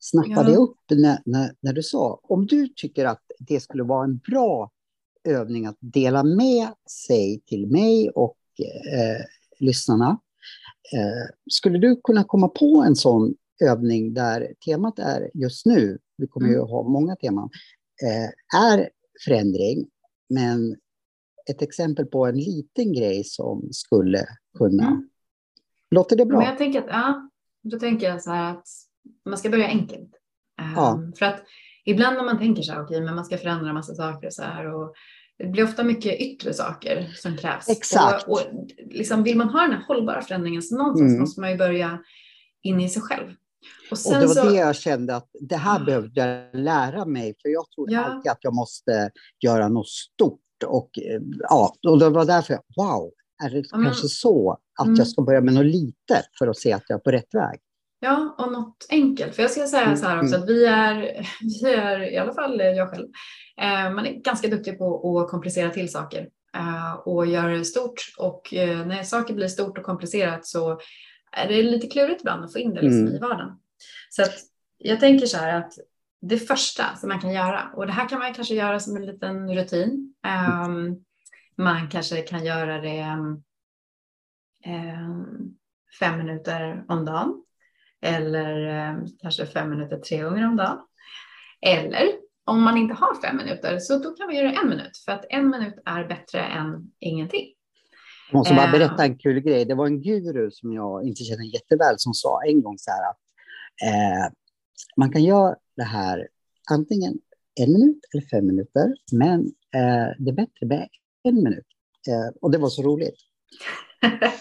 snappade 0.00 0.52
jag 0.52 0.60
upp 0.60 0.78
när, 0.90 1.18
när, 1.24 1.54
när, 1.60 1.72
du 1.72 1.82
sa, 1.82 2.20
om 2.22 2.46
du 2.46 2.68
tycker 2.68 3.04
att 3.04 3.22
det 3.38 3.60
skulle 3.60 3.82
vara 3.82 4.04
en 4.04 4.18
bra 4.18 4.70
övning 5.28 5.66
att 5.66 5.78
dela 5.80 6.24
med 6.24 6.68
sig 6.90 7.42
till 7.46 7.66
mig 7.66 8.10
och 8.10 8.38
eh, 8.58 9.24
lyssnarna 9.58 10.18
Eh, 10.92 11.34
skulle 11.50 11.78
du 11.78 12.00
kunna 12.04 12.24
komma 12.24 12.48
på 12.48 12.84
en 12.86 12.96
sån 12.96 13.34
övning 13.64 14.14
där 14.14 14.54
temat 14.66 14.98
är 14.98 15.30
just 15.34 15.66
nu, 15.66 15.98
vi 16.16 16.26
kommer 16.26 16.48
ju 16.48 16.54
mm. 16.54 16.68
ha 16.68 16.82
många 16.82 17.16
teman, 17.16 17.50
eh, 18.02 18.60
är 18.60 18.90
förändring, 19.24 19.86
men 20.28 20.76
ett 21.50 21.62
exempel 21.62 22.06
på 22.06 22.26
en 22.26 22.36
liten 22.36 22.92
grej 22.92 23.24
som 23.24 23.68
skulle 23.72 24.26
kunna... 24.58 24.86
Mm. 24.86 25.08
Låter 25.90 26.16
det 26.16 26.26
bra? 26.26 26.38
Men 26.38 26.46
jag 26.46 26.58
tänker 26.58 26.78
att, 26.78 26.88
ja, 26.88 27.30
då 27.62 27.78
tänker 27.78 28.08
jag 28.08 28.22
så 28.22 28.30
här 28.30 28.50
att 28.50 28.66
man 29.24 29.38
ska 29.38 29.50
börja 29.50 29.66
enkelt. 29.66 30.10
Ja. 30.76 30.94
Um, 30.94 31.12
för 31.12 31.26
att 31.26 31.42
ibland 31.84 32.16
när 32.16 32.24
man 32.24 32.38
tänker 32.38 32.62
så 32.62 32.72
här, 32.72 32.82
okej, 32.82 32.96
okay, 32.96 33.06
men 33.06 33.14
man 33.14 33.24
ska 33.24 33.38
förändra 33.38 33.72
massa 33.72 33.94
saker 33.94 34.26
och 34.26 34.32
så 34.32 34.42
här 34.42 34.74
och 34.74 34.94
det 35.38 35.46
blir 35.46 35.64
ofta 35.64 35.84
mycket 35.84 36.20
yttre 36.20 36.54
saker 36.54 37.12
som 37.16 37.36
krävs. 37.36 37.68
Exakt. 37.68 38.28
Och, 38.28 38.32
och 38.32 38.40
liksom, 38.78 39.22
vill 39.22 39.36
man 39.36 39.48
ha 39.48 39.60
den 39.60 39.72
här 39.72 39.84
hållbara 39.86 40.22
förändringen 40.22 40.62
så 40.62 40.76
någonstans 40.76 41.10
mm. 41.10 41.20
måste 41.20 41.40
man 41.40 41.50
ju 41.50 41.56
börja 41.56 41.98
in 42.62 42.80
i 42.80 42.88
sig 42.88 43.02
själv. 43.02 43.28
Och, 43.90 43.98
och 44.06 44.20
det 44.20 44.26
var 44.26 44.34
så... 44.34 44.44
det 44.44 44.56
jag 44.56 44.76
kände 44.76 45.16
att 45.16 45.30
det 45.40 45.56
här 45.56 45.76
mm. 45.76 45.86
behövde 45.86 46.20
jag 46.20 46.60
lära 46.60 47.04
mig, 47.04 47.34
för 47.42 47.48
jag 47.48 47.70
tror 47.70 47.92
ja. 47.92 48.04
alltid 48.04 48.32
att 48.32 48.38
jag 48.40 48.54
måste 48.54 49.10
göra 49.44 49.68
något 49.68 49.88
stort. 49.88 50.40
Och, 50.66 50.98
eh, 50.98 51.20
ja, 51.38 51.74
och 51.88 51.98
det 51.98 52.10
var 52.10 52.24
därför, 52.24 52.54
jag, 52.54 52.62
wow, 52.76 53.10
är 53.44 53.50
det 53.50 53.72
mm. 53.74 53.84
kanske 53.84 54.08
så 54.08 54.58
att 54.78 54.86
mm. 54.86 54.98
jag 54.98 55.08
ska 55.08 55.22
börja 55.22 55.40
med 55.40 55.54
något 55.54 55.66
litet 55.66 56.26
för 56.38 56.48
att 56.48 56.58
se 56.58 56.72
att 56.72 56.82
jag 56.88 56.96
är 56.96 57.00
på 57.00 57.10
rätt 57.10 57.34
väg? 57.34 57.60
Ja, 58.00 58.34
och 58.38 58.52
något 58.52 58.86
enkelt. 58.90 59.34
För 59.34 59.42
jag 59.42 59.50
ska 59.50 59.66
säga 59.66 59.96
så 59.96 60.06
här 60.06 60.22
också 60.22 60.34
mm. 60.34 60.42
att 60.42 60.48
vi 60.48 60.64
är, 60.64 61.26
vi 61.62 61.72
är, 61.72 62.12
i 62.12 62.18
alla 62.18 62.34
fall 62.34 62.60
jag 62.60 62.90
själv, 62.90 63.08
eh, 63.60 63.94
man 63.94 64.06
är 64.06 64.12
ganska 64.12 64.48
duktig 64.48 64.78
på 64.78 65.18
att 65.20 65.30
komplicera 65.30 65.70
till 65.70 65.92
saker 65.92 66.28
eh, 66.56 66.94
och 66.94 67.26
göra 67.26 67.56
det 67.56 67.64
stort. 67.64 68.12
Och 68.18 68.54
eh, 68.54 68.86
när 68.86 69.02
saker 69.02 69.34
blir 69.34 69.48
stort 69.48 69.78
och 69.78 69.84
komplicerat 69.84 70.46
så 70.46 70.80
är 71.32 71.48
det 71.48 71.62
lite 71.62 71.86
klurigt 71.86 72.20
ibland 72.20 72.44
att 72.44 72.52
få 72.52 72.58
in 72.58 72.74
det 72.74 72.82
liksom 72.82 73.00
mm. 73.00 73.14
i 73.14 73.18
vardagen. 73.18 73.58
Så 74.10 74.22
att 74.22 74.34
jag 74.78 75.00
tänker 75.00 75.26
så 75.26 75.36
här 75.36 75.58
att 75.58 75.72
det 76.28 76.38
första 76.38 76.96
som 76.96 77.08
man 77.08 77.20
kan 77.20 77.32
göra, 77.32 77.70
och 77.74 77.86
det 77.86 77.92
här 77.92 78.08
kan 78.08 78.18
man 78.18 78.34
kanske 78.34 78.54
göra 78.54 78.80
som 78.80 78.96
en 78.96 79.06
liten 79.06 79.54
rutin. 79.54 80.14
Um, 80.66 81.04
man 81.56 81.88
kanske 81.88 82.22
kan 82.22 82.44
göra 82.44 82.80
det 82.80 83.16
um, 84.66 85.56
fem 86.00 86.18
minuter 86.18 86.84
om 86.88 87.04
dagen 87.04 87.44
eller 88.02 88.90
um, 88.90 89.06
kanske 89.22 89.46
fem 89.46 89.70
minuter 89.70 89.96
tre 89.96 90.22
gånger 90.22 90.46
om 90.46 90.56
dagen. 90.56 90.78
Eller 91.60 92.12
om 92.44 92.62
man 92.62 92.76
inte 92.76 92.94
har 92.94 93.20
fem 93.22 93.36
minuter 93.36 93.78
så 93.78 93.98
då 93.98 94.10
kan 94.10 94.26
man 94.26 94.36
göra 94.36 94.52
en 94.52 94.68
minut 94.68 94.96
för 95.04 95.12
att 95.12 95.24
en 95.28 95.50
minut 95.50 95.74
är 95.84 96.08
bättre 96.08 96.40
än 96.40 96.92
ingenting. 97.00 97.46
Jag 98.30 98.38
måste 98.38 98.54
bara 98.54 98.70
berätta 98.70 99.04
en 99.04 99.18
kul 99.18 99.40
grej. 99.40 99.64
Det 99.64 99.74
var 99.74 99.86
en 99.86 100.02
guru 100.02 100.50
som 100.50 100.72
jag 100.72 101.04
inte 101.04 101.24
känner 101.24 101.44
jätteväl 101.44 101.94
som 101.98 102.14
sa 102.14 102.40
en 102.46 102.62
gång 102.62 102.78
så 102.78 102.90
här 102.90 103.10
att 103.10 103.18
Eh, 103.82 104.32
man 104.96 105.12
kan 105.12 105.24
göra 105.24 105.56
det 105.76 105.84
här 105.84 106.28
antingen 106.70 107.18
en 107.60 107.72
minut 107.72 108.00
eller 108.14 108.22
fem 108.22 108.46
minuter, 108.46 108.94
men 109.12 109.40
eh, 109.74 110.08
det 110.18 110.30
är 110.30 110.34
bättre 110.34 110.66
med 110.66 110.88
en 111.22 111.34
minut. 111.34 111.66
Eh, 112.08 112.36
och 112.40 112.50
det 112.50 112.58
var 112.58 112.68
så 112.68 112.82
roligt. 112.82 113.16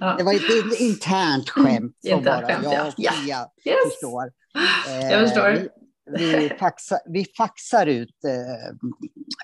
ja. 0.00 0.14
Det 0.18 0.24
var 0.24 0.34
ett 0.34 0.80
internt 0.80 1.50
skämt 1.50 1.96
som 2.08 2.24
bara 2.24 2.46
skämt, 2.46 2.64
jag 2.72 2.88
och 2.88 2.96
Pia 2.96 3.12
ja. 3.26 3.52
yes. 3.64 3.76
förstår. 3.84 4.32
jag 5.10 5.20
förstår. 5.20 5.79
Vi, 6.18 6.52
faxar, 6.58 6.98
vi 7.06 7.26
faxar 7.36 7.86
ut 7.86 8.24
eh, 8.24 8.76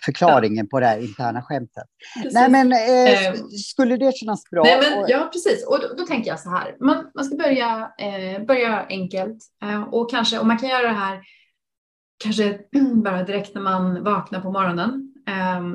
förklaringen 0.04 0.68
på 0.68 0.80
det 0.80 0.86
här 0.86 0.98
interna 0.98 1.42
skämtet. 1.42 1.84
Precis. 2.14 2.34
Nej, 2.34 2.50
men 2.50 2.72
eh, 2.72 3.26
ehm. 3.26 3.48
skulle 3.48 3.96
det 3.96 4.16
kännas 4.16 4.50
bra? 4.50 4.62
Nej, 4.62 4.78
men, 4.80 5.04
ja, 5.08 5.28
precis. 5.32 5.66
Och 5.66 5.80
då, 5.80 5.94
då, 5.98 6.06
tänker 6.06 6.30
jag 6.30 6.40
så 6.40 6.50
här. 6.50 6.76
Man, 6.80 7.10
man 7.14 7.24
ska 7.24 7.36
börja, 7.36 7.90
eh, 7.98 8.44
börja 8.44 8.86
enkelt 8.88 9.38
eh, 9.62 9.82
och 9.82 10.10
kanske, 10.10 10.38
och 10.38 10.46
man 10.46 10.58
kan 10.58 10.68
göra 10.68 10.86
det 10.86 10.98
här 10.98 11.20
kanske 12.24 12.58
bara 12.94 13.22
direkt 13.22 13.54
när 13.54 13.62
man 13.62 14.04
vaknar 14.04 14.40
på 14.40 14.52
morgonen. 14.52 15.12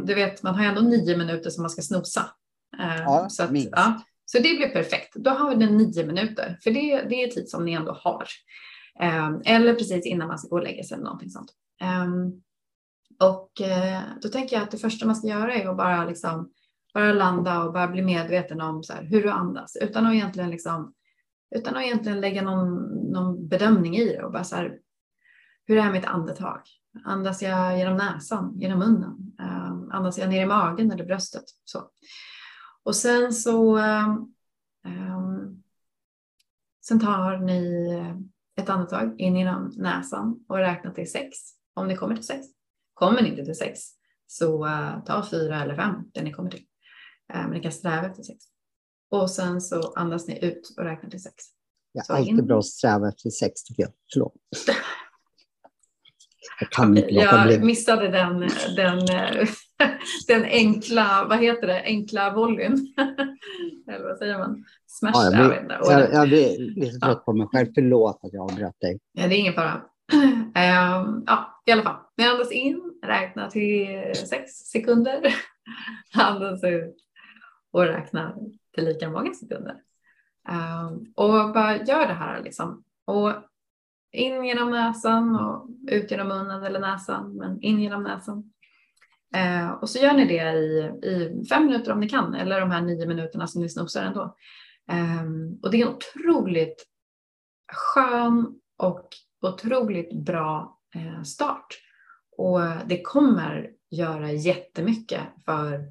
Du 0.04 0.14
vet, 0.16 0.44
man 0.44 0.56
har 0.56 0.66
ändå 0.66 0.82
nio 0.82 1.18
minuter 1.18 1.50
som 1.50 1.62
man 1.62 1.70
ska 1.70 1.82
snosa. 1.82 2.26
Ja, 2.78 3.28
så, 3.30 3.44
att, 3.44 3.50
ja, 3.54 4.02
så 4.26 4.38
det 4.38 4.58
blir 4.58 4.70
perfekt. 4.70 5.16
Då 5.16 5.32
har 5.32 5.56
den 5.56 5.78
nio 5.78 6.06
minuter, 6.06 6.58
för 6.64 6.72
det, 6.72 7.02
det 7.10 7.24
är 7.24 7.28
tid 7.28 7.50
som 7.50 7.66
ni 7.66 7.74
ändå 7.74 7.92
har. 7.92 8.26
Ehm, 9.00 9.42
eller 9.46 9.74
precis 9.74 10.06
innan 10.06 10.28
man 10.28 10.40
ska 10.40 10.48
gå 10.48 10.56
och 10.56 10.64
lägga 10.64 10.84
sig 10.84 10.96
eller 10.96 11.04
någonting 11.04 11.30
sånt. 11.30 11.54
Ehm, 11.82 12.42
och 13.20 13.62
eh, 13.62 14.02
då 14.22 14.30
tänker 14.30 14.56
jag 14.56 14.64
att 14.64 14.72
det 14.72 14.78
första 14.78 15.06
man 15.06 15.16
ska 15.16 15.28
göra 15.28 15.54
är 15.54 15.70
att 15.70 15.78
bara, 15.78 16.06
liksom, 16.06 16.52
bara 16.94 17.14
landa 17.14 17.64
och 17.64 17.74
bara 17.74 17.88
bli 17.88 18.02
medveten 18.02 18.62
om 18.62 18.84
så 18.84 18.94
här, 18.94 19.04
hur 19.04 19.24
du 19.24 19.30
andas 19.30 19.78
utan 19.82 20.06
att 20.06 20.14
egentligen, 20.14 20.50
liksom, 20.50 20.94
utan 21.56 21.76
att 21.76 21.84
egentligen 21.84 22.22
lägga 22.22 22.42
någon, 22.42 22.76
någon 23.12 23.48
bedömning 23.48 23.98
i 23.98 24.06
det 24.06 24.24
och 24.24 24.32
bara 24.32 24.44
så 24.44 24.56
här, 24.56 24.80
hur 25.68 25.78
är 25.78 25.92
mitt 25.92 26.06
andetag? 26.06 26.62
Andas 27.06 27.42
jag 27.42 27.78
genom 27.78 27.98
näsan, 27.98 28.60
genom 28.60 28.80
munnen? 28.80 29.36
Ehm, 29.40 29.92
andas 29.92 30.18
jag 30.18 30.30
ner 30.30 30.44
i 30.44 30.46
magen 30.46 30.92
eller 30.92 31.06
bröstet? 31.06 31.44
Så. 31.66 31.90
Och 32.84 32.96
sen 32.96 33.34
så 33.34 33.78
um, 33.78 35.64
sen 36.82 37.00
tar 37.00 37.38
ni 37.38 37.88
ett 38.61 38.69
andetag 38.69 39.19
in 39.19 39.36
genom 39.36 39.73
näsan 39.78 40.45
och 40.49 40.57
räknar 40.57 40.91
till 40.91 41.11
sex 41.11 41.38
om 41.73 41.88
ni 41.88 41.95
kommer 41.95 42.15
till 42.15 42.26
sex. 42.26 42.48
Kommer 42.94 43.22
ni 43.22 43.30
inte 43.30 43.45
till 43.45 43.56
sex 43.56 43.80
så 44.28 44.65
uh, 44.65 45.03
ta 45.06 45.26
fyra 45.32 45.64
eller 45.64 45.76
fem 45.76 45.95
där 46.14 46.23
ni 46.23 46.32
kommer 46.32 46.49
till. 46.49 46.65
Uh, 47.34 47.41
men 47.41 47.52
ni 47.52 47.60
kan 47.60 47.72
sträva 47.72 48.07
efter 48.07 48.23
sex. 48.23 48.45
Och 49.11 49.30
sen 49.30 49.61
så 49.61 49.94
andas 49.94 50.28
ni 50.28 50.45
ut 50.45 50.73
och 50.78 50.84
räknar 50.84 51.10
till 51.10 51.23
sex. 51.23 51.36
Ja, 51.91 52.03
så 52.03 52.14
alltid 52.14 52.40
in. 52.40 52.45
bra 52.45 52.60
att 52.60 52.65
sträva 52.65 53.10
efter 53.10 53.30
sex 53.30 53.64
tycker 53.64 53.84
jag. 53.84 53.91
Förlåt. 54.14 54.34
Jag 56.60 56.69
kan 56.69 56.98
inte 56.98 57.11
låta 57.11 57.26
Jag 57.26 57.48
bli. 57.48 57.60
missade 57.60 58.07
den, 58.07 58.40
den, 58.76 59.06
den 60.28 60.44
enkla, 60.44 61.26
vad 61.30 61.40
heter 61.40 61.68
det, 61.68 61.82
enkla 61.84 62.34
volym. 62.34 62.74
Eller 63.88 64.06
vad 64.06 64.18
säger 64.18 64.38
man? 64.38 64.66
Smash? 64.88 65.12
Ja, 65.14 65.32
jag, 65.34 65.48
blir, 65.48 65.78
jag, 65.82 66.14
jag 66.14 66.28
blir 66.28 66.76
lite 66.76 66.99
trött 66.99 67.18
ja. 67.18 67.24
på 67.26 67.34
mig 67.34 67.48
själv. 67.48 67.68
Förlåt 67.76 68.20
att 68.24 68.34
jag 68.34 68.52
avbröt 68.52 68.80
dig. 68.82 68.99
Ja, 69.12 69.28
det 69.28 69.36
är 69.36 69.40
ingen 69.40 69.53
fara. 69.53 69.82
Um, 70.14 71.24
ja, 71.26 71.62
i 71.66 71.72
alla 71.72 71.84
fall. 71.84 71.98
Men 72.18 72.30
andas 72.30 72.52
in, 72.52 72.82
räkna 73.06 73.49
till 73.49 74.16
sex 74.16 74.52
sekunder. 74.52 75.36
Andas 76.14 76.64
ut 76.64 76.95
och 77.72 77.84
räkna 77.84 78.36
till 78.76 78.86
lika 78.86 79.10
många 79.10 79.34
sekunder. 79.34 79.76
Um, 80.49 81.14
och 81.16 81.53
bara 81.53 81.78
gör 81.78 82.08
det 82.08 82.14
här 82.14 82.44
liksom. 82.44 82.84
Och 83.06 83.34
in 84.12 84.45
genom 84.45 84.72
näsan 84.72 85.36
och 85.36 85.68
ut 85.88 86.12
genom 86.12 86.28
munnen 86.28 86.64
eller 86.64 86.80
näsan, 86.80 87.36
men 87.38 87.62
in 87.62 87.80
genom 87.80 88.03
näsan. 88.03 88.52
Eh, 89.36 89.72
och 89.72 89.90
så 89.90 89.99
gör 89.99 90.14
ni 90.14 90.26
det 90.26 90.52
i, 90.52 90.91
i 91.10 91.45
fem 91.49 91.66
minuter 91.66 91.91
om 91.91 91.99
ni 91.99 92.10
kan, 92.10 92.36
eller 92.36 92.60
de 92.60 92.72
här 92.72 92.82
nio 92.82 93.06
minuterna 93.06 93.48
som 93.48 93.62
ni 93.62 93.70
snosar 93.70 94.03
ändå. 94.03 94.36
Eh, 94.91 95.24
och 95.62 95.72
det 95.72 95.82
är 95.82 95.88
en 95.88 95.95
otroligt 95.95 96.86
skön 97.74 98.60
och 98.78 99.08
otroligt 99.41 100.14
bra 100.14 100.80
eh, 100.95 101.24
start. 101.24 101.78
Och 102.38 102.60
det 102.86 103.02
kommer 103.02 103.70
göra 103.90 104.32
jättemycket 104.32 105.22
för 105.45 105.86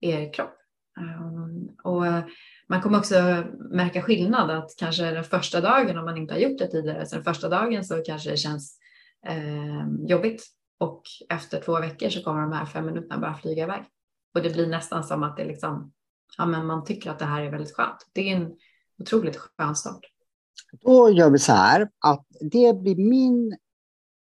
er 0.00 0.32
kropp. 0.32 0.56
Ehm, 1.00 1.68
och 1.84 2.04
man 2.68 2.80
kommer 2.82 2.98
också 2.98 3.44
märka 3.70 4.02
skillnad 4.02 4.50
att 4.50 4.70
kanske 4.78 5.10
den 5.10 5.24
första 5.24 5.60
dagen 5.60 5.98
om 5.98 6.04
man 6.04 6.16
inte 6.16 6.34
har 6.34 6.40
gjort 6.40 6.58
det 6.58 6.70
tidigare, 6.70 7.06
så 7.06 7.14
den 7.14 7.24
första 7.24 7.48
dagen 7.48 7.84
så 7.84 8.02
kanske 8.02 8.30
det 8.30 8.36
känns 8.36 8.78
eh, 9.26 10.08
jobbigt 10.08 10.42
och 10.78 11.02
efter 11.28 11.60
två 11.60 11.80
veckor 11.80 12.08
så 12.08 12.22
kommer 12.22 12.40
de 12.40 12.52
här 12.52 12.66
fem 12.66 12.86
minuterna 12.86 13.18
bara 13.18 13.34
flyga 13.34 13.62
iväg. 13.62 13.84
Och 14.34 14.42
det 14.42 14.50
blir 14.50 14.66
nästan 14.66 15.04
som 15.04 15.22
att 15.22 15.36
det 15.36 15.44
liksom, 15.44 15.92
ja, 16.38 16.46
men 16.46 16.66
man 16.66 16.84
tycker 16.84 17.10
att 17.10 17.18
det 17.18 17.24
här 17.24 17.42
är 17.42 17.50
väldigt 17.50 17.74
skönt. 17.74 18.06
Det 18.12 18.32
är 18.32 18.36
en 18.36 18.56
otroligt 18.98 19.36
skön 19.36 19.76
start. 19.76 20.00
Då 20.80 21.10
gör 21.10 21.30
vi 21.30 21.38
så 21.38 21.52
här 21.52 21.88
att 21.98 22.26
det 22.40 22.76
blir 22.82 22.96
min 22.96 23.56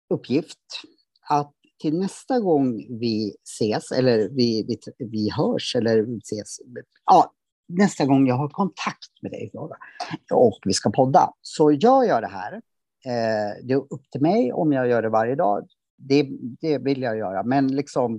uppgift 0.09 0.59
att 1.30 1.51
till 1.81 1.99
nästa 1.99 2.39
gång 2.39 2.99
vi 2.99 3.35
ses, 3.43 3.91
eller 3.91 4.30
vi, 4.30 4.65
vi, 4.67 4.77
vi 4.97 5.30
hörs, 5.31 5.76
eller 5.76 6.01
vi 6.01 6.17
ses, 6.17 6.59
ja, 7.05 7.34
nästa 7.67 8.05
gång 8.05 8.27
jag 8.27 8.35
har 8.35 8.49
kontakt 8.49 9.22
med 9.22 9.31
dig 9.31 9.51
och 10.34 10.59
vi 10.65 10.73
ska 10.73 10.89
podda, 10.89 11.34
så 11.41 11.72
gör 11.72 12.03
jag 12.03 12.23
det 12.23 12.27
här. 12.27 12.53
Eh, 13.05 13.63
det 13.63 13.73
är 13.73 13.77
upp 13.77 14.11
till 14.11 14.22
mig 14.22 14.53
om 14.53 14.72
jag 14.72 14.88
gör 14.88 15.01
det 15.01 15.09
varje 15.09 15.35
dag. 15.35 15.67
Det, 15.97 16.27
det 16.61 16.77
vill 16.77 17.01
jag 17.01 17.17
göra, 17.17 17.43
men 17.43 17.67
liksom, 17.67 18.15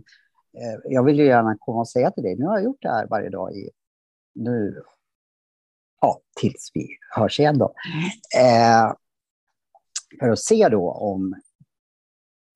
eh, 0.57 0.81
jag 0.85 1.05
vill 1.05 1.19
ju 1.19 1.27
gärna 1.27 1.57
komma 1.59 1.81
och 1.81 1.89
säga 1.89 2.11
till 2.11 2.23
dig, 2.23 2.37
nu 2.39 2.45
har 2.45 2.55
jag 2.55 2.65
gjort 2.65 2.83
det 2.83 2.89
här 2.89 3.07
varje 3.07 3.31
dag 3.31 3.53
i 3.57 3.71
nu 4.35 4.83
ja, 6.01 6.21
tills 6.41 6.71
vi 6.75 6.89
hörs 7.17 7.41
igen 7.41 7.59
då. 7.59 7.75
Eh, 8.39 8.93
för 10.21 10.29
att 10.29 10.39
se 10.39 10.69
då 10.69 10.91
om 10.91 11.35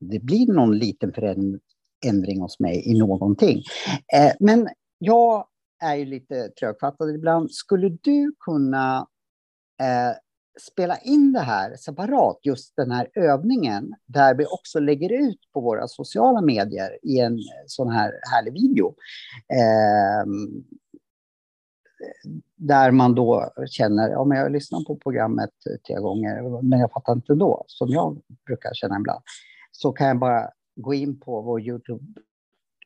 det 0.01 0.19
blir 0.19 0.53
någon 0.53 0.79
liten 0.79 1.13
förändring 1.13 2.41
hos 2.41 2.61
mig 2.61 2.91
i 2.91 2.99
någonting. 2.99 3.63
Eh, 4.15 4.33
men 4.41 4.69
jag 4.99 5.47
är 5.83 5.95
ju 5.95 6.05
lite 6.05 6.49
trögfattad 6.49 7.15
ibland. 7.15 7.53
Skulle 7.53 7.89
du 7.89 8.35
kunna 8.45 9.09
eh, 9.81 10.17
spela 10.59 10.99
in 10.99 11.33
det 11.33 11.41
här 11.41 11.77
separat, 11.77 12.39
just 12.43 12.77
den 12.77 12.91
här 12.91 13.11
övningen, 13.15 13.95
där 14.07 14.35
vi 14.35 14.47
också 14.47 14.81
lägger 14.81 15.13
ut 15.13 15.41
på 15.53 15.61
våra 15.61 15.89
sociala 15.89 16.41
medier 16.41 16.99
i 17.03 17.21
en 17.21 17.35
eh, 17.35 17.65
sån 17.67 17.91
här 17.91 18.13
härlig 18.33 18.53
video. 18.53 18.95
Eh, 19.53 20.27
där 22.57 22.91
man 22.91 23.15
då 23.15 23.53
känner, 23.71 24.09
ja 24.09 24.35
jag 24.35 24.53
lyssnar 24.53 24.85
på 24.85 24.97
programmet 24.97 25.51
tre 25.87 25.97
gånger, 25.97 26.63
men 26.63 26.81
jag 26.81 26.93
fattar 26.93 27.13
inte 27.13 27.35
då, 27.35 27.65
som 27.67 27.89
jag 27.89 28.21
brukar 28.47 28.71
känna 28.75 28.97
ibland, 28.97 29.23
så 29.73 29.93
kan 29.93 30.09
jag 30.09 30.19
bara 30.19 30.51
gå 30.77 30.95
in 30.95 31.21
på 31.21 31.43
vår 31.43 31.61
Youtube, 31.61 32.05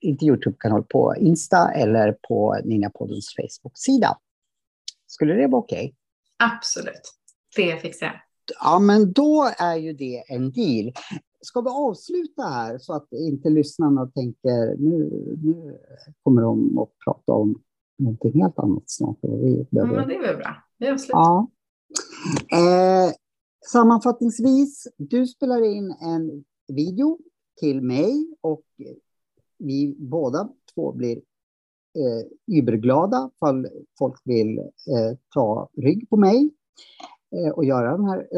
inte 0.01 0.25
Youtube-kanal, 0.25 0.85
på 0.85 1.15
Insta 1.17 1.73
eller 1.73 2.17
på 2.29 2.61
Ninjapoddens 2.65 3.35
Facebook-sida. 3.37 4.19
Skulle 5.07 5.35
det 5.35 5.47
vara 5.47 5.63
okej? 5.63 5.85
Okay? 5.85 5.95
Absolut, 6.37 7.03
det 7.57 7.77
fixar 7.83 8.07
jag. 8.07 8.21
Ja, 8.61 8.79
men 8.79 9.13
då 9.13 9.51
är 9.59 9.77
ju 9.77 9.93
det 9.93 10.25
en 10.29 10.53
deal. 10.53 10.93
Ska 11.41 11.61
vi 11.61 11.71
avsluta 11.71 12.43
här 12.43 12.79
så 12.79 12.93
att 12.93 13.13
inte 13.13 13.51
lyssnarna 13.51 14.07
tänker 14.07 14.77
nu, 14.79 15.11
nu 15.43 15.79
kommer 16.23 16.43
de 16.43 16.79
att 16.79 16.91
prata 17.05 17.33
om 17.33 17.63
någonting 17.99 18.43
helt 18.43 18.59
annat 18.59 18.83
snart. 18.87 19.19
Vi 19.23 19.67
behöver... 19.71 19.95
Ja, 19.95 20.01
men 20.01 20.09
det 20.09 20.15
är 20.15 20.23
väl 20.23 20.37
bra. 20.37 20.57
Vi 20.79 20.89
avslutar. 20.89 21.19
Ja. 21.19 21.49
Eh, 22.53 23.13
sammanfattningsvis, 23.73 24.89
du 24.97 25.27
spelar 25.27 25.63
in 25.63 25.91
en 25.91 26.45
video 26.69 27.19
till 27.61 27.83
mig 27.83 28.27
och 28.41 28.65
vi 29.59 29.97
båda 29.99 30.49
två 30.75 30.93
blir 30.93 31.17
eh, 31.99 32.57
überglada 32.59 33.31
ifall 33.37 33.69
folk 33.99 34.21
vill 34.25 34.59
eh, 34.59 35.19
ta 35.35 35.69
rygg 35.77 36.11
på 36.11 36.17
mig 36.17 36.51
och 37.55 37.65
göra 37.65 37.97
den 37.97 38.05
här 38.05 38.29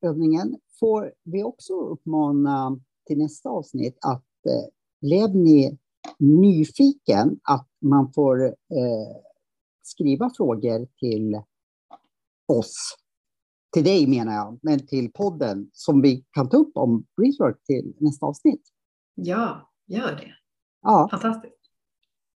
övningen. 0.00 0.56
Får 0.80 1.12
vi 1.24 1.42
också 1.42 1.72
uppmana 1.80 2.80
till 3.06 3.18
nästa 3.18 3.48
avsnitt 3.48 3.98
att 4.00 4.46
eh, 4.46 4.68
lev 5.00 5.36
ni 5.36 5.78
nyfiken 6.18 7.40
att 7.42 7.68
man 7.80 8.12
får 8.12 8.44
eh, 8.46 9.16
skriva 9.82 10.30
frågor 10.30 10.86
till 10.98 11.40
oss. 12.48 12.96
Till 13.72 13.84
dig 13.84 14.06
menar 14.06 14.32
jag, 14.32 14.58
men 14.62 14.86
till 14.86 15.12
podden 15.12 15.70
som 15.72 16.02
vi 16.02 16.24
kan 16.30 16.48
ta 16.48 16.56
upp 16.56 16.76
om 16.76 17.06
Breathwork 17.16 17.64
till 17.64 17.94
nästa 17.98 18.26
avsnitt. 18.26 18.62
Ja, 19.14 19.70
gör 19.86 20.16
det. 20.16 20.34
Ja. 20.82 21.08
Fantastiskt. 21.10 21.60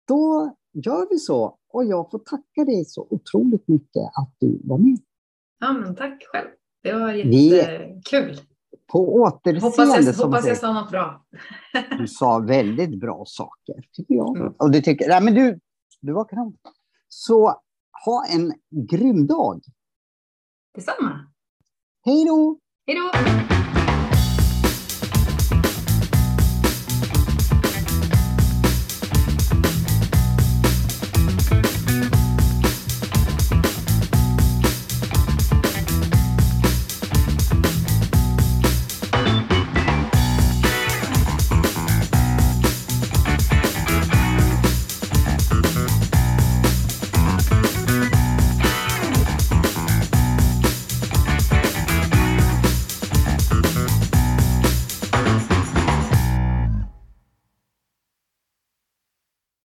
Då 0.07 0.55
gör 0.73 1.09
vi 1.09 1.17
så. 1.17 1.57
Och 1.67 1.85
jag 1.85 2.11
får 2.11 2.19
tacka 2.19 2.65
dig 2.65 2.85
så 2.85 3.07
otroligt 3.09 3.67
mycket 3.67 4.03
att 4.03 4.35
du 4.39 4.61
var 4.63 4.77
med. 4.77 4.99
Ja, 5.59 5.73
men 5.73 5.95
tack 5.95 6.23
själv. 6.31 6.47
Det 6.83 6.93
var 6.93 7.11
jättekul. 7.11 8.31
Vi, 8.31 8.39
på 8.91 9.13
återseende. 9.15 9.61
Hoppas 9.61 10.17
jag, 10.17 10.25
hoppas 10.25 10.47
jag 10.47 10.57
sa 10.57 10.73
något 10.73 10.91
bra. 10.91 11.25
du 11.97 12.07
sa 12.07 12.39
väldigt 12.39 12.99
bra 12.99 13.23
saker, 13.25 13.75
tycker 13.91 14.15
jag. 14.15 14.37
Mm. 14.37 14.53
Och 14.57 14.71
det 14.71 14.81
tycker, 14.81 15.09
nej, 15.09 15.21
men 15.21 15.33
du, 15.33 15.59
du 16.01 16.13
var 16.13 16.25
kanon. 16.25 16.57
Så 17.07 17.61
ha 18.05 18.25
en 18.29 18.53
grym 18.89 19.27
dag. 19.27 19.61
Detsamma. 20.75 21.27
Hej 22.05 22.25
då! 22.25 22.59
Hej 22.87 22.95
då! 22.95 23.56